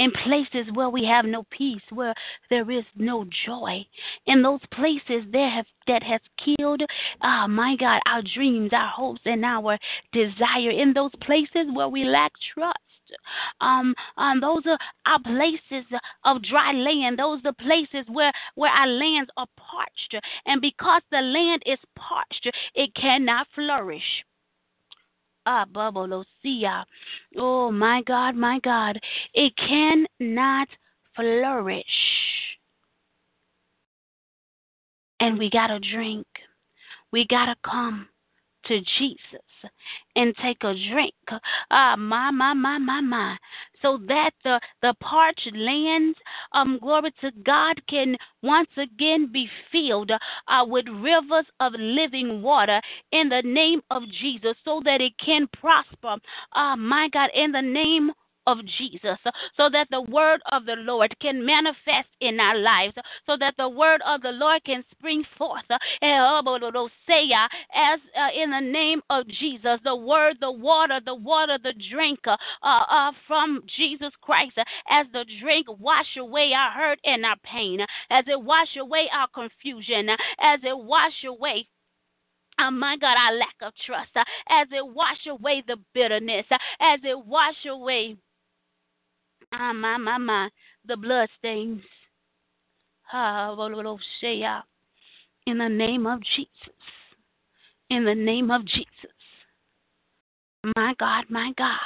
in 0.00 0.10
places 0.24 0.66
where 0.72 0.88
we 0.88 1.04
have 1.04 1.26
no 1.26 1.44
peace, 1.50 1.82
where 1.90 2.14
there 2.48 2.68
is 2.70 2.84
no 2.96 3.26
joy. 3.46 3.84
In 4.26 4.42
those 4.42 4.60
places 4.72 5.22
there 5.30 5.50
have 5.50 5.66
that 5.86 6.02
has 6.02 6.20
killed, 6.42 6.82
ah, 7.20 7.46
my 7.46 7.76
God, 7.78 8.00
our 8.06 8.22
dreams, 8.34 8.70
our 8.72 8.88
hopes, 8.88 9.20
and 9.26 9.44
our 9.44 9.78
desire. 10.12 10.70
In 10.70 10.94
those 10.94 11.10
places 11.20 11.66
where 11.72 11.88
we 11.88 12.04
lack 12.04 12.32
trust. 12.54 12.78
Um, 13.60 13.92
um, 14.16 14.40
those 14.40 14.62
are 14.66 14.78
our 15.04 15.20
places 15.20 15.84
of 16.24 16.42
dry 16.44 16.72
land. 16.72 17.18
Those 17.18 17.40
are 17.44 17.52
places 17.52 18.06
where, 18.08 18.32
where 18.54 18.70
our 18.70 18.86
lands 18.86 19.30
are 19.36 19.48
parched. 19.56 20.24
And 20.46 20.60
because 20.60 21.02
the 21.10 21.20
land 21.20 21.62
is 21.66 21.78
parched, 21.96 22.48
it 22.74 22.94
cannot 22.94 23.48
flourish. 23.54 24.24
Ah. 25.46 25.64
Oh 27.36 27.70
my 27.70 28.02
God, 28.02 28.34
my 28.34 28.60
God. 28.60 28.98
It 29.34 29.52
cannot 29.56 30.68
flourish. 31.14 31.84
And 35.20 35.38
we 35.38 35.50
got 35.50 35.68
to 35.68 35.80
drink. 35.80 36.26
We 37.12 37.26
got 37.26 37.46
to 37.46 37.56
come 37.64 38.08
to 38.66 38.80
Jesus 38.98 39.70
and 40.16 40.34
take 40.42 40.62
a 40.64 40.74
drink. 40.92 41.14
Ah, 41.70 41.96
my, 41.96 42.30
my, 42.30 42.54
my, 42.54 42.78
my, 42.78 43.00
my. 43.00 43.36
So 43.82 43.98
that 44.08 44.32
the, 44.44 44.60
the 44.82 44.94
parched 45.00 45.50
lands, 45.54 46.18
um, 46.52 46.78
glory 46.80 47.12
to 47.20 47.30
God, 47.44 47.80
can 47.88 48.16
once 48.42 48.68
again 48.76 49.30
be 49.32 49.48
filled 49.72 50.10
uh, 50.10 50.64
with 50.66 50.86
rivers 50.88 51.46
of 51.60 51.72
living 51.78 52.42
water 52.42 52.80
in 53.12 53.28
the 53.28 53.42
name 53.42 53.80
of 53.90 54.02
Jesus 54.20 54.54
so 54.64 54.82
that 54.84 55.00
it 55.00 55.12
can 55.24 55.48
prosper. 55.58 56.16
Ah, 56.54 56.76
my 56.76 57.08
God, 57.12 57.30
in 57.34 57.52
the 57.52 57.62
name 57.62 58.10
of 58.46 58.58
Jesus 58.78 59.18
so 59.56 59.68
that 59.70 59.88
the 59.90 60.02
word 60.02 60.40
of 60.52 60.66
the 60.66 60.76
Lord 60.76 61.14
can 61.20 61.44
manifest 61.44 62.08
in 62.20 62.40
our 62.40 62.56
lives, 62.56 62.94
so 63.26 63.36
that 63.38 63.54
the 63.58 63.68
word 63.68 64.00
of 64.06 64.22
the 64.22 64.32
Lord 64.32 64.64
can 64.64 64.82
spring 64.90 65.24
forth 65.36 65.64
eh, 65.70 65.76
as 66.02 68.00
uh, 68.16 68.28
in 68.34 68.50
the 68.50 68.60
name 68.60 69.00
of 69.10 69.26
Jesus, 69.28 69.78
the 69.84 69.96
word, 69.96 70.36
the 70.40 70.50
water, 70.50 71.00
the 71.04 71.14
water, 71.14 71.58
the 71.62 71.74
drink 71.90 72.20
uh, 72.26 72.36
uh, 72.62 73.12
from 73.26 73.62
Jesus 73.76 74.10
Christ, 74.20 74.58
as 74.88 75.06
the 75.12 75.24
drink 75.40 75.66
wash 75.78 76.16
away 76.18 76.52
our 76.52 76.70
hurt 76.70 76.98
and 77.04 77.24
our 77.24 77.36
pain, 77.44 77.80
as 78.10 78.24
it 78.26 78.40
wash 78.40 78.76
away 78.78 79.08
our 79.12 79.28
confusion, 79.28 80.08
as 80.40 80.60
it 80.62 80.76
wash 80.76 81.24
away 81.26 81.66
Oh 82.62 82.70
my 82.70 82.94
God, 82.98 83.16
our 83.16 83.38
lack 83.38 83.54
of 83.62 83.72
trust, 83.86 84.10
as 84.16 84.68
it 84.70 84.86
wash 84.86 85.26
away 85.26 85.62
the 85.66 85.78
bitterness, 85.94 86.44
as 86.78 87.00
it 87.04 87.18
wash 87.26 87.64
away 87.66 88.16
Ah, 89.52 89.72
my, 89.72 89.96
my, 89.96 90.18
my. 90.18 90.48
The 90.86 90.96
blood 90.96 91.28
stains. 91.38 91.82
Ah, 93.12 93.54
in 95.46 95.58
the 95.58 95.68
name 95.68 96.06
of 96.06 96.20
Jesus. 96.36 96.74
In 97.88 98.04
the 98.04 98.14
name 98.14 98.50
of 98.50 98.64
Jesus. 98.64 98.86
My 100.76 100.94
God, 100.98 101.24
my 101.28 101.52
God. 101.56 101.76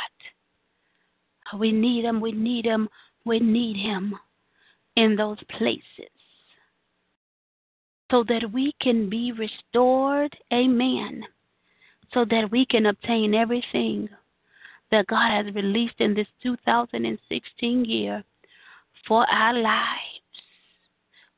We 1.58 1.72
need 1.72 2.04
him, 2.04 2.20
we 2.20 2.32
need 2.32 2.64
him, 2.64 2.88
we 3.24 3.38
need 3.38 3.76
him 3.76 4.14
in 4.96 5.16
those 5.16 5.38
places 5.58 6.10
so 8.10 8.24
that 8.28 8.52
we 8.52 8.72
can 8.80 9.08
be 9.08 9.32
restored. 9.32 10.36
Amen. 10.52 11.22
So 12.12 12.24
that 12.30 12.48
we 12.50 12.64
can 12.66 12.86
obtain 12.86 13.34
everything 13.34 14.08
that 14.94 15.08
God 15.08 15.28
has 15.32 15.52
released 15.56 15.96
in 15.98 16.14
this 16.14 16.28
2016 16.40 17.84
year 17.84 18.22
for 19.08 19.28
our 19.28 19.52
lives. 19.52 20.00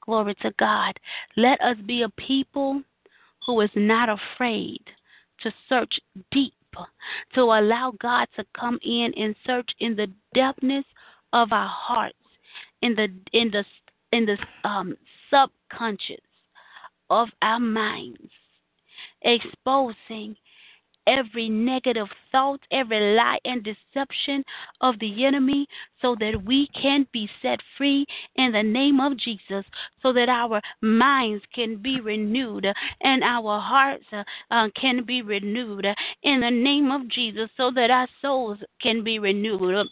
Glory 0.05 0.35
to 0.43 0.53
God. 0.59 0.93
Let 1.39 1.59
us 1.63 1.79
be 1.87 2.03
a 2.03 2.09
people 2.11 2.83
who 3.47 3.63
is 3.63 3.71
not 3.75 4.11
afraid 4.11 4.83
to 5.41 5.51
search 5.71 5.99
deep, 6.31 6.53
to 7.35 7.41
allow 7.41 7.95
God 7.99 8.29
to 8.37 8.45
come 8.59 8.79
in 8.85 9.15
and 9.17 9.35
search 9.47 9.71
in 9.81 9.97
the 9.97 10.09
depthness 10.37 10.85
of 11.33 11.51
our 11.51 11.69
hearts, 11.69 12.15
in 12.83 12.95
the 12.95 13.09
in 13.33 13.51
the 13.51 13.65
in 14.13 14.27
the 14.27 14.37
um, 14.69 14.95
subconscious 15.31 16.21
of 17.09 17.29
our 17.41 17.61
minds, 17.61 18.31
exposing 19.23 20.37
every 21.07 21.49
negative 21.49 22.09
thought, 22.33 22.61
every 22.71 23.15
lie 23.15 23.39
and 23.45 23.65
deception 23.65 24.45
of 24.81 24.99
the 24.99 25.25
enemy, 25.25 25.67
so 26.01 26.17
that 26.21 26.43
we 26.45 26.69
can 26.81 27.07
be 27.13 27.29
set 27.43 27.61
free 27.77 28.05
in 28.37 28.53
the 28.53 28.63
name 28.63 29.01
of 29.01 29.17
Jesus, 29.17 29.65
so 30.03 30.13
that 30.13 30.29
our 30.29 30.61
minds 30.83 31.45
can 31.55 31.77
be 31.77 32.01
renewed 32.01 32.67
and 33.01 33.23
our 33.25 33.61
hearts 33.61 34.05
uh, 34.13 34.69
can 34.81 35.05
be 35.05 35.23
renewed 35.23 35.87
in 36.23 36.41
the 36.41 36.51
name 36.51 36.91
of 36.91 37.09
Jesus, 37.09 37.49
so 37.57 37.71
that 37.75 37.91
our 37.91 38.09
souls 38.21 38.59
can 38.81 39.03
be 39.03 39.19
renewed. 39.19 39.87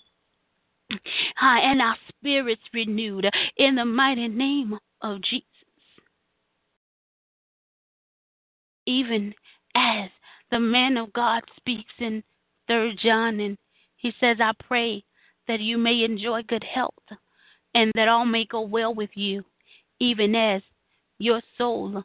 Uh, 0.90 0.96
and 1.40 1.80
our 1.80 1.96
spirits 2.08 2.62
renewed 2.72 3.26
in 3.56 3.74
the 3.74 3.84
mighty 3.84 4.28
name 4.28 4.78
of 5.00 5.20
Jesus. 5.22 5.46
Even 8.86 9.34
as 9.74 10.10
the 10.54 10.60
man 10.60 10.96
of 10.96 11.12
God 11.12 11.42
speaks 11.56 11.92
in 11.98 12.22
Third 12.68 12.96
John, 13.02 13.40
and 13.40 13.58
he 13.96 14.12
says, 14.20 14.36
"I 14.40 14.52
pray 14.52 15.04
that 15.48 15.58
you 15.58 15.76
may 15.76 16.04
enjoy 16.04 16.44
good 16.44 16.62
health, 16.62 17.10
and 17.74 17.90
that 17.96 18.06
all 18.06 18.24
may 18.24 18.44
go 18.44 18.60
well 18.60 18.94
with 18.94 19.10
you, 19.16 19.44
even 19.98 20.36
as 20.36 20.62
your 21.18 21.42
soul 21.58 22.04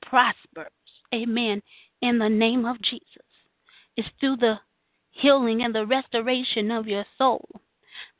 prospers." 0.00 0.70
Amen. 1.12 1.60
In 2.00 2.18
the 2.18 2.28
name 2.28 2.64
of 2.64 2.80
Jesus, 2.82 3.26
it's 3.96 4.08
through 4.20 4.36
the 4.36 4.60
healing 5.10 5.64
and 5.64 5.74
the 5.74 5.84
restoration 5.84 6.70
of 6.70 6.86
your 6.86 7.04
soul 7.16 7.60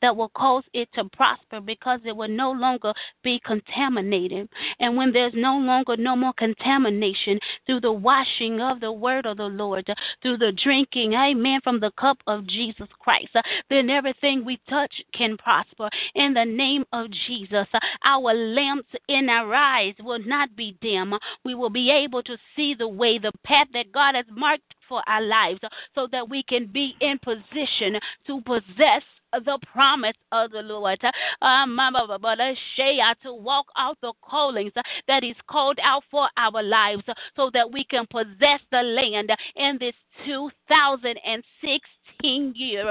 that 0.01 0.15
will 0.15 0.29
cause 0.29 0.63
it 0.73 0.89
to 0.93 1.05
prosper 1.05 1.59
because 1.61 1.99
it 2.05 2.15
will 2.15 2.29
no 2.29 2.51
longer 2.51 2.93
be 3.23 3.41
contaminated. 3.45 4.49
And 4.79 4.95
when 4.95 5.11
there's 5.11 5.33
no 5.35 5.57
longer 5.57 5.97
no 5.97 6.15
more 6.15 6.33
contamination 6.33 7.39
through 7.65 7.81
the 7.81 7.91
washing 7.91 8.61
of 8.61 8.79
the 8.79 8.91
word 8.91 9.25
of 9.25 9.37
the 9.37 9.43
Lord, 9.43 9.89
through 10.21 10.37
the 10.37 10.51
drinking, 10.63 11.13
amen, 11.13 11.59
from 11.63 11.79
the 11.79 11.91
cup 11.99 12.17
of 12.27 12.47
Jesus 12.47 12.87
Christ, 12.99 13.35
then 13.69 13.89
everything 13.89 14.45
we 14.45 14.59
touch 14.69 14.93
can 15.13 15.37
prosper. 15.37 15.89
In 16.15 16.33
the 16.33 16.45
name 16.45 16.85
of 16.93 17.07
Jesus, 17.27 17.67
our 18.03 18.33
lamps 18.33 18.89
in 19.07 19.29
our 19.29 19.53
eyes 19.53 19.93
will 20.01 20.23
not 20.25 20.55
be 20.55 20.77
dim. 20.81 21.13
We 21.43 21.55
will 21.55 21.69
be 21.69 21.91
able 21.91 22.23
to 22.23 22.37
see 22.55 22.75
the 22.77 22.87
way, 22.87 23.17
the 23.17 23.31
path 23.43 23.67
that 23.73 23.91
God 23.91 24.15
has 24.15 24.25
marked 24.31 24.75
for 24.87 25.01
our 25.07 25.21
lives 25.21 25.59
so 25.95 26.07
that 26.11 26.27
we 26.29 26.43
can 26.43 26.67
be 26.67 26.95
in 26.99 27.19
position 27.19 27.99
to 28.27 28.41
possess 28.41 29.03
the 29.33 29.59
promise 29.71 30.15
of 30.31 30.51
the 30.51 30.61
Lord. 30.61 30.99
Um, 31.41 31.75
to 33.23 33.33
walk 33.33 33.65
out 33.77 33.97
the 34.01 34.13
callings 34.21 34.71
that 35.07 35.23
is 35.23 35.35
called 35.49 35.79
out 35.83 36.03
for 36.09 36.29
our 36.37 36.63
lives 36.63 37.03
so 37.35 37.51
that 37.53 37.71
we 37.71 37.83
can 37.85 38.07
possess 38.09 38.59
the 38.71 38.81
land 38.81 39.31
in 39.55 39.77
this 39.79 39.93
2016 40.25 42.53
year. 42.55 42.85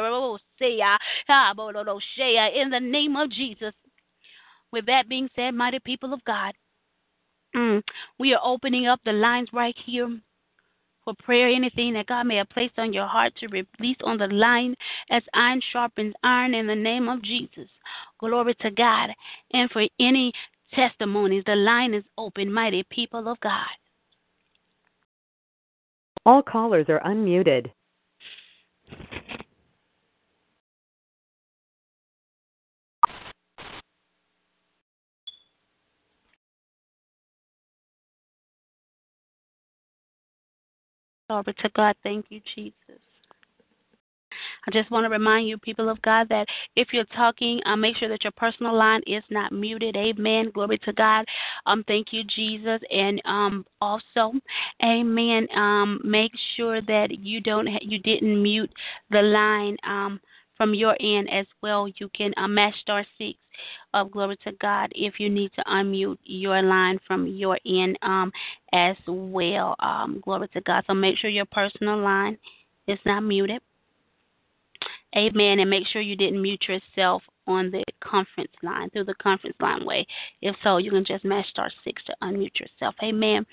In 2.55 2.70
the 2.70 2.81
name 2.81 3.16
of 3.16 3.31
Jesus. 3.31 3.74
With 4.70 4.85
that 4.86 5.09
being 5.09 5.31
said, 5.35 5.55
mighty 5.55 5.78
people 5.78 6.12
of 6.12 6.23
God, 6.24 6.52
mm, 7.56 7.82
we 8.19 8.35
are 8.35 8.40
opening 8.44 8.86
up 8.86 9.01
the 9.02 9.15
lines 9.15 9.48
right 9.51 9.74
here 9.86 10.20
for 11.09 11.24
prayer, 11.24 11.48
anything 11.48 11.94
that 11.94 12.06
God 12.06 12.24
may 12.24 12.36
have 12.36 12.51
placed 12.51 12.78
on 12.78 12.93
your 12.93 13.06
heart 13.06 13.32
to 13.36 13.47
release 13.48 13.97
on 14.05 14.18
the 14.18 14.26
line 14.26 14.74
as 15.10 15.22
iron 15.32 15.60
sharpens 15.72 16.12
iron 16.22 16.52
in 16.52 16.66
the 16.66 16.74
name 16.74 17.09
of 17.09 17.22
Jesus. 17.22 17.68
Glory 18.20 18.55
to 18.60 18.70
God. 18.70 19.09
And 19.55 19.70
for 19.70 19.86
any 19.98 20.32
testimonies, 20.74 21.44
the 21.47 21.55
line 21.55 21.94
is 21.94 22.05
open, 22.18 22.52
mighty 22.52 22.85
people 22.90 23.26
of 23.26 23.40
God. 23.40 23.66
All 26.26 26.43
callers 26.43 26.86
are 26.90 27.01
unmuted. 27.06 27.70
Glory 41.28 41.55
to 41.59 41.68
God. 41.76 41.94
Thank 42.02 42.26
you, 42.30 42.40
Jesus. 42.55 43.00
I 44.66 44.70
just 44.70 44.90
want 44.90 45.05
to 45.05 45.10
remind 45.10 45.48
you, 45.48 45.59
people 45.59 45.88
of 45.88 46.00
God, 46.02 46.28
that 46.28 46.46
if 46.76 46.88
you're 46.92 47.05
talking, 47.16 47.60
uh, 47.66 47.76
make 47.76 47.96
sure 47.96 48.09
that 48.09 48.24
your 48.24 48.32
personal 48.32 48.74
line 48.76 49.00
is 49.06 49.22
not 49.30 49.52
muted. 49.52 49.96
Amen. 49.96 50.50
Glory 50.52 50.78
to 50.78 50.92
God. 50.92 51.24
Um, 51.66 51.84
thank 51.86 52.12
you, 52.12 52.22
Jesus. 52.24 52.80
And 52.90 53.20
um, 53.24 53.66
also, 53.80 54.32
Amen. 54.84 55.48
Um, 55.55 56.00
make 56.05 56.32
sure 56.56 56.80
that 56.82 57.09
you 57.20 57.40
don't 57.40 57.66
ha- 57.66 57.78
you 57.82 57.98
didn't 57.98 58.42
mute 58.42 58.72
the 59.10 59.22
line 59.22 59.76
um 59.84 60.20
from 60.56 60.74
your 60.74 60.96
end 61.00 61.30
as 61.30 61.46
well. 61.62 61.88
You 61.96 62.09
can 62.14 62.32
uh, 62.36 62.48
match 62.48 62.74
star 62.80 63.06
six 63.16 63.38
of 63.94 64.10
glory 64.10 64.36
to 64.44 64.52
God 64.60 64.90
if 64.94 65.18
you 65.18 65.30
need 65.30 65.51
to 65.56 65.64
unmute 65.64 66.18
your 66.24 66.62
line 66.62 66.98
from 67.06 67.26
your 67.26 67.59
end 67.66 67.98
um, 68.02 68.32
as 68.72 68.97
well. 69.06 69.76
Um, 69.80 70.20
glory 70.24 70.48
to 70.48 70.60
God. 70.62 70.85
So 70.86 70.94
make 70.94 71.18
sure 71.18 71.30
your 71.30 71.47
personal 71.47 71.98
line 71.98 72.39
is 72.86 72.98
not 73.05 73.20
muted. 73.20 73.60
Amen. 75.16 75.60
And 75.60 75.70
make 75.70 75.86
sure 75.86 76.02
you 76.02 76.16
didn't 76.16 76.43
mute 76.43 76.64
yourself 76.68 77.22
on 77.47 77.70
the 77.70 77.82
conference 78.01 78.52
line, 78.62 78.90
through 78.90 79.05
the 79.05 79.14
conference 79.14 79.56
line 79.59 79.85
way. 79.86 80.06
If 80.43 80.55
so, 80.62 80.76
you 80.76 80.90
can 80.90 81.05
just 81.05 81.24
mash 81.24 81.48
star 81.48 81.70
six 81.82 82.02
to 82.05 82.14
unmute 82.22 82.60
yourself. 82.60 82.94
Amen. 83.02 83.47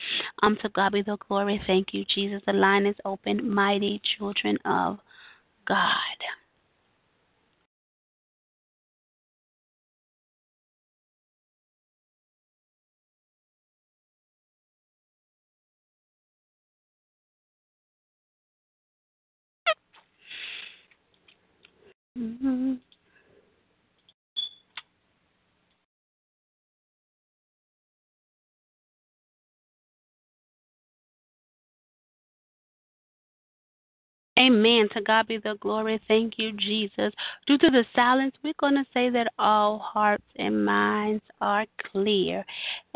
Um, 0.44 0.58
to 0.62 0.70
God 0.70 0.92
be 0.92 1.02
the 1.02 1.18
glory. 1.28 1.62
Thank 1.66 1.94
you, 1.94 2.04
Jesus. 2.14 2.42
The 2.46 2.54
line 2.54 2.86
is 2.86 2.96
open. 3.06 3.50
Mighty 3.50 4.02
children 4.18 4.58
of 4.66 5.00
God. 5.66 5.90
Mm-hmm. 22.18 22.76
Amen. 34.38 34.90
To 34.94 35.02
God 35.02 35.28
be 35.28 35.38
the 35.38 35.56
glory. 35.62 36.00
Thank 36.10 36.34
you, 36.38 36.52
Jesus. 36.52 37.14
Due 37.48 37.58
to 37.58 37.70
the 37.70 37.86
silence, 37.96 38.36
we're 38.44 38.54
going 38.60 38.76
to 38.76 38.86
say 38.94 39.10
that 39.10 39.32
all 39.40 39.80
hearts 39.80 40.26
and 40.36 40.66
minds 40.66 41.24
are 41.40 41.66
clear. 41.92 42.44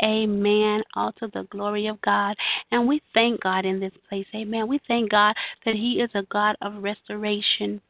Amen. 0.02 0.82
All 0.96 1.12
to 1.12 1.28
the 1.32 1.44
glory 1.50 1.86
of 1.86 2.00
God. 2.02 2.36
And 2.72 2.86
we 2.86 3.00
thank 3.14 3.40
God 3.40 3.64
in 3.64 3.80
this 3.80 3.92
place. 4.06 4.26
Amen. 4.34 4.68
We 4.68 4.80
thank 4.86 5.10
God 5.10 5.34
that 5.64 5.74
He 5.74 6.00
is 6.00 6.10
a 6.14 6.24
God 6.30 6.56
of 6.60 6.82
restoration. 6.82 7.80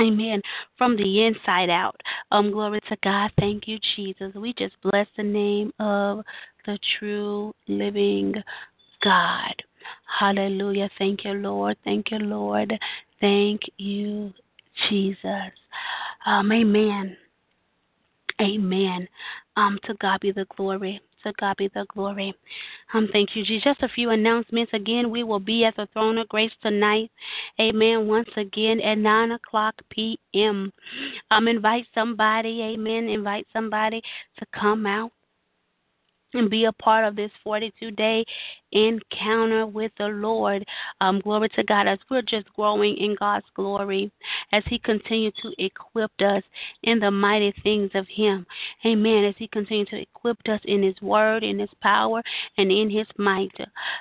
Amen. 0.00 0.42
From 0.76 0.96
the 0.96 1.26
inside 1.26 1.70
out. 1.70 2.00
Um, 2.32 2.50
glory 2.50 2.80
to 2.88 2.96
God. 3.04 3.30
Thank 3.38 3.68
you, 3.68 3.78
Jesus. 3.94 4.34
We 4.34 4.52
just 4.54 4.74
bless 4.82 5.06
the 5.16 5.22
name 5.22 5.72
of 5.78 6.24
the 6.66 6.78
true 6.98 7.54
living 7.68 8.34
God. 9.02 9.54
Hallelujah. 10.18 10.90
Thank 10.98 11.24
you, 11.24 11.34
Lord. 11.34 11.76
Thank 11.84 12.10
you, 12.10 12.18
Lord. 12.18 12.72
Thank 13.20 13.62
you, 13.76 14.32
Jesus. 14.88 15.52
Um, 16.26 16.50
amen. 16.50 17.16
Amen. 18.40 19.06
Um, 19.56 19.78
to 19.84 19.94
God 20.00 20.20
be 20.20 20.32
the 20.32 20.46
glory. 20.56 21.00
To 21.24 21.32
God 21.40 21.56
be 21.56 21.68
the 21.74 21.86
glory. 21.92 22.34
Um, 22.92 23.08
thank 23.12 23.34
you, 23.34 23.44
Jesus. 23.44 23.64
Just 23.64 23.82
a 23.82 23.88
few 23.88 24.10
announcements. 24.10 24.72
Again, 24.72 25.10
we 25.10 25.24
will 25.24 25.40
be 25.40 25.64
at 25.64 25.74
the 25.76 25.88
throne 25.92 26.18
of 26.18 26.28
grace 26.28 26.52
tonight. 26.62 27.10
Amen. 27.60 28.06
Once 28.06 28.28
again 28.36 28.80
at 28.80 28.98
nine 28.98 29.32
o'clock 29.32 29.74
p.m. 29.90 30.72
Um, 31.30 31.48
invite 31.48 31.86
somebody. 31.94 32.62
Amen. 32.62 33.08
Invite 33.08 33.46
somebody 33.52 34.02
to 34.38 34.46
come 34.58 34.86
out 34.86 35.12
and 36.34 36.50
be 36.50 36.64
a 36.64 36.72
part 36.72 37.04
of 37.04 37.16
this 37.16 37.30
42 37.42 37.90
day 37.92 38.24
encounter 38.72 39.66
with 39.66 39.92
the 39.98 40.06
Lord. 40.06 40.64
Um, 41.00 41.20
glory 41.20 41.48
to 41.50 41.64
God 41.64 41.86
as 41.86 41.98
we're 42.10 42.22
just 42.22 42.52
growing 42.54 42.96
in 42.96 43.16
God's 43.18 43.46
glory 43.54 44.10
as 44.52 44.62
He 44.66 44.78
continues 44.78 45.34
to 45.42 45.52
equip 45.58 46.10
us 46.20 46.42
in 46.82 46.98
the 46.98 47.10
mighty 47.10 47.54
things 47.62 47.90
of 47.94 48.06
Him. 48.08 48.46
Amen. 48.84 49.24
As 49.24 49.34
He 49.38 49.48
continues 49.48 49.88
to 49.88 50.00
equip 50.00 50.38
us 50.48 50.60
in 50.64 50.82
His 50.82 51.00
word, 51.00 51.42
in 51.42 51.58
His 51.58 51.70
power, 51.80 52.22
and 52.58 52.70
in 52.70 52.90
His 52.90 53.06
might. 53.16 53.52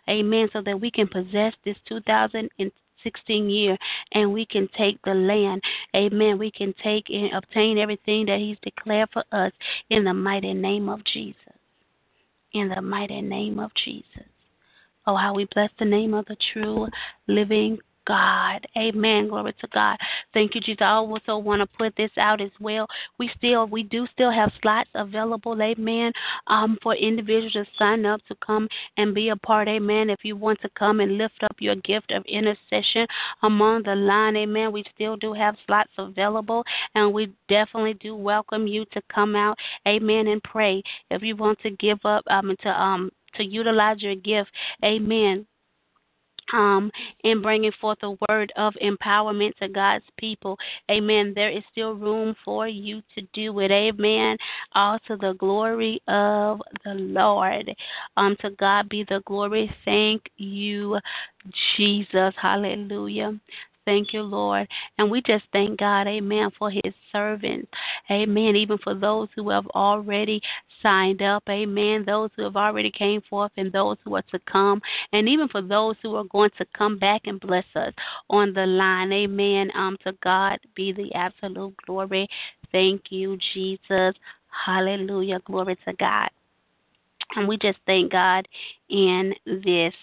Amen. 0.09 0.49
So 0.53 0.61
that 0.65 0.79
we 0.79 0.91
can 0.91 1.07
possess 1.07 1.53
this 1.63 1.77
2016 1.87 3.49
year 3.49 3.77
and 4.13 4.33
we 4.33 4.45
can 4.45 4.67
take 4.77 4.99
the 5.03 5.13
land. 5.13 5.61
Amen. 5.95 6.37
We 6.37 6.51
can 6.51 6.73
take 6.83 7.09
and 7.09 7.33
obtain 7.33 7.77
everything 7.77 8.25
that 8.25 8.39
He's 8.39 8.57
declared 8.63 9.09
for 9.13 9.23
us 9.31 9.51
in 9.89 10.03
the 10.03 10.13
mighty 10.13 10.53
name 10.53 10.89
of 10.89 11.03
Jesus 11.05 11.37
in 12.53 12.69
the 12.69 12.81
mighty 12.81 13.21
name 13.21 13.59
of 13.59 13.71
Jesus. 13.83 14.27
Oh, 15.05 15.15
how 15.15 15.33
we 15.33 15.47
bless 15.53 15.69
the 15.79 15.85
name 15.85 16.13
of 16.13 16.25
the 16.25 16.37
true 16.53 16.87
living 17.27 17.77
God. 18.05 18.65
Amen. 18.77 19.27
Glory 19.29 19.53
to 19.61 19.67
God. 19.73 19.97
Thank 20.33 20.55
you, 20.55 20.61
Jesus. 20.61 20.81
I 20.81 20.93
also 20.93 21.37
want 21.37 21.61
to 21.61 21.77
put 21.77 21.95
this 21.95 22.11
out 22.17 22.41
as 22.41 22.51
well. 22.59 22.87
We 23.19 23.29
still, 23.37 23.67
we 23.67 23.83
do 23.83 24.07
still 24.13 24.31
have 24.31 24.51
slots 24.61 24.89
available. 24.95 25.61
Amen. 25.61 26.11
Um, 26.47 26.77
for 26.81 26.95
individuals 26.95 27.53
to 27.53 27.65
sign 27.77 28.05
up 28.05 28.21
to 28.27 28.35
come 28.45 28.67
and 28.97 29.13
be 29.13 29.29
a 29.29 29.35
part. 29.35 29.67
Amen. 29.67 30.09
If 30.09 30.19
you 30.23 30.35
want 30.35 30.61
to 30.61 30.69
come 30.77 30.99
and 30.99 31.17
lift 31.17 31.43
up 31.43 31.55
your 31.59 31.75
gift 31.75 32.11
of 32.11 32.23
intercession 32.25 33.07
among 33.41 33.83
the 33.83 33.95
line. 33.95 34.35
Amen. 34.35 34.71
We 34.71 34.83
still 34.93 35.17
do 35.17 35.33
have 35.33 35.55
slots 35.65 35.91
available, 35.97 36.63
and 36.95 37.13
we 37.13 37.33
definitely 37.49 37.95
do 37.95 38.15
welcome 38.15 38.67
you 38.67 38.85
to 38.93 39.01
come 39.13 39.35
out. 39.35 39.57
Amen. 39.87 40.27
And 40.27 40.43
pray 40.43 40.81
if 41.11 41.21
you 41.21 41.35
want 41.35 41.59
to 41.61 41.71
give 41.71 41.99
up 42.05 42.23
um 42.29 42.55
to 42.61 42.69
um 42.69 43.11
to 43.35 43.43
utilize 43.43 44.01
your 44.01 44.15
gift. 44.15 44.51
Amen 44.83 45.45
um, 46.51 46.91
in 47.23 47.41
bringing 47.41 47.71
forth 47.79 47.99
a 48.03 48.15
word 48.29 48.51
of 48.57 48.73
empowerment 48.81 49.55
to 49.57 49.67
God's 49.67 50.05
people. 50.17 50.57
Amen. 50.91 51.33
There 51.35 51.49
is 51.49 51.63
still 51.71 51.93
room 51.93 52.35
for 52.43 52.67
you 52.67 53.01
to 53.15 53.21
do 53.33 53.59
it. 53.59 53.71
Amen. 53.71 54.37
All 54.73 54.99
to 55.07 55.15
the 55.17 55.33
glory 55.37 56.01
of 56.07 56.61
the 56.83 56.93
Lord. 56.93 57.73
Um, 58.17 58.35
to 58.41 58.51
God 58.51 58.89
be 58.89 59.05
the 59.07 59.21
glory. 59.25 59.73
Thank 59.85 60.23
you, 60.37 60.99
Jesus. 61.77 62.33
Hallelujah. 62.41 63.39
Thank 63.85 64.13
you, 64.13 64.21
Lord. 64.21 64.67
And 64.97 65.11
we 65.11 65.21
just 65.21 65.43
thank 65.51 65.79
God, 65.79 66.07
amen, 66.07 66.51
for 66.57 66.71
his 66.71 66.93
servants. 67.11 67.69
Amen. 68.09 68.55
Even 68.55 68.77
for 68.77 68.93
those 68.93 69.27
who 69.35 69.49
have 69.49 69.67
already 69.67 70.41
signed 70.81 71.21
up. 71.21 71.43
Amen. 71.49 72.03
Those 72.05 72.29
who 72.35 72.43
have 72.43 72.55
already 72.55 72.91
came 72.91 73.21
forth 73.29 73.51
and 73.57 73.71
those 73.71 73.97
who 74.03 74.15
are 74.15 74.23
to 74.31 74.39
come. 74.51 74.81
And 75.11 75.27
even 75.27 75.47
for 75.47 75.61
those 75.61 75.95
who 76.01 76.15
are 76.15 76.25
going 76.25 76.51
to 76.57 76.65
come 76.77 76.99
back 76.99 77.21
and 77.25 77.39
bless 77.39 77.65
us 77.75 77.93
on 78.29 78.53
the 78.53 78.65
line. 78.65 79.11
Amen. 79.11 79.71
Um 79.75 79.97
to 80.03 80.13
God 80.23 80.59
be 80.75 80.91
the 80.91 81.13
absolute 81.13 81.75
glory. 81.85 82.27
Thank 82.71 83.03
you, 83.09 83.37
Jesus. 83.53 84.15
Hallelujah. 84.65 85.39
Glory 85.45 85.77
to 85.85 85.93
God. 85.93 86.29
And 87.35 87.47
we 87.47 87.57
just 87.57 87.79
thank 87.85 88.11
God 88.11 88.47
in 88.89 89.33
this 89.45 89.93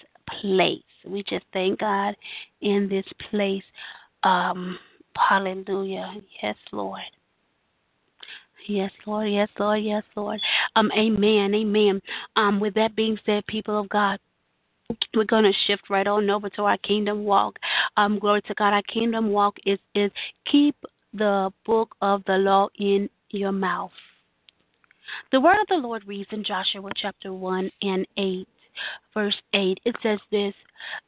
place. 0.40 0.82
We 1.06 1.22
just 1.22 1.44
thank 1.52 1.80
God 1.80 2.14
in 2.60 2.88
this 2.88 3.06
place. 3.30 3.62
Um, 4.22 4.78
hallelujah. 5.16 6.12
Yes, 6.42 6.56
Lord. 6.72 7.00
Yes, 8.68 8.90
Lord. 9.06 9.30
Yes, 9.30 9.48
Lord. 9.58 9.82
Yes, 9.82 10.04
Lord. 10.16 10.40
Um, 10.76 10.90
amen. 10.96 11.54
Amen. 11.54 12.00
Um, 12.36 12.60
with 12.60 12.74
that 12.74 12.94
being 12.94 13.18
said, 13.24 13.46
people 13.46 13.78
of 13.80 13.88
God, 13.88 14.18
we're 15.14 15.24
going 15.24 15.44
to 15.44 15.52
shift 15.66 15.82
right 15.88 16.06
on 16.06 16.28
over 16.30 16.50
to 16.50 16.62
our 16.62 16.78
kingdom 16.78 17.24
walk. 17.24 17.58
Um, 17.96 18.18
glory 18.18 18.42
to 18.42 18.54
God. 18.54 18.72
Our 18.72 18.82
kingdom 18.82 19.30
walk 19.30 19.56
is 19.64 19.78
is 19.94 20.10
keep 20.50 20.76
the 21.14 21.50
book 21.64 21.94
of 22.02 22.22
the 22.26 22.34
law 22.34 22.68
in 22.78 23.08
your 23.30 23.52
mouth. 23.52 23.92
The 25.32 25.40
word 25.40 25.60
of 25.60 25.66
the 25.68 25.76
Lord 25.76 26.06
reads 26.06 26.28
in 26.32 26.44
Joshua 26.44 26.90
chapter 26.96 27.32
1 27.32 27.70
and 27.82 28.06
8 28.16 28.48
verse 29.14 29.36
8, 29.52 29.78
it 29.84 29.96
says 30.02 30.18
this 30.30 30.54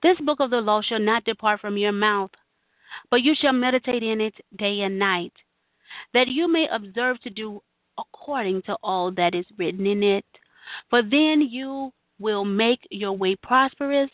This 0.03 0.19
book 0.21 0.41
of 0.41 0.51
the 0.51 0.61
law 0.61 0.83
shall 0.83 1.01
not 1.01 1.25
depart 1.25 1.61
from 1.61 1.77
your 1.77 1.93
mouth, 1.93 2.31
but 3.11 3.23
you 3.23 3.35
shall 3.35 3.53
meditate 3.53 4.03
in 4.03 4.21
it 4.21 4.35
day 4.59 4.81
and 4.83 4.99
night, 4.99 5.33
that 6.15 6.29
you 6.29 6.51
may 6.51 6.69
observe 6.71 7.21
to 7.23 7.31
do 7.31 7.63
according 7.99 8.63
to 8.63 8.77
all 8.83 9.11
that 9.13 9.35
is 9.35 9.47
written 9.59 9.87
in 9.87 10.03
it. 10.03 10.25
For 10.91 11.03
then 11.03 11.49
you 11.51 11.93
will 12.19 12.45
make 12.45 12.81
your 12.91 13.13
way 13.13 13.37
prosperous, 13.37 14.11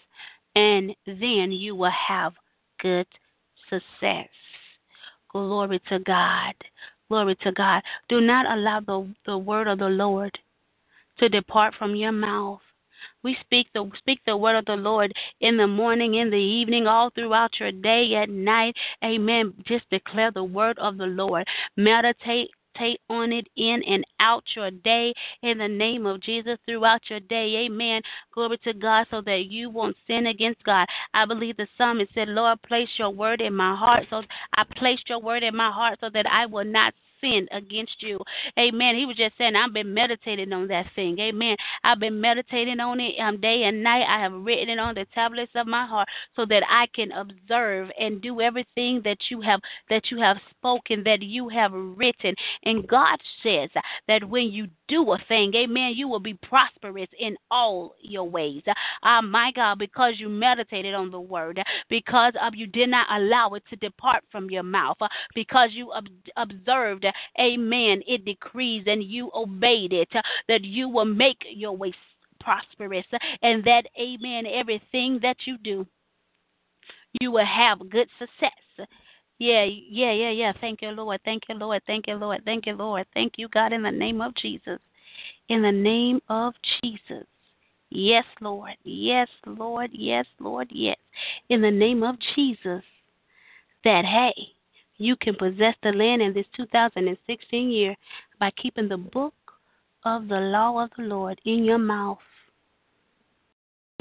and 0.55 0.95
then 1.07 1.53
you 1.53 1.75
will 1.77 1.93
have 2.09 2.33
good 2.81 3.07
success. 3.69 4.29
Glory 5.31 5.81
to 5.89 5.99
God. 6.01 6.55
Glory 7.09 7.37
to 7.43 7.53
God. 7.53 7.83
Do 8.09 8.21
not 8.21 8.47
allow 8.47 8.81
the, 8.81 9.15
the 9.27 9.39
word 9.39 9.69
of 9.69 9.79
the 9.79 9.89
Lord 9.89 10.37
to 11.19 11.29
depart 11.29 11.75
from 11.79 11.95
your 11.95 12.13
mouth. 12.13 12.61
We 13.23 13.37
speak 13.41 13.69
the 13.75 13.91
speak 13.99 14.21
the 14.27 14.37
word 14.37 14.57
of 14.57 14.65
the 14.65 14.77
Lord 14.77 15.13
in 15.41 15.57
the 15.57 15.67
morning, 15.67 16.15
in 16.15 16.31
the 16.31 16.37
evening, 16.37 16.87
all 16.87 17.11
throughout 17.11 17.59
your 17.59 17.73
day, 17.73 18.15
at 18.15 18.31
night. 18.31 18.75
Amen. 19.05 19.55
Just 19.67 19.89
declare 19.91 20.31
the 20.31 20.45
word 20.45 20.79
of 20.79 20.99
the 20.99 21.07
Lord. 21.07 21.47
Meditate 21.77 22.51
on 23.11 23.33
it 23.33 23.47
in 23.57 23.83
and 23.89 24.05
out 24.21 24.45
your 24.55 24.71
day 24.71 25.13
in 25.43 25.59
the 25.59 25.69
name 25.69 26.07
of 26.07 26.21
Jesus 26.21 26.59
throughout 26.65 27.01
your 27.11 27.21
day. 27.21 27.67
Amen. 27.67 28.01
Glory 28.33 28.59
to 28.59 28.73
God 28.73 29.07
so 29.11 29.21
that 29.23 29.47
you 29.47 29.69
won't 29.69 29.97
sin 30.07 30.27
against 30.27 30.63
God. 30.63 30.87
I 31.13 31.25
believe 31.25 31.57
the 31.57 31.67
psalmist 31.77 32.15
said, 32.15 32.29
Lord, 32.29 32.63
place 32.63 32.89
your 32.97 33.11
word 33.11 33.41
in 33.41 33.55
my 33.55 33.75
heart. 33.75 34.05
So 34.11 34.23
I 34.55 34.63
placed 34.77 35.09
your 35.09 35.21
word 35.21 35.43
in 35.43 35.57
my 35.57 35.73
heart 35.73 35.99
so 36.01 36.09
that 36.15 36.27
I 36.31 36.47
will 36.47 36.65
not 36.65 36.95
sinned 37.21 37.49
against 37.53 38.03
you. 38.03 38.19
Amen. 38.59 38.97
He 38.97 39.07
was 39.07 39.17
just 39.17 39.37
saying, 39.39 39.55
I've 39.57 39.73
been 39.73 39.93
meditating 39.93 40.53
on 40.53 40.69
that 40.69 40.87
thing. 40.95 41.19
Amen. 41.19 41.57
I've 41.85 42.01
been 42.01 42.21
meditating 42.21 42.81
on 42.81 43.01
it 43.01 43.19
um, 43.21 43.41
day 43.41 43.65
and 43.65 43.83
night. 43.83 44.05
I 44.09 44.21
have 44.23 44.33
written 44.33 44.69
it 44.69 44.79
on 44.79 44.95
the 44.95 45.07
tablets 45.15 45.53
of 45.55 45.67
my 45.67 45.87
heart 45.87 46.09
so 46.37 46.45
that 46.47 46.63
I 46.69 46.87
can 46.95 47.13
observe 47.13 47.89
and 47.99 48.21
do 48.21 48.41
everything 48.41 49.03
that 49.05 49.19
you 49.31 49.41
have 49.41 49.61
that 49.91 50.11
you 50.11 50.21
have 50.21 50.37
spoken, 50.51 51.03
that 51.05 51.23
you 51.23 51.49
have 51.49 51.73
written. 51.73 52.35
And 52.65 52.87
God 52.87 53.19
says 53.43 53.71
that 54.07 54.29
when 54.29 54.51
you 54.51 54.69
do 54.89 55.13
a 55.13 55.19
thing, 55.29 55.53
amen, 55.55 55.93
you 55.95 56.09
will 56.09 56.21
be 56.21 56.35
prosperous 56.35 57.09
in 57.19 57.37
all 57.51 57.95
your 58.01 58.29
ways. 58.29 58.63
Ah, 59.03 59.19
uh, 59.19 59.23
my 59.23 59.53
God, 59.55 59.79
because 59.79 60.15
you 60.17 60.29
meditated 60.29 60.95
on 60.95 61.11
the 61.11 61.21
word, 61.21 61.61
because 61.89 62.33
of 62.43 62.55
you 62.55 62.67
did 62.67 62.89
not 62.89 63.07
allow 63.11 63.51
it 63.51 63.63
to 63.71 63.77
depart 63.77 64.25
from 64.33 64.51
your 64.51 64.63
mouth, 64.63 64.97
because 65.35 65.71
you 65.73 65.93
ob- 65.93 66.09
observed, 66.37 67.07
amen, 67.39 68.03
it 68.07 68.25
decrees 68.25 68.85
and 68.87 69.05
you 69.05 69.31
obeyed 69.35 69.93
it, 69.93 70.11
that 70.49 70.65
you 70.65 70.89
will 70.89 71.05
make 71.05 71.45
your 71.51 71.77
way 71.77 71.93
prosperous, 72.41 73.07
and 73.43 73.63
that, 73.65 73.83
amen, 74.01 74.45
everything 74.47 75.19
that 75.23 75.37
you 75.45 75.59
do, 75.59 75.87
you 77.21 77.31
will 77.31 77.47
have 77.47 77.79
good 77.91 78.09
success. 78.19 78.89
Yeah, 79.39 79.65
yeah, 79.65 80.13
yeah, 80.13 80.31
yeah. 80.31 80.53
Thank 80.61 80.83
you, 80.83 80.91
Lord. 80.91 81.21
Thank 81.25 81.45
you, 81.49 81.55
Lord. 81.55 81.83
Thank 81.87 82.09
you, 82.09 82.15
Lord. 82.15 82.43
Thank 82.45 82.67
you, 82.67 82.73
Lord. 82.73 83.07
Thank 83.15 83.35
you, 83.37 83.49
God, 83.49 83.73
in 83.73 83.83
the 83.83 83.91
name 83.91 84.21
of 84.21 84.35
Jesus. 84.35 84.81
In 85.49 85.63
the 85.63 85.73
name 85.73 86.21
of 86.29 86.55
Jesus. 86.83 87.27
Yes, 87.91 88.25
Lord. 88.41 88.75
Yes, 88.83 89.29
Lord. 89.47 89.91
Yes, 89.93 90.27
Lord. 90.41 90.69
Yes. 90.71 90.97
In 91.49 91.63
the 91.63 91.71
name 91.71 92.03
of 92.03 92.17
Jesus. 92.35 92.83
That, 93.85 94.05
hey, 94.05 94.35
you 94.97 95.15
can 95.17 95.37
possess 95.37 95.75
the 95.83 95.93
land 95.93 96.21
in 96.21 96.35
this 96.35 96.47
2016 96.57 97.71
year 97.71 97.95
by 98.41 98.51
keeping 98.61 98.89
the 98.89 98.97
book 98.97 99.35
of 100.05 100.27
the 100.27 100.41
law 100.41 100.83
of 100.83 100.91
the 100.97 101.05
Lord 101.05 101.41
in 101.45 101.65
your 101.65 101.79
mouth. 101.79 102.19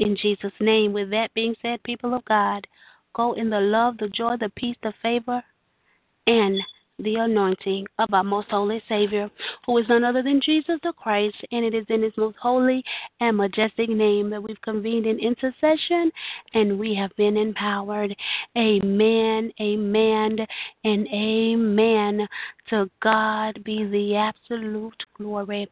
In 0.00 0.16
Jesus' 0.16 0.52
name, 0.60 0.92
with 0.92 1.10
that 1.10 1.32
being 1.34 1.54
said, 1.62 1.82
people 1.84 2.14
of 2.14 2.24
God, 2.24 2.66
in 3.18 3.50
the 3.50 3.60
love, 3.60 3.98
the 3.98 4.08
joy, 4.08 4.36
the 4.38 4.50
peace, 4.56 4.76
the 4.82 4.92
favor, 5.02 5.42
and 6.26 6.58
the 7.00 7.14
anointing 7.14 7.86
of 7.98 8.12
our 8.12 8.24
most 8.24 8.48
holy 8.50 8.82
Savior, 8.88 9.30
who 9.64 9.78
is 9.78 9.86
none 9.88 10.02
other 10.02 10.22
than 10.22 10.40
Jesus 10.40 10.78
the 10.82 10.92
Christ, 10.92 11.36
and 11.52 11.64
it 11.64 11.74
is 11.74 11.86
in 11.88 12.02
his 12.02 12.12
most 12.16 12.36
holy 12.40 12.82
and 13.20 13.36
majestic 13.36 13.88
name 13.88 14.30
that 14.30 14.42
we've 14.42 14.60
convened 14.62 15.06
in 15.06 15.18
intercession 15.18 16.10
and 16.54 16.78
we 16.78 16.94
have 16.94 17.14
been 17.16 17.36
empowered. 17.36 18.14
Amen, 18.56 19.52
amen, 19.60 20.38
and 20.84 21.06
amen. 21.08 22.26
To 22.70 22.90
God 23.00 23.62
be 23.64 23.84
the 23.84 24.16
absolute 24.16 25.02
glory. 25.16 25.68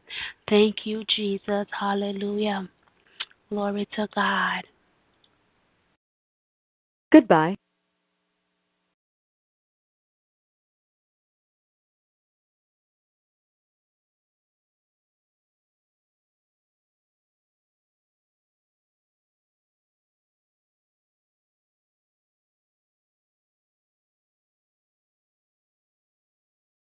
Thank 0.49 0.85
you, 0.85 1.03
Jesus. 1.13 1.67
Hallelujah. 1.77 2.69
Glory 3.49 3.87
to 3.95 4.07
God. 4.15 4.63
Goodbye. 7.11 7.57